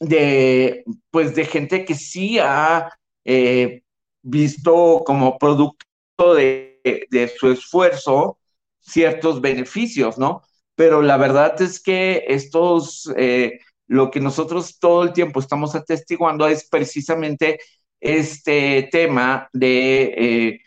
de, 0.00 0.84
pues, 1.10 1.34
de 1.34 1.44
gente 1.44 1.84
que 1.84 1.94
sí 1.94 2.38
ha 2.38 2.90
eh, 3.24 3.82
visto 4.22 5.02
como 5.06 5.38
producto 5.38 5.86
de, 6.26 7.32
su 7.38 7.50
esfuerzo 7.52 8.38
ciertos 8.80 9.40
beneficios, 9.40 10.18
¿no? 10.18 10.42
Pero 10.74 11.02
la 11.02 11.16
verdad 11.16 11.60
es 11.60 11.80
que 11.80 12.24
estos, 12.28 13.10
eh, 13.16 13.60
lo 13.86 14.10
que 14.10 14.20
nosotros 14.20 14.78
todo 14.78 15.04
el 15.04 15.12
tiempo 15.12 15.40
estamos 15.40 15.74
atestiguando 15.74 16.46
es 16.46 16.68
precisamente 16.68 17.58
este 18.00 18.88
tema 18.92 19.48
de 19.52 20.02
eh, 20.16 20.60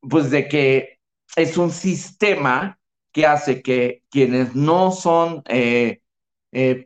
pues 0.00 0.30
de 0.30 0.48
que 0.48 0.98
es 1.36 1.56
un 1.56 1.70
sistema 1.70 2.78
que 3.12 3.26
hace 3.26 3.62
que 3.62 4.02
quienes 4.10 4.54
no 4.54 4.92
son 4.92 5.42
eh, 5.48 6.00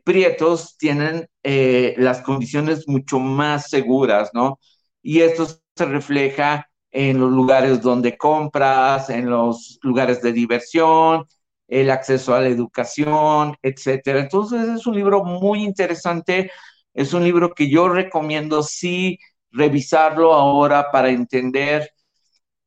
prietos 0.05 0.76
tienen 0.78 1.28
las 1.42 2.23
condiciones 2.23 2.89
mucho 2.89 3.18
más 3.18 3.68
seguras, 3.70 4.31
¿no? 4.33 4.58
Y 5.02 5.20
esto 5.20 5.47
se 5.47 5.84
refleja 5.84 6.66
en 6.97 7.20
los 7.20 7.31
lugares 7.31 7.83
donde 7.83 8.16
compras, 8.16 9.10
en 9.10 9.28
los 9.28 9.78
lugares 9.83 10.23
de 10.23 10.33
diversión, 10.33 11.26
el 11.68 11.91
acceso 11.91 12.34
a 12.34 12.41
la 12.41 12.49
educación, 12.49 13.55
etcétera. 13.62 14.20
Entonces 14.20 14.66
es 14.68 14.86
un 14.86 14.94
libro 14.97 15.23
muy 15.23 15.62
interesante, 15.62 16.50
es 16.94 17.12
un 17.12 17.23
libro 17.25 17.52
que 17.55 17.68
yo 17.68 17.91
recomiendo 17.91 18.62
sí 18.62 19.18
revisarlo 19.50 20.33
ahora 20.33 20.91
para 20.91 21.10
entender 21.10 21.91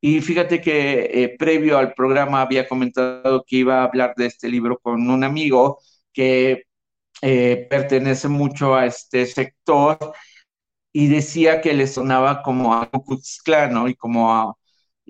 y 0.00 0.20
fíjate 0.20 0.60
que 0.60 1.10
eh, 1.12 1.36
previo 1.38 1.76
al 1.78 1.92
programa 1.94 2.40
había 2.42 2.68
comentado 2.68 3.44
que 3.44 3.56
iba 3.56 3.80
a 3.80 3.84
hablar 3.84 4.14
de 4.16 4.26
este 4.26 4.48
libro 4.48 4.78
con 4.78 5.10
un 5.10 5.24
amigo 5.24 5.80
que 6.12 6.64
eh, 7.22 7.66
pertenece 7.68 8.28
mucho 8.28 8.76
a 8.76 8.86
este 8.86 9.26
sector 9.26 9.98
y 10.92 11.08
decía 11.08 11.60
que 11.60 11.74
le 11.74 11.86
sonaba 11.86 12.42
como 12.42 12.74
a 12.74 12.90
Ku 12.90 13.20
¿no? 13.70 13.88
Y 13.88 13.94
como 13.94 14.58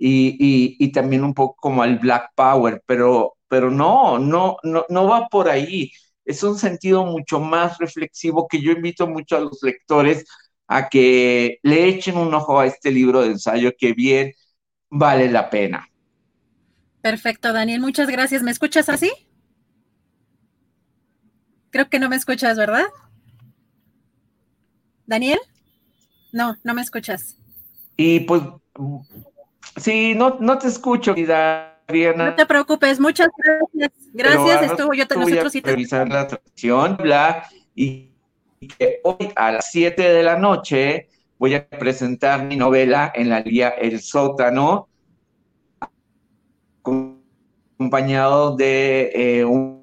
y, 0.02 0.76
y, 0.78 0.92
también 0.92 1.24
un 1.24 1.34
poco 1.34 1.56
como 1.56 1.82
al 1.82 1.98
Black 1.98 2.30
Power, 2.34 2.82
pero, 2.86 3.36
pero 3.48 3.70
no, 3.70 4.18
no, 4.18 4.56
no, 4.62 4.86
no 4.88 5.06
va 5.06 5.28
por 5.28 5.48
ahí. 5.48 5.92
Es 6.24 6.42
un 6.42 6.56
sentido 6.58 7.04
mucho 7.04 7.38
más 7.38 7.76
reflexivo 7.78 8.48
que 8.48 8.62
yo 8.62 8.72
invito 8.72 9.06
mucho 9.06 9.36
a 9.36 9.40
los 9.40 9.62
lectores 9.62 10.24
a 10.68 10.88
que 10.88 11.58
le 11.62 11.88
echen 11.88 12.16
un 12.16 12.32
ojo 12.32 12.60
a 12.60 12.66
este 12.66 12.90
libro 12.90 13.20
de 13.22 13.32
ensayo 13.32 13.72
que 13.76 13.92
bien 13.92 14.32
vale 14.88 15.30
la 15.30 15.50
pena. 15.50 15.86
Perfecto, 17.02 17.52
Daniel, 17.52 17.80
muchas 17.80 18.08
gracias. 18.08 18.42
¿Me 18.42 18.50
escuchas 18.50 18.88
así? 18.88 19.10
Creo 21.70 21.90
que 21.90 21.98
no 21.98 22.08
me 22.08 22.16
escuchas, 22.16 22.56
¿verdad? 22.56 22.86
Daniel? 25.06 25.40
No, 26.32 26.56
no 26.62 26.74
me 26.74 26.82
escuchas. 26.82 27.36
Y 27.96 28.20
pues, 28.20 28.42
sí, 29.76 30.14
no, 30.14 30.38
no 30.40 30.58
te 30.58 30.68
escucho, 30.68 31.14
Diana. 31.14 31.76
No 31.88 32.34
te 32.34 32.46
preocupes, 32.46 33.00
muchas 33.00 33.28
gracias. 33.36 33.92
Gracias, 34.12 34.70
estuvo 34.70 34.94
yo, 34.94 35.04
nosotros 35.16 35.52
sí 35.52 35.60
te... 35.60 35.70
revisar 35.70 36.08
la 36.08 36.26
transmisión, 36.26 36.96
bla, 36.96 37.48
y 37.74 38.10
que 38.78 39.00
hoy 39.04 39.32
a 39.36 39.52
las 39.52 39.70
7 39.70 40.00
de 40.00 40.22
la 40.22 40.38
noche 40.38 41.08
voy 41.38 41.54
a 41.54 41.66
presentar 41.66 42.44
mi 42.44 42.56
novela 42.56 43.12
en 43.14 43.28
la 43.28 43.40
guía 43.42 43.70
El 43.70 44.00
Sótano, 44.00 44.88
acompañado 46.82 48.56
de 48.56 49.10
eh, 49.14 49.44
un, 49.44 49.80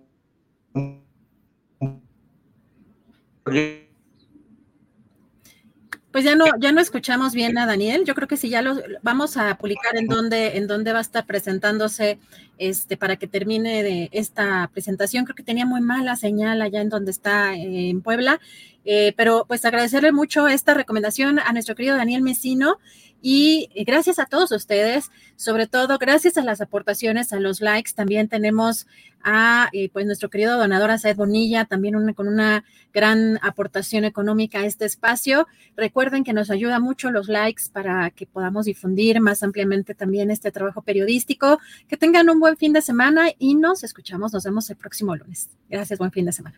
Pues 6.17 6.25
ya 6.25 6.35
no, 6.35 6.45
ya 6.59 6.71
no 6.71 6.81
escuchamos 6.81 7.35
bien 7.35 7.59
a 7.59 7.67
Daniel. 7.67 8.03
Yo 8.03 8.15
creo 8.15 8.27
que 8.27 8.37
sí, 8.37 8.49
ya 8.49 8.63
lo 8.63 8.81
vamos 9.03 9.37
a 9.37 9.55
publicar 9.55 9.95
en 9.95 10.07
dónde, 10.07 10.57
en 10.57 10.65
dónde 10.65 10.91
va 10.91 10.97
a 10.97 11.01
estar 11.03 11.27
presentándose, 11.27 12.17
este, 12.57 12.97
para 12.97 13.17
que 13.17 13.27
termine 13.27 13.83
de 13.83 14.09
esta 14.11 14.67
presentación. 14.73 15.25
Creo 15.25 15.35
que 15.35 15.43
tenía 15.43 15.67
muy 15.67 15.79
mala 15.79 16.15
señal 16.15 16.63
allá 16.63 16.81
en 16.81 16.89
donde 16.89 17.11
está 17.11 17.53
en 17.53 18.01
Puebla. 18.01 18.39
Eh, 18.83 19.13
pero 19.15 19.45
pues 19.47 19.63
agradecerle 19.63 20.11
mucho 20.11 20.47
esta 20.47 20.73
recomendación 20.73 21.37
a 21.37 21.53
nuestro 21.53 21.75
querido 21.75 21.95
Daniel 21.97 22.23
Mesino 22.23 22.79
y 23.21 23.69
gracias 23.85 24.19
a 24.19 24.25
todos 24.25 24.51
ustedes, 24.51 25.11
sobre 25.35 25.67
todo 25.67 25.97
gracias 25.97 26.37
a 26.37 26.43
las 26.43 26.61
aportaciones, 26.61 27.33
a 27.33 27.39
los 27.39 27.61
likes, 27.61 27.91
también 27.93 28.27
tenemos 28.27 28.87
a 29.23 29.69
eh, 29.73 29.89
pues 29.89 30.05
nuestro 30.05 30.29
querido 30.29 30.57
donador 30.57 30.91
Asaed 30.91 31.15
Bonilla, 31.15 31.65
también 31.65 32.13
con 32.13 32.27
una 32.27 32.63
gran 32.93 33.39
aportación 33.41 34.05
económica 34.05 34.59
a 34.59 34.65
este 34.65 34.85
espacio. 34.85 35.47
Recuerden 35.75 36.23
que 36.23 36.33
nos 36.33 36.49
ayuda 36.49 36.79
mucho 36.79 37.11
los 37.11 37.27
likes 37.27 37.63
para 37.71 38.09
que 38.11 38.25
podamos 38.25 38.65
difundir 38.65 39.19
más 39.19 39.43
ampliamente 39.43 39.93
también 39.95 40.31
este 40.31 40.51
trabajo 40.51 40.81
periodístico. 40.81 41.59
Que 41.87 41.97
tengan 41.97 42.29
un 42.29 42.39
buen 42.39 42.57
fin 42.57 42.73
de 42.73 42.81
semana 42.81 43.29
y 43.37 43.55
nos 43.55 43.83
escuchamos, 43.83 44.33
nos 44.33 44.43
vemos 44.43 44.69
el 44.69 44.77
próximo 44.77 45.15
lunes. 45.15 45.49
Gracias, 45.69 45.99
buen 45.99 46.11
fin 46.11 46.25
de 46.25 46.31
semana. 46.31 46.57